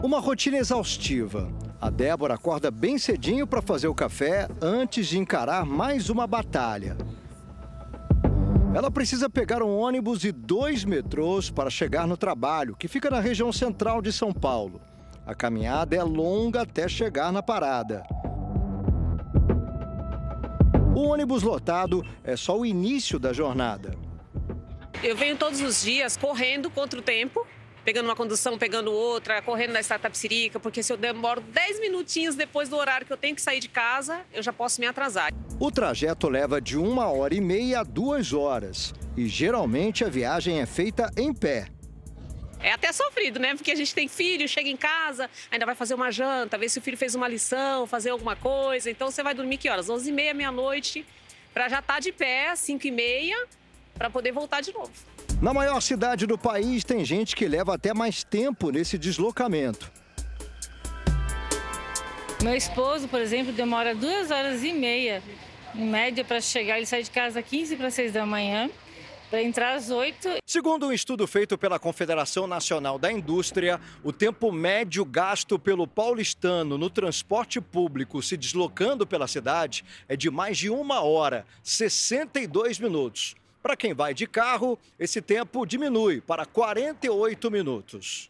Uma 0.03 0.19
rotina 0.19 0.57
exaustiva. 0.57 1.51
A 1.81 1.89
Débora 1.89 2.35
acorda 2.35 2.71
bem 2.71 2.97
cedinho 2.97 3.45
para 3.45 3.61
fazer 3.61 3.87
o 3.87 3.95
café 3.95 4.47
antes 4.61 5.07
de 5.07 5.19
encarar 5.19 5.65
mais 5.65 6.09
uma 6.09 6.25
batalha. 6.25 6.97
Ela 8.73 8.89
precisa 8.89 9.29
pegar 9.29 9.61
um 9.61 9.77
ônibus 9.77 10.23
e 10.23 10.31
dois 10.31 10.83
metrôs 10.83 11.49
para 11.49 11.69
chegar 11.69 12.07
no 12.07 12.17
trabalho, 12.17 12.75
que 12.75 12.87
fica 12.87 13.09
na 13.09 13.19
região 13.19 13.51
central 13.51 14.01
de 14.01 14.11
São 14.11 14.33
Paulo. 14.33 14.81
A 15.25 15.33
caminhada 15.33 15.95
é 15.95 16.03
longa 16.03 16.61
até 16.61 16.87
chegar 16.87 17.31
na 17.31 17.41
parada. 17.41 18.03
O 20.95 21.07
ônibus 21.07 21.43
lotado 21.43 22.03
é 22.23 22.35
só 22.37 22.57
o 22.57 22.65
início 22.65 23.19
da 23.19 23.33
jornada. 23.33 23.95
Eu 25.03 25.15
venho 25.15 25.37
todos 25.37 25.61
os 25.61 25.83
dias 25.83 26.15
correndo 26.15 26.69
contra 26.69 26.99
o 26.99 27.03
tempo 27.03 27.45
pegando 27.85 28.07
uma 28.07 28.15
condução, 28.15 28.57
pegando 28.57 28.91
outra, 28.91 29.43
correndo 29.43 29.73
na 29.73 29.79
startup 29.79 30.17
Sirica, 30.17 30.59
porque 30.59 30.81
se 30.81 30.91
eu 30.91 30.97
demoro 30.97 31.39
10 31.39 31.79
minutinhos 31.79 32.33
depois 32.33 32.67
do 32.67 32.75
horário 32.75 33.05
que 33.05 33.13
eu 33.13 33.17
tenho 33.17 33.35
que 33.35 33.41
sair 33.41 33.59
de 33.59 33.69
casa, 33.69 34.21
eu 34.33 34.41
já 34.41 34.51
posso 34.51 34.81
me 34.81 34.87
atrasar. 34.87 35.31
O 35.59 35.71
trajeto 35.71 36.27
leva 36.27 36.59
de 36.59 36.75
uma 36.75 37.11
hora 37.11 37.35
e 37.35 37.39
meia 37.39 37.81
a 37.81 37.83
duas 37.83 38.33
horas. 38.33 38.91
E 39.15 39.27
geralmente 39.27 40.03
a 40.03 40.09
viagem 40.09 40.59
é 40.59 40.65
feita 40.65 41.11
em 41.15 41.31
pé. 41.31 41.67
É 42.59 42.71
até 42.71 42.91
sofrido, 42.91 43.39
né? 43.39 43.53
Porque 43.53 43.71
a 43.71 43.75
gente 43.75 43.93
tem 43.93 44.07
filho, 44.07 44.49
chega 44.49 44.67
em 44.67 44.75
casa, 44.75 45.29
ainda 45.51 45.67
vai 45.67 45.75
fazer 45.75 45.93
uma 45.93 46.11
janta, 46.11 46.57
ver 46.57 46.67
se 46.69 46.79
o 46.79 46.81
filho 46.81 46.97
fez 46.97 47.13
uma 47.13 47.27
lição, 47.27 47.85
fazer 47.85 48.09
alguma 48.09 48.35
coisa. 48.35 48.89
Então 48.89 49.11
você 49.11 49.21
vai 49.21 49.35
dormir 49.35 49.57
que 49.57 49.69
horas? 49.69 49.87
11 49.87 50.09
e 50.09 50.11
meia, 50.11 50.33
meia-noite, 50.33 51.05
para 51.53 51.69
já 51.69 51.79
estar 51.79 51.93
tá 51.93 51.99
de 51.99 52.11
pé, 52.11 52.55
5 52.55 52.87
e 52.87 52.91
meia, 52.91 53.45
para 53.93 54.09
poder 54.09 54.31
voltar 54.31 54.61
de 54.61 54.73
novo. 54.73 54.91
Na 55.41 55.53
maior 55.53 55.81
cidade 55.81 56.25
do 56.25 56.37
país, 56.37 56.85
tem 56.85 57.03
gente 57.03 57.35
que 57.35 57.45
leva 57.45 57.75
até 57.75 57.93
mais 57.93 58.23
tempo 58.23 58.69
nesse 58.69 58.97
deslocamento. 58.97 59.91
Meu 62.41 62.55
esposo, 62.55 63.07
por 63.09 63.19
exemplo, 63.19 63.51
demora 63.51 63.93
duas 63.93 64.31
horas 64.31 64.63
e 64.63 64.71
meia, 64.71 65.21
em 65.73 65.85
média, 65.85 66.23
para 66.23 66.39
chegar. 66.39 66.77
Ele 66.77 66.85
sai 66.85 67.03
de 67.03 67.11
casa 67.11 67.39
às 67.39 67.45
15 67.45 67.75
para 67.75 67.91
6 67.91 68.13
da 68.13 68.25
manhã, 68.25 68.69
para 69.29 69.41
entrar 69.41 69.73
às 69.75 69.89
8. 69.89 70.37
Segundo 70.47 70.87
um 70.87 70.93
estudo 70.93 71.27
feito 71.27 71.57
pela 71.57 71.77
Confederação 71.79 72.47
Nacional 72.47 72.97
da 72.97 73.11
Indústria, 73.11 73.79
o 74.03 74.13
tempo 74.13 74.53
médio 74.53 75.03
gasto 75.03 75.59
pelo 75.59 75.85
paulistano 75.85 76.77
no 76.77 76.89
transporte 76.89 77.59
público 77.59 78.21
se 78.23 78.37
deslocando 78.37 79.05
pela 79.05 79.27
cidade 79.27 79.83
é 80.07 80.15
de 80.15 80.31
mais 80.31 80.57
de 80.57 80.69
uma 80.69 81.01
hora, 81.01 81.45
62 81.61 82.79
minutos. 82.79 83.35
Para 83.65 83.75
quem 83.75 83.95
vai 83.95 84.13
de 84.13 84.27
carro, 84.27 84.77
esse 84.99 85.19
tempo 85.19 85.65
diminui 85.65 86.21
para 86.21 86.45
48 86.45 87.49
minutos. 87.49 88.29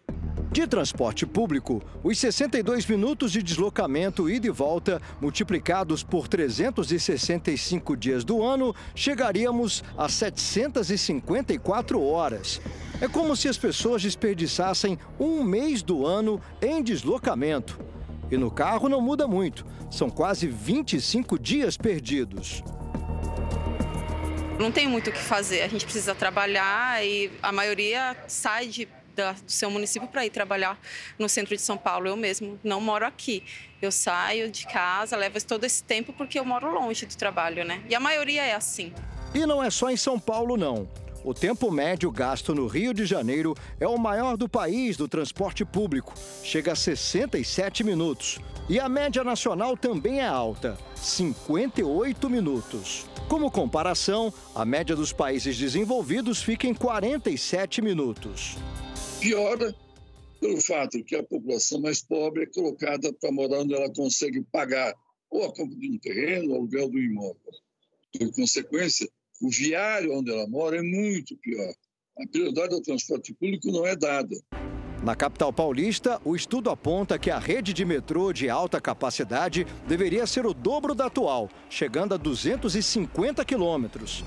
De 0.50 0.66
transporte 0.66 1.26
público, 1.26 1.84
os 2.02 2.18
62 2.18 2.86
minutos 2.86 3.34
de 3.34 3.44
deslocamento 3.44 4.30
ida 4.30 4.48
e 4.48 4.50
volta, 4.50 5.02
multiplicados 5.20 6.04
por 6.04 6.30
365 6.30 7.98
dias 7.98 8.24
do 8.24 8.42
ano, 8.42 8.74
chegaríamos 8.96 9.84
a 9.98 10.08
754 10.08 12.02
horas. 12.02 12.62
É 13.02 13.10
como 13.10 13.36
se 13.36 13.50
as 13.50 13.58
pessoas 13.58 14.02
desperdiçassem 14.02 14.98
um 15.20 15.44
mês 15.44 15.84
do 15.84 16.06
ano 16.06 16.40
em 16.62 16.82
deslocamento. 16.82 17.78
E 18.32 18.38
no 18.38 18.50
carro 18.50 18.88
não 18.88 19.02
muda 19.02 19.28
muito, 19.28 19.66
são 19.92 20.10
quase 20.10 20.48
25 20.48 21.38
dias 21.38 21.76
perdidos. 21.76 22.64
Não 24.60 24.72
tem 24.72 24.88
muito 24.88 25.10
o 25.10 25.14
que 25.14 25.20
fazer, 25.20 25.64
a 25.64 25.68
gente 25.68 25.84
precisa 25.84 26.16
trabalhar 26.16 27.06
e 27.06 27.30
a 27.44 27.52
maioria 27.52 28.16
sai 28.26 28.68
de, 28.68 28.88
da, 29.14 29.34
do 29.34 29.52
seu 29.52 29.70
município 29.70 30.08
para 30.08 30.26
ir 30.26 30.30
trabalhar 30.30 30.80
no 31.20 31.28
centro 31.28 31.54
de 31.54 31.62
São 31.62 31.78
Paulo. 31.78 32.08
Eu 32.08 32.16
mesmo 32.16 32.58
não 32.64 32.80
moro 32.80 33.06
aqui. 33.06 33.44
Eu 33.82 33.92
saio 33.92 34.50
de 34.50 34.66
casa, 34.66 35.18
levo 35.18 35.44
todo 35.46 35.66
esse 35.66 35.84
tempo 35.84 36.14
porque 36.14 36.40
eu 36.40 36.46
moro 36.46 36.74
longe 36.74 37.06
do 37.06 37.16
trabalho, 37.18 37.66
né? 37.66 37.84
E 37.90 37.94
a 37.94 38.00
maioria 38.00 38.44
é 38.44 38.54
assim. 38.54 38.94
E 39.34 39.46
não 39.46 39.62
é 39.62 39.70
só 39.70 39.90
em 39.90 39.98
São 39.98 40.18
Paulo, 40.18 40.56
não. 40.56 40.88
O 41.26 41.34
tempo 41.34 41.72
médio 41.72 42.12
gasto 42.12 42.54
no 42.54 42.68
Rio 42.68 42.94
de 42.94 43.04
Janeiro 43.04 43.56
é 43.80 43.88
o 43.88 43.98
maior 43.98 44.38
do 44.38 44.48
país 44.48 44.96
do 44.96 45.08
transporte 45.08 45.66
público, 45.66 46.14
chega 46.44 46.74
a 46.74 46.76
67 46.76 47.84
minutos. 47.84 48.38
E 48.70 48.80
a 48.80 48.88
média 48.88 49.24
nacional 49.24 49.76
também 49.76 50.20
é 50.20 50.28
alta, 50.28 50.78
58 50.96 52.30
minutos. 52.30 53.08
Como 53.28 53.50
comparação, 53.50 54.32
a 54.54 54.64
média 54.64 54.96
dos 54.96 55.12
países 55.12 55.58
desenvolvidos 55.58 56.44
fica 56.44 56.68
em 56.68 56.76
47 56.76 57.82
minutos. 57.82 58.56
Piora 59.20 59.76
pelo 60.40 60.62
fato 60.62 61.04
que 61.04 61.16
a 61.16 61.24
população 61.24 61.82
mais 61.82 62.04
pobre 62.04 62.44
é 62.44 62.46
colocada 62.46 63.12
para 63.14 63.32
morar 63.32 63.62
onde 63.62 63.74
ela 63.74 63.92
consegue 63.92 64.44
pagar 64.52 64.94
ou 65.32 65.44
a 65.44 65.52
compra 65.52 65.76
de 65.76 65.90
um 65.90 65.98
terreno 65.98 66.52
ou 66.52 66.58
aluguel 66.58 66.88
do 66.88 67.00
imóvel. 67.00 67.40
Por 68.16 68.32
consequência, 68.32 69.10
o 69.42 69.50
viário 69.50 70.18
onde 70.18 70.32
ela 70.32 70.48
mora 70.48 70.78
é 70.78 70.82
muito 70.82 71.36
pior. 71.38 71.74
A 72.18 72.28
prioridade 72.28 72.74
ao 72.74 72.82
transporte 72.82 73.34
público 73.34 73.72
não 73.72 73.86
é 73.86 73.96
dada. 73.96 74.36
Na 75.04 75.16
capital 75.16 75.54
paulista, 75.54 76.20
o 76.24 76.36
estudo 76.36 76.70
aponta 76.70 77.20
que 77.20 77.30
a 77.30 77.38
rede 77.38 77.74
de 77.74 77.86
metrô 77.86 78.34
de 78.34 78.50
alta 78.50 78.82
capacidade 78.82 79.68
deveria 79.88 80.26
ser 80.26 80.46
o 80.46 80.54
dobro 80.54 80.96
da 80.96 81.06
atual, 81.06 81.50
chegando 81.70 82.16
a 82.16 82.18
250 82.18 83.46
quilômetros. 83.46 84.24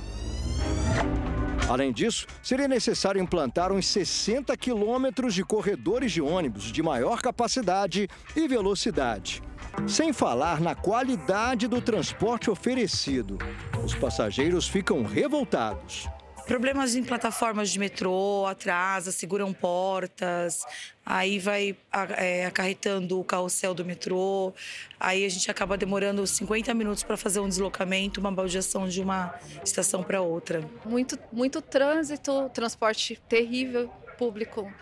Além 1.68 1.92
disso, 1.92 2.26
seria 2.42 2.68
necessário 2.68 3.20
implantar 3.20 3.72
uns 3.72 3.86
60 3.88 4.56
quilômetros 4.56 5.34
de 5.34 5.44
corredores 5.44 6.12
de 6.12 6.22
ônibus 6.22 6.72
de 6.72 6.82
maior 6.82 7.20
capacidade 7.20 8.08
e 8.36 8.48
velocidade. 8.48 9.42
Sem 9.86 10.12
falar 10.12 10.60
na 10.60 10.74
qualidade 10.74 11.66
do 11.66 11.80
transporte 11.80 12.50
oferecido. 12.50 13.38
Os 13.84 13.94
passageiros 13.94 14.68
ficam 14.68 15.02
revoltados. 15.02 16.08
Problemas 16.48 16.94
em 16.94 17.04
plataformas 17.04 17.68
de 17.68 17.78
metrô, 17.78 18.46
atrasa, 18.46 19.12
seguram 19.12 19.52
portas, 19.52 20.64
aí 21.04 21.38
vai 21.38 21.76
é, 22.16 22.46
acarretando 22.46 23.20
o 23.20 23.24
carrossel 23.24 23.74
do 23.74 23.84
metrô, 23.84 24.54
aí 24.98 25.26
a 25.26 25.28
gente 25.28 25.50
acaba 25.50 25.76
demorando 25.76 26.26
50 26.26 26.72
minutos 26.72 27.02
para 27.02 27.18
fazer 27.18 27.40
um 27.40 27.48
deslocamento, 27.48 28.18
uma 28.18 28.32
baldeação 28.32 28.88
de 28.88 29.02
uma 29.02 29.34
estação 29.62 30.02
para 30.02 30.22
outra. 30.22 30.64
Muito, 30.86 31.18
muito 31.30 31.60
trânsito, 31.60 32.50
transporte 32.54 33.20
terrível, 33.28 33.90
público 34.16 34.72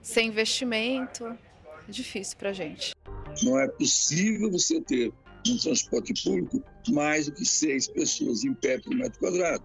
sem 0.00 0.28
investimento, 0.28 1.26
é 1.26 1.90
difícil 1.90 2.38
para 2.38 2.48
a 2.48 2.52
gente. 2.54 2.94
Não 3.42 3.58
é 3.58 3.68
possível 3.68 4.50
você 4.50 4.80
ter 4.80 5.12
um 5.48 5.56
transporte 5.56 6.12
público 6.22 6.62
mais 6.88 7.26
do 7.26 7.32
que 7.32 7.44
seis 7.44 7.88
pessoas 7.88 8.44
em 8.44 8.54
pé 8.54 8.78
por 8.78 8.94
metro 8.94 9.18
quadrado. 9.18 9.64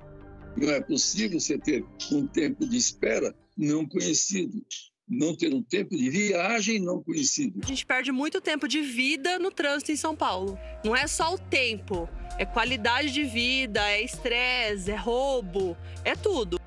Não 0.55 0.69
é 0.69 0.81
possível 0.81 1.39
você 1.39 1.57
ter 1.57 1.85
um 2.11 2.25
tempo 2.25 2.65
de 2.65 2.77
espera 2.77 3.35
não 3.55 3.85
conhecido, 3.85 4.65
não 5.07 5.35
ter 5.35 5.53
um 5.53 5.61
tempo 5.61 5.95
de 5.95 6.09
viagem 6.09 6.79
não 6.79 7.03
conhecido. 7.03 7.59
A 7.63 7.67
gente 7.67 7.85
perde 7.85 8.11
muito 8.11 8.41
tempo 8.41 8.67
de 8.67 8.81
vida 8.81 9.37
no 9.37 9.51
trânsito 9.51 9.91
em 9.91 9.95
São 9.95 10.15
Paulo. 10.15 10.57
Não 10.83 10.95
é 10.95 11.05
só 11.05 11.33
o 11.33 11.37
tempo, 11.37 12.09
é 12.39 12.45
qualidade 12.45 13.11
de 13.11 13.23
vida, 13.23 13.81
é 13.89 14.01
estresse, 14.01 14.91
é 14.91 14.95
roubo, 14.95 15.77
é 16.03 16.15
tudo. 16.15 16.59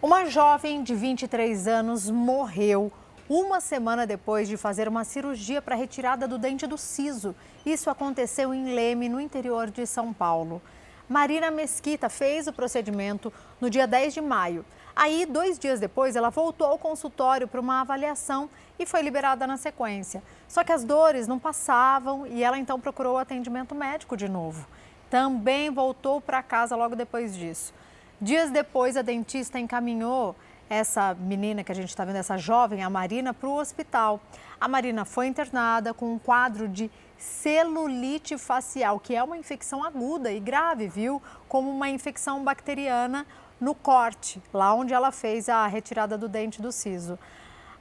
Uma 0.00 0.26
jovem 0.26 0.82
de 0.82 0.94
23 0.94 1.66
anos 1.66 2.10
morreu 2.10 2.92
uma 3.28 3.60
semana 3.60 4.06
depois 4.06 4.48
de 4.48 4.56
fazer 4.56 4.88
uma 4.88 5.04
cirurgia 5.04 5.62
para 5.62 5.74
retirada 5.74 6.28
do 6.28 6.38
dente 6.38 6.66
do 6.66 6.76
siso. 6.76 7.34
Isso 7.64 7.88
aconteceu 7.88 8.52
em 8.52 8.74
Leme, 8.74 9.08
no 9.08 9.20
interior 9.20 9.70
de 9.70 9.86
São 9.86 10.12
Paulo. 10.12 10.60
Marina 11.08 11.50
Mesquita 11.50 12.08
fez 12.08 12.46
o 12.46 12.52
procedimento 12.52 13.32
no 13.60 13.68
dia 13.68 13.86
10 13.86 14.14
de 14.14 14.20
maio. 14.20 14.64
Aí, 14.96 15.26
dois 15.26 15.58
dias 15.58 15.80
depois, 15.80 16.16
ela 16.16 16.30
voltou 16.30 16.66
ao 16.66 16.78
consultório 16.78 17.48
para 17.48 17.60
uma 17.60 17.80
avaliação 17.80 18.48
e 18.78 18.86
foi 18.86 19.02
liberada 19.02 19.46
na 19.46 19.56
sequência. 19.56 20.22
Só 20.48 20.62
que 20.62 20.72
as 20.72 20.84
dores 20.84 21.26
não 21.26 21.38
passavam 21.38 22.26
e 22.26 22.42
ela 22.42 22.58
então 22.58 22.80
procurou 22.80 23.18
atendimento 23.18 23.74
médico 23.74 24.16
de 24.16 24.28
novo. 24.28 24.66
Também 25.10 25.70
voltou 25.70 26.20
para 26.20 26.42
casa 26.42 26.76
logo 26.76 26.94
depois 26.94 27.36
disso. 27.36 27.74
Dias 28.20 28.50
depois, 28.50 28.96
a 28.96 29.02
dentista 29.02 29.58
encaminhou 29.58 30.34
essa 30.68 31.14
menina 31.14 31.62
que 31.62 31.72
a 31.72 31.74
gente 31.74 31.88
está 31.88 32.04
vendo, 32.04 32.16
essa 32.16 32.36
jovem, 32.38 32.82
a 32.82 32.90
Marina, 32.90 33.34
para 33.34 33.48
o 33.48 33.58
hospital. 33.58 34.20
A 34.60 34.66
Marina 34.66 35.04
foi 35.04 35.26
internada 35.26 35.92
com 35.92 36.12
um 36.12 36.18
quadro 36.18 36.68
de 36.68 36.90
celulite 37.18 38.36
facial, 38.36 38.98
que 38.98 39.14
é 39.14 39.22
uma 39.22 39.36
infecção 39.36 39.84
aguda 39.84 40.32
e 40.32 40.40
grave, 40.40 40.88
viu? 40.88 41.22
Como 41.48 41.70
uma 41.70 41.88
infecção 41.88 42.42
bacteriana 42.42 43.26
no 43.60 43.74
corte, 43.74 44.42
lá 44.52 44.74
onde 44.74 44.92
ela 44.92 45.12
fez 45.12 45.48
a 45.48 45.66
retirada 45.66 46.18
do 46.18 46.28
dente 46.28 46.60
do 46.60 46.72
siso. 46.72 47.18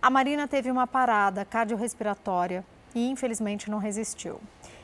A 0.02 0.10
Marina 0.10 0.48
teve 0.48 0.70
uma 0.70 0.86
parada 0.86 1.46
cardiorrespiratória 1.46 2.64
e 2.94 3.10
infelizmente 3.10 3.72
não 3.72 3.80
resistiu. 3.80 4.40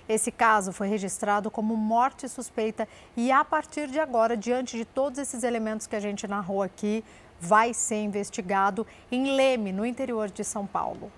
Esse 0.07 0.31
caso 0.31 0.73
foi 0.73 0.87
registrado 0.87 1.51
como 1.51 1.77
morte 1.77 2.27
suspeita 2.27 2.87
e 3.15 3.31
a 3.31 3.45
partir 3.45 3.87
de 3.87 3.99
agora, 3.99 4.35
diante 4.35 4.75
de 4.75 4.83
todos 4.83 5.19
esses 5.19 5.43
elementos 5.43 5.85
que 5.85 5.95
a 5.95 5.99
gente 5.99 6.27
narrou 6.27 6.63
aqui, 6.63 7.03
vai 7.39 7.73
ser 7.73 8.01
investigado 8.03 8.85
em 9.11 9.35
Leme, 9.35 9.71
no 9.71 9.85
interior 9.85 10.29
de 10.29 10.43
São 10.43 10.65
Paulo. 10.65 11.11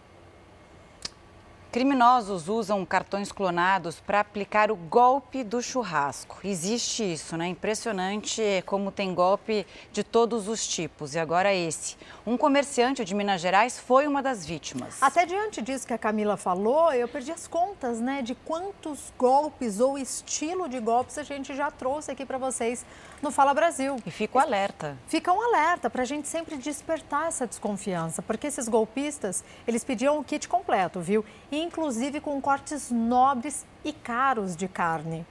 Criminosos 1.72 2.50
usam 2.50 2.86
cartões 2.86 3.32
clonados 3.32 3.98
para 4.02 4.20
aplicar 4.20 4.70
o 4.70 4.76
golpe 4.76 5.42
do 5.42 5.62
churrasco. 5.62 6.40
Existe 6.44 7.14
isso, 7.14 7.38
né? 7.38 7.48
Impressionante 7.48 8.62
como 8.66 8.92
tem 8.92 9.14
golpe 9.14 9.66
de 9.90 10.04
todos 10.04 10.50
os 10.50 10.68
tipos. 10.68 11.16
E 11.16 11.20
agora 11.20 11.54
esse. 11.54 11.96
Um 12.28 12.36
comerciante 12.36 13.06
de 13.06 13.16
Minas 13.16 13.40
Gerais 13.40 13.80
foi 13.80 14.06
uma 14.06 14.22
das 14.22 14.46
vítimas. 14.46 15.02
Até 15.02 15.26
diante 15.26 15.62
disso 15.62 15.88
que 15.88 15.94
a 15.94 15.98
Camila 15.98 16.36
falou, 16.36 16.92
eu 16.92 17.08
perdi 17.08 17.32
as 17.32 17.48
contas, 17.48 18.02
né? 18.02 18.22
De 18.22 18.36
quantos 18.36 19.14
golpes 19.18 19.80
ou 19.80 19.98
estilo 19.98 20.68
de 20.68 20.78
golpes 20.78 21.18
a 21.18 21.24
gente 21.24 21.56
já 21.56 21.72
trouxe 21.72 22.12
aqui 22.12 22.26
para 22.26 22.38
vocês 22.38 22.86
no 23.22 23.32
Fala 23.32 23.54
Brasil. 23.54 23.96
E 24.06 24.12
fica 24.12 24.40
o 24.40 24.42
alerta. 24.42 24.98
Fica 25.08 25.32
um 25.32 25.42
alerta 25.42 25.90
para 25.90 26.02
a 26.02 26.06
gente 26.06 26.28
sempre 26.28 26.58
despertar 26.58 27.30
essa 27.30 27.48
desconfiança, 27.48 28.22
porque 28.22 28.48
esses 28.48 28.68
golpistas, 28.68 29.42
eles 29.66 29.86
pediam 29.86 30.20
o 30.20 30.24
kit 30.24 30.50
completo, 30.50 31.00
viu? 31.00 31.24
E 31.50 31.61
inclusive 31.62 32.20
com 32.20 32.42
cortes 32.42 32.92
nobres 32.92 33.66
e 33.84 33.94
caros 33.94 34.56
de 34.56 34.68
carne. 34.68 35.26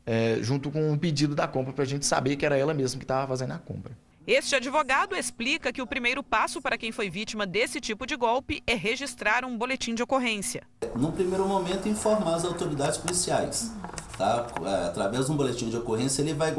é, 0.05 0.39
junto 0.41 0.69
com 0.69 0.91
o 0.91 0.97
pedido 0.97 1.33
da 1.33 1.47
compra 1.47 1.71
para 1.71 1.83
a 1.83 1.87
gente 1.87 2.05
saber 2.05 2.35
que 2.35 2.45
era 2.45 2.57
ela 2.57 2.73
mesma 2.73 2.99
que 2.99 3.05
estava 3.05 3.27
fazendo 3.27 3.53
a 3.53 3.57
compra. 3.57 3.95
Este 4.33 4.55
advogado 4.55 5.13
explica 5.13 5.73
que 5.73 5.81
o 5.81 5.85
primeiro 5.85 6.23
passo 6.23 6.61
para 6.61 6.77
quem 6.77 6.89
foi 6.89 7.09
vítima 7.09 7.45
desse 7.45 7.81
tipo 7.81 8.07
de 8.07 8.15
golpe 8.15 8.63
é 8.65 8.73
registrar 8.73 9.43
um 9.43 9.57
boletim 9.57 9.93
de 9.93 10.01
ocorrência. 10.01 10.63
No 10.95 11.11
primeiro 11.11 11.45
momento, 11.45 11.89
informar 11.89 12.35
as 12.35 12.45
autoridades 12.45 12.97
policiais. 12.97 13.73
Tá? 14.17 14.47
É, 14.63 14.87
através 14.87 15.25
de 15.25 15.33
um 15.33 15.35
boletim 15.35 15.69
de 15.69 15.75
ocorrência, 15.75 16.21
ele 16.21 16.33
vai 16.33 16.55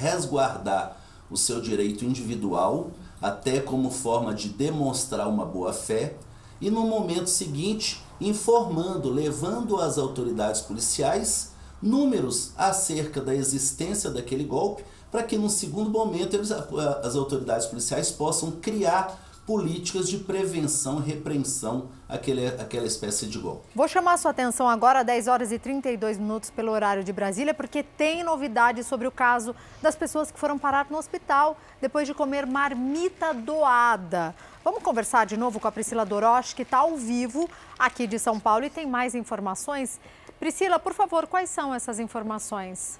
resguardar 0.00 0.96
o 1.30 1.36
seu 1.36 1.60
direito 1.60 2.04
individual, 2.04 2.90
até 3.20 3.60
como 3.60 3.88
forma 3.92 4.34
de 4.34 4.48
demonstrar 4.48 5.28
uma 5.28 5.46
boa 5.46 5.72
fé, 5.72 6.16
e 6.60 6.72
no 6.72 6.84
momento 6.88 7.28
seguinte, 7.28 8.02
informando, 8.20 9.08
levando 9.08 9.80
às 9.80 9.96
autoridades 9.96 10.62
policiais 10.62 11.52
números 11.80 12.50
acerca 12.56 13.20
da 13.20 13.32
existência 13.32 14.10
daquele 14.10 14.42
golpe 14.42 14.82
para 15.12 15.22
que 15.22 15.36
no 15.36 15.50
segundo 15.50 15.90
momento 15.90 16.34
eles, 16.34 16.50
as 16.50 17.14
autoridades 17.14 17.66
policiais 17.66 18.10
possam 18.10 18.50
criar 18.52 19.14
políticas 19.46 20.08
de 20.08 20.18
prevenção 20.18 20.98
repreensão 20.98 21.88
àquele, 22.08 22.46
àquela 22.46 22.86
espécie 22.86 23.26
de 23.26 23.38
golpe. 23.38 23.66
Vou 23.74 23.88
chamar 23.88 24.16
sua 24.16 24.30
atenção 24.30 24.68
agora, 24.68 25.02
10 25.02 25.28
horas 25.28 25.52
e 25.52 25.58
32 25.58 26.16
minutos 26.16 26.48
pelo 26.48 26.70
horário 26.72 27.02
de 27.04 27.12
Brasília, 27.12 27.52
porque 27.52 27.82
tem 27.82 28.22
novidades 28.22 28.86
sobre 28.86 29.06
o 29.06 29.10
caso 29.10 29.54
das 29.82 29.96
pessoas 29.96 30.30
que 30.30 30.38
foram 30.38 30.58
parar 30.58 30.86
no 30.88 30.96
hospital 30.96 31.58
depois 31.80 32.06
de 32.06 32.14
comer 32.14 32.46
marmita 32.46 33.34
doada. 33.34 34.34
Vamos 34.64 34.82
conversar 34.82 35.26
de 35.26 35.36
novo 35.36 35.58
com 35.58 35.66
a 35.66 35.72
Priscila 35.72 36.06
Doroche, 36.06 36.54
que 36.54 36.62
está 36.62 36.78
ao 36.78 36.96
vivo 36.96 37.50
aqui 37.76 38.06
de 38.06 38.18
São 38.18 38.38
Paulo 38.38 38.64
e 38.64 38.70
tem 38.70 38.86
mais 38.86 39.14
informações. 39.14 40.00
Priscila, 40.38 40.78
por 40.78 40.94
favor, 40.94 41.26
quais 41.26 41.50
são 41.50 41.74
essas 41.74 41.98
informações? 41.98 42.98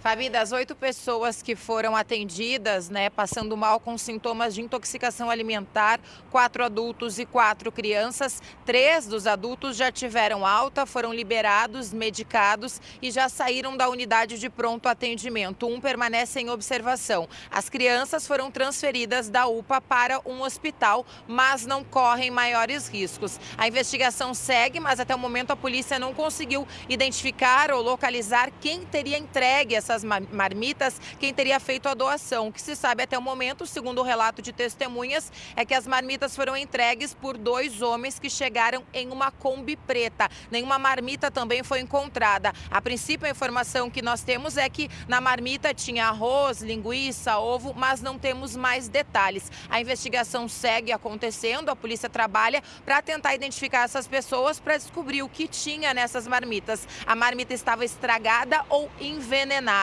Fabi, 0.00 0.30
das 0.30 0.50
oito 0.50 0.74
pessoas 0.74 1.42
que 1.42 1.54
foram 1.54 1.94
atendidas, 1.94 2.88
né, 2.88 3.10
passando 3.10 3.54
mal 3.54 3.78
com 3.78 3.98
sintomas 3.98 4.54
de 4.54 4.62
intoxicação 4.62 5.28
alimentar, 5.28 6.00
quatro 6.30 6.64
adultos 6.64 7.18
e 7.18 7.26
quatro 7.26 7.70
crianças, 7.70 8.40
três 8.64 9.06
dos 9.06 9.26
adultos 9.26 9.76
já 9.76 9.92
tiveram 9.92 10.46
alta, 10.46 10.86
foram 10.86 11.12
liberados, 11.12 11.92
medicados 11.92 12.80
e 13.02 13.10
já 13.10 13.28
saíram 13.28 13.76
da 13.76 13.90
unidade 13.90 14.38
de 14.38 14.48
pronto 14.48 14.88
atendimento. 14.88 15.66
Um 15.66 15.78
permanece 15.78 16.40
em 16.40 16.48
observação. 16.48 17.28
As 17.50 17.68
crianças 17.68 18.26
foram 18.26 18.50
transferidas 18.50 19.28
da 19.28 19.46
UPA 19.48 19.82
para 19.82 20.22
um 20.24 20.40
hospital, 20.40 21.04
mas 21.28 21.66
não 21.66 21.84
correm 21.84 22.30
maiores 22.30 22.88
riscos. 22.88 23.38
A 23.58 23.68
investigação 23.68 24.32
segue, 24.32 24.80
mas 24.80 24.98
até 24.98 25.14
o 25.14 25.18
momento 25.18 25.50
a 25.50 25.56
polícia 25.56 25.98
não 25.98 26.14
conseguiu 26.14 26.66
identificar 26.88 27.70
ou 27.70 27.82
localizar 27.82 28.50
quem 28.62 28.86
teria 28.86 29.18
entregue 29.18 29.74
essa 29.74 29.89
essas 29.90 30.04
marmitas 30.04 31.00
quem 31.18 31.34
teria 31.34 31.58
feito 31.58 31.88
a 31.88 31.94
doação. 31.94 32.48
O 32.48 32.52
que 32.52 32.62
se 32.62 32.76
sabe 32.76 33.02
até 33.02 33.18
o 33.18 33.22
momento, 33.22 33.66
segundo 33.66 34.00
o 34.00 34.04
relato 34.04 34.40
de 34.40 34.52
testemunhas, 34.52 35.32
é 35.56 35.64
que 35.64 35.74
as 35.74 35.86
marmitas 35.86 36.36
foram 36.36 36.56
entregues 36.56 37.12
por 37.12 37.36
dois 37.36 37.82
homens 37.82 38.18
que 38.18 38.30
chegaram 38.30 38.84
em 38.94 39.10
uma 39.10 39.30
Kombi 39.30 39.76
preta. 39.76 40.28
Nenhuma 40.50 40.78
marmita 40.78 41.30
também 41.30 41.62
foi 41.64 41.80
encontrada. 41.80 42.52
A 42.70 42.80
princípio, 42.80 43.26
a 43.26 43.30
informação 43.30 43.90
que 43.90 44.00
nós 44.00 44.22
temos 44.22 44.56
é 44.56 44.68
que 44.68 44.88
na 45.08 45.20
marmita 45.20 45.74
tinha 45.74 46.06
arroz, 46.06 46.60
linguiça, 46.60 47.38
ovo, 47.38 47.74
mas 47.74 48.00
não 48.00 48.18
temos 48.18 48.54
mais 48.54 48.88
detalhes. 48.88 49.50
A 49.68 49.80
investigação 49.80 50.48
segue 50.48 50.92
acontecendo, 50.92 51.68
a 51.68 51.76
polícia 51.76 52.08
trabalha 52.08 52.62
para 52.84 53.02
tentar 53.02 53.34
identificar 53.34 53.84
essas 53.84 54.06
pessoas 54.06 54.60
para 54.60 54.76
descobrir 54.76 55.22
o 55.22 55.28
que 55.28 55.48
tinha 55.48 55.92
nessas 55.92 56.28
marmitas. 56.28 56.86
A 57.06 57.16
marmita 57.16 57.54
estava 57.54 57.84
estragada 57.84 58.64
ou 58.68 58.88
envenenada. 59.00 59.79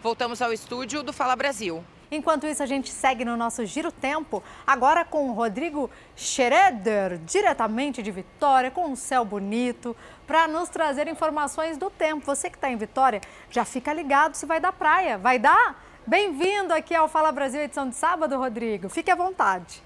Voltamos 0.00 0.40
ao 0.40 0.52
estúdio 0.52 1.02
do 1.02 1.12
Fala 1.12 1.34
Brasil. 1.34 1.84
Enquanto 2.12 2.46
isso, 2.46 2.62
a 2.62 2.66
gente 2.66 2.90
segue 2.90 3.24
no 3.24 3.36
nosso 3.36 3.64
Giro 3.64 3.90
Tempo, 3.90 4.42
agora 4.66 5.04
com 5.04 5.30
o 5.30 5.32
Rodrigo 5.32 5.90
Schroeder, 6.14 7.18
diretamente 7.24 8.02
de 8.02 8.10
Vitória, 8.10 8.70
com 8.70 8.86
um 8.86 8.94
céu 8.94 9.24
bonito, 9.24 9.96
para 10.26 10.46
nos 10.46 10.68
trazer 10.68 11.08
informações 11.08 11.76
do 11.76 11.90
tempo. 11.90 12.24
Você 12.26 12.50
que 12.50 12.56
está 12.56 12.70
em 12.70 12.76
Vitória, 12.76 13.20
já 13.50 13.64
fica 13.64 13.92
ligado 13.92 14.34
se 14.34 14.46
vai 14.46 14.60
dar 14.60 14.72
praia. 14.72 15.18
Vai 15.18 15.38
dar? 15.38 15.82
Bem-vindo 16.06 16.74
aqui 16.74 16.94
ao 16.94 17.08
Fala 17.08 17.32
Brasil, 17.32 17.62
edição 17.62 17.88
de 17.88 17.96
sábado, 17.96 18.36
Rodrigo. 18.36 18.88
Fique 18.88 19.10
à 19.10 19.14
vontade. 19.16 19.82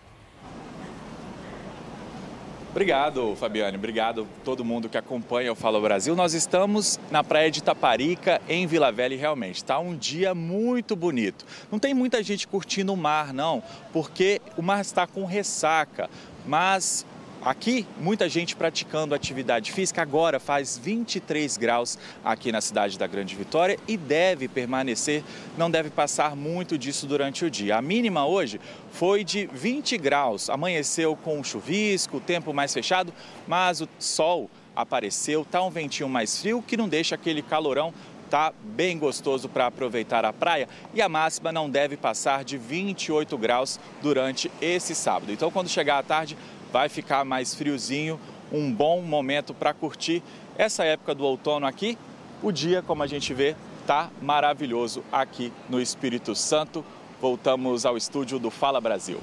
Obrigado, 2.76 3.34
Fabiane. 3.36 3.78
Obrigado 3.78 4.24
a 4.24 4.44
todo 4.44 4.62
mundo 4.62 4.86
que 4.86 4.98
acompanha 4.98 5.50
o 5.50 5.54
Fala 5.54 5.80
Brasil. 5.80 6.14
Nós 6.14 6.34
estamos 6.34 7.00
na 7.10 7.24
praia 7.24 7.50
de 7.50 7.62
Taparica, 7.62 8.38
em 8.46 8.66
Vila 8.66 8.92
Velha, 8.92 9.14
e 9.14 9.16
realmente 9.16 9.56
está 9.56 9.78
um 9.78 9.96
dia 9.96 10.34
muito 10.34 10.94
bonito. 10.94 11.46
Não 11.72 11.78
tem 11.78 11.94
muita 11.94 12.22
gente 12.22 12.46
curtindo 12.46 12.92
o 12.92 12.96
mar, 12.96 13.32
não, 13.32 13.62
porque 13.94 14.42
o 14.58 14.62
mar 14.62 14.82
está 14.82 15.06
com 15.06 15.24
ressaca. 15.24 16.10
Mas 16.46 17.06
Aqui, 17.42 17.86
muita 18.00 18.28
gente 18.28 18.56
praticando 18.56 19.14
atividade 19.14 19.70
física. 19.70 20.02
Agora 20.02 20.40
faz 20.40 20.76
23 20.78 21.56
graus 21.56 21.98
aqui 22.24 22.50
na 22.50 22.60
cidade 22.60 22.98
da 22.98 23.06
Grande 23.06 23.36
Vitória 23.36 23.78
e 23.86 23.96
deve 23.96 24.48
permanecer, 24.48 25.22
não 25.56 25.70
deve 25.70 25.90
passar 25.90 26.34
muito 26.34 26.76
disso 26.76 27.06
durante 27.06 27.44
o 27.44 27.50
dia. 27.50 27.76
A 27.76 27.82
mínima 27.82 28.26
hoje 28.26 28.60
foi 28.90 29.22
de 29.22 29.46
20 29.52 29.96
graus. 29.98 30.50
Amanheceu 30.50 31.14
com 31.14 31.42
chuvisco, 31.44 32.18
tempo 32.18 32.52
mais 32.52 32.74
fechado, 32.74 33.12
mas 33.46 33.80
o 33.80 33.88
sol 33.98 34.50
apareceu, 34.74 35.44
tá 35.44 35.62
um 35.62 35.70
ventinho 35.70 36.08
mais 36.08 36.40
frio 36.40 36.62
que 36.66 36.76
não 36.76 36.88
deixa 36.88 37.14
aquele 37.14 37.42
calorão 37.42 37.94
tá 38.28 38.52
bem 38.60 38.98
gostoso 38.98 39.48
para 39.48 39.66
aproveitar 39.66 40.24
a 40.24 40.32
praia 40.32 40.68
e 40.92 41.00
a 41.00 41.08
máxima 41.08 41.52
não 41.52 41.70
deve 41.70 41.96
passar 41.96 42.44
de 42.44 42.58
28 42.58 43.38
graus 43.38 43.78
durante 44.02 44.50
esse 44.60 44.94
sábado. 44.94 45.32
Então, 45.32 45.50
quando 45.50 45.68
chegar 45.68 45.98
à 45.98 46.02
tarde, 46.02 46.36
vai 46.76 46.90
ficar 46.90 47.24
mais 47.24 47.54
friozinho, 47.54 48.20
um 48.52 48.70
bom 48.70 49.00
momento 49.00 49.54
para 49.54 49.72
curtir 49.72 50.22
essa 50.58 50.84
época 50.84 51.14
do 51.14 51.24
outono 51.24 51.66
aqui. 51.66 51.96
O 52.42 52.52
dia, 52.52 52.82
como 52.82 53.02
a 53.02 53.06
gente 53.06 53.32
vê, 53.32 53.56
tá 53.86 54.10
maravilhoso 54.20 55.02
aqui 55.10 55.50
no 55.70 55.80
Espírito 55.80 56.34
Santo. 56.34 56.84
Voltamos 57.18 57.86
ao 57.86 57.96
estúdio 57.96 58.38
do 58.38 58.50
Fala 58.50 58.78
Brasil. 58.78 59.18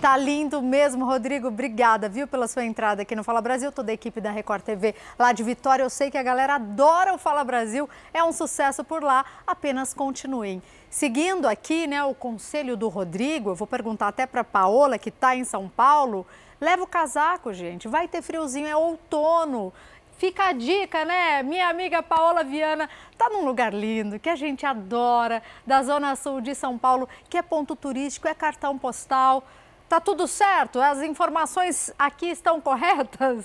Tá 0.00 0.16
lindo 0.16 0.62
mesmo, 0.62 1.04
Rodrigo. 1.04 1.48
Obrigada, 1.48 2.08
viu, 2.08 2.28
pela 2.28 2.46
sua 2.46 2.64
entrada 2.64 3.02
aqui 3.02 3.16
no 3.16 3.24
Fala 3.24 3.40
Brasil. 3.40 3.72
Toda 3.72 3.90
a 3.90 3.94
equipe 3.94 4.20
da 4.20 4.30
Record 4.30 4.62
TV 4.62 4.94
lá 5.18 5.32
de 5.32 5.42
Vitória. 5.42 5.82
Eu 5.82 5.90
sei 5.90 6.08
que 6.08 6.18
a 6.18 6.22
galera 6.22 6.54
adora 6.54 7.14
o 7.14 7.18
Fala 7.18 7.42
Brasil. 7.42 7.90
É 8.14 8.22
um 8.22 8.30
sucesso 8.30 8.84
por 8.84 9.02
lá. 9.02 9.24
Apenas 9.44 9.92
continuem. 9.92 10.62
Seguindo 10.88 11.46
aqui, 11.46 11.88
né, 11.88 12.04
o 12.04 12.14
conselho 12.14 12.76
do 12.76 12.88
Rodrigo, 12.88 13.50
eu 13.50 13.54
vou 13.56 13.66
perguntar 13.66 14.06
até 14.06 14.24
para 14.24 14.44
Paola, 14.44 14.98
que 14.98 15.08
está 15.08 15.34
em 15.34 15.42
São 15.42 15.68
Paulo. 15.68 16.24
Leva 16.62 16.84
o 16.84 16.86
casaco, 16.86 17.52
gente. 17.52 17.88
Vai 17.88 18.06
ter 18.06 18.22
friozinho, 18.22 18.68
é 18.68 18.76
outono. 18.76 19.72
Fica 20.16 20.44
a 20.44 20.52
dica, 20.52 21.04
né? 21.04 21.42
Minha 21.42 21.66
amiga 21.68 22.04
Paola 22.04 22.44
Viana 22.44 22.88
tá 23.18 23.28
num 23.28 23.44
lugar 23.44 23.74
lindo 23.74 24.16
que 24.20 24.28
a 24.28 24.36
gente 24.36 24.64
adora, 24.64 25.42
da 25.66 25.82
Zona 25.82 26.14
Sul 26.14 26.40
de 26.40 26.54
São 26.54 26.78
Paulo, 26.78 27.08
que 27.28 27.36
é 27.36 27.42
ponto 27.42 27.74
turístico, 27.74 28.28
é 28.28 28.34
cartão 28.34 28.78
postal. 28.78 29.42
Tá 29.88 29.98
tudo 29.98 30.28
certo? 30.28 30.80
As 30.80 31.02
informações 31.02 31.92
aqui 31.98 32.26
estão 32.26 32.60
corretas? 32.60 33.44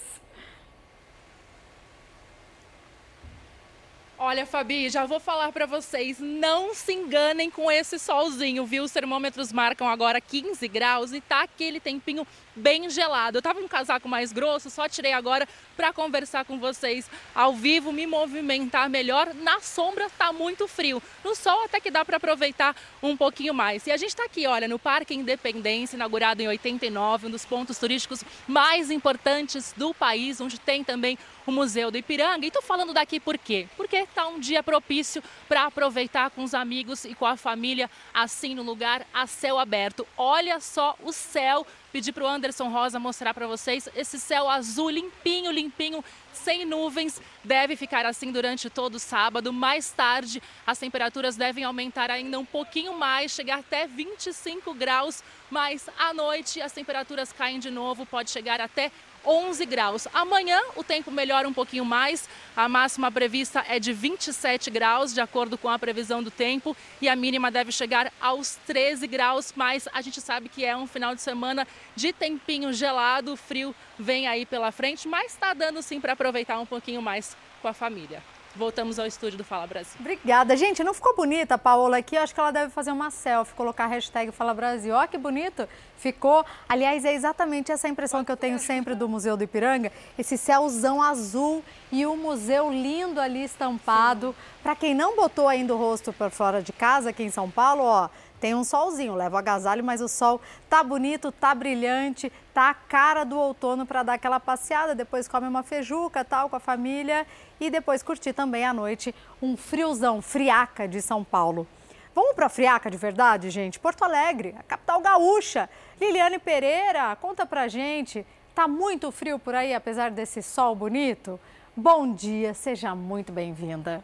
Olha, 4.19 4.45
Fabi, 4.45 4.89
já 4.89 5.05
vou 5.05 5.19
falar 5.19 5.51
para 5.51 5.65
vocês, 5.65 6.19
não 6.19 6.73
se 6.73 6.93
enganem 6.93 7.49
com 7.49 7.71
esse 7.71 7.97
solzinho, 7.97 8.65
viu? 8.65 8.83
Os 8.83 8.91
termômetros 8.91 9.51
marcam 9.51 9.87
agora 9.87 10.21
15 10.21 10.67
graus 10.67 11.13
e 11.13 11.21
tá 11.21 11.41
aquele 11.41 11.79
tempinho 11.79 12.25
bem 12.57 12.89
gelado. 12.89 13.37
Eu 13.37 13.41
tava 13.41 13.59
com 13.59 13.65
um 13.65 13.69
casaco 13.69 14.09
mais 14.09 14.31
grosso, 14.31 14.69
só 14.69 14.89
tirei 14.89 15.13
agora 15.13 15.47
para 15.75 15.93
conversar 15.93 16.43
com 16.43 16.59
vocês 16.59 17.09
ao 17.33 17.53
vivo, 17.53 17.91
me 17.91 18.07
movimentar 18.07 18.89
melhor. 18.89 19.33
Na 19.35 19.59
sombra 19.59 20.09
tá 20.17 20.33
muito 20.33 20.67
frio. 20.67 21.01
No 21.23 21.35
sol 21.35 21.63
até 21.63 21.79
que 21.79 21.91
dá 21.91 22.03
para 22.03 22.17
aproveitar 22.17 22.75
um 23.01 23.15
pouquinho 23.15 23.53
mais. 23.53 23.85
E 23.85 23.91
a 23.91 23.97
gente 23.97 24.09
está 24.09 24.25
aqui, 24.25 24.47
olha, 24.47 24.67
no 24.67 24.79
Parque 24.79 25.13
Independência, 25.13 25.95
inaugurado 25.95 26.41
em 26.41 26.47
89, 26.47 27.27
um 27.27 27.29
dos 27.29 27.45
pontos 27.45 27.77
turísticos 27.77 28.23
mais 28.47 28.89
importantes 28.89 29.73
do 29.77 29.93
país, 29.93 30.41
onde 30.41 30.59
tem 30.59 30.83
também 30.83 31.17
o 31.45 31.51
Museu 31.51 31.91
do 31.91 31.97
Ipiranga. 31.97 32.45
E 32.45 32.51
tô 32.51 32.61
falando 32.61 32.93
daqui 32.93 33.19
por 33.19 33.37
quê? 33.37 33.67
Porque 33.77 34.07
tá 34.13 34.27
um 34.27 34.39
dia 34.39 34.63
propício 34.63 35.23
para 35.47 35.65
aproveitar 35.65 36.31
com 36.31 36.43
os 36.43 36.53
amigos 36.53 37.05
e 37.05 37.13
com 37.13 37.25
a 37.25 37.37
família, 37.37 37.89
assim 38.13 38.55
no 38.55 38.63
lugar 38.63 39.05
a 39.13 39.27
céu 39.27 39.59
aberto. 39.59 40.07
Olha 40.17 40.59
só 40.59 40.95
o 41.03 41.13
céu 41.13 41.65
pedir 41.91 42.11
para 42.11 42.23
o 42.23 42.27
Anderson 42.27 42.69
Rosa 42.69 42.99
mostrar 42.99 43.33
para 43.33 43.47
vocês 43.47 43.87
esse 43.95 44.19
céu 44.19 44.49
azul 44.49 44.89
limpinho, 44.89 45.51
limpinho, 45.51 46.03
sem 46.37 46.65
nuvens. 46.65 47.21
Deve 47.43 47.75
ficar 47.75 48.05
assim 48.05 48.31
durante 48.31 48.69
todo 48.69 48.95
o 48.95 48.99
sábado. 48.99 49.51
Mais 49.51 49.91
tarde, 49.91 50.41
as 50.65 50.77
temperaturas 50.77 51.35
devem 51.35 51.63
aumentar 51.63 52.09
ainda 52.09 52.39
um 52.39 52.45
pouquinho 52.45 52.97
mais, 52.97 53.31
chegar 53.31 53.59
até 53.59 53.87
25 53.87 54.73
graus. 54.73 55.23
Mas 55.49 55.89
à 55.97 56.13
noite 56.13 56.61
as 56.61 56.71
temperaturas 56.71 57.31
caem 57.31 57.59
de 57.59 57.71
novo, 57.71 58.05
pode 58.05 58.31
chegar 58.31 58.59
até 58.59 58.91
11 59.27 59.65
graus. 59.65 60.07
Amanhã 60.13 60.59
o 60.75 60.83
tempo 60.83 61.11
melhora 61.11 61.47
um 61.47 61.53
pouquinho 61.53 61.83
mais, 61.83 62.29
a 62.55 62.69
máxima 62.69 63.11
prevista 63.11 63.63
é 63.67 63.77
de 63.77 63.91
27 63.91 64.69
graus, 64.69 65.13
de 65.13 65.19
acordo 65.19 65.57
com 65.57 65.69
a 65.69 65.77
previsão 65.77 66.23
do 66.23 66.31
tempo, 66.31 66.75
e 67.01 67.09
a 67.09 67.15
mínima 67.15 67.51
deve 67.51 67.71
chegar 67.71 68.11
aos 68.21 68.57
13 68.65 69.05
graus, 69.07 69.53
mas 69.55 69.87
a 69.93 70.01
gente 70.01 70.21
sabe 70.21 70.47
que 70.47 70.63
é 70.63 70.75
um 70.75 70.87
final 70.87 71.13
de 71.13 71.21
semana 71.21 71.67
de 71.97 72.13
tempinho 72.13 72.71
gelado, 72.71 73.35
frio 73.35 73.75
vem 73.97 74.27
aí 74.27 74.45
pela 74.45 74.71
frente, 74.71 75.07
mas 75.07 75.33
está 75.33 75.51
dando 75.55 75.81
sim 75.81 75.99
para 75.99 76.13
aproveitar 76.13 76.59
um 76.59 76.65
pouquinho 76.65 77.01
mais 77.01 77.35
com 77.59 77.67
a 77.67 77.73
família 77.73 78.21
voltamos 78.57 78.97
ao 78.97 79.05
estúdio 79.05 79.37
do 79.37 79.43
Fala 79.43 79.67
Brasil. 79.67 79.93
Obrigada. 79.99 80.57
Gente, 80.57 80.83
não 80.83 80.93
ficou 80.93 81.15
bonita 81.15 81.55
a 81.55 81.57
Paola 81.57 81.97
aqui? 81.97 82.15
Eu 82.15 82.23
acho 82.23 82.33
que 82.33 82.39
ela 82.39 82.51
deve 82.51 82.71
fazer 82.71 82.91
uma 82.91 83.11
selfie, 83.11 83.53
colocar 83.53 83.85
a 83.85 83.87
hashtag 83.87 84.31
Fala 84.31 84.53
Brasil. 84.53 84.95
Ó, 84.95 85.05
que 85.05 85.17
bonito. 85.17 85.69
Ficou. 85.97 86.43
Aliás, 86.67 87.05
é 87.05 87.13
exatamente 87.13 87.71
essa 87.71 87.87
impressão 87.87 88.25
que 88.25 88.31
eu 88.31 88.35
tenho 88.35 88.59
sempre 88.59 88.95
do 88.95 89.07
Museu 89.07 89.37
do 89.37 89.43
Ipiranga. 89.43 89.91
Esse 90.17 90.37
céuzão 90.37 91.01
azul 91.01 91.63
e 91.91 92.05
o 92.05 92.17
museu 92.17 92.71
lindo 92.71 93.21
ali 93.21 93.43
estampado. 93.43 94.35
Para 94.63 94.75
quem 94.75 94.93
não 94.93 95.15
botou 95.15 95.47
ainda 95.47 95.73
o 95.73 95.77
rosto 95.77 96.11
para 96.11 96.29
fora 96.29 96.61
de 96.61 96.73
casa 96.73 97.11
aqui 97.11 97.23
em 97.23 97.29
São 97.29 97.49
Paulo, 97.49 97.83
ó, 97.83 98.09
tem 98.39 98.53
um 98.53 98.63
solzinho, 98.63 99.15
leva 99.15 99.35
o 99.35 99.39
agasalho, 99.39 99.83
mas 99.83 100.01
o 100.01 100.07
sol 100.07 100.39
tá 100.69 100.83
bonito, 100.83 101.31
tá 101.31 101.55
brilhante, 101.55 102.31
tá 102.53 102.69
a 102.69 102.73
cara 102.73 103.23
do 103.23 103.37
outono 103.37 103.85
para 103.85 104.03
dar 104.03 104.13
aquela 104.13 104.39
passeada, 104.39 104.93
depois 104.93 105.27
come 105.27 105.47
uma 105.47 105.63
feijuca, 105.63 106.23
tal, 106.23 106.49
com 106.49 106.55
a 106.55 106.59
família 106.59 107.25
e 107.59 107.69
depois 107.69 108.03
curtir 108.03 108.33
também 108.33 108.65
à 108.65 108.73
noite 108.73 109.13
um 109.41 109.57
friozão, 109.57 110.21
friaca 110.21 110.87
de 110.87 111.01
São 111.01 111.23
Paulo. 111.23 111.67
Vamos 112.13 112.33
para 112.33 112.49
Friaca 112.49 112.89
de 112.89 112.97
verdade, 112.97 113.51
gente? 113.51 113.79
Porto 113.79 114.03
Alegre, 114.03 114.55
a 114.57 114.63
capital 114.63 114.99
gaúcha. 115.01 115.69
Liliane 116.01 116.39
Pereira, 116.39 117.15
conta 117.17 117.45
pra 117.45 117.67
gente. 117.67 118.25
Tá 118.55 118.67
muito 118.67 119.11
frio 119.11 119.37
por 119.37 119.53
aí, 119.53 119.71
apesar 119.71 120.09
desse 120.09 120.41
sol 120.41 120.73
bonito? 120.73 121.39
Bom 121.75 122.11
dia, 122.11 122.55
seja 122.55 122.95
muito 122.95 123.31
bem-vinda. 123.31 124.03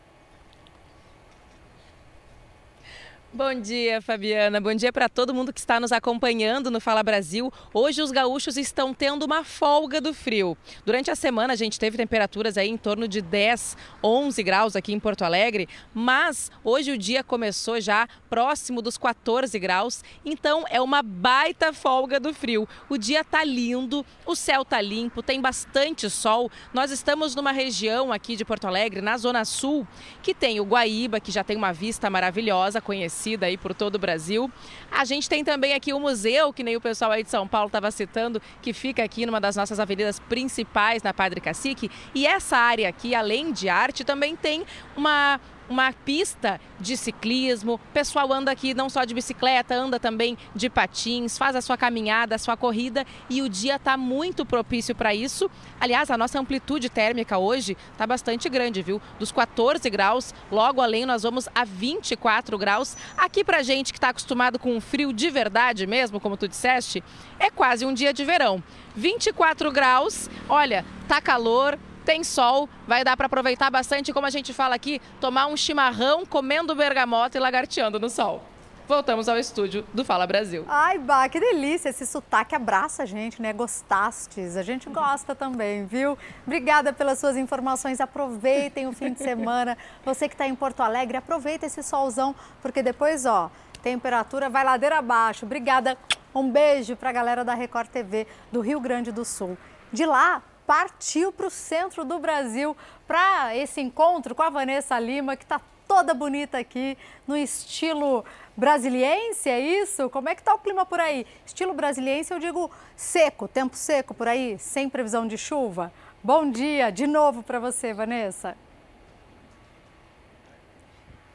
Bom 3.36 3.60
dia, 3.60 4.00
Fabiana. 4.00 4.62
Bom 4.62 4.76
dia 4.76 4.94
para 4.94 5.10
todo 5.10 5.34
mundo 5.34 5.52
que 5.52 5.60
está 5.60 5.80
nos 5.80 5.92
acompanhando 5.92 6.70
no 6.70 6.80
Fala 6.80 7.02
Brasil. 7.02 7.52
Hoje 7.74 8.00
os 8.00 8.12
gaúchos 8.12 8.58
estão 8.58 8.94
tendo 8.94 9.24
uma 9.24 9.44
folga 9.44 10.00
do 10.00 10.14
frio. 10.14 10.56
Durante 10.86 11.10
a 11.10 11.16
semana 11.16 11.54
a 11.54 11.56
gente 11.56 11.80
teve 11.80 11.98
temperaturas 11.98 12.60
aí 12.60 12.70
em 12.70 12.78
torno 12.78 13.08
de 13.08 13.24
10, 13.24 13.76
11 14.04 14.44
graus 14.44 14.76
aqui 14.76 14.94
em 14.94 15.00
Porto 15.00 15.24
Alegre, 15.24 15.68
mas 15.96 16.52
hoje 16.64 16.92
o 16.92 16.98
dia 16.98 17.24
começou 17.24 17.82
já 17.82 18.08
próximo 18.30 18.84
dos 18.84 19.00
14 19.00 19.58
graus, 19.58 20.04
então 20.24 20.64
é 20.70 20.80
uma 20.80 21.02
baita 21.02 21.74
folga 21.74 22.20
do 22.20 22.36
frio. 22.36 22.70
O 22.88 23.00
dia 23.00 23.24
tá 23.24 23.44
lindo, 23.44 24.06
o 24.28 24.36
céu 24.36 24.64
tá 24.64 24.80
limpo, 24.80 25.24
tem 25.24 25.42
bastante 25.42 26.08
sol. 26.08 26.52
Nós 26.72 26.92
estamos 26.92 27.34
numa 27.34 27.52
região 27.52 28.14
aqui 28.14 28.36
de 28.36 28.46
Porto 28.46 28.68
Alegre, 28.68 29.02
na 29.02 29.18
zona 29.18 29.44
sul, 29.44 29.88
que 30.22 30.36
tem 30.36 30.60
o 30.60 30.66
Guaíba, 30.66 31.20
que 31.20 31.32
já 31.32 31.44
tem 31.44 31.58
uma 31.58 31.74
vista 31.74 32.12
maravilhosa, 32.12 32.80
conhecida 32.80 33.23
conhecida 33.24 33.46
aí 33.46 33.58
por 33.58 33.74
todo 33.74 33.96
o 33.96 34.00
Brasil. 34.00 34.52
A 34.92 35.06
gente 35.06 35.30
tem 35.30 35.44
também 35.44 35.74
aqui 35.74 35.94
o 35.94 36.00
museu, 36.00 36.52
que 36.52 36.64
nem 36.64 36.76
o 36.76 36.82
pessoal 36.82 37.12
aí 37.12 37.24
de 37.24 37.30
São 37.30 37.48
Paulo 37.48 37.68
estava 37.68 37.90
citando, 37.90 38.42
que 38.62 38.74
fica 38.74 39.04
aqui 39.04 39.26
numa 39.26 39.40
das 39.40 39.56
nossas 39.56 39.80
avenidas 39.80 40.20
principais 40.20 41.02
na 41.02 41.14
Padre 41.14 41.40
Cacique. 41.40 41.90
E 42.14 42.28
essa 42.28 42.58
área 42.58 42.90
aqui, 42.90 43.16
além 43.16 43.52
de 43.52 43.70
arte, 43.70 44.04
também 44.04 44.36
tem 44.36 44.66
uma 44.96 45.40
uma 45.70 45.92
pista 45.92 46.60
de 46.80 46.98
ciclismo. 46.98 47.76
O 47.76 47.94
pessoal 47.94 48.32
anda 48.32 48.52
aqui 48.52 48.74
não 48.74 48.90
só 48.90 49.04
de 49.04 49.14
bicicleta, 49.14 49.76
anda 49.76 50.00
também 50.00 50.38
de 50.56 50.70
patins, 50.70 51.38
faz 51.38 51.56
a 51.56 51.62
sua 51.62 51.78
caminhada, 51.78 52.36
a 52.36 52.38
sua 52.38 52.58
corrida 52.58 53.06
e 53.30 53.42
o 53.42 53.50
dia 53.50 53.76
está 53.76 53.98
muito 53.98 54.46
propício 54.46 54.96
para 54.96 55.14
isso. 55.14 55.50
Aliás, 55.80 56.12
a 56.12 56.18
nossa 56.18 56.40
amplitude 56.40 56.90
térmica 56.90 57.38
hoje 57.38 57.78
está 57.92 58.06
bastante 58.06 58.50
grande, 58.50 58.82
viu? 58.82 59.02
Dos 59.20 59.32
14 59.32 59.90
graus, 59.90 60.34
logo 60.52 60.82
além 60.82 61.06
nós 61.06 61.24
vamos 61.24 61.48
a 61.54 61.64
24 61.64 62.58
graus. 62.58 62.96
Aqui 63.18 63.44
para 63.44 63.64
gente 63.64 63.92
que 63.92 63.98
está 63.98 64.10
acostumado 64.10 64.60
com 64.60 64.80
frio 64.82 65.14
de 65.14 65.30
verdade 65.30 65.88
mesmo, 65.88 66.20
como 66.20 66.38
tu 66.38 66.48
disseste, 66.48 67.04
é 67.40 67.50
quase 67.50 67.86
um 67.86 67.94
dia 67.94 68.14
de 68.14 68.26
verão. 68.26 68.64
24 68.96 69.72
graus, 69.72 70.30
olha, 70.48 70.86
tá 71.08 71.20
calor, 71.20 71.78
tem 72.04 72.24
sol, 72.24 72.70
vai 72.88 73.04
dar 73.04 73.18
para 73.18 73.26
aproveitar 73.26 73.70
bastante, 73.70 74.14
como 74.14 74.28
a 74.28 74.30
gente 74.30 74.54
fala 74.54 74.76
aqui, 74.76 75.02
tomar 75.20 75.48
um 75.48 75.58
chimarrão 75.58 76.26
comendo 76.26 76.76
bergamota 76.76 77.38
e 77.38 77.42
lagarteando 77.42 78.00
no 78.00 78.10
sol. 78.10 78.44
Voltamos 78.86 79.30
ao 79.30 79.38
estúdio 79.40 79.86
do 79.94 80.04
Fala 80.04 80.28
Brasil. 80.28 80.66
Ai, 80.68 81.00
Bah, 81.00 81.30
que 81.30 81.40
delícia! 81.40 81.88
Esse 81.88 82.06
sotaque 82.06 82.54
abraça 82.54 83.04
a 83.04 83.06
gente, 83.06 83.42
né? 83.42 83.54
Gostastes. 83.54 84.58
A 84.58 84.62
gente 84.62 84.90
gosta 84.90 85.34
também, 85.34 85.86
viu? 85.86 86.18
Obrigada 86.46 86.92
pelas 86.92 87.18
suas 87.18 87.38
informações. 87.38 88.02
Aproveitem 88.02 88.86
o 88.86 88.92
fim 88.92 89.14
de 89.14 89.24
semana. 89.24 89.78
Você 90.04 90.28
que 90.28 90.34
está 90.34 90.46
em 90.46 90.54
Porto 90.54 90.82
Alegre, 90.82 91.16
aproveita 91.16 91.66
esse 91.66 91.82
solzão, 91.82 92.36
porque 92.62 92.84
depois, 92.84 93.26
ó, 93.26 93.50
temperatura 93.82 94.50
vai 94.50 94.66
ladeira 94.66 94.98
abaixo. 94.98 95.46
Obrigada. 95.46 95.98
Um 96.36 96.50
beijo 96.50 96.98
para 96.98 97.10
a 97.10 97.14
galera 97.14 97.46
da 97.46 97.54
Record 97.54 97.88
TV 97.88 98.28
do 98.52 98.60
Rio 98.60 98.82
Grande 98.82 99.14
do 99.14 99.24
Sul. 99.24 99.58
De 99.94 100.06
lá, 100.06 100.42
partiu 100.66 101.32
para 101.32 101.48
o 101.48 101.50
centro 101.50 102.04
do 102.04 102.20
Brasil 102.20 102.76
para 103.08 103.56
esse 103.56 103.82
encontro 103.82 104.34
com 104.34 104.44
a 104.44 104.50
Vanessa 104.50 104.98
Lima, 105.00 105.36
que 105.36 105.44
está 105.44 105.60
toda 105.88 106.14
bonita 106.14 106.58
aqui 106.58 106.98
no 107.28 107.36
estilo 107.36 108.26
brasiliense, 108.56 109.50
é 109.50 109.60
isso? 109.60 110.10
Como 110.10 110.30
é 110.30 110.36
que 110.36 110.42
está 110.42 110.54
o 110.54 110.60
clima 110.60 110.86
por 110.86 111.00
aí? 111.00 111.26
Estilo 111.46 111.74
brasiliense, 111.74 112.34
eu 112.34 112.40
digo 112.40 112.72
seco, 112.96 113.48
tempo 113.48 113.76
seco 113.76 114.14
por 114.14 114.28
aí, 114.28 114.58
sem 114.58 114.90
previsão 114.90 115.28
de 115.28 115.38
chuva. 115.38 115.92
Bom 116.24 116.50
dia 116.50 116.92
de 116.92 117.06
novo 117.06 117.44
para 117.44 117.60
você, 117.60 117.94
Vanessa. 117.94 118.56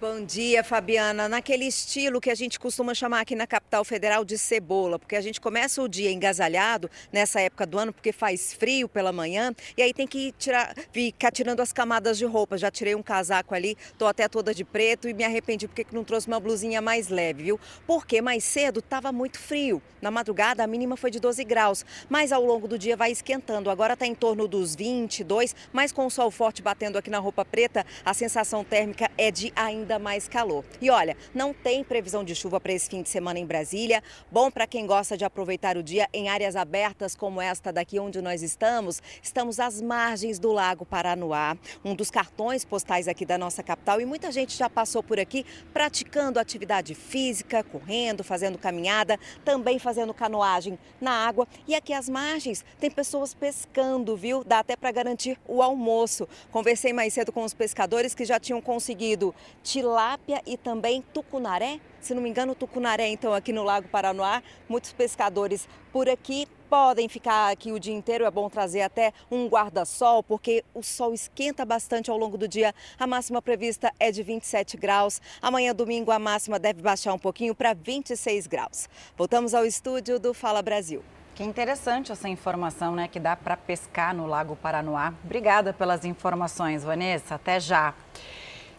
Bom 0.01 0.25
dia, 0.25 0.62
Fabiana. 0.62 1.29
Naquele 1.29 1.65
estilo 1.65 2.20
que 2.20 2.31
a 2.31 2.35
gente 2.37 2.61
costuma 2.61 2.95
chamar 2.95 3.23
aqui 3.23 3.35
na 3.35 3.49
capital 3.49 3.85
federal 3.85 4.25
de 4.25 4.39
cebola, 4.39 4.97
porque 4.97 5.16
a 5.16 5.20
gente 5.20 5.41
começa 5.41 5.83
o 5.83 5.89
dia 5.89 6.12
engasalhado 6.12 6.89
nessa 7.12 7.41
época 7.41 7.66
do 7.66 7.77
ano, 7.77 7.93
porque 7.93 8.12
faz 8.12 8.55
frio 8.55 8.89
pela 8.89 9.11
manhã, 9.11 9.53
e 9.77 9.83
aí 9.83 9.93
tem 9.93 10.07
que 10.07 10.31
tirar, 10.39 10.73
ficar 10.93 11.33
tirando 11.33 11.59
as 11.59 11.73
camadas 11.73 12.16
de 12.16 12.25
roupa. 12.25 12.57
Já 12.57 12.70
tirei 12.70 12.95
um 12.95 13.03
casaco 13.03 13.57
ali, 13.57 13.77
tô 13.99 14.07
até 14.07 14.29
toda 14.29 14.55
de 14.55 14.65
preto 14.65 15.09
e 15.09 15.12
me 15.12 15.25
arrependi 15.25 15.66
porque 15.66 15.85
não 15.91 16.05
trouxe 16.05 16.29
uma 16.29 16.39
blusinha 16.39 16.81
mais 16.81 17.09
leve, 17.09 17.43
viu? 17.43 17.61
Porque 17.85 18.23
mais 18.23 18.45
cedo 18.45 18.79
estava 18.79 19.11
muito 19.11 19.37
frio. 19.37 19.83
Na 20.01 20.12
madrugada 20.12 20.62
a 20.62 20.66
mínima 20.69 20.97
foi 20.97 21.11
de 21.11 21.19
12 21.19 21.43
graus, 21.43 21.85
mas 22.09 22.31
ao 22.31 22.45
longo 22.45 22.69
do 22.69 22.79
dia 22.79 22.97
vai 22.97 23.11
esquentando. 23.11 23.69
Agora 23.69 23.95
está 23.95 24.07
em 24.07 24.15
torno 24.15 24.47
dos 24.47 24.77
22, 24.77 25.57
mas 25.73 25.91
com 25.91 26.07
o 26.07 26.11
sol 26.11 26.31
forte 26.31 26.62
batendo 26.62 26.97
aqui 26.99 27.11
na 27.11 27.19
roupa 27.19 27.45
preta, 27.45 27.85
a 28.05 28.15
sensação 28.15 28.62
térmica 28.62 29.11
é 29.19 29.33
de 29.33 29.53
ainda 29.57 29.88
ainda 29.89 29.98
mais 29.98 30.28
calor. 30.28 30.65
E 30.82 30.90
olha, 30.90 31.16
não 31.35 31.55
tem 31.55 31.82
previsão 31.82 32.23
de 32.23 32.35
chuva 32.35 32.60
para 32.60 32.73
esse 32.73 32.90
fim 32.90 33.02
de 33.02 33.09
semana 33.09 33.39
em 33.39 33.47
Brasília. 33.47 34.02
Bom 34.31 34.51
para 34.51 34.66
quem 34.66 34.86
gosta 34.86 35.16
de 35.16 35.24
aproveitar 35.24 35.78
o 35.78 35.82
dia 35.82 36.06
em 36.12 36.28
áreas 36.28 36.56
abertas 36.56 37.16
como 37.16 37.40
esta 37.40 37.73
daqui 37.73 37.98
onde 37.98 38.20
nós 38.20 38.43
estamos. 38.43 39.01
Estamos 39.23 39.59
às 39.59 39.81
margens 39.81 40.39
do 40.39 40.52
Lago 40.52 40.85
Paranoá, 40.85 41.56
um 41.82 41.94
dos 41.94 42.10
cartões 42.10 42.66
postais 42.66 43.09
aqui 43.09 43.24
da 43.24 43.39
nossa 43.39 43.62
capital 43.62 43.98
e 43.98 44.05
muita 44.05 44.31
gente 44.31 44.55
já 44.55 44.69
passou 44.69 45.02
por 45.02 45.19
aqui 45.19 45.47
praticando 45.73 46.39
atividade 46.39 46.94
física, 46.94 47.62
correndo, 47.65 48.23
fazendo 48.23 48.59
caminhada, 48.59 49.19
também 49.43 49.78
fazendo 49.78 50.12
canoagem 50.12 50.78
na 51.01 51.12
água. 51.12 51.48
E 51.66 51.74
aqui 51.74 51.94
às 51.94 52.10
margens 52.10 52.62
tem 52.78 52.90
pessoas 52.90 53.32
pescando, 53.32 54.15
viu? 54.16 54.44
Dá 54.44 54.59
até 54.59 54.77
para 54.77 54.90
garantir 54.93 55.39
o 55.47 55.62
almoço. 55.62 56.28
Conversei 56.51 56.93
mais 56.93 57.15
cedo 57.15 57.32
com 57.32 57.43
os 57.43 57.55
pescadores 57.55 58.15
que 58.15 58.27
já 58.27 58.39
tinham 58.39 58.60
conseguido 58.60 59.35
tilápia 59.79 60.43
e 60.45 60.57
também 60.57 61.03
tucunaré. 61.15 61.79
Se 62.01 62.13
não 62.13 62.21
me 62.21 62.29
engano, 62.29 62.55
tucunaré, 62.55 63.07
então, 63.09 63.33
aqui 63.33 63.53
no 63.53 63.63
Lago 63.63 63.89
Paranoá. 63.89 64.43
Muitos 64.69 64.93
pescadores 64.93 65.69
por 65.93 66.09
aqui 66.09 66.49
podem 66.69 67.09
ficar 67.09 67.53
aqui 67.53 67.71
o 67.71 67.79
dia 67.79 67.95
inteiro. 67.95 68.25
É 68.25 68.31
bom 68.31 68.51
trazer 68.51 68.83
até 68.83 69.13
um 69.31 69.47
guarda-sol, 69.47 70.23
porque 70.23 70.65
o 70.75 70.83
sol 70.83 71.15
esquenta 71.15 71.65
bastante 71.65 72.11
ao 72.11 72.19
longo 72.19 72.37
do 72.37 72.49
dia. 72.49 72.75
A 72.99 73.07
máxima 73.07 73.41
prevista 73.41 73.93
é 74.01 74.11
de 74.11 74.23
27 74.23 74.77
graus. 74.77 75.21
Amanhã, 75.41 75.73
domingo, 75.73 76.11
a 76.11 76.19
máxima 76.19 76.59
deve 76.59 76.83
baixar 76.83 77.13
um 77.13 77.19
pouquinho 77.19 77.55
para 77.55 77.73
26 77.73 78.49
graus. 78.49 78.89
Voltamos 79.17 79.55
ao 79.55 79.65
estúdio 79.65 80.19
do 80.19 80.35
Fala 80.35 80.61
Brasil. 80.61 81.05
Que 81.37 81.45
interessante 81.45 82.11
essa 82.11 82.29
informação, 82.29 82.97
né? 82.97 83.07
Que 83.07 83.21
dá 83.21 83.37
para 83.37 83.57
pescar 83.57 84.13
no 84.13 84.27
Lago 84.27 84.57
Paranoá. 84.57 85.15
Obrigada 85.25 85.73
pelas 85.73 86.05
informações, 86.05 86.83
Vanessa. 86.83 87.37
Até 87.37 87.61
já. 87.61 87.95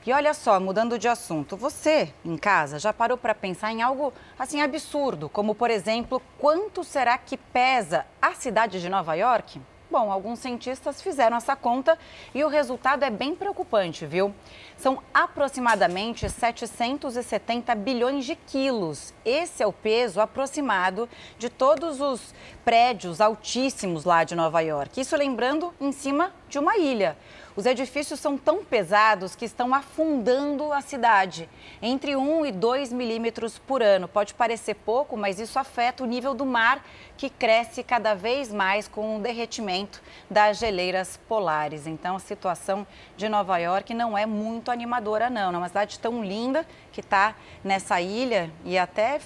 E 0.05 0.13
olha 0.13 0.33
só, 0.33 0.59
mudando 0.61 0.97
de 0.97 1.09
assunto, 1.09 1.57
você 1.57 2.13
em 2.23 2.37
casa 2.37 2.79
já 2.79 2.93
parou 2.93 3.17
para 3.17 3.35
pensar 3.35 3.71
em 3.71 3.81
algo 3.81 4.13
assim 4.37 4.61
absurdo, 4.61 5.27
como 5.27 5.53
por 5.53 5.69
exemplo, 5.69 6.21
quanto 6.37 6.85
será 6.85 7.17
que 7.17 7.35
pesa 7.35 8.05
a 8.21 8.33
cidade 8.33 8.79
de 8.79 8.87
Nova 8.87 9.13
York? 9.15 9.59
Bom, 9.91 10.11
alguns 10.11 10.37
cientistas 10.37 11.01
fizeram 11.01 11.35
essa 11.35 11.55
conta 11.55 11.97
e 12.33 12.43
o 12.43 12.47
resultado 12.47 13.03
é 13.03 13.09
bem 13.09 13.35
preocupante, 13.35 14.05
viu? 14.05 14.33
São 14.77 15.01
aproximadamente 15.11 16.29
770 16.29 17.73
bilhões 17.73 18.23
de 18.23 18.35
quilos. 18.35 19.15
Esse 19.25 19.63
é 19.63 19.67
o 19.67 19.73
peso 19.73 20.21
aproximado 20.21 21.09
de 21.39 21.49
todos 21.49 21.99
os 21.99 22.35
prédios 22.69 23.19
altíssimos 23.19 24.05
lá 24.05 24.23
de 24.23 24.35
Nova 24.35 24.61
York. 24.61 25.01
Isso 25.01 25.17
lembrando 25.17 25.73
em 25.81 25.91
cima 25.91 26.31
de 26.47 26.59
uma 26.59 26.77
ilha. 26.77 27.17
Os 27.55 27.65
edifícios 27.65 28.19
são 28.19 28.37
tão 28.37 28.63
pesados 28.63 29.35
que 29.35 29.43
estão 29.43 29.73
afundando 29.73 30.71
a 30.71 30.79
cidade, 30.79 31.49
entre 31.81 32.15
1 32.15 32.45
e 32.45 32.51
2 32.51 32.93
milímetros 32.93 33.57
por 33.57 33.81
ano. 33.81 34.07
Pode 34.07 34.35
parecer 34.35 34.75
pouco, 34.75 35.17
mas 35.17 35.39
isso 35.39 35.57
afeta 35.57 36.03
o 36.03 36.05
nível 36.05 36.35
do 36.35 36.45
mar, 36.45 36.85
que 37.17 37.27
cresce 37.27 37.83
cada 37.83 38.13
vez 38.13 38.53
mais 38.53 38.87
com 38.87 39.17
o 39.17 39.19
derretimento 39.19 39.99
das 40.29 40.59
geleiras 40.59 41.19
polares. 41.27 41.87
Então, 41.87 42.15
a 42.17 42.19
situação 42.19 42.85
de 43.17 43.27
Nova 43.27 43.57
York 43.57 43.95
não 43.95 44.15
é 44.15 44.27
muito 44.27 44.69
animadora, 44.69 45.27
não. 45.27 45.53
É 45.53 45.57
uma 45.57 45.67
cidade 45.67 45.99
tão 45.99 46.23
linda 46.23 46.65
que 46.91 47.01
está 47.01 47.35
nessa 47.63 47.99
ilha 48.01 48.51
e 48.65 48.77
até 48.77 49.19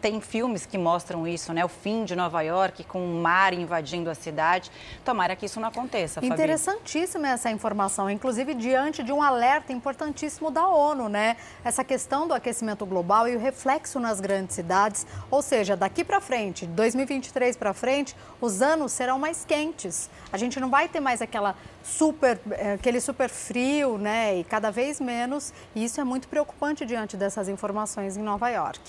tem 0.00 0.20
filmes 0.20 0.66
que 0.66 0.78
mostram 0.78 1.26
isso, 1.26 1.52
né? 1.52 1.64
O 1.64 1.68
fim 1.68 2.04
de 2.04 2.14
Nova 2.14 2.42
York 2.42 2.84
com 2.84 3.04
o 3.04 3.22
mar 3.22 3.52
invadindo 3.52 4.10
a 4.10 4.14
cidade. 4.14 4.70
Tomara 5.04 5.36
que 5.36 5.46
isso 5.46 5.60
não 5.60 5.68
aconteça. 5.68 6.24
Interessantíssima 6.24 7.28
essa 7.28 7.50
informação, 7.50 8.08
inclusive 8.10 8.54
diante 8.54 9.02
de 9.02 9.12
um 9.12 9.22
alerta 9.22 9.72
importantíssimo 9.72 10.50
da 10.50 10.66
ONU, 10.68 11.08
né? 11.08 11.36
Essa 11.64 11.84
questão 11.84 12.26
do 12.26 12.34
aquecimento 12.34 12.84
global 12.86 13.28
e 13.28 13.36
o 13.36 13.38
reflexo 13.38 13.98
nas 14.00 14.20
grandes 14.20 14.54
cidades, 14.54 15.06
ou 15.30 15.42
seja, 15.42 15.76
daqui 15.76 16.04
para 16.04 16.20
frente, 16.20 16.66
2023 16.66 17.14
2023 17.14 17.56
para 17.56 17.74
frente, 17.74 18.16
os 18.40 18.62
anos 18.62 18.92
serão 18.92 19.18
mais 19.18 19.44
quentes. 19.44 20.10
A 20.32 20.36
gente 20.36 20.58
não 20.58 20.70
vai 20.70 20.88
ter 20.88 21.00
mais 21.00 21.20
aquela 21.22 21.56
super, 21.82 22.40
eh, 22.50 22.74
aquele 22.74 23.00
super 23.00 23.28
frio, 23.28 23.98
né? 23.98 24.38
E 24.38 24.44
cada 24.44 24.70
vez 24.70 25.00
menos. 25.00 25.52
E 25.74 25.84
isso 25.84 26.00
é 26.00 26.04
muito 26.04 26.28
preocupante 26.28 26.86
diante 26.86 27.03
dessas 27.12 27.48
informações 27.48 28.16
em 28.16 28.22
Nova 28.22 28.48
York. 28.48 28.80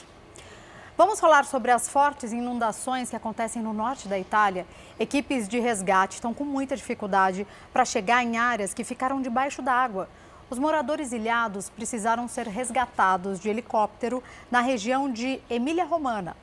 Vamos 0.97 1.19
falar 1.19 1.43
sobre 1.43 1.71
as 1.71 1.89
fortes 1.89 2.31
inundações 2.31 3.09
que 3.09 3.17
acontecem 3.17 3.61
no 3.61 3.73
norte 3.73 4.07
da 4.07 4.17
Itália. 4.17 4.65
Equipes 4.97 5.45
de 5.45 5.59
resgate 5.59 6.15
estão 6.15 6.33
com 6.33 6.45
muita 6.45 6.73
dificuldade 6.73 7.45
para 7.73 7.83
chegar 7.83 8.23
em 8.23 8.37
áreas 8.37 8.73
que 8.73 8.85
ficaram 8.85 9.21
debaixo 9.21 9.61
d'água. 9.61 10.07
Os 10.49 10.57
moradores 10.57 11.11
ilhados 11.11 11.69
precisaram 11.69 12.29
ser 12.29 12.47
resgatados 12.47 13.41
de 13.41 13.49
helicóptero 13.49 14.23
na 14.49 14.61
região 14.61 15.11
de 15.11 15.41
Emília-Romana. 15.49 16.37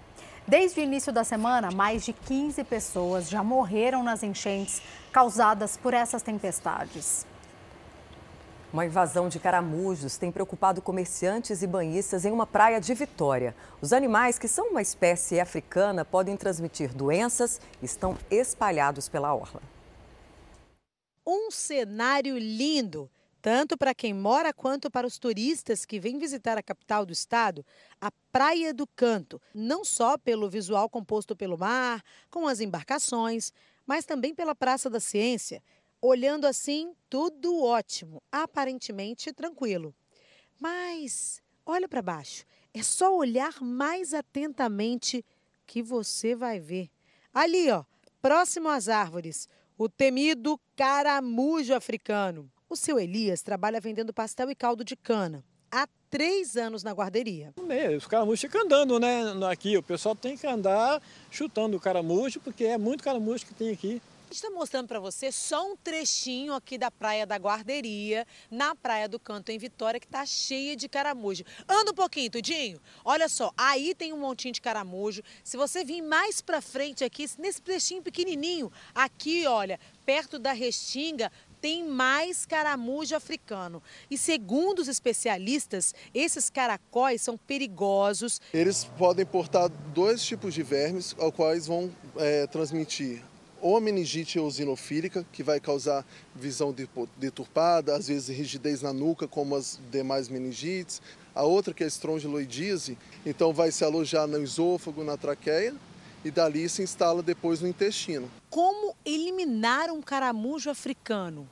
Desde 0.46 0.80
o 0.80 0.82
início 0.82 1.12
da 1.12 1.24
semana, 1.24 1.70
mais 1.70 2.04
de 2.04 2.12
15 2.12 2.62
pessoas 2.64 3.30
já 3.30 3.42
morreram 3.42 4.02
nas 4.02 4.22
enchentes 4.22 4.82
causadas 5.10 5.78
por 5.78 5.94
essas 5.94 6.20
tempestades. 6.20 7.24
Uma 8.72 8.86
invasão 8.86 9.28
de 9.28 9.38
caramujos 9.38 10.16
tem 10.16 10.32
preocupado 10.32 10.80
comerciantes 10.80 11.62
e 11.62 11.66
banhistas 11.66 12.24
em 12.24 12.32
uma 12.32 12.46
praia 12.46 12.80
de 12.80 12.94
Vitória. 12.94 13.54
Os 13.82 13.92
animais, 13.92 14.38
que 14.38 14.48
são 14.48 14.70
uma 14.70 14.80
espécie 14.80 15.38
africana, 15.38 16.06
podem 16.06 16.38
transmitir 16.38 16.94
doenças 16.94 17.60
e 17.82 17.84
estão 17.84 18.16
espalhados 18.30 19.10
pela 19.10 19.34
orla. 19.34 19.60
Um 21.26 21.50
cenário 21.50 22.38
lindo, 22.38 23.10
tanto 23.42 23.76
para 23.76 23.94
quem 23.94 24.14
mora 24.14 24.54
quanto 24.54 24.90
para 24.90 25.06
os 25.06 25.18
turistas 25.18 25.84
que 25.84 26.00
vêm 26.00 26.18
visitar 26.18 26.56
a 26.56 26.62
capital 26.62 27.04
do 27.04 27.12
estado, 27.12 27.66
a 28.00 28.10
Praia 28.32 28.72
do 28.72 28.86
Canto. 28.86 29.38
Não 29.54 29.84
só 29.84 30.16
pelo 30.16 30.48
visual 30.48 30.88
composto 30.88 31.36
pelo 31.36 31.58
mar, 31.58 32.02
com 32.30 32.48
as 32.48 32.58
embarcações, 32.58 33.52
mas 33.86 34.06
também 34.06 34.34
pela 34.34 34.54
Praça 34.54 34.88
da 34.88 34.98
Ciência 34.98 35.62
Olhando 36.04 36.48
assim, 36.48 36.96
tudo 37.08 37.62
ótimo, 37.62 38.20
aparentemente 38.32 39.32
tranquilo. 39.32 39.94
Mas 40.58 41.40
olha 41.64 41.88
para 41.88 42.02
baixo, 42.02 42.44
é 42.74 42.82
só 42.82 43.16
olhar 43.16 43.62
mais 43.62 44.12
atentamente 44.12 45.24
que 45.64 45.80
você 45.80 46.34
vai 46.34 46.58
ver. 46.58 46.90
Ali, 47.32 47.70
ó, 47.70 47.84
próximo 48.20 48.68
às 48.68 48.88
árvores, 48.88 49.48
o 49.78 49.88
temido 49.88 50.58
caramujo 50.74 51.72
africano. 51.72 52.50
O 52.68 52.74
seu 52.74 52.98
Elias 52.98 53.40
trabalha 53.40 53.80
vendendo 53.80 54.12
pastel 54.12 54.50
e 54.50 54.56
caldo 54.56 54.84
de 54.84 54.96
cana. 54.96 55.44
Há 55.70 55.86
três 56.10 56.56
anos 56.56 56.82
na 56.82 56.90
guarderia. 56.90 57.54
Os 57.96 58.06
caramujos 58.08 58.40
ficam 58.40 58.62
andando, 58.62 58.98
né? 58.98 59.22
Aqui, 59.48 59.76
o 59.76 59.82
pessoal 59.82 60.16
tem 60.16 60.36
que 60.36 60.48
andar 60.48 61.00
chutando 61.30 61.76
o 61.76 61.80
caramujo, 61.80 62.40
porque 62.40 62.64
é 62.64 62.76
muito 62.76 63.04
caramujo 63.04 63.46
que 63.46 63.54
tem 63.54 63.70
aqui 63.70 64.02
está 64.36 64.50
mostrando 64.50 64.88
para 64.88 64.98
você 64.98 65.30
só 65.30 65.70
um 65.70 65.76
trechinho 65.76 66.54
aqui 66.54 66.78
da 66.78 66.90
Praia 66.90 67.26
da 67.26 67.36
Guarderia, 67.36 68.26
na 68.50 68.74
Praia 68.74 69.08
do 69.08 69.18
Canto, 69.18 69.50
em 69.50 69.58
Vitória, 69.58 70.00
que 70.00 70.06
está 70.06 70.24
cheia 70.24 70.74
de 70.74 70.88
caramujo. 70.88 71.44
Anda 71.68 71.90
um 71.90 71.94
pouquinho, 71.94 72.30
Tudinho. 72.30 72.80
Olha 73.04 73.28
só, 73.28 73.52
aí 73.56 73.94
tem 73.94 74.12
um 74.12 74.18
montinho 74.18 74.54
de 74.54 74.60
caramujo. 74.60 75.22
Se 75.44 75.56
você 75.56 75.84
vir 75.84 76.02
mais 76.02 76.40
para 76.40 76.60
frente 76.60 77.04
aqui, 77.04 77.28
nesse 77.38 77.60
trechinho 77.60 78.02
pequenininho, 78.02 78.72
aqui, 78.94 79.46
olha, 79.46 79.78
perto 80.04 80.38
da 80.38 80.52
Restinga, 80.52 81.30
tem 81.60 81.86
mais 81.86 82.44
caramujo 82.44 83.14
africano. 83.14 83.82
E 84.10 84.18
segundo 84.18 84.80
os 84.80 84.88
especialistas, 84.88 85.94
esses 86.12 86.50
caracóis 86.50 87.22
são 87.22 87.36
perigosos. 87.36 88.40
Eles 88.52 88.84
podem 88.98 89.24
portar 89.24 89.68
dois 89.68 90.24
tipos 90.24 90.54
de 90.54 90.62
vermes, 90.62 91.14
aos 91.18 91.34
quais 91.34 91.66
vão 91.66 91.90
é, 92.16 92.46
transmitir 92.48 93.22
ou 93.62 93.76
a 93.76 93.80
meningite 93.80 94.38
eosinofílica, 94.38 95.24
que 95.32 95.42
vai 95.42 95.60
causar 95.60 96.04
visão 96.34 96.74
deturpada, 97.16 97.94
às 97.94 98.08
vezes 98.08 98.36
rigidez 98.36 98.82
na 98.82 98.92
nuca, 98.92 99.28
como 99.28 99.54
as 99.54 99.78
demais 99.88 100.28
meningites. 100.28 101.00
A 101.32 101.44
outra, 101.44 101.72
que 101.72 101.84
é 101.84 101.86
a 101.86 101.88
estrongiloidíase, 101.88 102.98
então 103.24 103.52
vai 103.52 103.70
se 103.70 103.84
alojar 103.84 104.26
no 104.26 104.42
esôfago, 104.42 105.04
na 105.04 105.16
traqueia, 105.16 105.74
e 106.24 106.30
dali 106.30 106.68
se 106.68 106.82
instala 106.82 107.22
depois 107.22 107.60
no 107.60 107.68
intestino. 107.68 108.28
Como 108.50 108.96
eliminar 109.04 109.90
um 109.90 110.02
caramujo 110.02 110.68
africano? 110.68 111.48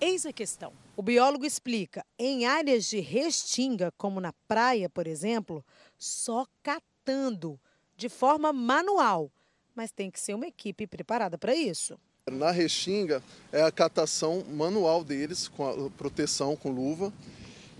Eis 0.00 0.26
a 0.26 0.32
questão. 0.32 0.72
O 0.96 1.02
biólogo 1.02 1.46
explica: 1.46 2.04
em 2.18 2.44
áreas 2.44 2.86
de 2.86 2.98
restinga, 2.98 3.92
como 3.96 4.20
na 4.20 4.32
praia, 4.48 4.90
por 4.90 5.06
exemplo, 5.06 5.64
só 5.96 6.44
catando, 6.60 7.58
de 7.96 8.08
forma 8.08 8.52
manual 8.52 9.30
mas 9.74 9.90
tem 9.90 10.10
que 10.10 10.20
ser 10.20 10.34
uma 10.34 10.46
equipe 10.46 10.86
preparada 10.86 11.36
para 11.36 11.54
isso. 11.54 11.98
Na 12.30 12.50
Restinga 12.50 13.22
é 13.50 13.62
a 13.62 13.72
catação 13.72 14.44
manual 14.48 15.02
deles, 15.02 15.48
com 15.48 15.68
a 15.68 15.90
proteção 15.90 16.54
com 16.54 16.70
luva 16.70 17.12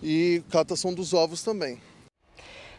e 0.03 0.43
catação 0.51 0.93
dos 0.93 1.15
ovos 1.15 1.43
também. 1.43 1.81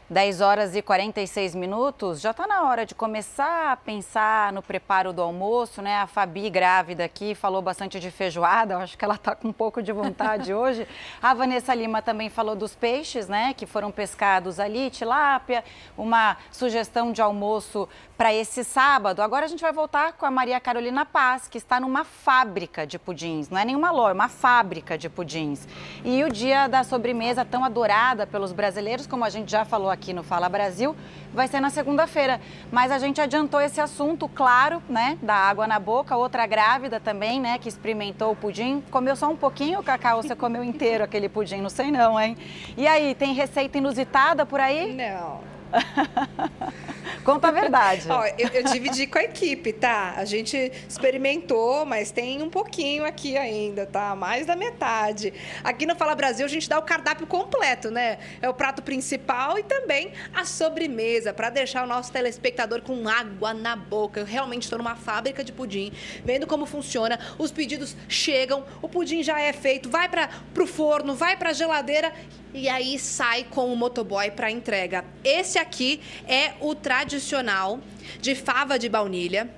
10 0.10 0.42
horas 0.42 0.76
e 0.76 0.82
46 0.82 1.56
minutos, 1.56 2.20
já 2.20 2.32
está 2.32 2.46
na 2.46 2.64
hora 2.64 2.86
de 2.86 2.94
começar 2.94 3.72
a 3.72 3.78
pensar 3.78 4.52
no 4.52 4.62
preparo 4.62 5.14
do 5.14 5.22
almoço, 5.22 5.82
né? 5.82 5.96
A 5.96 6.08
Fabi, 6.08 6.50
grávida 6.50 7.06
aqui, 7.06 7.34
falou 7.34 7.62
bastante 7.62 8.00
de 8.00 8.12
feijoada, 8.12 8.76
eu 8.76 8.80
acho 8.80 8.98
que 8.98 9.04
ela 9.04 9.16
está 9.16 9.34
com 9.34 9.48
um 9.48 9.54
pouco 9.54 9.82
de 9.82 9.92
vontade 9.92 10.54
hoje. 10.54 10.86
A 11.22 11.34
Vanessa 11.34 11.74
Lima 11.74 12.02
também 12.02 12.30
falou 12.30 12.56
dos 12.56 12.76
peixes, 12.76 13.28
né? 13.28 13.54
Que 13.54 13.66
foram 13.66 13.92
pescados 13.92 14.60
ali, 14.60 14.90
tilápia, 14.90 15.64
uma 15.98 16.38
sugestão 16.52 17.12
de 17.14 17.22
almoço 17.22 17.88
para 18.24 18.34
esse 18.34 18.64
sábado. 18.64 19.22
Agora 19.22 19.44
a 19.44 19.50
gente 19.50 19.60
vai 19.60 19.74
voltar 19.74 20.14
com 20.14 20.26
a 20.26 20.32
Maria 20.32 20.58
Carolina 20.58 21.06
Paz, 21.06 21.50
que 21.50 21.58
está 21.58 21.78
numa 21.78 22.06
fábrica 22.06 22.88
de 22.88 22.98
pudins, 22.98 23.50
não 23.50 23.58
é 23.58 23.66
nenhuma 23.66 23.92
loja, 23.92 24.12
é 24.12 24.14
uma 24.14 24.30
fábrica 24.30 24.98
de 24.98 25.10
pudins. 25.10 25.68
E 26.06 26.24
o 26.24 26.32
dia 26.32 26.70
da 26.70 26.86
sobremesa 26.86 27.44
tão 27.44 27.66
adorada 27.66 28.26
pelos 28.26 28.54
brasileiros, 28.54 29.06
como 29.06 29.26
a 29.26 29.30
gente 29.30 29.52
já 29.52 29.66
falou 29.66 29.90
aqui 29.90 30.14
no 30.14 30.24
Fala 30.24 30.48
Brasil, 30.48 30.96
vai 31.34 31.50
ser 31.50 31.60
na 31.60 31.70
segunda-feira. 31.70 32.40
Mas 32.72 32.94
a 32.94 32.98
gente 32.98 33.20
adiantou 33.20 33.60
esse 33.60 33.82
assunto, 33.82 34.30
claro, 34.30 34.82
né? 34.88 35.18
Da 35.22 35.36
água 35.36 35.68
na 35.68 35.78
boca. 35.78 36.16
Outra 36.16 36.48
grávida 36.48 37.02
também, 37.02 37.42
né? 37.42 37.58
Que 37.58 37.68
experimentou 37.68 38.32
o 38.32 38.36
pudim. 38.38 38.82
Comeu 38.90 39.18
só 39.18 39.28
um 39.28 39.36
pouquinho, 39.36 39.84
Cacau? 39.84 40.24
Você 40.24 40.34
comeu 40.34 40.64
inteiro 40.64 41.04
aquele 41.04 41.28
pudim? 41.28 41.60
Não 41.60 41.70
sei 41.70 41.92
não, 41.92 42.18
hein? 42.18 42.38
E 42.78 42.88
aí, 42.88 43.16
tem 43.16 43.34
receita 43.34 43.78
inusitada 43.78 44.46
por 44.46 44.62
aí? 44.62 44.94
Não. 44.94 45.53
Conta 47.24 47.48
a 47.48 47.52
verdade. 47.52 48.06
Ó, 48.10 48.26
eu, 48.38 48.50
eu, 48.50 48.64
dividi 48.64 49.08
com 49.08 49.18
a 49.18 49.24
equipe, 49.24 49.72
tá? 49.72 50.14
A 50.18 50.26
gente 50.26 50.72
experimentou, 50.88 51.86
mas 51.86 52.12
tem 52.12 52.42
um 52.42 52.50
pouquinho 52.50 53.06
aqui 53.06 53.38
ainda, 53.38 53.86
tá? 53.86 54.14
Mais 54.14 54.46
da 54.46 54.56
metade. 54.56 55.34
Aqui 55.64 55.86
no 55.86 55.96
Fala 55.96 56.16
Brasil 56.16 56.46
a 56.46 56.50
gente 56.50 56.68
dá 56.68 56.78
o 56.78 56.82
cardápio 56.82 57.26
completo, 57.26 57.90
né? 57.90 58.20
É 58.42 58.50
o 58.50 58.54
prato 58.54 58.82
principal 58.82 59.58
e 59.58 59.64
também 59.64 60.12
a 60.34 60.44
sobremesa, 60.44 61.34
para 61.34 61.50
deixar 61.50 61.84
o 61.84 61.88
nosso 61.88 62.12
telespectador 62.12 62.82
com 62.82 63.08
água 63.08 63.54
na 63.54 63.76
boca. 63.76 64.20
Eu 64.20 64.26
realmente 64.26 64.64
estou 64.64 64.78
numa 64.78 64.96
fábrica 64.96 65.44
de 65.44 65.54
pudim, 65.54 65.94
vendo 66.26 66.46
como 66.46 66.66
funciona. 66.66 67.18
Os 67.38 67.52
pedidos 67.52 67.96
chegam, 68.10 68.66
o 68.82 68.90
pudim 68.90 69.24
já 69.24 69.40
é 69.40 69.54
feito, 69.54 69.90
vai 69.90 70.10
para 70.10 70.30
o 70.60 70.68
forno, 70.68 71.16
vai 71.16 71.38
para 71.38 71.54
geladeira 71.54 72.12
e 72.54 72.70
aí 72.70 73.00
sai 73.00 73.46
com 73.50 73.74
o 73.74 73.76
motoboy 73.76 74.30
para 74.32 74.52
entrega. 74.52 75.04
Esse 75.24 75.58
aqui 75.64 76.00
é 76.28 76.54
o 76.60 76.76
tradicional 76.76 77.80
de 78.22 78.36
fava 78.36 78.78
de 78.78 78.88
baunilha. 78.88 79.50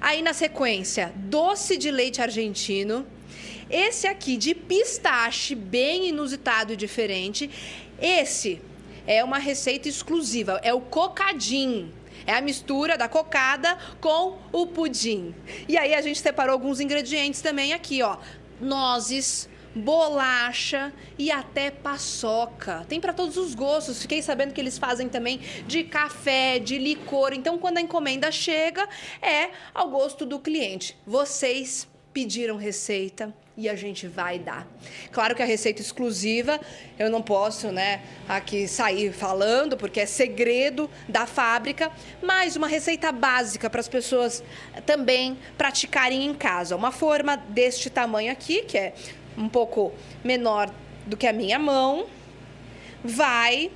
Aí 0.00 0.20
na 0.22 0.32
sequência, 0.32 1.12
doce 1.16 1.76
de 1.76 1.90
leite 1.90 2.20
argentino. 2.20 3.06
Esse 3.70 4.06
aqui 4.06 4.36
de 4.36 4.54
pistache, 4.54 5.54
bem 5.54 6.08
inusitado 6.08 6.72
e 6.72 6.76
diferente. 6.76 7.50
Esse 8.00 8.60
é 9.06 9.22
uma 9.22 9.38
receita 9.38 9.88
exclusiva, 9.88 10.60
é 10.62 10.72
o 10.74 10.80
cocadinho. 10.80 11.92
É 12.26 12.32
a 12.34 12.40
mistura 12.40 12.96
da 12.96 13.06
cocada 13.06 13.76
com 14.00 14.38
o 14.50 14.66
pudim. 14.66 15.34
E 15.68 15.76
aí 15.76 15.94
a 15.94 16.00
gente 16.00 16.20
separou 16.20 16.54
alguns 16.54 16.80
ingredientes 16.80 17.42
também 17.42 17.74
aqui, 17.74 18.02
ó. 18.02 18.16
Nozes, 18.60 19.48
bolacha 19.74 20.92
e 21.18 21.30
até 21.30 21.70
paçoca. 21.70 22.84
Tem 22.88 23.00
para 23.00 23.12
todos 23.12 23.36
os 23.36 23.54
gostos. 23.54 24.02
Fiquei 24.02 24.22
sabendo 24.22 24.52
que 24.52 24.60
eles 24.60 24.78
fazem 24.78 25.08
também 25.08 25.40
de 25.66 25.84
café, 25.84 26.58
de 26.58 26.78
licor. 26.78 27.32
Então, 27.32 27.58
quando 27.58 27.78
a 27.78 27.80
encomenda 27.80 28.30
chega, 28.30 28.88
é 29.20 29.50
ao 29.74 29.90
gosto 29.90 30.24
do 30.24 30.38
cliente. 30.38 30.96
Vocês 31.06 31.88
pediram 32.12 32.56
receita 32.56 33.34
e 33.56 33.68
a 33.68 33.74
gente 33.74 34.06
vai 34.06 34.38
dar. 34.38 34.66
Claro 35.12 35.34
que 35.34 35.42
a 35.42 35.44
receita 35.44 35.80
exclusiva, 35.80 36.60
eu 36.98 37.10
não 37.10 37.22
posso, 37.22 37.70
né, 37.70 38.02
aqui 38.28 38.66
sair 38.66 39.12
falando 39.12 39.76
porque 39.76 40.00
é 40.00 40.06
segredo 40.06 40.90
da 41.08 41.26
fábrica, 41.26 41.90
mas 42.22 42.56
uma 42.56 42.66
receita 42.66 43.12
básica 43.12 43.68
para 43.70 43.80
as 43.80 43.88
pessoas 43.88 44.42
também 44.86 45.36
praticarem 45.56 46.24
em 46.24 46.34
casa. 46.34 46.76
Uma 46.76 46.92
forma 46.92 47.36
deste 47.36 47.90
tamanho 47.90 48.30
aqui, 48.32 48.62
que 48.62 48.78
é 48.78 48.94
um 49.36 49.48
pouco 49.48 49.92
menor 50.22 50.70
do 51.06 51.16
que 51.16 51.26
a 51.26 51.32
minha 51.32 51.58
mão, 51.58 52.06
vai. 53.02 53.70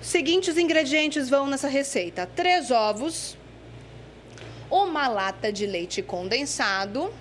Seguintes 0.00 0.56
ingredientes 0.56 1.28
vão 1.28 1.46
nessa 1.46 1.68
receita: 1.68 2.26
três 2.26 2.70
ovos, 2.70 3.36
uma 4.70 5.08
lata 5.08 5.52
de 5.52 5.66
leite 5.66 6.02
condensado 6.02 7.12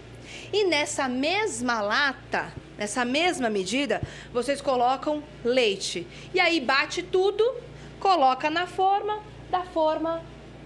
e 0.52 0.66
nessa 0.66 1.08
mesma 1.08 1.82
lata, 1.82 2.54
nessa 2.78 3.04
mesma 3.04 3.50
medida, 3.50 4.02
vocês 4.32 4.62
colocam 4.62 5.24
leite. 5.44 6.08
E 6.34 6.40
aí 6.40 6.60
bate 6.60 7.04
tudo, 7.04 7.44
coloca 8.00 8.50
na 8.50 8.68
forma, 8.68 9.22
da 9.50 9.64
forma 9.64 10.24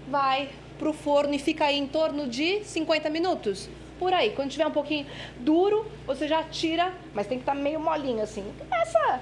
vai 0.08 0.50
pro 0.78 0.92
forno 0.92 1.34
e 1.34 1.38
fica 1.38 1.66
aí 1.66 1.76
em 1.76 1.86
torno 1.86 2.26
de 2.26 2.64
50 2.64 3.10
minutos 3.10 3.68
por 4.00 4.14
aí. 4.14 4.30
Quando 4.30 4.50
tiver 4.50 4.66
um 4.66 4.72
pouquinho 4.72 5.06
duro, 5.38 5.86
você 6.06 6.26
já 6.26 6.42
tira, 6.42 6.90
mas 7.14 7.26
tem 7.26 7.36
que 7.36 7.42
estar 7.42 7.54
tá 7.54 7.58
meio 7.60 7.78
molinho 7.78 8.22
assim. 8.22 8.42
Essa 8.70 9.20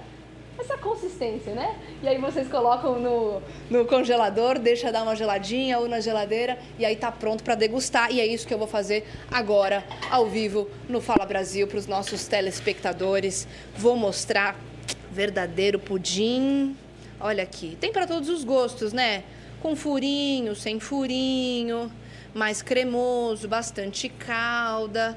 essa 0.60 0.76
consistência, 0.76 1.54
né? 1.54 1.76
E 2.02 2.08
aí 2.08 2.18
vocês 2.18 2.48
colocam 2.48 2.98
no, 2.98 3.40
no 3.70 3.86
congelador, 3.86 4.58
deixa 4.58 4.90
dar 4.90 5.04
uma 5.04 5.14
geladinha 5.14 5.78
ou 5.78 5.88
na 5.88 6.00
geladeira 6.00 6.58
e 6.76 6.84
aí 6.84 6.96
tá 6.96 7.12
pronto 7.12 7.44
para 7.44 7.54
degustar. 7.54 8.10
E 8.10 8.20
é 8.20 8.26
isso 8.26 8.44
que 8.46 8.52
eu 8.52 8.58
vou 8.58 8.66
fazer 8.66 9.06
agora, 9.30 9.84
ao 10.10 10.26
vivo, 10.26 10.68
no 10.88 11.00
Fala 11.00 11.24
Brasil, 11.24 11.68
para 11.68 11.78
os 11.78 11.86
nossos 11.86 12.26
telespectadores. 12.26 13.46
Vou 13.76 13.96
mostrar 13.96 14.56
verdadeiro 15.12 15.78
pudim. 15.78 16.76
Olha 17.20 17.44
aqui, 17.44 17.76
tem 17.80 17.92
para 17.92 18.06
todos 18.06 18.28
os 18.28 18.42
gostos, 18.42 18.92
né? 18.92 19.22
Com 19.62 19.76
furinho, 19.76 20.56
sem 20.56 20.80
furinho, 20.80 21.88
mais 22.34 22.62
cremoso, 22.62 23.48
bastante 23.48 24.08
calda. 24.08 25.16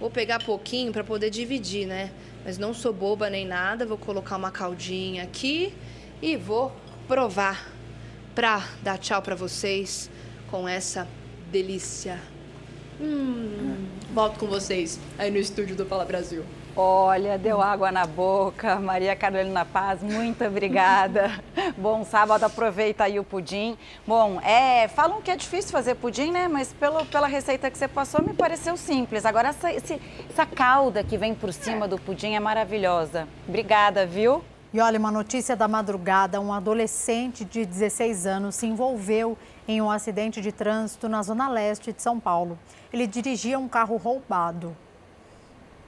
Vou 0.00 0.10
pegar 0.10 0.42
pouquinho 0.44 0.92
para 0.92 1.02
poder 1.02 1.30
dividir, 1.30 1.86
né? 1.86 2.10
Mas 2.44 2.56
não 2.56 2.72
sou 2.72 2.92
boba 2.92 3.28
nem 3.28 3.46
nada, 3.46 3.84
vou 3.84 3.98
colocar 3.98 4.36
uma 4.36 4.50
caldinha 4.50 5.24
aqui 5.24 5.74
e 6.22 6.36
vou 6.36 6.72
provar 7.06 7.72
pra 8.34 8.68
dar 8.82 8.98
tchau 8.98 9.20
para 9.20 9.34
vocês 9.34 10.10
com 10.50 10.68
essa 10.68 11.06
delícia. 11.50 12.20
Hum, 13.00 13.86
volto 14.12 14.38
com 14.38 14.46
vocês 14.46 14.98
aí 15.18 15.30
no 15.30 15.38
estúdio 15.38 15.76
do 15.76 15.84
Fala 15.84 16.04
Brasil. 16.04 16.44
Olha, 16.80 17.36
deu 17.36 17.60
água 17.60 17.90
na 17.90 18.06
boca. 18.06 18.76
Maria 18.76 19.16
Carolina 19.16 19.64
Paz, 19.64 20.00
muito 20.00 20.44
obrigada. 20.44 21.28
Bom 21.76 22.04
sábado, 22.04 22.44
aproveita 22.44 23.02
aí 23.02 23.18
o 23.18 23.24
pudim. 23.24 23.76
Bom, 24.06 24.40
é, 24.42 24.86
falam 24.86 25.20
que 25.20 25.28
é 25.28 25.34
difícil 25.34 25.72
fazer 25.72 25.96
pudim, 25.96 26.30
né? 26.30 26.46
Mas 26.46 26.72
pelo, 26.72 27.04
pela 27.06 27.26
receita 27.26 27.68
que 27.68 27.76
você 27.76 27.88
passou, 27.88 28.22
me 28.22 28.32
pareceu 28.32 28.76
simples. 28.76 29.26
Agora, 29.26 29.48
essa, 29.48 29.72
esse, 29.72 30.00
essa 30.30 30.46
calda 30.46 31.02
que 31.02 31.18
vem 31.18 31.34
por 31.34 31.52
cima 31.52 31.88
do 31.88 31.98
pudim 31.98 32.34
é 32.34 32.40
maravilhosa. 32.40 33.26
Obrigada, 33.48 34.06
viu? 34.06 34.44
E 34.72 34.80
olha, 34.80 35.00
uma 35.00 35.10
notícia 35.10 35.56
da 35.56 35.66
madrugada: 35.66 36.40
um 36.40 36.52
adolescente 36.52 37.44
de 37.44 37.66
16 37.66 38.24
anos 38.24 38.54
se 38.54 38.68
envolveu 38.68 39.36
em 39.66 39.82
um 39.82 39.90
acidente 39.90 40.40
de 40.40 40.52
trânsito 40.52 41.08
na 41.08 41.24
zona 41.24 41.48
leste 41.48 41.92
de 41.92 42.00
São 42.00 42.20
Paulo. 42.20 42.56
Ele 42.92 43.08
dirigia 43.08 43.58
um 43.58 43.66
carro 43.66 43.96
roubado. 43.96 44.76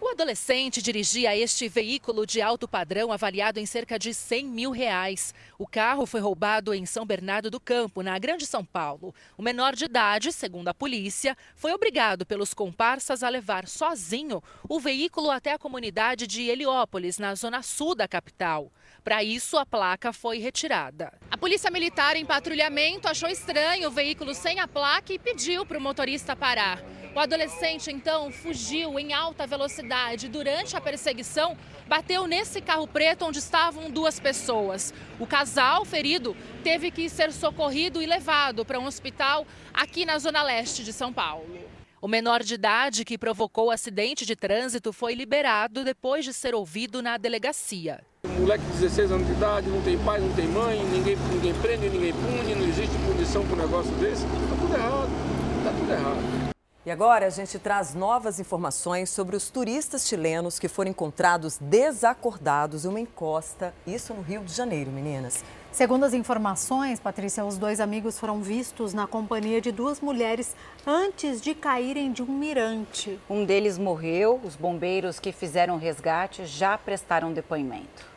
O 0.02 0.08
adolescente 0.08 0.80
dirigia 0.80 1.36
este 1.36 1.68
veículo 1.68 2.24
de 2.24 2.40
alto 2.40 2.66
padrão 2.66 3.12
avaliado 3.12 3.60
em 3.60 3.66
cerca 3.66 3.98
de 3.98 4.14
100 4.14 4.46
mil 4.46 4.70
reais. 4.70 5.34
O 5.58 5.66
carro 5.66 6.06
foi 6.06 6.20
roubado 6.20 6.72
em 6.72 6.86
São 6.86 7.04
Bernardo 7.04 7.50
do 7.50 7.60
Campo, 7.60 8.02
na 8.02 8.18
Grande 8.18 8.46
São 8.46 8.64
Paulo. 8.64 9.14
O 9.36 9.42
menor 9.42 9.76
de 9.76 9.84
idade, 9.84 10.32
segundo 10.32 10.68
a 10.68 10.74
polícia, 10.74 11.36
foi 11.54 11.74
obrigado 11.74 12.24
pelos 12.24 12.54
comparsas 12.54 13.22
a 13.22 13.28
levar 13.28 13.68
sozinho 13.68 14.42
o 14.66 14.80
veículo 14.80 15.30
até 15.30 15.52
a 15.52 15.58
comunidade 15.58 16.26
de 16.26 16.48
Heliópolis, 16.48 17.18
na 17.18 17.34
zona 17.34 17.62
sul 17.62 17.94
da 17.94 18.08
capital. 18.08 18.72
Para 19.02 19.24
isso, 19.24 19.56
a 19.56 19.64
placa 19.64 20.12
foi 20.12 20.38
retirada. 20.38 21.12
A 21.30 21.36
polícia 21.36 21.70
militar 21.70 22.16
em 22.16 22.26
patrulhamento 22.26 23.08
achou 23.08 23.28
estranho 23.28 23.88
o 23.88 23.90
veículo 23.90 24.34
sem 24.34 24.60
a 24.60 24.68
placa 24.68 25.12
e 25.12 25.18
pediu 25.18 25.64
para 25.64 25.78
o 25.78 25.80
motorista 25.80 26.36
parar. 26.36 26.82
O 27.14 27.18
adolescente 27.18 27.90
então 27.90 28.30
fugiu 28.30 28.98
em 28.98 29.12
alta 29.12 29.46
velocidade. 29.46 30.28
Durante 30.28 30.76
a 30.76 30.80
perseguição, 30.80 31.56
bateu 31.88 32.26
nesse 32.26 32.60
carro 32.60 32.86
preto 32.86 33.24
onde 33.24 33.38
estavam 33.38 33.90
duas 33.90 34.20
pessoas. 34.20 34.94
O 35.18 35.26
casal 35.26 35.84
ferido 35.84 36.36
teve 36.62 36.90
que 36.90 37.08
ser 37.08 37.32
socorrido 37.32 38.00
e 38.00 38.06
levado 38.06 38.64
para 38.64 38.78
um 38.78 38.86
hospital 38.86 39.46
aqui 39.74 40.04
na 40.04 40.18
zona 40.18 40.42
leste 40.42 40.84
de 40.84 40.92
São 40.92 41.12
Paulo. 41.12 41.79
O 42.02 42.08
menor 42.08 42.42
de 42.42 42.54
idade 42.54 43.04
que 43.04 43.18
provocou 43.18 43.66
o 43.66 43.70
acidente 43.70 44.24
de 44.24 44.34
trânsito 44.34 44.90
foi 44.90 45.14
liberado 45.14 45.84
depois 45.84 46.24
de 46.24 46.32
ser 46.32 46.54
ouvido 46.54 47.02
na 47.02 47.18
delegacia. 47.18 48.00
Um 48.24 48.40
moleque 48.40 48.64
de 48.64 48.72
16 48.72 49.12
anos 49.12 49.26
de 49.26 49.34
idade, 49.34 49.68
não 49.68 49.82
tem 49.82 49.98
pai, 49.98 50.18
não 50.18 50.32
tem 50.34 50.48
mãe, 50.48 50.82
ninguém, 50.82 51.14
ninguém 51.16 51.52
prende, 51.60 51.90
ninguém 51.90 52.14
pune, 52.14 52.54
não 52.54 52.66
existe 52.66 52.96
punição 53.06 53.46
por 53.46 53.58
um 53.58 53.60
negócio 53.60 53.92
desse. 53.96 54.24
Está 54.24 54.56
tudo 54.58 54.74
errado, 54.74 55.10
está 55.58 55.72
tudo 55.72 55.92
errado. 55.92 56.50
E 56.86 56.90
agora 56.90 57.26
a 57.26 57.30
gente 57.30 57.58
traz 57.58 57.94
novas 57.94 58.40
informações 58.40 59.10
sobre 59.10 59.36
os 59.36 59.50
turistas 59.50 60.08
chilenos 60.08 60.58
que 60.58 60.68
foram 60.68 60.90
encontrados 60.90 61.58
desacordados 61.58 62.86
em 62.86 62.88
uma 62.88 63.00
encosta, 63.00 63.74
isso 63.86 64.14
no 64.14 64.22
Rio 64.22 64.42
de 64.42 64.54
Janeiro, 64.54 64.90
meninas. 64.90 65.44
Segundo 65.72 66.04
as 66.04 66.12
informações, 66.12 66.98
Patrícia, 66.98 67.44
os 67.44 67.56
dois 67.56 67.78
amigos 67.78 68.18
foram 68.18 68.42
vistos 68.42 68.92
na 68.92 69.06
companhia 69.06 69.60
de 69.60 69.70
duas 69.70 70.00
mulheres 70.00 70.54
antes 70.84 71.40
de 71.40 71.54
caírem 71.54 72.12
de 72.12 72.22
um 72.22 72.26
mirante. 72.26 73.18
Um 73.30 73.44
deles 73.44 73.78
morreu, 73.78 74.40
os 74.42 74.56
bombeiros 74.56 75.20
que 75.20 75.30
fizeram 75.30 75.76
o 75.76 75.78
resgate 75.78 76.44
já 76.44 76.76
prestaram 76.76 77.32
depoimento. 77.32 78.10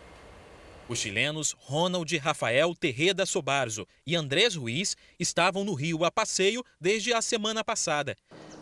Os 0.90 0.98
chilenos 0.98 1.56
Ronald 1.60 2.18
Rafael 2.18 2.76
Terreda 2.76 3.26
Sobarzo 3.26 3.88
e 4.06 4.16
Andrés 4.16 4.56
Ruiz 4.56 4.98
estavam 5.20 5.64
no 5.64 5.74
Rio 5.74 6.04
a 6.04 6.12
passeio 6.12 6.64
desde 6.82 7.14
a 7.14 7.22
semana 7.22 7.64
passada. 7.64 8.18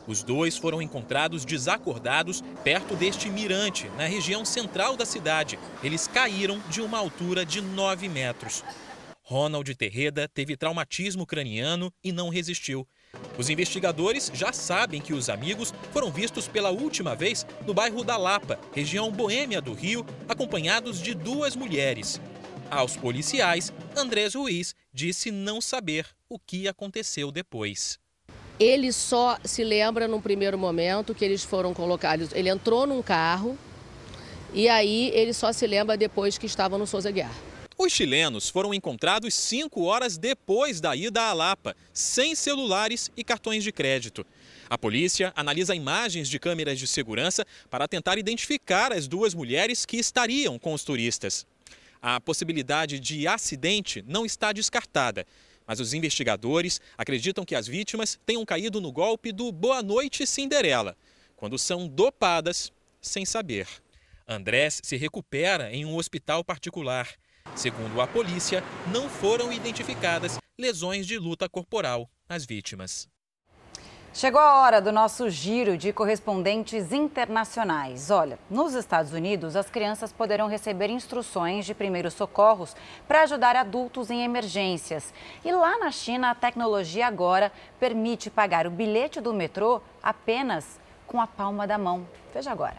Os 0.07 0.23
dois 0.23 0.57
foram 0.57 0.81
encontrados 0.81 1.45
desacordados 1.45 2.41
perto 2.63 2.95
deste 2.95 3.29
mirante, 3.29 3.87
na 3.97 4.05
região 4.05 4.43
central 4.43 4.97
da 4.97 5.05
cidade. 5.05 5.59
Eles 5.83 6.07
caíram 6.07 6.59
de 6.69 6.81
uma 6.81 6.97
altura 6.97 7.45
de 7.45 7.61
9 7.61 8.09
metros. 8.09 8.63
Ronald 9.23 9.73
Terreda 9.75 10.27
teve 10.27 10.57
traumatismo 10.57 11.25
craniano 11.25 11.93
e 12.03 12.11
não 12.11 12.29
resistiu. 12.29 12.85
Os 13.37 13.49
investigadores 13.49 14.31
já 14.33 14.51
sabem 14.51 15.01
que 15.01 15.13
os 15.13 15.29
amigos 15.29 15.73
foram 15.91 16.11
vistos 16.11 16.47
pela 16.47 16.69
última 16.69 17.15
vez 17.15 17.45
no 17.65 17.73
bairro 17.73 18.03
da 18.03 18.17
Lapa, 18.17 18.59
região 18.73 19.11
boêmia 19.11 19.61
do 19.61 19.73
Rio, 19.73 20.05
acompanhados 20.27 21.01
de 21.01 21.13
duas 21.13 21.55
mulheres. 21.55 22.19
Aos 22.69 22.95
policiais, 22.95 23.71
Andrés 23.95 24.33
Ruiz 24.33 24.73
disse 24.93 25.29
não 25.29 25.61
saber 25.61 26.07
o 26.29 26.39
que 26.39 26.67
aconteceu 26.67 27.31
depois. 27.31 28.00
Ele 28.61 28.93
só 28.93 29.39
se 29.43 29.63
lembra 29.63 30.07
num 30.07 30.21
primeiro 30.21 30.55
momento 30.55 31.15
que 31.15 31.25
eles 31.25 31.43
foram 31.43 31.73
colocados. 31.73 32.29
Ele 32.31 32.47
entrou 32.47 32.85
num 32.85 33.01
carro 33.01 33.57
e 34.53 34.69
aí 34.69 35.09
ele 35.15 35.33
só 35.33 35.51
se 35.51 35.65
lembra 35.65 35.97
depois 35.97 36.37
que 36.37 36.45
estava 36.45 36.77
no 36.77 36.85
Souza 36.85 37.09
Guiar. 37.09 37.33
Os 37.75 37.91
chilenos 37.91 38.49
foram 38.49 38.71
encontrados 38.71 39.33
cinco 39.33 39.85
horas 39.85 40.15
depois 40.15 40.79
da 40.79 40.95
ida 40.95 41.23
à 41.23 41.33
Lapa, 41.33 41.75
sem 41.91 42.35
celulares 42.35 43.09
e 43.17 43.23
cartões 43.23 43.63
de 43.63 43.71
crédito. 43.71 44.23
A 44.69 44.77
polícia 44.77 45.33
analisa 45.35 45.73
imagens 45.73 46.29
de 46.29 46.37
câmeras 46.37 46.77
de 46.77 46.85
segurança 46.85 47.43
para 47.67 47.87
tentar 47.87 48.19
identificar 48.19 48.93
as 48.93 49.07
duas 49.07 49.33
mulheres 49.33 49.87
que 49.87 49.97
estariam 49.97 50.59
com 50.59 50.71
os 50.71 50.83
turistas. 50.83 51.47
A 51.99 52.21
possibilidade 52.21 52.99
de 52.99 53.27
acidente 53.27 54.03
não 54.07 54.23
está 54.23 54.51
descartada. 54.51 55.25
Mas 55.71 55.79
os 55.79 55.93
investigadores 55.93 56.81
acreditam 56.97 57.45
que 57.45 57.55
as 57.55 57.65
vítimas 57.65 58.19
tenham 58.25 58.45
caído 58.45 58.81
no 58.81 58.91
golpe 58.91 59.31
do 59.31 59.53
Boa 59.53 59.81
Noite 59.81 60.27
Cinderela, 60.27 60.97
quando 61.37 61.57
são 61.57 61.87
dopadas 61.87 62.73
sem 63.01 63.23
saber. 63.23 63.65
Andrés 64.27 64.81
se 64.83 64.97
recupera 64.97 65.73
em 65.73 65.85
um 65.85 65.95
hospital 65.95 66.43
particular. 66.43 67.07
Segundo 67.55 68.01
a 68.01 68.05
polícia, 68.05 68.61
não 68.91 69.09
foram 69.09 69.53
identificadas 69.53 70.39
lesões 70.59 71.07
de 71.07 71.17
luta 71.17 71.47
corporal 71.47 72.11
nas 72.27 72.45
vítimas. 72.45 73.07
Chegou 74.13 74.41
a 74.41 74.61
hora 74.61 74.81
do 74.81 74.91
nosso 74.91 75.29
giro 75.29 75.77
de 75.77 75.93
correspondentes 75.93 76.91
internacionais. 76.91 78.11
Olha, 78.11 78.37
nos 78.49 78.73
Estados 78.73 79.13
Unidos, 79.13 79.55
as 79.55 79.69
crianças 79.69 80.11
poderão 80.11 80.49
receber 80.49 80.89
instruções 80.89 81.65
de 81.65 81.73
primeiros 81.73 82.13
socorros 82.13 82.75
para 83.07 83.21
ajudar 83.21 83.55
adultos 83.55 84.11
em 84.11 84.21
emergências. 84.21 85.13
E 85.45 85.51
lá 85.53 85.79
na 85.79 85.91
China, 85.91 86.31
a 86.31 86.35
tecnologia 86.35 87.07
agora 87.07 87.53
permite 87.79 88.29
pagar 88.29 88.67
o 88.67 88.69
bilhete 88.69 89.21
do 89.21 89.33
metrô 89.33 89.81
apenas 90.03 90.77
com 91.07 91.21
a 91.21 91.25
palma 91.25 91.65
da 91.65 91.77
mão. 91.77 92.05
Veja 92.33 92.51
agora. 92.51 92.77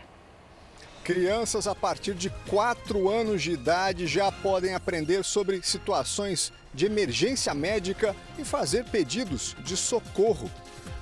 Crianças 1.03 1.67
a 1.67 1.75
partir 1.75 2.13
de 2.13 2.29
4 2.51 3.09
anos 3.09 3.43
de 3.43 3.53
idade 3.53 4.07
já 4.07 4.31
podem 4.31 4.75
aprender 4.75 5.25
sobre 5.25 5.63
situações 5.63 6.53
de 6.75 6.85
emergência 6.85 7.55
médica 7.55 8.15
e 8.39 8.45
fazer 8.45 8.85
pedidos 8.85 9.57
de 9.61 9.79
socorro. 9.79 10.51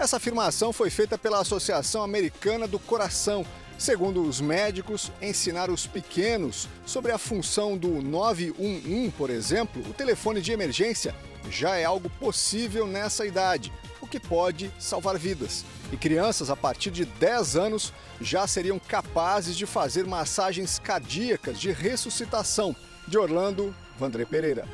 Essa 0.00 0.16
afirmação 0.16 0.72
foi 0.72 0.88
feita 0.88 1.18
pela 1.18 1.42
Associação 1.42 2.02
Americana 2.02 2.66
do 2.66 2.78
Coração. 2.78 3.44
Segundo 3.76 4.22
os 4.22 4.40
médicos, 4.40 5.12
ensinar 5.20 5.68
os 5.68 5.86
pequenos 5.86 6.70
sobre 6.86 7.12
a 7.12 7.18
função 7.18 7.76
do 7.76 8.00
911, 8.00 9.12
por 9.18 9.28
exemplo, 9.28 9.82
o 9.86 9.92
telefone 9.92 10.40
de 10.40 10.52
emergência, 10.52 11.14
já 11.50 11.76
é 11.76 11.84
algo 11.84 12.08
possível 12.18 12.86
nessa 12.86 13.26
idade, 13.26 13.70
o 14.00 14.06
que 14.06 14.18
pode 14.18 14.72
salvar 14.78 15.18
vidas. 15.18 15.66
E 15.92 15.98
crianças 15.98 16.48
a 16.48 16.56
partir 16.56 16.90
de 16.90 17.04
10 17.04 17.56
anos 17.56 17.92
já 18.22 18.46
seriam 18.46 18.78
capazes 18.78 19.54
de 19.54 19.66
fazer 19.66 20.06
massagens 20.06 20.78
cardíacas 20.78 21.60
de 21.60 21.72
ressuscitação. 21.72 22.74
De 23.06 23.18
Orlando, 23.18 23.74
Vandré 23.98 24.24
Pereira. 24.24 24.66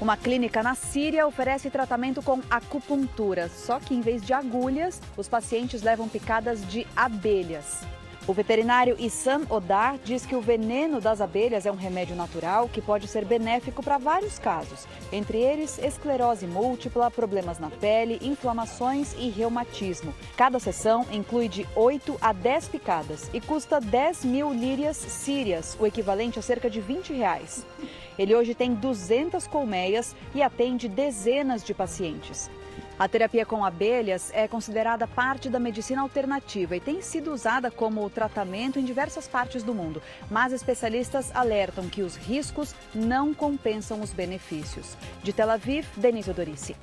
Uma 0.00 0.16
clínica 0.16 0.62
na 0.62 0.76
Síria 0.76 1.26
oferece 1.26 1.70
tratamento 1.70 2.22
com 2.22 2.40
acupuntura, 2.48 3.48
só 3.48 3.80
que 3.80 3.94
em 3.94 4.00
vez 4.00 4.22
de 4.22 4.32
agulhas, 4.32 5.00
os 5.16 5.28
pacientes 5.28 5.82
levam 5.82 6.08
picadas 6.08 6.64
de 6.68 6.86
abelhas. 6.94 7.80
O 8.24 8.32
veterinário 8.32 8.94
Issam 8.96 9.42
Odar 9.48 9.98
diz 10.04 10.24
que 10.24 10.36
o 10.36 10.40
veneno 10.40 11.00
das 11.00 11.20
abelhas 11.20 11.66
é 11.66 11.72
um 11.72 11.76
remédio 11.76 12.14
natural 12.14 12.68
que 12.68 12.80
pode 12.80 13.08
ser 13.08 13.24
benéfico 13.24 13.82
para 13.82 13.98
vários 13.98 14.38
casos, 14.38 14.86
entre 15.10 15.38
eles 15.38 15.78
esclerose 15.78 16.46
múltipla, 16.46 17.10
problemas 17.10 17.58
na 17.58 17.70
pele, 17.70 18.20
inflamações 18.22 19.14
e 19.18 19.30
reumatismo. 19.30 20.14
Cada 20.36 20.60
sessão 20.60 21.06
inclui 21.10 21.48
de 21.48 21.66
8 21.74 22.18
a 22.20 22.32
10 22.32 22.68
picadas 22.68 23.30
e 23.32 23.40
custa 23.40 23.80
10 23.80 24.26
mil 24.26 24.52
lírias 24.52 24.96
sírias, 24.96 25.76
o 25.80 25.86
equivalente 25.86 26.38
a 26.38 26.42
cerca 26.42 26.70
de 26.70 26.80
20 26.80 27.14
reais. 27.14 27.66
Ele 28.18 28.34
hoje 28.34 28.54
tem 28.54 28.74
200 28.74 29.46
colmeias 29.46 30.16
e 30.34 30.42
atende 30.42 30.88
dezenas 30.88 31.62
de 31.62 31.72
pacientes. 31.72 32.50
A 32.98 33.06
terapia 33.06 33.46
com 33.46 33.64
abelhas 33.64 34.32
é 34.34 34.48
considerada 34.48 35.06
parte 35.06 35.48
da 35.48 35.60
medicina 35.60 36.02
alternativa 36.02 36.74
e 36.74 36.80
tem 36.80 37.00
sido 37.00 37.32
usada 37.32 37.70
como 37.70 38.10
tratamento 38.10 38.80
em 38.80 38.84
diversas 38.84 39.28
partes 39.28 39.62
do 39.62 39.72
mundo, 39.72 40.02
mas 40.28 40.52
especialistas 40.52 41.30
alertam 41.32 41.88
que 41.88 42.02
os 42.02 42.16
riscos 42.16 42.74
não 42.92 43.32
compensam 43.32 44.00
os 44.00 44.12
benefícios. 44.12 44.96
De 45.22 45.32
Tel 45.32 45.50
Aviv, 45.50 45.86
Denise 45.96 46.30
Odorici. 46.30 46.74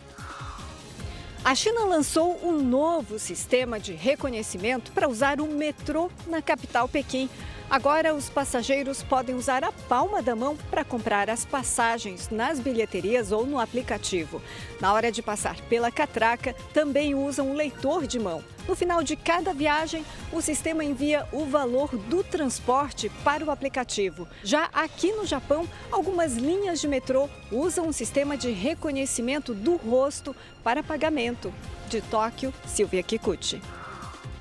A 1.44 1.53
China 1.53 1.86
lançou 1.86 2.40
um 2.44 2.53
novo 2.53 3.20
sistema 3.20 3.80
de 3.80 3.94
reconhecimento 3.94 4.91
para 4.94 5.07
usar 5.07 5.40
o 5.40 5.48
metrô 5.48 6.10
na 6.26 6.41
capital 6.41 6.88
Pequim. 6.88 7.30
Agora, 7.70 8.14
os 8.14 8.30
passageiros 8.30 9.02
podem 9.02 9.36
usar 9.36 9.64
a 9.64 9.72
palma 9.72 10.22
da 10.22 10.36
mão 10.36 10.56
para 10.70 10.86
comprar 10.86 11.30
as 11.30 11.44
passagens 11.44 12.30
nas 12.30 12.60
bilheterias 12.60 13.32
ou 13.32 13.46
no 13.46 13.60
aplicativo. 13.60 14.42
Na 14.80 14.94
hora 14.94 15.12
de 15.12 15.22
passar 15.22 15.60
pela 15.62 15.92
catraca, 15.92 16.56
também 16.74 17.16
usam 17.16 17.50
um 17.50 17.54
leitor 17.54 18.06
de 18.06 18.20
mão. 18.20 18.44
No 18.68 18.76
final 18.76 19.04
de 19.04 19.16
cada 19.16 19.54
viagem, 19.54 20.06
o 20.32 20.42
sistema 20.42 20.84
envia 20.84 21.28
o 21.32 21.46
valor 21.46 21.90
do 21.98 22.24
transporte 22.24 23.10
para 23.24 23.44
o 23.44 23.52
aplicativo. 23.52 24.28
Já 24.44 24.70
aqui 24.72 25.12
no 25.12 25.26
Japão, 25.26 25.68
algumas 25.92 26.36
linhas 26.36 26.80
de 26.80 26.88
metrô 26.88 27.28
usam 27.52 27.88
um 27.88 27.92
sistema 27.92 28.38
de 28.38 28.52
reconhecimento 28.52 29.54
do 29.54 29.76
rosto 29.76 30.36
para 30.64 30.84
pagamento. 30.84 31.52
De 31.90 32.02
Tóquio, 32.02 32.54
Silvia 32.66 33.04
Kikuchi. 33.04 33.62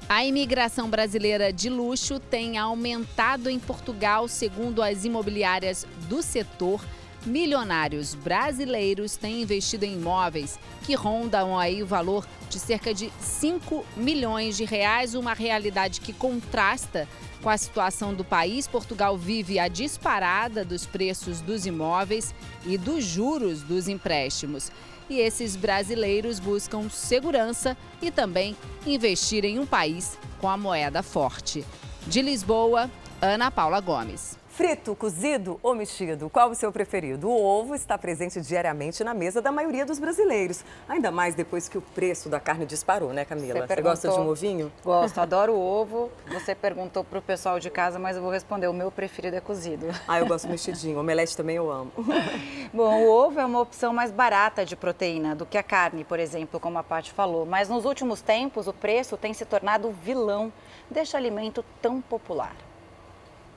A 0.06 0.22
imigração 0.22 0.90
brasileira 0.90 1.50
de 1.50 1.70
luxo 1.70 2.20
tem 2.20 2.58
aumentado 2.58 3.48
em 3.48 3.58
Portugal, 3.58 4.28
segundo 4.28 4.82
as 4.82 5.04
imobiliárias 5.04 5.86
do 6.08 6.22
setor. 6.22 6.84
Milionários 7.24 8.14
brasileiros 8.14 9.16
têm 9.16 9.40
investido 9.40 9.86
em 9.86 9.94
imóveis 9.94 10.58
que 10.82 10.94
rondam 10.94 11.58
aí 11.58 11.82
o 11.82 11.86
valor 11.86 12.26
de 12.50 12.58
cerca 12.58 12.92
de 12.92 13.10
5 13.18 13.82
milhões 13.96 14.58
de 14.58 14.66
reais, 14.66 15.14
uma 15.14 15.32
realidade 15.32 16.02
que 16.02 16.12
contrasta 16.12 17.08
com 17.42 17.48
a 17.48 17.56
situação 17.56 18.12
do 18.12 18.22
país. 18.22 18.68
Portugal 18.68 19.16
vive 19.16 19.58
a 19.58 19.68
disparada 19.68 20.66
dos 20.66 20.84
preços 20.84 21.40
dos 21.40 21.64
imóveis 21.64 22.34
e 22.66 22.76
dos 22.76 23.02
juros 23.04 23.62
dos 23.62 23.88
empréstimos 23.88 24.70
e 25.08 25.20
esses 25.20 25.56
brasileiros 25.56 26.38
buscam 26.38 26.88
segurança 26.88 27.76
e 28.00 28.10
também 28.10 28.56
investir 28.86 29.44
em 29.44 29.58
um 29.58 29.66
país 29.66 30.18
com 30.40 30.48
a 30.48 30.56
moeda 30.56 31.02
forte. 31.02 31.64
De 32.06 32.20
Lisboa, 32.20 32.90
Ana 33.20 33.50
Paula 33.50 33.80
Gomes. 33.80 34.38
Frito, 34.56 34.94
cozido 34.94 35.58
ou 35.64 35.74
mexido? 35.74 36.30
Qual 36.30 36.48
o 36.48 36.54
seu 36.54 36.70
preferido? 36.70 37.28
O 37.28 37.42
ovo 37.42 37.74
está 37.74 37.98
presente 37.98 38.40
diariamente 38.40 39.02
na 39.02 39.12
mesa 39.12 39.42
da 39.42 39.50
maioria 39.50 39.84
dos 39.84 39.98
brasileiros. 39.98 40.64
Ainda 40.88 41.10
mais 41.10 41.34
depois 41.34 41.68
que 41.68 41.76
o 41.76 41.82
preço 41.82 42.28
da 42.28 42.38
carne 42.38 42.64
disparou, 42.64 43.12
né, 43.12 43.24
Camila? 43.24 43.66
Você, 43.66 43.74
Você 43.74 43.82
gosta 43.82 44.08
de 44.10 44.20
um 44.20 44.28
ovinho? 44.28 44.72
Gosto, 44.84 45.18
adoro 45.18 45.58
ovo. 45.58 46.08
Você 46.32 46.54
perguntou 46.54 47.02
para 47.02 47.18
o 47.18 47.22
pessoal 47.22 47.58
de 47.58 47.68
casa, 47.68 47.98
mas 47.98 48.14
eu 48.14 48.22
vou 48.22 48.30
responder. 48.30 48.68
O 48.68 48.72
meu 48.72 48.92
preferido 48.92 49.34
é 49.34 49.40
cozido. 49.40 49.88
Ah, 50.06 50.20
eu 50.20 50.26
gosto 50.26 50.46
mexidinho. 50.46 51.00
Omelete 51.00 51.36
também 51.36 51.56
eu 51.56 51.68
amo. 51.68 51.90
Bom, 52.72 53.02
o 53.02 53.10
ovo 53.10 53.40
é 53.40 53.44
uma 53.44 53.60
opção 53.60 53.92
mais 53.92 54.12
barata 54.12 54.64
de 54.64 54.76
proteína 54.76 55.34
do 55.34 55.44
que 55.44 55.58
a 55.58 55.64
carne, 55.64 56.04
por 56.04 56.20
exemplo, 56.20 56.60
como 56.60 56.78
a 56.78 56.84
Paty 56.84 57.10
falou. 57.10 57.44
Mas 57.44 57.68
nos 57.68 57.84
últimos 57.84 58.20
tempos, 58.20 58.68
o 58.68 58.72
preço 58.72 59.16
tem 59.16 59.34
se 59.34 59.44
tornado 59.44 59.90
vilão 59.90 60.52
deste 60.88 61.16
alimento 61.16 61.64
tão 61.82 62.00
popular. 62.00 62.54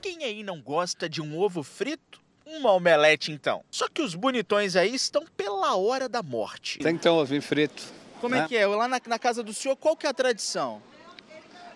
Quem 0.07 0.23
aí 0.23 0.41
não 0.41 0.61
gosta 0.61 1.09
de 1.09 1.21
um 1.21 1.37
ovo 1.37 1.61
frito? 1.61 2.21
Uma 2.45 2.71
omelete, 2.71 3.29
então. 3.29 3.61
Só 3.69 3.89
que 3.89 4.01
os 4.01 4.15
bonitões 4.15 4.77
aí 4.77 4.95
estão 4.95 5.25
pela 5.35 5.75
hora 5.75 6.07
da 6.07 6.23
morte. 6.23 6.79
Tem 6.79 6.95
que 6.95 7.03
ter 7.03 7.09
um 7.09 7.17
ovinho 7.17 7.41
frito. 7.41 7.83
Como 8.21 8.33
é 8.33 8.37
né? 8.37 8.45
é 8.45 8.47
que 8.47 8.55
é? 8.55 8.65
Lá 8.65 8.87
na, 8.87 9.01
na, 9.05 9.19
casa 9.19 9.43
do 9.43 9.53
senhor, 9.53 9.75
qual 9.75 9.97
que 9.97 10.07
é 10.07 10.09
a 10.09 10.13
tradição? 10.13 10.81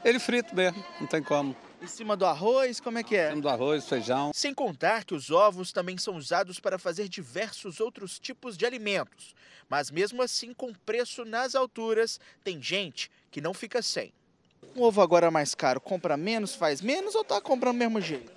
Ele 0.02 0.18
frito 0.18 0.56
mesmo, 0.56 0.82
não 0.98 1.08
tem 1.08 1.22
como. 1.22 1.54
Em 1.82 1.88
cima 1.88 2.16
do 2.16 2.26
arroz, 2.26 2.80
como 2.80 3.00
é 3.00 3.04
que 3.04 3.18
é? 3.18 3.26
Em 3.26 3.30
cima 3.32 3.42
do 3.42 3.50
arroz, 3.50 3.86
feijão. 3.86 4.32
Sem 4.34 4.54
contar 4.54 5.04
que 5.04 5.14
os 5.14 5.30
ovos 5.30 5.74
também 5.74 5.98
são 5.98 6.16
usados 6.16 6.58
para 6.58 6.80
fazer 6.80 7.10
diversos 7.10 7.82
outros 7.82 8.18
tipos 8.18 8.56
de 8.56 8.66
alimentos. 8.66 9.36
Mas 9.68 9.92
mesmo 9.92 10.22
assim, 10.22 10.54
com 10.54 10.74
preço 10.74 11.26
nas 11.26 11.54
alturas, 11.54 12.18
tem 12.46 12.62
gente 12.62 13.12
que 13.30 13.42
não 13.42 13.54
fica 13.54 13.82
sem. 13.82 14.14
Um 14.76 14.84
ovo 14.84 15.02
agora 15.02 15.30
mais 15.30 15.54
caro, 15.54 15.82
compra 15.82 16.16
menos, 16.16 16.56
faz 16.56 16.82
menos 16.82 17.14
ou 17.14 17.24
tá 17.24 17.42
comprando 17.42 17.76
do 17.76 17.80
mesmo 17.80 18.00
jeito? 18.00 18.32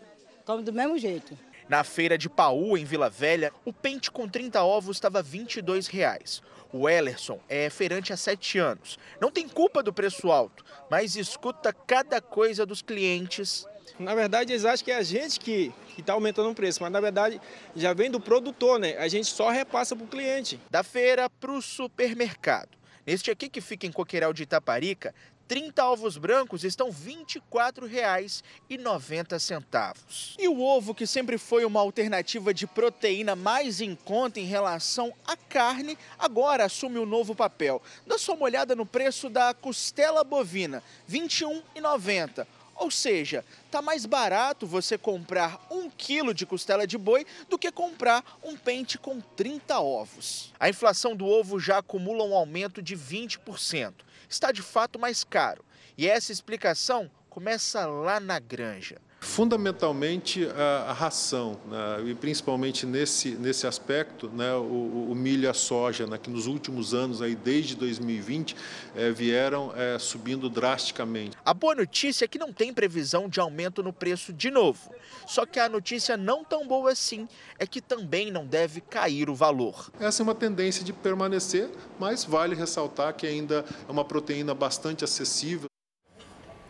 Compra 0.44 0.62
do 0.62 0.72
mesmo 0.72 0.98
jeito. 0.98 1.38
Na 1.68 1.84
feira 1.84 2.18
de 2.18 2.28
Paú, 2.28 2.76
em 2.76 2.84
Vila 2.84 3.08
Velha, 3.08 3.52
o 3.64 3.72
pente 3.72 4.10
com 4.10 4.28
30 4.28 4.62
ovos 4.62 4.96
estava 4.96 5.22
22 5.22 5.86
reais. 5.86 6.42
O 6.72 6.88
Ellerson 6.88 7.38
é 7.48 7.70
feirante 7.70 8.12
há 8.12 8.16
sete 8.16 8.58
anos. 8.58 8.98
Não 9.20 9.30
tem 9.30 9.48
culpa 9.48 9.82
do 9.82 9.92
preço 9.92 10.30
alto, 10.32 10.64
mas 10.90 11.14
escuta 11.14 11.72
cada 11.72 12.20
coisa 12.20 12.66
dos 12.66 12.82
clientes. 12.82 13.64
Na 13.98 14.14
verdade, 14.14 14.52
eles 14.52 14.64
acham 14.64 14.84
que 14.84 14.90
é 14.90 14.96
a 14.96 15.02
gente 15.02 15.38
que 15.38 15.72
está 15.96 16.14
aumentando 16.14 16.50
o 16.50 16.54
preço, 16.54 16.82
mas 16.82 16.90
na 16.90 17.00
verdade 17.00 17.40
já 17.76 17.94
vem 17.94 18.10
do 18.10 18.20
produtor, 18.20 18.78
né? 18.78 18.96
A 18.98 19.06
gente 19.06 19.28
só 19.28 19.50
repassa 19.50 19.94
para 19.94 20.04
o 20.04 20.08
cliente. 20.08 20.60
Da 20.68 20.82
feira 20.82 21.30
para 21.30 21.52
o 21.52 21.62
supermercado. 21.62 22.76
Neste 23.06 23.30
aqui 23.30 23.48
que 23.50 23.60
fica 23.60 23.86
em 23.86 23.92
Coqueiral 23.92 24.32
de 24.32 24.44
Itaparica, 24.44 25.14
30 25.46 25.84
ovos 25.84 26.16
brancos 26.16 26.64
estão 26.64 26.88
R$ 26.90 26.96
24,90. 27.30 29.94
E 30.38 30.48
o 30.48 30.58
ovo, 30.60 30.94
que 30.94 31.06
sempre 31.06 31.36
foi 31.38 31.64
uma 31.64 31.80
alternativa 31.80 32.54
de 32.54 32.66
proteína 32.66 33.36
mais 33.36 33.80
em 33.80 33.94
conta 33.94 34.40
em 34.40 34.44
relação 34.44 35.12
à 35.26 35.36
carne, 35.36 35.96
agora 36.18 36.64
assume 36.64 36.98
um 36.98 37.06
novo 37.06 37.34
papel. 37.34 37.82
Dá 38.06 38.18
só 38.18 38.34
uma 38.34 38.44
olhada 38.44 38.74
no 38.74 38.86
preço 38.86 39.28
da 39.28 39.52
costela 39.52 40.24
bovina, 40.24 40.82
R$ 41.08 41.20
21,90. 41.20 42.46
Ou 42.76 42.90
seja, 42.90 43.44
tá 43.70 43.80
mais 43.80 44.04
barato 44.04 44.66
você 44.66 44.98
comprar 44.98 45.64
um 45.70 45.88
quilo 45.88 46.34
de 46.34 46.44
costela 46.44 46.84
de 46.86 46.98
boi 46.98 47.24
do 47.48 47.56
que 47.56 47.70
comprar 47.70 48.24
um 48.42 48.56
pente 48.56 48.98
com 48.98 49.20
30 49.20 49.78
ovos. 49.78 50.52
A 50.58 50.68
inflação 50.68 51.14
do 51.14 51.24
ovo 51.24 51.60
já 51.60 51.78
acumula 51.78 52.24
um 52.24 52.34
aumento 52.34 52.82
de 52.82 52.96
20% 52.96 53.94
está 54.34 54.52
de 54.52 54.62
fato 54.62 54.98
mais 54.98 55.24
caro. 55.24 55.64
E 55.96 56.08
essa 56.08 56.32
explicação 56.32 57.10
começa 57.30 57.86
lá 57.86 58.20
na 58.20 58.38
granja. 58.38 59.00
Fundamentalmente 59.24 60.46
a, 60.46 60.90
a 60.90 60.92
ração, 60.92 61.58
né, 61.68 62.10
e 62.10 62.14
principalmente 62.14 62.84
nesse, 62.84 63.30
nesse 63.30 63.66
aspecto, 63.66 64.28
né, 64.28 64.54
o, 64.54 65.08
o, 65.10 65.14
milho 65.14 65.44
e 65.44 65.46
a 65.48 65.54
soja, 65.54 66.06
né, 66.06 66.18
que 66.18 66.28
nos 66.28 66.46
últimos 66.46 66.92
anos, 66.92 67.22
aí, 67.22 67.34
desde 67.34 67.74
2020, 67.74 68.54
eh, 68.94 69.10
vieram 69.10 69.72
eh, 69.74 69.98
subindo 69.98 70.50
drasticamente. 70.50 71.36
A 71.42 71.54
boa 71.54 71.74
notícia 71.74 72.26
é 72.26 72.28
que 72.28 72.38
não 72.38 72.52
tem 72.52 72.72
previsão 72.72 73.26
de 73.26 73.40
aumento 73.40 73.82
no 73.82 73.94
preço 73.94 74.30
de 74.30 74.50
novo. 74.50 74.94
Só 75.26 75.46
que 75.46 75.58
a 75.58 75.70
notícia 75.70 76.18
não 76.18 76.44
tão 76.44 76.68
boa 76.68 76.92
assim 76.92 77.26
é 77.58 77.66
que 77.66 77.80
também 77.80 78.30
não 78.30 78.46
deve 78.46 78.82
cair 78.82 79.30
o 79.30 79.34
valor. 79.34 79.90
Essa 79.98 80.22
é 80.22 80.24
uma 80.24 80.34
tendência 80.34 80.84
de 80.84 80.92
permanecer, 80.92 81.70
mas 81.98 82.24
vale 82.24 82.54
ressaltar 82.54 83.14
que 83.14 83.26
ainda 83.26 83.64
é 83.88 83.90
uma 83.90 84.04
proteína 84.04 84.54
bastante 84.54 85.02
acessível 85.02 85.68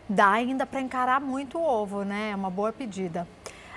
dá 0.07 0.31
ainda 0.31 0.65
para 0.65 0.81
encarar 0.81 1.19
muito 1.19 1.57
o 1.57 1.63
ovo, 1.63 2.03
né? 2.03 2.31
É 2.31 2.35
uma 2.35 2.49
boa 2.49 2.71
pedida. 2.71 3.27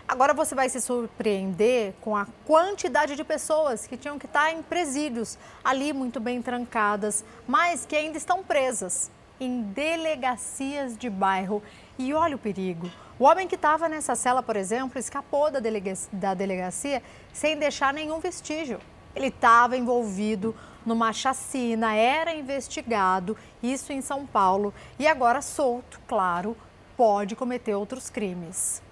Agora 0.06 0.32
você 0.32 0.54
vai 0.54 0.70
se 0.70 0.80
surpreender 0.80 1.92
com 2.00 2.16
a 2.16 2.26
quantidade 2.46 3.14
de 3.14 3.22
pessoas 3.22 3.86
que 3.86 3.96
tinham 3.96 4.18
que 4.18 4.24
estar 4.24 4.50
em 4.50 4.62
presídios, 4.62 5.38
ali 5.62 5.92
muito 5.92 6.18
bem 6.18 6.40
trancadas, 6.40 7.22
mas 7.46 7.84
que 7.84 7.94
ainda 7.94 8.16
estão 8.16 8.42
presas 8.42 9.10
em 9.38 9.62
delegacias 9.62 10.96
de 10.96 11.10
bairro. 11.10 11.62
E 11.98 12.14
olha 12.14 12.36
o 12.36 12.38
perigo. 12.38 12.90
O 13.18 13.24
homem 13.24 13.46
que 13.46 13.56
estava 13.56 13.88
nessa 13.88 14.14
cela, 14.14 14.42
por 14.42 14.56
exemplo, 14.56 14.98
escapou 14.98 15.50
da 15.50 15.60
delegacia, 15.60 16.08
da 16.12 16.32
delegacia 16.32 17.02
sem 17.32 17.58
deixar 17.58 17.92
nenhum 17.92 18.18
vestígio. 18.18 18.80
Ele 19.14 19.26
estava 19.26 19.76
envolvido 19.76 20.54
numa 20.88 21.12
chacina, 21.12 21.94
era 21.94 22.34
investigado, 22.34 23.36
isso 23.62 23.92
em 23.92 24.00
São 24.00 24.26
Paulo, 24.26 24.72
e 24.98 25.06
agora 25.06 25.42
solto, 25.42 26.00
claro, 26.08 26.56
pode 26.96 27.36
cometer 27.36 27.74
outros 27.74 28.08
crimes. 28.08 28.82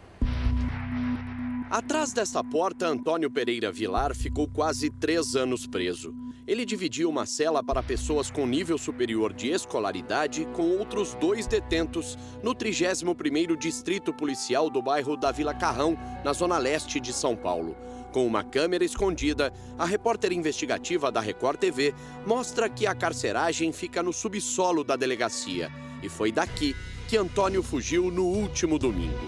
Atrás 1.71 2.13
dessa 2.13 2.45
porta, 2.45 2.87
Antônio 2.87 3.31
Pereira 3.31 3.73
Vilar 3.73 4.15
ficou 4.15 4.47
quase 4.47 4.91
três 4.91 5.35
anos 5.35 5.67
preso. 5.67 6.15
Ele 6.47 6.65
dividia 6.65 7.09
uma 7.09 7.27
cela 7.27 7.63
para 7.63 7.83
pessoas 7.83 8.31
com 8.31 8.47
nível 8.47 8.79
superior 8.79 9.33
de 9.33 9.49
escolaridade 9.49 10.47
com 10.55 10.71
outros 10.79 11.15
dois 11.15 11.47
detentos 11.47 12.17
no 12.41 12.55
31º 12.55 13.57
Distrito 13.57 14.15
Policial 14.15 14.71
do 14.71 14.81
bairro 14.81 15.17
da 15.17 15.33
Vila 15.33 15.53
Carrão, 15.53 15.99
na 16.25 16.33
zona 16.33 16.57
leste 16.57 17.01
de 17.01 17.13
São 17.13 17.35
Paulo. 17.35 17.77
Com 18.13 18.25
uma 18.25 18.45
câmera 18.45 18.85
escondida, 18.85 19.53
a 19.77 19.85
repórter 19.85 20.33
investigativa 20.33 21.11
da 21.11 21.21
Record 21.21 21.59
TV 21.59 21.93
mostra 22.25 22.69
que 22.69 22.87
a 22.87 22.95
carceragem 22.95 23.73
fica 23.73 24.01
no 24.01 24.13
subsolo 24.13 24.85
da 24.85 24.95
delegacia. 24.95 25.71
E 26.01 26.09
foi 26.09 26.31
daqui 26.31 26.77
que 27.09 27.17
Antônio 27.17 27.63
fugiu 27.63 28.11
no 28.11 28.25
último 28.25 28.79
domingo. 28.79 29.27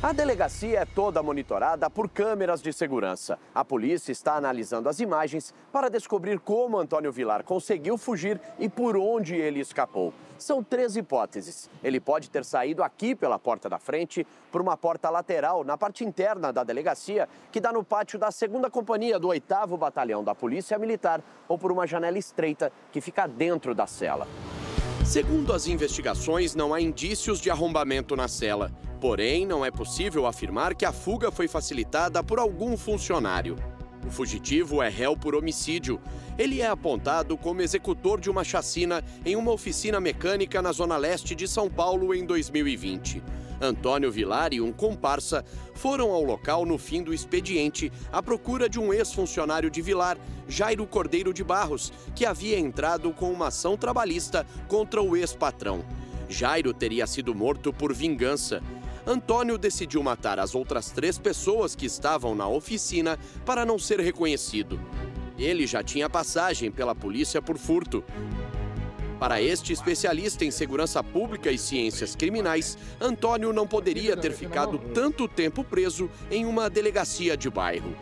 A 0.00 0.12
delegacia 0.12 0.78
é 0.78 0.84
toda 0.84 1.24
monitorada 1.24 1.90
por 1.90 2.08
câmeras 2.08 2.62
de 2.62 2.72
segurança. 2.72 3.36
A 3.52 3.64
polícia 3.64 4.12
está 4.12 4.36
analisando 4.36 4.88
as 4.88 5.00
imagens 5.00 5.52
para 5.72 5.90
descobrir 5.90 6.38
como 6.38 6.78
Antônio 6.78 7.10
Vilar 7.10 7.42
conseguiu 7.42 7.98
fugir 7.98 8.40
e 8.60 8.68
por 8.68 8.96
onde 8.96 9.34
ele 9.34 9.58
escapou. 9.58 10.14
São 10.38 10.62
três 10.62 10.96
hipóteses. 10.96 11.68
Ele 11.82 11.98
pode 11.98 12.30
ter 12.30 12.44
saído 12.44 12.84
aqui 12.84 13.12
pela 13.12 13.40
porta 13.40 13.68
da 13.68 13.80
frente, 13.80 14.24
por 14.52 14.60
uma 14.60 14.76
porta 14.76 15.10
lateral 15.10 15.64
na 15.64 15.76
parte 15.76 16.04
interna 16.04 16.52
da 16.52 16.62
delegacia, 16.62 17.28
que 17.50 17.60
dá 17.60 17.72
no 17.72 17.82
pátio 17.82 18.20
da 18.20 18.30
segunda 18.30 18.70
companhia 18.70 19.18
do 19.18 19.26
8 19.26 19.76
Batalhão 19.76 20.22
da 20.22 20.32
Polícia 20.32 20.78
Militar, 20.78 21.20
ou 21.48 21.58
por 21.58 21.72
uma 21.72 21.88
janela 21.88 22.18
estreita 22.18 22.70
que 22.92 23.00
fica 23.00 23.26
dentro 23.26 23.74
da 23.74 23.88
cela. 23.88 24.28
Segundo 25.04 25.52
as 25.52 25.66
investigações, 25.66 26.54
não 26.54 26.74
há 26.74 26.80
indícios 26.80 27.40
de 27.40 27.50
arrombamento 27.50 28.14
na 28.14 28.28
cela. 28.28 28.70
Porém, 29.00 29.46
não 29.46 29.64
é 29.64 29.70
possível 29.70 30.26
afirmar 30.26 30.74
que 30.74 30.84
a 30.84 30.92
fuga 30.92 31.30
foi 31.30 31.48
facilitada 31.48 32.22
por 32.22 32.38
algum 32.38 32.76
funcionário. 32.76 33.56
O 34.06 34.10
fugitivo 34.10 34.82
é 34.82 34.88
réu 34.88 35.16
por 35.16 35.34
homicídio. 35.34 36.00
Ele 36.36 36.60
é 36.60 36.66
apontado 36.66 37.36
como 37.36 37.62
executor 37.62 38.20
de 38.20 38.30
uma 38.30 38.44
chacina 38.44 39.02
em 39.24 39.36
uma 39.36 39.52
oficina 39.52 40.00
mecânica 40.00 40.60
na 40.62 40.72
zona 40.72 40.96
leste 40.96 41.34
de 41.34 41.48
São 41.48 41.68
Paulo 41.70 42.14
em 42.14 42.24
2020. 42.24 43.22
Antônio 43.60 44.10
Vilar 44.10 44.52
e 44.52 44.60
um 44.60 44.72
comparsa 44.72 45.44
foram 45.74 46.10
ao 46.10 46.22
local 46.22 46.64
no 46.64 46.78
fim 46.78 47.02
do 47.02 47.12
expediente 47.12 47.92
à 48.12 48.22
procura 48.22 48.68
de 48.68 48.78
um 48.78 48.92
ex-funcionário 48.92 49.70
de 49.70 49.82
Vilar, 49.82 50.16
Jairo 50.48 50.86
Cordeiro 50.86 51.32
de 51.32 51.42
Barros, 51.44 51.92
que 52.14 52.24
havia 52.24 52.58
entrado 52.58 53.12
com 53.12 53.30
uma 53.30 53.48
ação 53.48 53.76
trabalhista 53.76 54.46
contra 54.66 55.02
o 55.02 55.16
ex-patrão. 55.16 55.84
Jairo 56.28 56.72
teria 56.72 57.06
sido 57.06 57.34
morto 57.34 57.72
por 57.72 57.92
vingança. 57.92 58.62
Antônio 59.06 59.56
decidiu 59.56 60.02
matar 60.02 60.38
as 60.38 60.54
outras 60.54 60.90
três 60.90 61.18
pessoas 61.18 61.74
que 61.74 61.86
estavam 61.86 62.34
na 62.34 62.46
oficina 62.46 63.18
para 63.46 63.64
não 63.64 63.78
ser 63.78 64.00
reconhecido. 64.00 64.78
Ele 65.38 65.66
já 65.66 65.82
tinha 65.82 66.10
passagem 66.10 66.70
pela 66.70 66.94
polícia 66.94 67.40
por 67.40 67.56
furto. 67.56 68.04
Para 69.18 69.42
este 69.42 69.72
especialista 69.72 70.44
em 70.44 70.50
segurança 70.52 71.02
pública 71.02 71.50
e 71.50 71.58
ciências 71.58 72.14
criminais, 72.14 72.78
Antônio 73.00 73.52
não 73.52 73.66
poderia 73.66 74.16
ter 74.16 74.30
ficado 74.30 74.78
tanto 74.94 75.26
tempo 75.26 75.64
preso 75.64 76.08
em 76.30 76.46
uma 76.46 76.70
delegacia 76.70 77.36
de 77.36 77.50
bairro. 77.50 77.96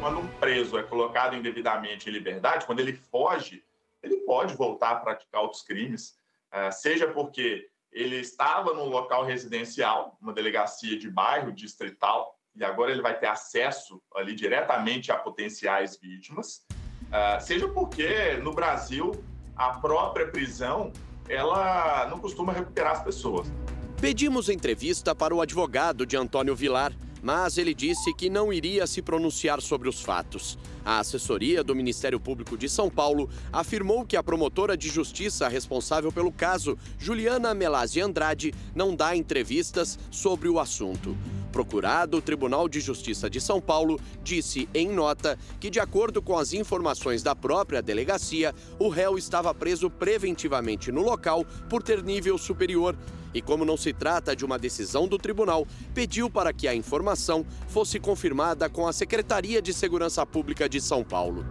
Quando 0.00 0.18
um 0.18 0.26
preso 0.26 0.76
é 0.76 0.82
colocado 0.82 1.36
indevidamente 1.36 2.10
em 2.10 2.12
liberdade, 2.12 2.66
quando 2.66 2.80
ele 2.80 2.92
foge, 2.92 3.62
ele 4.02 4.16
pode 4.18 4.54
voltar 4.56 4.90
a 4.90 4.96
praticar 4.96 5.42
outros 5.42 5.62
crimes, 5.62 6.16
eh, 6.50 6.70
seja 6.72 7.06
porque 7.06 7.68
ele 7.92 8.16
estava 8.16 8.74
no 8.74 8.84
local 8.84 9.24
residencial, 9.24 10.18
uma 10.20 10.32
delegacia 10.32 10.98
de 10.98 11.08
bairro, 11.08 11.52
distrital, 11.52 12.36
e 12.56 12.64
agora 12.64 12.90
ele 12.90 13.02
vai 13.02 13.16
ter 13.16 13.28
acesso 13.28 14.02
ali 14.14 14.34
diretamente 14.34 15.12
a 15.12 15.16
potenciais 15.16 15.96
vítimas, 15.96 16.66
eh, 17.12 17.40
seja 17.40 17.68
porque 17.68 18.34
no 18.42 18.52
Brasil 18.52 19.12
a 19.58 19.70
própria 19.70 20.28
prisão 20.28 20.92
ela 21.28 22.06
não 22.08 22.18
costuma 22.18 22.52
recuperar 22.52 22.92
as 22.92 23.02
pessoas. 23.02 23.52
Pedimos 24.00 24.48
entrevista 24.48 25.14
para 25.14 25.34
o 25.34 25.42
advogado 25.42 26.06
de 26.06 26.16
Antônio 26.16 26.54
Vilar, 26.54 26.92
mas 27.20 27.58
ele 27.58 27.74
disse 27.74 28.14
que 28.14 28.30
não 28.30 28.52
iria 28.52 28.86
se 28.86 29.02
pronunciar 29.02 29.60
sobre 29.60 29.88
os 29.88 30.00
fatos. 30.00 30.56
A 30.84 31.00
assessoria 31.00 31.64
do 31.64 31.74
Ministério 31.74 32.20
Público 32.20 32.56
de 32.56 32.68
São 32.68 32.88
Paulo 32.88 33.28
afirmou 33.52 34.06
que 34.06 34.16
a 34.16 34.22
promotora 34.22 34.76
de 34.76 34.88
justiça 34.88 35.48
responsável 35.48 36.12
pelo 36.12 36.32
caso, 36.32 36.78
Juliana 36.96 37.52
Melazzi 37.52 38.00
Andrade, 38.00 38.54
não 38.72 38.94
dá 38.94 39.16
entrevistas 39.16 39.98
sobre 40.10 40.48
o 40.48 40.60
assunto. 40.60 41.16
Procurado, 41.52 42.18
o 42.18 42.22
Tribunal 42.22 42.68
de 42.68 42.80
Justiça 42.80 43.28
de 43.28 43.40
São 43.40 43.60
Paulo 43.60 43.98
disse 44.22 44.68
em 44.74 44.88
nota 44.88 45.38
que, 45.58 45.70
de 45.70 45.80
acordo 45.80 46.20
com 46.22 46.36
as 46.36 46.52
informações 46.52 47.22
da 47.22 47.34
própria 47.34 47.82
delegacia, 47.82 48.54
o 48.78 48.88
réu 48.88 49.18
estava 49.18 49.54
preso 49.54 49.90
preventivamente 49.90 50.92
no 50.92 51.02
local 51.02 51.44
por 51.68 51.82
ter 51.82 52.02
nível 52.02 52.38
superior 52.38 52.96
e, 53.32 53.42
como 53.42 53.64
não 53.64 53.76
se 53.76 53.92
trata 53.92 54.34
de 54.34 54.44
uma 54.44 54.58
decisão 54.58 55.06
do 55.06 55.18
tribunal, 55.18 55.66
pediu 55.94 56.30
para 56.30 56.52
que 56.52 56.66
a 56.68 56.74
informação 56.74 57.44
fosse 57.68 57.98
confirmada 57.98 58.68
com 58.68 58.86
a 58.86 58.92
Secretaria 58.92 59.60
de 59.60 59.72
Segurança 59.72 60.24
Pública 60.24 60.68
de 60.68 60.80
São 60.80 61.04
Paulo. 61.04 61.44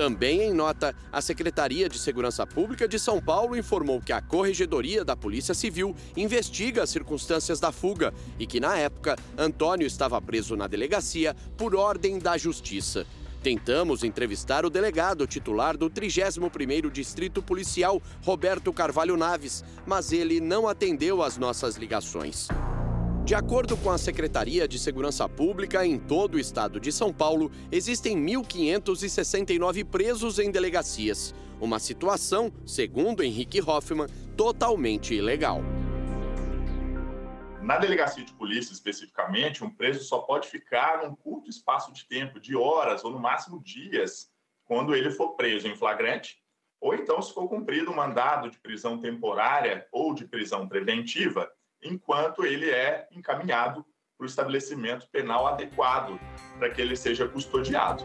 Também 0.00 0.40
em 0.40 0.54
nota, 0.54 0.96
a 1.12 1.20
Secretaria 1.20 1.86
de 1.86 1.98
Segurança 1.98 2.46
Pública 2.46 2.88
de 2.88 2.98
São 2.98 3.20
Paulo 3.20 3.54
informou 3.54 4.00
que 4.00 4.14
a 4.14 4.22
Corregedoria 4.22 5.04
da 5.04 5.14
Polícia 5.14 5.52
Civil 5.52 5.94
investiga 6.16 6.82
as 6.82 6.88
circunstâncias 6.88 7.60
da 7.60 7.70
fuga 7.70 8.14
e 8.38 8.46
que, 8.46 8.58
na 8.58 8.78
época, 8.78 9.14
Antônio 9.36 9.86
estava 9.86 10.18
preso 10.22 10.56
na 10.56 10.66
delegacia 10.66 11.36
por 11.54 11.76
ordem 11.76 12.18
da 12.18 12.38
Justiça. 12.38 13.06
Tentamos 13.42 14.02
entrevistar 14.02 14.64
o 14.64 14.70
delegado 14.70 15.26
titular 15.26 15.76
do 15.76 15.90
31º 15.90 16.90
Distrito 16.90 17.42
Policial, 17.42 18.00
Roberto 18.24 18.72
Carvalho 18.72 19.18
Naves, 19.18 19.62
mas 19.84 20.12
ele 20.12 20.40
não 20.40 20.66
atendeu 20.66 21.22
às 21.22 21.36
nossas 21.36 21.76
ligações. 21.76 22.48
De 23.30 23.34
acordo 23.36 23.76
com 23.76 23.92
a 23.92 23.96
Secretaria 23.96 24.66
de 24.66 24.76
Segurança 24.76 25.28
Pública, 25.28 25.86
em 25.86 26.00
todo 26.00 26.34
o 26.34 26.38
estado 26.40 26.80
de 26.80 26.90
São 26.90 27.12
Paulo, 27.12 27.48
existem 27.70 28.18
1.569 28.18 29.84
presos 29.84 30.40
em 30.40 30.50
delegacias. 30.50 31.32
Uma 31.60 31.78
situação, 31.78 32.52
segundo 32.66 33.22
Henrique 33.22 33.60
Hoffman, 33.60 34.08
totalmente 34.36 35.14
ilegal. 35.14 35.62
Na 37.62 37.78
delegacia 37.78 38.24
de 38.24 38.32
polícia, 38.32 38.72
especificamente, 38.72 39.62
um 39.62 39.70
preso 39.70 40.02
só 40.02 40.18
pode 40.18 40.48
ficar 40.48 41.04
num 41.04 41.14
curto 41.14 41.48
espaço 41.48 41.92
de 41.92 42.04
tempo, 42.08 42.40
de 42.40 42.56
horas 42.56 43.04
ou 43.04 43.12
no 43.12 43.20
máximo 43.20 43.62
dias, 43.62 44.28
quando 44.64 44.92
ele 44.92 45.12
for 45.12 45.36
preso 45.36 45.68
em 45.68 45.76
flagrante, 45.76 46.42
ou 46.80 46.96
então 46.96 47.22
se 47.22 47.32
for 47.32 47.48
cumprido 47.48 47.92
um 47.92 47.94
mandado 47.94 48.50
de 48.50 48.58
prisão 48.58 49.00
temporária 49.00 49.86
ou 49.92 50.12
de 50.14 50.26
prisão 50.26 50.66
preventiva 50.66 51.48
enquanto 51.82 52.44
ele 52.44 52.70
é 52.70 53.08
encaminhado 53.12 53.84
para 54.16 54.24
o 54.24 54.26
estabelecimento 54.26 55.08
penal 55.10 55.46
adequado 55.46 56.20
para 56.58 56.70
que 56.70 56.80
ele 56.80 56.96
seja 56.96 57.26
custodiado. 57.26 58.04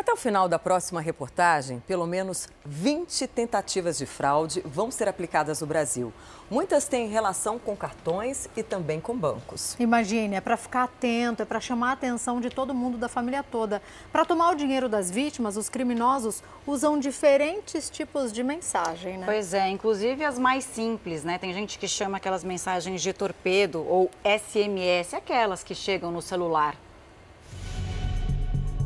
Até 0.00 0.14
o 0.14 0.16
final 0.16 0.48
da 0.48 0.58
próxima 0.58 0.98
reportagem, 0.98 1.82
pelo 1.86 2.06
menos 2.06 2.48
20 2.64 3.26
tentativas 3.26 3.98
de 3.98 4.06
fraude 4.06 4.62
vão 4.64 4.90
ser 4.90 5.06
aplicadas 5.06 5.60
no 5.60 5.66
Brasil. 5.66 6.10
Muitas 6.50 6.88
têm 6.88 7.06
relação 7.06 7.58
com 7.58 7.76
cartões 7.76 8.48
e 8.56 8.62
também 8.62 8.98
com 8.98 9.14
bancos. 9.14 9.76
Imagine, 9.78 10.36
é 10.36 10.40
para 10.40 10.56
ficar 10.56 10.84
atento, 10.84 11.42
é 11.42 11.44
para 11.44 11.60
chamar 11.60 11.90
a 11.90 11.92
atenção 11.92 12.40
de 12.40 12.48
todo 12.48 12.72
mundo, 12.72 12.96
da 12.96 13.10
família 13.10 13.42
toda. 13.42 13.82
Para 14.10 14.24
tomar 14.24 14.52
o 14.52 14.54
dinheiro 14.54 14.88
das 14.88 15.10
vítimas, 15.10 15.58
os 15.58 15.68
criminosos 15.68 16.42
usam 16.66 16.98
diferentes 16.98 17.90
tipos 17.90 18.32
de 18.32 18.42
mensagem, 18.42 19.18
né? 19.18 19.26
Pois 19.26 19.52
é, 19.52 19.68
inclusive 19.68 20.24
as 20.24 20.38
mais 20.38 20.64
simples, 20.64 21.24
né? 21.24 21.36
Tem 21.36 21.52
gente 21.52 21.78
que 21.78 21.86
chama 21.86 22.16
aquelas 22.16 22.42
mensagens 22.42 23.02
de 23.02 23.12
torpedo 23.12 23.86
ou 23.86 24.10
SMS, 24.24 25.12
aquelas 25.12 25.62
que 25.62 25.74
chegam 25.74 26.10
no 26.10 26.22
celular. 26.22 26.74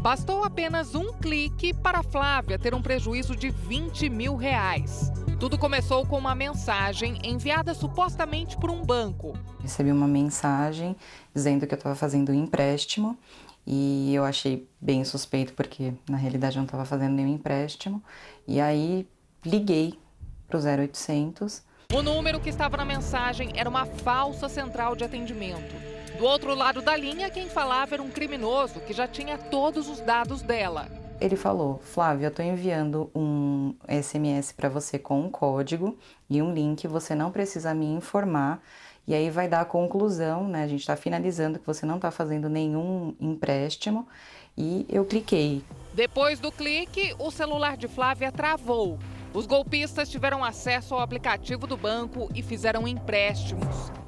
Bastou 0.05 0.45
apenas 0.45 0.95
um 0.95 1.15
clique 1.15 1.73
para 1.73 2.03
Flávia 2.03 2.59
ter 2.59 2.75
um 2.75 2.83
prejuízo 2.83 3.35
de 3.35 3.49
20 3.49 4.11
mil 4.11 4.37
reais. 4.37 5.11
Tudo 5.41 5.57
começou 5.57 6.07
com 6.07 6.19
uma 6.19 6.35
mensagem 6.35 7.19
enviada 7.25 7.73
supostamente 7.73 8.55
por 8.59 8.71
um 8.71 8.83
banco. 8.83 9.33
Recebi 9.63 9.91
uma 9.91 10.07
mensagem 10.07 10.95
dizendo 11.35 11.67
que 11.67 11.73
eu 11.73 11.79
estava 11.79 11.95
fazendo 11.95 12.33
um 12.33 12.35
empréstimo 12.35 13.17
e 13.67 14.15
eu 14.15 14.27
achei 14.27 14.69
bem 14.79 15.03
suspeito 15.07 15.55
porque 15.55 15.95
na 16.07 16.19
realidade 16.19 16.57
eu 16.57 16.61
não 16.61 16.67
estava 16.67 16.85
fazendo 16.85 17.15
nenhum 17.15 17.37
empréstimo. 17.37 18.05
E 18.47 18.61
aí 18.61 19.09
liguei 19.43 19.99
para 20.47 20.59
o 20.59 20.63
0800. 20.63 21.63
O 21.95 22.03
número 22.03 22.41
que 22.41 22.51
estava 22.51 22.77
na 22.77 22.85
mensagem 22.85 23.53
era 23.55 23.71
uma 23.71 23.87
falsa 23.87 24.51
central 24.51 24.95
de 24.95 25.03
atendimento. 25.03 25.94
Do 26.19 26.25
outro 26.25 26.55
lado 26.55 26.81
da 26.81 26.97
linha, 26.97 27.29
quem 27.29 27.49
falava 27.49 27.97
era 27.97 28.03
um 28.03 28.11
criminoso 28.11 28.81
que 28.81 28.93
já 28.93 29.09
tinha 29.09 29.37
todos 29.37 29.89
os 29.89 30.01
dados 30.01 30.43
dela. 30.43 30.89
Ele 31.21 31.35
falou: 31.35 31.81
Flávia, 31.83 32.27
eu 32.27 32.29
estou 32.29 32.45
enviando 32.45 33.11
um 33.15 33.75
SMS 33.89 34.53
para 34.53 34.69
você 34.69 34.99
com 34.99 35.21
um 35.21 35.31
código 35.31 35.99
e 36.31 36.41
um 36.41 36.53
link. 36.53 36.87
Você 36.87 37.15
não 37.15 37.33
precisa 37.33 37.75
me 37.75 37.87
informar 37.87 38.63
e 39.07 39.15
aí 39.15 39.29
vai 39.29 39.49
dar 39.49 39.63
a 39.63 39.65
conclusão, 39.65 40.47
né? 40.47 40.63
A 40.63 40.69
gente 40.69 40.81
está 40.81 40.97
finalizando 40.97 41.59
que 41.59 41.67
você 41.67 41.85
não 41.85 41.97
está 41.97 42.11
fazendo 42.11 42.49
nenhum 42.49 43.15
empréstimo 43.21 44.07
e 44.57 44.87
eu 44.89 45.05
cliquei. 45.05 45.65
Depois 45.93 46.39
do 46.39 46.53
clique, 46.53 47.15
o 47.19 47.31
celular 47.31 47.77
de 47.77 47.89
Flávia 47.89 48.31
travou. 48.31 48.99
Os 49.33 49.47
golpistas 49.47 50.09
tiveram 50.09 50.45
acesso 50.45 50.95
ao 50.95 51.01
aplicativo 51.01 51.67
do 51.67 51.77
banco 51.77 52.31
e 52.35 52.41
fizeram 52.41 52.87
empréstimos. 52.87 54.04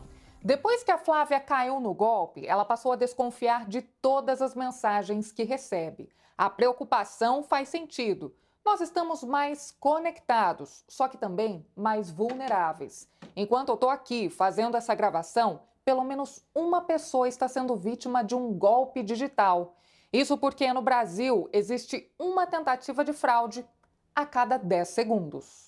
Depois 0.46 0.84
que 0.84 0.92
a 0.92 0.96
Flávia 0.96 1.40
caiu 1.40 1.80
no 1.80 1.92
golpe, 1.92 2.46
ela 2.46 2.64
passou 2.64 2.92
a 2.92 2.96
desconfiar 2.96 3.66
de 3.66 3.82
todas 3.82 4.40
as 4.40 4.54
mensagens 4.54 5.32
que 5.32 5.42
recebe. 5.42 6.08
A 6.38 6.48
preocupação 6.48 7.42
faz 7.42 7.68
sentido. 7.68 8.32
Nós 8.64 8.80
estamos 8.80 9.24
mais 9.24 9.76
conectados, 9.80 10.84
só 10.86 11.08
que 11.08 11.18
também 11.18 11.66
mais 11.74 12.12
vulneráveis. 12.12 13.08
Enquanto 13.34 13.70
eu 13.70 13.74
estou 13.74 13.90
aqui 13.90 14.30
fazendo 14.30 14.76
essa 14.76 14.94
gravação, 14.94 15.62
pelo 15.84 16.04
menos 16.04 16.44
uma 16.54 16.80
pessoa 16.80 17.26
está 17.26 17.48
sendo 17.48 17.74
vítima 17.74 18.22
de 18.22 18.36
um 18.36 18.56
golpe 18.56 19.02
digital. 19.02 19.74
Isso 20.12 20.38
porque 20.38 20.72
no 20.72 20.80
Brasil 20.80 21.50
existe 21.52 22.08
uma 22.16 22.46
tentativa 22.46 23.04
de 23.04 23.12
fraude 23.12 23.66
a 24.14 24.24
cada 24.24 24.58
10 24.58 24.86
segundos. 24.86 25.65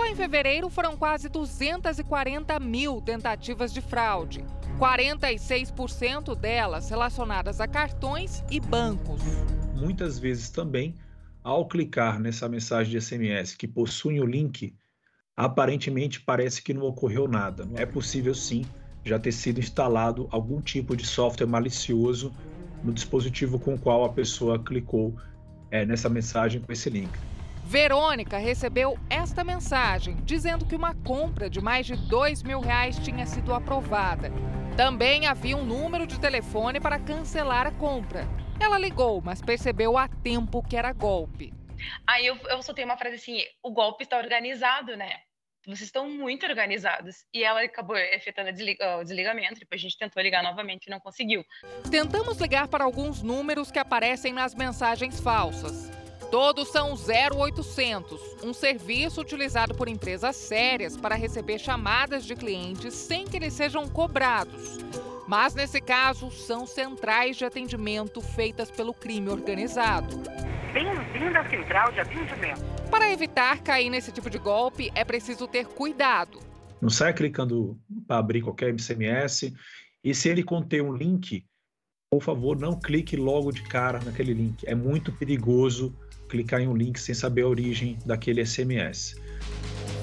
Só 0.00 0.06
em 0.06 0.16
fevereiro 0.16 0.70
foram 0.70 0.96
quase 0.96 1.28
240 1.28 2.58
mil 2.58 3.02
tentativas 3.02 3.70
de 3.70 3.82
fraude, 3.82 4.42
46% 4.78 6.34
delas 6.34 6.88
relacionadas 6.88 7.60
a 7.60 7.68
cartões 7.68 8.42
e 8.50 8.58
bancos. 8.58 9.20
Muitas 9.76 10.18
vezes 10.18 10.48
também, 10.48 10.94
ao 11.44 11.68
clicar 11.68 12.18
nessa 12.18 12.48
mensagem 12.48 12.90
de 12.90 12.98
SMS 12.98 13.54
que 13.54 13.68
possui 13.68 14.18
o 14.20 14.24
link, 14.24 14.74
aparentemente 15.36 16.18
parece 16.18 16.62
que 16.62 16.72
não 16.72 16.84
ocorreu 16.84 17.28
nada. 17.28 17.68
É 17.74 17.84
possível 17.84 18.34
sim 18.34 18.64
já 19.04 19.18
ter 19.18 19.32
sido 19.32 19.60
instalado 19.60 20.28
algum 20.30 20.62
tipo 20.62 20.96
de 20.96 21.06
software 21.06 21.46
malicioso 21.46 22.32
no 22.82 22.90
dispositivo 22.90 23.58
com 23.58 23.74
o 23.74 23.78
qual 23.78 24.06
a 24.06 24.08
pessoa 24.08 24.58
clicou 24.58 25.14
é, 25.70 25.84
nessa 25.84 26.08
mensagem 26.08 26.58
com 26.58 26.72
esse 26.72 26.88
link. 26.88 27.12
Verônica 27.70 28.36
recebeu 28.36 28.98
esta 29.08 29.44
mensagem 29.44 30.16
dizendo 30.24 30.66
que 30.66 30.74
uma 30.74 30.92
compra 30.92 31.48
de 31.48 31.60
mais 31.60 31.86
de 31.86 31.94
dois 31.94 32.42
mil 32.42 32.58
reais 32.58 32.98
tinha 32.98 33.24
sido 33.24 33.54
aprovada. 33.54 34.32
Também 34.76 35.28
havia 35.28 35.56
um 35.56 35.64
número 35.64 36.04
de 36.04 36.18
telefone 36.18 36.80
para 36.80 36.98
cancelar 36.98 37.68
a 37.68 37.70
compra. 37.70 38.26
Ela 38.58 38.76
ligou, 38.76 39.22
mas 39.24 39.40
percebeu 39.40 39.96
a 39.96 40.08
tempo 40.08 40.64
que 40.64 40.76
era 40.76 40.92
golpe. 40.92 41.54
Aí 42.08 42.26
eu, 42.26 42.36
eu 42.48 42.60
soltei 42.60 42.84
uma 42.84 42.96
frase 42.98 43.14
assim: 43.14 43.38
o 43.62 43.70
golpe 43.70 44.02
está 44.02 44.18
organizado, 44.18 44.96
né? 44.96 45.18
Vocês 45.64 45.82
estão 45.82 46.10
muito 46.10 46.44
organizados. 46.46 47.24
E 47.32 47.44
ela 47.44 47.62
acabou 47.62 47.96
efetuando 47.96 48.50
o 48.50 49.04
desligamento. 49.04 49.60
Depois 49.60 49.80
a 49.80 49.82
gente 49.82 49.96
tentou 49.96 50.20
ligar 50.20 50.42
novamente 50.42 50.86
e 50.86 50.90
não 50.90 50.98
conseguiu. 50.98 51.44
Tentamos 51.88 52.36
ligar 52.38 52.66
para 52.66 52.82
alguns 52.82 53.22
números 53.22 53.70
que 53.70 53.78
aparecem 53.78 54.32
nas 54.32 54.56
mensagens 54.56 55.20
falsas. 55.20 55.99
Todos 56.30 56.68
são 56.68 56.94
0800, 56.94 58.36
um 58.44 58.54
serviço 58.54 59.20
utilizado 59.20 59.74
por 59.74 59.88
empresas 59.88 60.36
sérias 60.36 60.96
para 60.96 61.16
receber 61.16 61.58
chamadas 61.58 62.24
de 62.24 62.36
clientes 62.36 62.94
sem 62.94 63.24
que 63.24 63.36
eles 63.36 63.52
sejam 63.52 63.88
cobrados. 63.88 64.78
Mas 65.26 65.56
nesse 65.56 65.80
caso, 65.80 66.30
são 66.30 66.68
centrais 66.68 67.36
de 67.36 67.44
atendimento 67.44 68.20
feitas 68.20 68.70
pelo 68.70 68.94
crime 68.94 69.28
organizado. 69.28 70.18
Bem-vindo 70.72 71.36
à 71.36 71.50
central 71.50 71.90
de 71.90 71.98
atendimento. 71.98 72.62
Para 72.88 73.10
evitar 73.10 73.60
cair 73.60 73.90
nesse 73.90 74.12
tipo 74.12 74.30
de 74.30 74.38
golpe, 74.38 74.88
é 74.94 75.04
preciso 75.04 75.48
ter 75.48 75.66
cuidado. 75.66 76.38
Não 76.80 76.90
saia 76.90 77.12
clicando 77.12 77.76
para 78.06 78.18
abrir 78.18 78.40
qualquer 78.40 78.72
SMS. 78.78 79.52
E 80.02 80.14
se 80.14 80.28
ele 80.28 80.44
conter 80.44 80.80
um 80.80 80.92
link, 80.92 81.44
por 82.08 82.22
favor, 82.22 82.56
não 82.56 82.78
clique 82.78 83.16
logo 83.16 83.50
de 83.50 83.62
cara 83.64 83.98
naquele 84.04 84.32
link. 84.32 84.64
É 84.64 84.76
muito 84.76 85.12
perigoso 85.12 85.92
clicar 86.30 86.60
em 86.60 86.68
um 86.68 86.76
link 86.76 86.98
sem 86.98 87.14
saber 87.14 87.42
a 87.42 87.48
origem 87.48 87.98
daquele 88.06 88.44
SMS. 88.46 89.16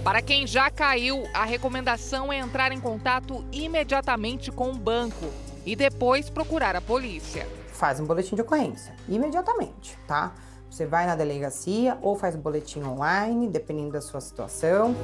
Para 0.04 0.22
quem 0.22 0.46
já 0.46 0.70
caiu, 0.70 1.24
a 1.34 1.46
recomendação 1.46 2.32
é 2.32 2.38
entrar 2.38 2.72
em 2.72 2.80
contato 2.80 3.44
imediatamente 3.52 4.52
com 4.52 4.72
o 4.72 4.78
banco 4.78 5.26
e 5.66 5.76
depois 5.76 6.30
procurar 6.30 6.76
a 6.76 6.82
polícia. 6.82 7.48
Faz 7.74 8.00
um 8.00 8.06
boletim 8.06 8.36
de 8.36 8.42
ocorrência 8.42 8.94
imediatamente, 9.08 9.98
tá? 10.08 10.34
Você 10.70 10.86
vai 10.86 11.06
na 11.06 11.16
delegacia 11.16 11.98
ou 12.02 12.16
faz 12.16 12.36
o 12.36 12.38
boletim 12.38 12.84
online, 12.84 13.48
dependendo 13.48 13.92
da 13.92 14.02
sua 14.02 14.22
situação. 14.22 14.96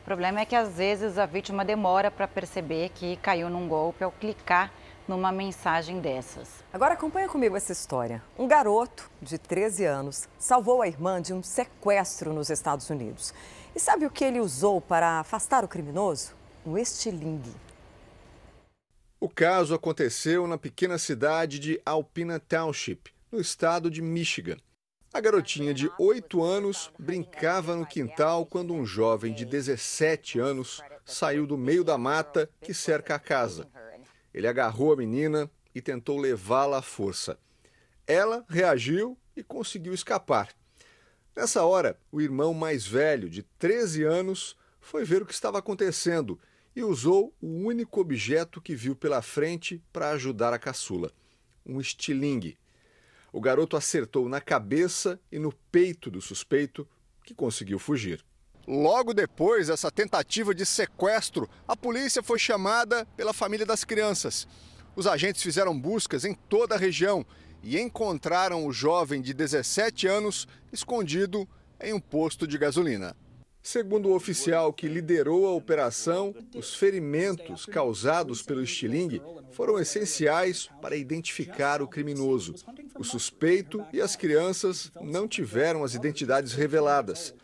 O 0.00 0.04
problema 0.04 0.40
é 0.40 0.44
que 0.44 0.56
às 0.56 0.76
vezes 0.76 1.18
a 1.18 1.26
vítima 1.26 1.64
demora 1.64 2.10
para 2.10 2.26
perceber 2.26 2.90
que 2.90 3.16
caiu 3.16 3.48
num 3.48 3.68
golpe 3.68 4.02
ao 4.02 4.10
clicar 4.10 4.72
numa 5.10 5.32
mensagem 5.32 6.00
dessas. 6.00 6.48
Agora 6.72 6.94
acompanha 6.94 7.28
comigo 7.28 7.56
essa 7.56 7.72
história. 7.72 8.22
Um 8.38 8.46
garoto 8.46 9.10
de 9.20 9.38
13 9.38 9.84
anos 9.84 10.28
salvou 10.38 10.80
a 10.80 10.86
irmã 10.86 11.20
de 11.20 11.34
um 11.34 11.42
sequestro 11.42 12.32
nos 12.32 12.48
Estados 12.48 12.88
Unidos. 12.88 13.34
E 13.74 13.80
sabe 13.80 14.06
o 14.06 14.10
que 14.10 14.24
ele 14.24 14.38
usou 14.38 14.80
para 14.80 15.18
afastar 15.18 15.64
o 15.64 15.68
criminoso? 15.68 16.32
Um 16.64 16.78
estilingue. 16.78 17.52
O 19.18 19.28
caso 19.28 19.74
aconteceu 19.74 20.46
na 20.46 20.56
pequena 20.56 20.96
cidade 20.96 21.58
de 21.58 21.80
Alpina 21.84 22.38
Township, 22.38 23.10
no 23.32 23.40
estado 23.40 23.90
de 23.90 24.00
Michigan. 24.00 24.58
A 25.12 25.20
garotinha 25.20 25.74
de 25.74 25.90
8 25.98 26.40
anos 26.40 26.92
brincava 26.96 27.74
no 27.74 27.84
quintal 27.84 28.46
quando 28.46 28.72
um 28.72 28.86
jovem 28.86 29.34
de 29.34 29.44
17 29.44 30.38
anos 30.38 30.80
saiu 31.04 31.48
do 31.48 31.58
meio 31.58 31.82
da 31.82 31.98
mata 31.98 32.48
que 32.62 32.72
cerca 32.72 33.16
a 33.16 33.18
casa. 33.18 33.66
Ele 34.32 34.46
agarrou 34.46 34.92
a 34.92 34.96
menina 34.96 35.50
e 35.74 35.80
tentou 35.80 36.18
levá-la 36.18 36.78
à 36.78 36.82
força. 36.82 37.38
Ela 38.06 38.44
reagiu 38.48 39.16
e 39.36 39.42
conseguiu 39.42 39.94
escapar. 39.94 40.48
Nessa 41.34 41.64
hora, 41.64 41.98
o 42.10 42.20
irmão 42.20 42.52
mais 42.52 42.86
velho, 42.86 43.28
de 43.30 43.42
13 43.42 44.02
anos, 44.04 44.56
foi 44.80 45.04
ver 45.04 45.22
o 45.22 45.26
que 45.26 45.32
estava 45.32 45.58
acontecendo 45.58 46.38
e 46.74 46.82
usou 46.82 47.34
o 47.40 47.46
único 47.46 48.00
objeto 48.00 48.60
que 48.60 48.74
viu 48.74 48.94
pela 48.96 49.22
frente 49.22 49.82
para 49.92 50.10
ajudar 50.10 50.52
a 50.52 50.58
caçula: 50.58 51.12
um 51.64 51.80
estilingue. 51.80 52.58
O 53.32 53.40
garoto 53.40 53.76
acertou 53.76 54.28
na 54.28 54.40
cabeça 54.40 55.20
e 55.30 55.38
no 55.38 55.52
peito 55.70 56.10
do 56.10 56.20
suspeito, 56.20 56.86
que 57.24 57.34
conseguiu 57.34 57.78
fugir. 57.78 58.24
Logo 58.66 59.12
depois 59.12 59.66
dessa 59.68 59.90
tentativa 59.90 60.54
de 60.54 60.64
sequestro, 60.64 61.48
a 61.66 61.74
polícia 61.74 62.22
foi 62.22 62.38
chamada 62.38 63.06
pela 63.16 63.32
família 63.32 63.66
das 63.66 63.84
crianças. 63.84 64.46
Os 64.94 65.06
agentes 65.06 65.42
fizeram 65.42 65.78
buscas 65.78 66.24
em 66.24 66.34
toda 66.34 66.74
a 66.74 66.78
região 66.78 67.24
e 67.62 67.78
encontraram 67.78 68.66
o 68.66 68.72
jovem 68.72 69.20
de 69.20 69.32
17 69.32 70.06
anos 70.06 70.46
escondido 70.72 71.48
em 71.80 71.92
um 71.92 72.00
posto 72.00 72.46
de 72.46 72.58
gasolina. 72.58 73.16
Segundo 73.62 74.08
o 74.08 74.14
oficial 74.14 74.72
que 74.72 74.88
liderou 74.88 75.46
a 75.46 75.52
operação, 75.52 76.34
os 76.54 76.74
ferimentos 76.74 77.66
causados 77.66 78.40
pelo 78.40 78.62
estilingue 78.62 79.20
foram 79.52 79.78
essenciais 79.78 80.70
para 80.80 80.96
identificar 80.96 81.82
o 81.82 81.88
criminoso. 81.88 82.54
O 82.98 83.04
suspeito 83.04 83.84
e 83.92 84.00
as 84.00 84.16
crianças 84.16 84.90
não 85.02 85.28
tiveram 85.28 85.84
as 85.84 85.94
identidades 85.94 86.54
reveladas. 86.54 87.34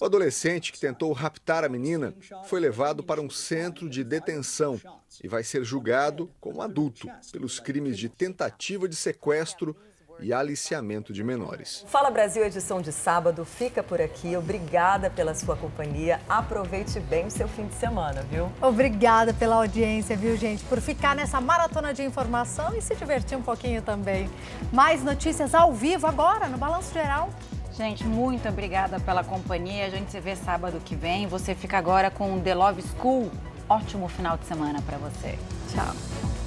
O 0.00 0.04
adolescente 0.04 0.72
que 0.72 0.80
tentou 0.80 1.12
raptar 1.12 1.64
a 1.64 1.68
menina 1.68 2.14
foi 2.44 2.60
levado 2.60 3.02
para 3.02 3.20
um 3.20 3.30
centro 3.30 3.88
de 3.88 4.04
detenção 4.04 4.80
e 5.22 5.28
vai 5.28 5.42
ser 5.42 5.64
julgado 5.64 6.30
como 6.40 6.62
adulto 6.62 7.08
pelos 7.30 7.58
crimes 7.58 7.96
de 7.98 8.08
tentativa 8.08 8.88
de 8.88 8.96
sequestro 8.96 9.76
e 10.20 10.32
aliciamento 10.32 11.12
de 11.12 11.24
menores. 11.24 11.84
Fala 11.88 12.10
Brasil, 12.10 12.44
edição 12.44 12.80
de 12.80 12.92
sábado, 12.92 13.44
fica 13.44 13.82
por 13.82 14.00
aqui. 14.00 14.36
Obrigada 14.36 15.10
pela 15.10 15.34
sua 15.34 15.56
companhia. 15.56 16.20
Aproveite 16.28 17.00
bem 17.00 17.26
o 17.26 17.30
seu 17.30 17.48
fim 17.48 17.66
de 17.66 17.74
semana, 17.74 18.22
viu? 18.22 18.50
Obrigada 18.60 19.32
pela 19.32 19.56
audiência, 19.56 20.16
viu, 20.16 20.36
gente? 20.36 20.62
Por 20.64 20.80
ficar 20.80 21.16
nessa 21.16 21.40
maratona 21.40 21.92
de 21.92 22.02
informação 22.02 22.74
e 22.76 22.82
se 22.82 22.94
divertir 22.94 23.36
um 23.36 23.42
pouquinho 23.42 23.82
também. 23.82 24.30
Mais 24.72 25.02
notícias 25.02 25.54
ao 25.54 25.72
vivo 25.72 26.06
agora 26.06 26.48
no 26.48 26.58
Balanço 26.58 26.92
Geral. 26.92 27.30
Gente, 27.76 28.04
muito 28.04 28.46
obrigada 28.48 29.00
pela 29.00 29.24
companhia. 29.24 29.86
A 29.86 29.90
gente 29.90 30.10
se 30.10 30.20
vê 30.20 30.36
sábado 30.36 30.78
que 30.84 30.94
vem. 30.94 31.26
Você 31.26 31.54
fica 31.54 31.78
agora 31.78 32.10
com 32.10 32.38
The 32.40 32.54
Love 32.54 32.82
School. 32.82 33.30
Ótimo 33.68 34.08
final 34.08 34.36
de 34.36 34.44
semana 34.44 34.82
para 34.82 34.98
você. 34.98 35.38
Tchau. 35.72 36.41